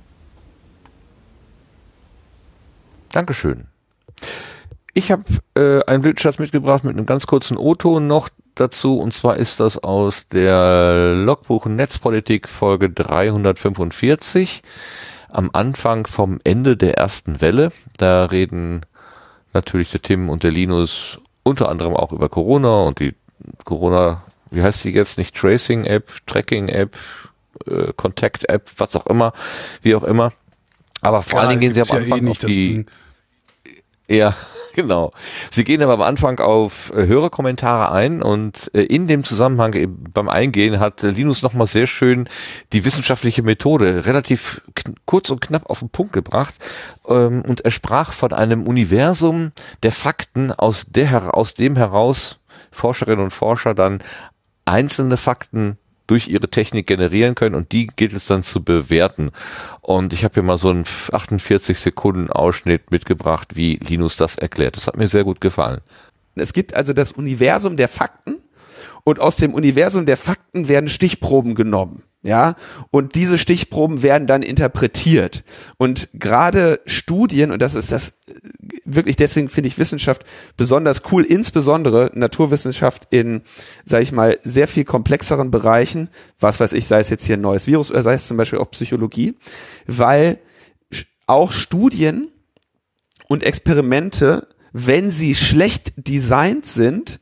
[3.10, 3.66] Dankeschön.
[4.94, 5.24] Ich habe
[5.56, 8.98] äh, einen Blütenschatz mitgebracht mit einem ganz kurzen O-Ton noch dazu.
[8.98, 14.62] Und zwar ist das aus der Logbuch Netzpolitik Folge 345
[15.30, 17.72] am Anfang vom Ende der ersten Welle.
[17.96, 18.82] Da reden
[19.54, 23.14] natürlich der Tim und der Linus unter anderem auch über Corona und die
[23.64, 26.96] Corona, wie heißt sie jetzt, nicht Tracing App, Tracking App,
[27.66, 29.32] äh, Contact App, was auch immer,
[29.80, 30.32] wie auch immer.
[31.00, 32.86] Aber vor Ja, allen Dingen gehen sie am ja eh Anfang nicht auf die.
[34.08, 34.34] Ja,
[34.74, 35.12] genau.
[35.50, 40.04] Sie gehen aber am Anfang auf äh, Hörerkommentare ein und äh, in dem Zusammenhang eben
[40.12, 42.28] beim Eingehen hat äh, Linus nochmal sehr schön
[42.72, 44.62] die wissenschaftliche Methode relativ
[45.06, 46.54] kurz und knapp auf den Punkt gebracht
[47.06, 52.38] ähm, und er sprach von einem Universum der Fakten, aus, der, aus dem heraus
[52.70, 54.02] Forscherinnen und Forscher dann
[54.64, 59.30] einzelne Fakten durch ihre Technik generieren können und die gilt es dann zu bewerten.
[59.82, 64.76] Und ich habe hier mal so einen 48 Sekunden Ausschnitt mitgebracht, wie Linus das erklärt.
[64.76, 65.80] Das hat mir sehr gut gefallen.
[66.36, 68.38] Es gibt also das Universum der Fakten
[69.04, 72.04] und aus dem Universum der Fakten werden Stichproben genommen.
[72.24, 72.54] Ja,
[72.92, 75.42] und diese Stichproben werden dann interpretiert.
[75.76, 78.14] Und gerade Studien, und das ist das
[78.84, 80.24] wirklich, deswegen finde ich Wissenschaft
[80.56, 83.42] besonders cool, insbesondere Naturwissenschaft in,
[83.84, 86.08] sage ich mal, sehr viel komplexeren Bereichen,
[86.40, 88.58] was weiß ich, sei es jetzt hier ein neues Virus oder sei es zum Beispiel
[88.58, 89.34] auch Psychologie,
[89.86, 90.38] weil
[91.26, 92.28] auch Studien
[93.28, 97.20] und Experimente, wenn sie schlecht designt sind,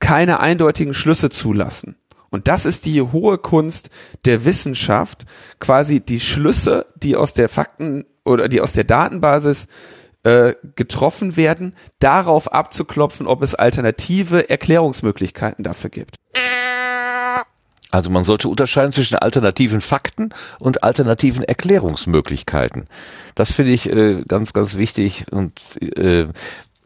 [0.00, 1.96] keine eindeutigen Schlüsse zulassen.
[2.30, 3.90] Und das ist die hohe Kunst
[4.24, 5.24] der Wissenschaft,
[5.60, 9.68] quasi die Schlüsse, die aus der Fakten oder die aus der Datenbasis
[10.24, 16.16] äh, getroffen werden, darauf abzuklopfen, ob es alternative Erklärungsmöglichkeiten dafür gibt.
[17.90, 22.88] Also man sollte unterscheiden zwischen alternativen Fakten und alternativen Erklärungsmöglichkeiten.
[23.36, 25.26] Das finde ich äh, ganz, ganz wichtig.
[25.30, 26.26] Und äh,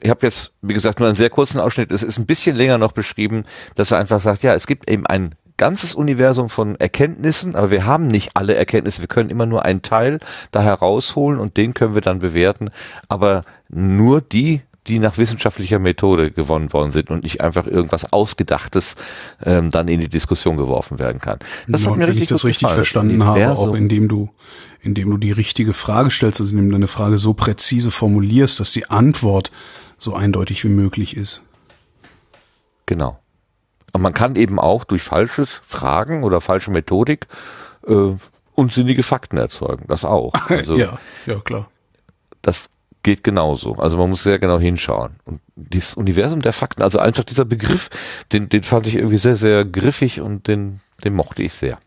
[0.00, 1.92] ich habe jetzt, wie gesagt, nur einen sehr kurzen Ausschnitt.
[1.92, 3.44] Es ist ein bisschen länger noch beschrieben,
[3.74, 7.84] dass er einfach sagt, ja, es gibt eben ein ganzes Universum von Erkenntnissen, aber wir
[7.84, 9.02] haben nicht alle Erkenntnisse.
[9.02, 10.18] Wir können immer nur einen Teil
[10.52, 12.70] da herausholen und den können wir dann bewerten.
[13.08, 18.96] Aber nur die, die nach wissenschaftlicher Methode gewonnen worden sind und nicht einfach irgendwas Ausgedachtes
[19.44, 21.38] ähm, dann in die Diskussion geworfen werden kann.
[21.66, 22.76] Das Ja, hat mir wenn richtig ich das richtig gefallen.
[22.78, 24.30] verstanden habe, auch indem du,
[24.80, 28.72] indem du die richtige Frage stellst, also indem du deine Frage so präzise formulierst, dass
[28.72, 29.50] die Antwort
[29.98, 31.42] so eindeutig wie möglich ist.
[32.86, 33.18] Genau.
[33.92, 37.26] Und man kann eben auch durch falsches Fragen oder falsche Methodik
[37.86, 38.14] äh,
[38.54, 39.84] unsinnige Fakten erzeugen.
[39.88, 40.32] Das auch.
[40.48, 41.70] Also ja, ja, klar.
[42.42, 42.70] das
[43.02, 43.76] geht genauso.
[43.76, 45.16] Also man muss sehr genau hinschauen.
[45.24, 47.90] Und dieses Universum der Fakten, also einfach dieser Begriff,
[48.32, 51.78] den, den fand ich irgendwie sehr, sehr griffig und den, den mochte ich sehr.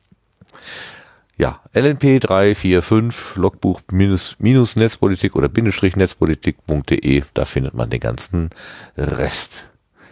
[1.38, 8.50] Ja, LNP 345, Logbuch minus, minus Netzpolitik oder Bindestrich Netzpolitik.de, da findet man den ganzen
[8.96, 9.68] Rest.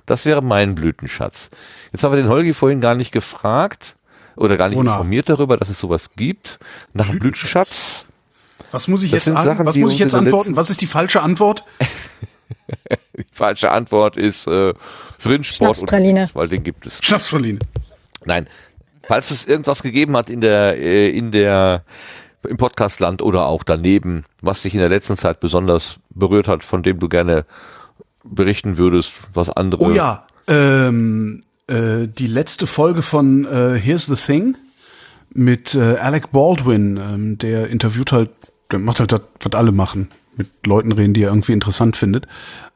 [0.09, 1.49] Das wäre mein Blütenschatz.
[1.91, 3.95] Jetzt haben wir den Holgi vorhin gar nicht gefragt
[4.35, 4.93] oder gar nicht Wonach?
[4.95, 6.59] informiert darüber, dass es sowas gibt.
[6.93, 8.05] Nach dem Blütenschatz.
[8.71, 10.55] Was muss ich Das jetzt, an, Sachen, was muss ich jetzt antworten?
[10.55, 11.63] Was ist die falsche Antwort?
[13.17, 14.73] Die falsche Antwort ist äh,
[15.17, 16.23] Frinsport Schnapspraline.
[16.23, 16.99] und weil den gibt es.
[17.03, 17.59] Schnapspraline.
[18.25, 18.47] Nein,
[19.07, 21.83] falls es irgendwas gegeben hat in der äh, in der
[22.47, 26.81] im Podcastland oder auch daneben, was dich in der letzten Zeit besonders berührt hat, von
[26.83, 27.45] dem du gerne
[28.23, 29.83] berichten würdest, was andere.
[29.83, 34.57] Oh ja, ähm, äh, die letzte Folge von äh, Here's the Thing
[35.33, 38.31] mit äh, Alec Baldwin, ähm, der interviewt halt,
[38.72, 42.27] der macht halt das, was alle machen, mit Leuten reden, die er irgendwie interessant findet.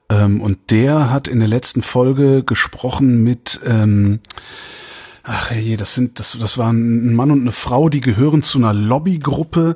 [0.09, 4.19] Ähm, und der hat in der letzten Folge gesprochen mit, ähm,
[5.23, 8.59] ach je, das sind, das, das waren ein Mann und eine Frau, die gehören zu
[8.59, 9.75] einer Lobbygruppe,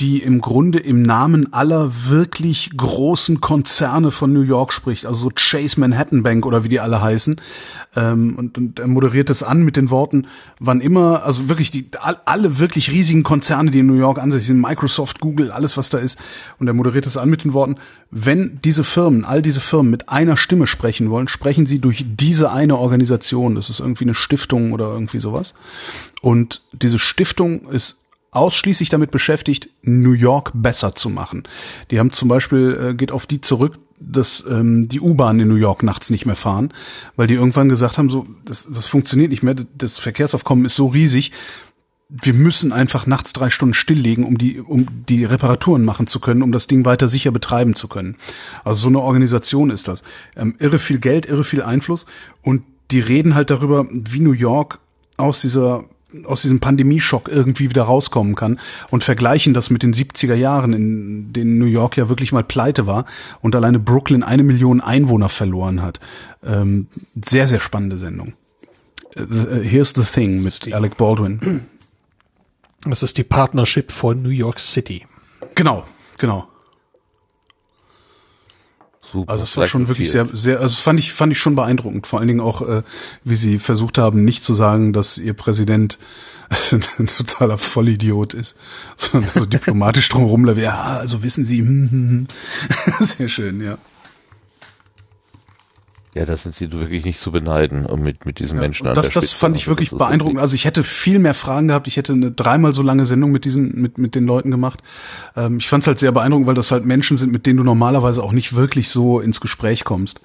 [0.00, 5.32] die im Grunde im Namen aller wirklich großen Konzerne von New York spricht, also so
[5.34, 7.40] Chase Manhattan Bank oder wie die alle heißen.
[7.94, 10.26] Ähm, und, und er moderiert es an mit den Worten,
[10.58, 14.48] wann immer, also wirklich die all, alle wirklich riesigen Konzerne, die in New York ansässig
[14.48, 16.18] sind, Microsoft, Google, alles was da ist,
[16.58, 17.76] und er moderiert es an mit den Worten,
[18.10, 22.50] wenn diese Firmen, all diese Firmen mit einer Stimme sprechen wollen, sprechen sie durch diese
[22.50, 23.54] eine Organisation.
[23.54, 25.54] Das ist irgendwie eine Stiftung oder irgendwie sowas.
[26.20, 28.03] Und diese Stiftung ist
[28.34, 31.44] ausschließlich damit beschäftigt, New York besser zu machen.
[31.90, 35.54] Die haben zum Beispiel, äh, geht auf die zurück, dass ähm, die U-Bahn in New
[35.54, 36.72] York nachts nicht mehr fahren,
[37.16, 40.88] weil die irgendwann gesagt haben, so das, das funktioniert nicht mehr, das Verkehrsaufkommen ist so
[40.88, 41.32] riesig,
[42.10, 46.42] wir müssen einfach nachts drei Stunden stilllegen, um die, um die Reparaturen machen zu können,
[46.42, 48.16] um das Ding weiter sicher betreiben zu können.
[48.62, 50.02] Also so eine Organisation ist das.
[50.36, 52.06] Ähm, irre viel Geld, irre viel Einfluss
[52.42, 54.80] und die reden halt darüber, wie New York
[55.16, 55.84] aus dieser
[56.24, 58.60] aus diesem Pandemieschock irgendwie wieder rauskommen kann
[58.90, 62.86] und vergleichen das mit den 70er Jahren, in denen New York ja wirklich mal pleite
[62.86, 63.04] war
[63.40, 66.00] und alleine Brooklyn eine Million Einwohner verloren hat.
[66.44, 66.86] Ähm,
[67.24, 68.34] sehr, sehr spannende Sendung.
[69.16, 71.66] Uh, Here's the Thing mit Alec Baldwin.
[72.84, 75.06] Das ist die Partnership von New York City.
[75.54, 75.84] Genau,
[76.18, 76.48] genau.
[79.14, 79.30] Super.
[79.30, 82.08] Also es war schon wirklich sehr, sehr, also fand ich, fand ich schon beeindruckend.
[82.08, 82.82] Vor allen Dingen auch, äh,
[83.22, 85.98] wie sie versucht haben, nicht zu sagen, dass ihr Präsident
[86.72, 88.56] ein totaler Vollidiot ist,
[88.96, 92.26] sondern so diplomatisch drumherum, ja, also wissen Sie, hm, hm,
[92.68, 92.94] hm.
[93.06, 93.78] sehr schön, ja.
[96.14, 98.94] Ja, das sind sie wirklich nicht zu beneiden, um mit, mit diesen Menschen Ja, an
[98.94, 99.40] das, der das Spitze.
[99.40, 100.38] fand ich Also wirklich ist beeindruckend.
[100.40, 101.88] Also ich hätte viel mehr Fragen gehabt.
[101.88, 104.80] Ich hätte eine dreimal so lange Sendung mit diesen, mit, mit den Leuten gemacht.
[105.34, 107.64] Ähm, ich fand es halt sehr beeindruckend, weil das halt Menschen sind, mit denen du
[107.64, 110.20] normalerweise auch nicht wirklich so ins Gespräch kommst.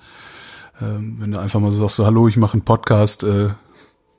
[0.79, 3.49] Ähm, wenn du einfach mal so sagst, so, hallo, ich mache einen Podcast, äh,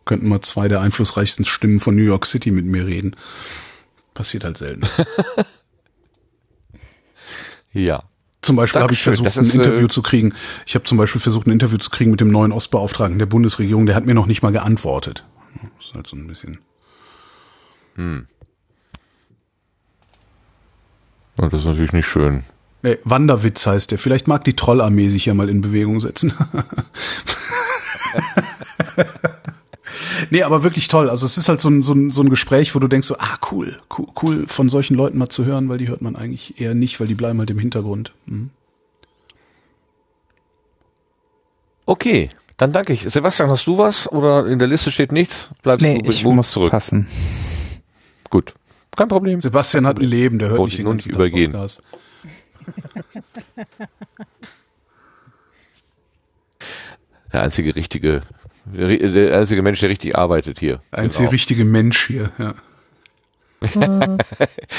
[0.05, 3.15] könnten mal zwei der einflussreichsten Stimmen von New York City mit mir reden.
[4.13, 4.83] Passiert halt selten.
[7.73, 8.03] Ja.
[8.51, 10.35] Zum Beispiel habe ich versucht, ist, ein Interview äh, zu kriegen.
[10.67, 13.87] Ich habe zum Beispiel versucht, ein Interview zu kriegen mit dem neuen Ostbeauftragten der Bundesregierung.
[13.87, 15.25] Der hat mir noch nicht mal geantwortet.
[15.79, 16.59] Das ist halt so ein bisschen.
[17.97, 18.27] Und
[21.37, 22.43] das ist natürlich nicht schön.
[22.83, 23.99] Nee, Wanderwitz heißt der.
[23.99, 26.33] Vielleicht mag die Trollarmee sich ja mal in Bewegung setzen.
[30.31, 31.09] nee, aber wirklich toll.
[31.09, 33.17] Also es ist halt so ein, so ein, so ein Gespräch, wo du denkst so,
[33.19, 36.61] ah, cool, cool, cool, von solchen Leuten mal zu hören, weil die hört man eigentlich
[36.61, 38.13] eher nicht, weil die bleiben halt im Hintergrund.
[38.27, 38.51] Mhm.
[41.87, 43.03] Okay, dann danke ich.
[43.03, 44.07] Sebastian, hast du was?
[44.13, 45.51] Oder in der Liste steht nichts?
[45.63, 46.71] Bleibst Nee, du ich muss zurück?
[46.71, 47.07] passen.
[48.29, 48.55] Gut.
[48.97, 49.41] Kein Problem.
[49.41, 51.53] Sebastian hat ein Leben, der hört Wollte nicht ich den ganzen übergehen.
[51.53, 51.83] Podcast.
[57.33, 58.23] Der einzige richtige,
[58.73, 60.81] der, einzige Mensch, der richtig arbeitet hier.
[60.91, 61.31] Einzige Genau.
[61.33, 62.55] richtige Mensch hier, ja.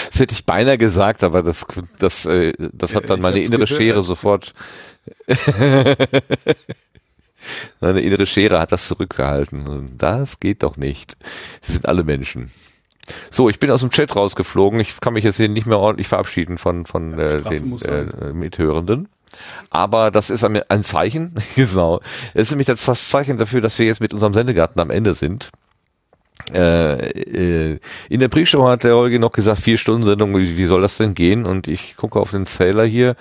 [0.10, 1.66] Das hätte ich beinahe gesagt, aber das,
[2.00, 3.70] das, äh, das hat dann ich meine innere gehört.
[3.70, 4.54] Schere sofort.
[7.80, 9.98] meine innere Schere hat das zurückgehalten.
[9.98, 11.16] Das geht doch nicht.
[11.66, 12.52] Wir sind alle Menschen.
[13.30, 14.80] So, ich bin aus dem Chat rausgeflogen.
[14.80, 18.10] Ich kann mich jetzt hier nicht mehr ordentlich verabschieden von, von äh, Strafe den sein.
[18.22, 19.10] äh, Mithörenden.
[19.70, 22.02] Aber das ist ein Zeichen, genau.
[22.34, 25.50] Es ist nämlich das Zeichen dafür, dass wir jetzt mit unserem Sendegarten am Ende sind.
[26.54, 27.80] Äh, äh,
[28.10, 30.98] in der Pre-Show hat der Holger noch gesagt, vier Stunden Sendung, wie, wie soll das
[30.98, 31.46] denn gehen?
[31.46, 33.16] Und ich gucke auf den Zähler hier.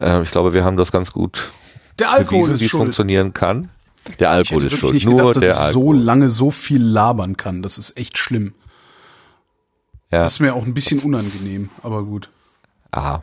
[0.00, 1.50] Äh, ich glaube, wir haben das ganz gut
[1.98, 3.70] Der Alkohol bewiesen, wie es funktionieren kann.
[4.18, 4.94] Der Alkohol ist schuld.
[4.94, 5.96] nicht Nur gedacht, dass der ich Alkohol.
[5.96, 7.62] so lange so viel labern kann.
[7.62, 8.54] Das ist echt schlimm.
[10.10, 10.22] ja.
[10.22, 12.30] Das ist mir auch ein bisschen unangenehm, aber gut.
[12.90, 13.22] Aha.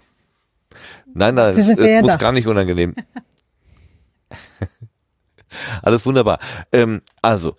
[1.16, 2.94] Nein, nein, es, es muss gar nicht unangenehm.
[5.82, 6.40] Alles wunderbar.
[6.74, 7.56] Ähm, also,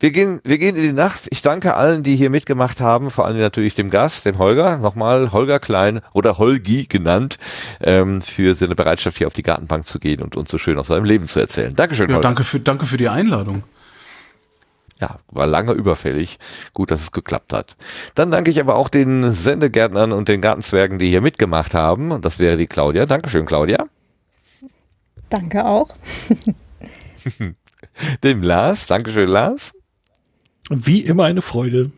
[0.00, 1.28] wir gehen, wir gehen in die Nacht.
[1.30, 5.32] Ich danke allen, die hier mitgemacht haben, vor allem natürlich dem Gast, dem Holger, nochmal
[5.32, 7.38] Holger Klein oder Holgi genannt,
[7.80, 10.88] ähm, für seine Bereitschaft hier auf die Gartenbank zu gehen und uns so schön aus
[10.88, 11.74] seinem Leben zu erzählen.
[11.74, 12.28] Dankeschön, Ja, Holger.
[12.28, 13.62] danke für, danke für die Einladung.
[15.04, 16.38] Ja, war lange überfällig.
[16.72, 17.76] Gut, dass es geklappt hat.
[18.14, 22.10] Dann danke ich aber auch den Sendegärtnern und den Gartenzwergen, die hier mitgemacht haben.
[22.10, 23.04] Und das wäre die Claudia.
[23.04, 23.84] Dankeschön, Claudia.
[25.28, 25.90] Danke auch.
[28.22, 28.86] Dem Lars.
[28.86, 29.72] Dankeschön, Lars.
[30.70, 31.90] Wie immer eine Freude.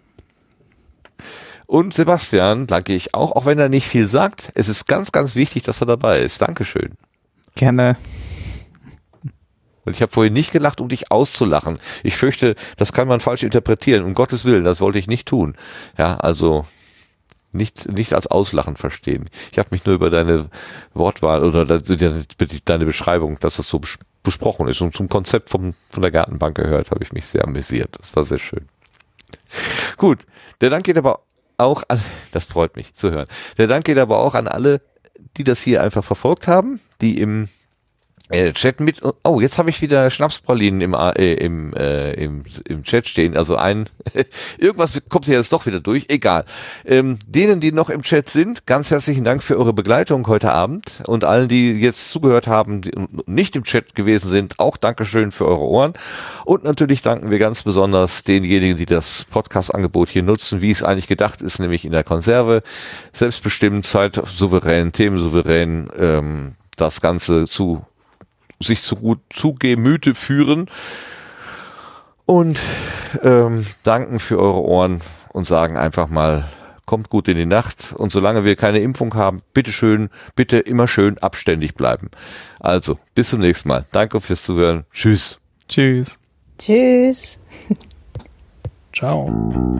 [1.67, 4.51] Und Sebastian danke ich auch, auch wenn er nicht viel sagt.
[4.57, 6.43] Es ist ganz, ganz wichtig, dass er dabei ist.
[6.43, 6.95] Dankeschön.
[7.55, 7.97] Gerne.
[9.87, 11.79] Und ich habe vorhin nicht gelacht, um dich auszulachen.
[12.03, 14.05] Ich fürchte, das kann man falsch interpretieren.
[14.05, 15.57] Um Gottes Willen, das wollte ich nicht tun.
[15.97, 16.67] Ja, also
[17.53, 19.31] nicht, nicht als Auslachen verstehen.
[19.53, 20.51] Ich habe mich nur über deine
[20.93, 23.81] Wortwahl oder deine, Beschreibung, dass das so
[24.23, 27.97] besprochen ist und zum Konzept vom, von der Gartenbank gehört, habe ich mich sehr amüsiert.
[27.99, 28.69] Das war sehr schön.
[29.97, 30.27] Gut,
[30.61, 31.21] der Dank geht aber
[31.57, 32.01] auch an,
[32.33, 33.27] das freut mich zu hören.
[33.57, 34.81] Der Dank geht aber auch an alle,
[35.37, 37.49] die das hier einfach verfolgt haben, die im
[38.31, 39.01] äh, Chat mit.
[39.23, 43.37] Oh, jetzt habe ich wieder Schnapspralinen im, äh, im, äh, im, im Chat stehen.
[43.37, 43.89] Also ein
[44.59, 46.07] irgendwas kommt hier jetzt doch wieder durch.
[46.09, 46.45] Egal.
[46.85, 51.03] Ähm, denen, die noch im Chat sind, ganz herzlichen Dank für eure Begleitung heute Abend
[51.07, 52.91] und allen, die jetzt zugehört haben, die
[53.27, 55.93] nicht im Chat gewesen sind, auch Dankeschön für eure Ohren.
[56.45, 61.07] Und natürlich danken wir ganz besonders denjenigen, die das Podcast-Angebot hier nutzen, wie es eigentlich
[61.07, 62.65] gedacht ist, nämlich in der Konserve,
[63.13, 67.85] selbstbestimmt, zeitsouverän, themensouverän, ähm, das Ganze zu
[68.61, 70.69] sich zu gut zu Gemüte führen
[72.25, 72.59] und
[73.23, 75.01] ähm, danken für eure Ohren
[75.33, 76.45] und sagen einfach mal,
[76.87, 80.89] kommt gut in die Nacht und solange wir keine Impfung haben, bitte schön, bitte immer
[80.89, 82.11] schön abständig bleiben.
[82.61, 83.85] Also, bis zum nächsten Mal.
[83.93, 84.85] Danke fürs Zuhören.
[84.93, 85.39] Tschüss.
[85.69, 86.19] Tschüss.
[86.59, 87.41] Tschüss.
[88.93, 89.79] Ciao.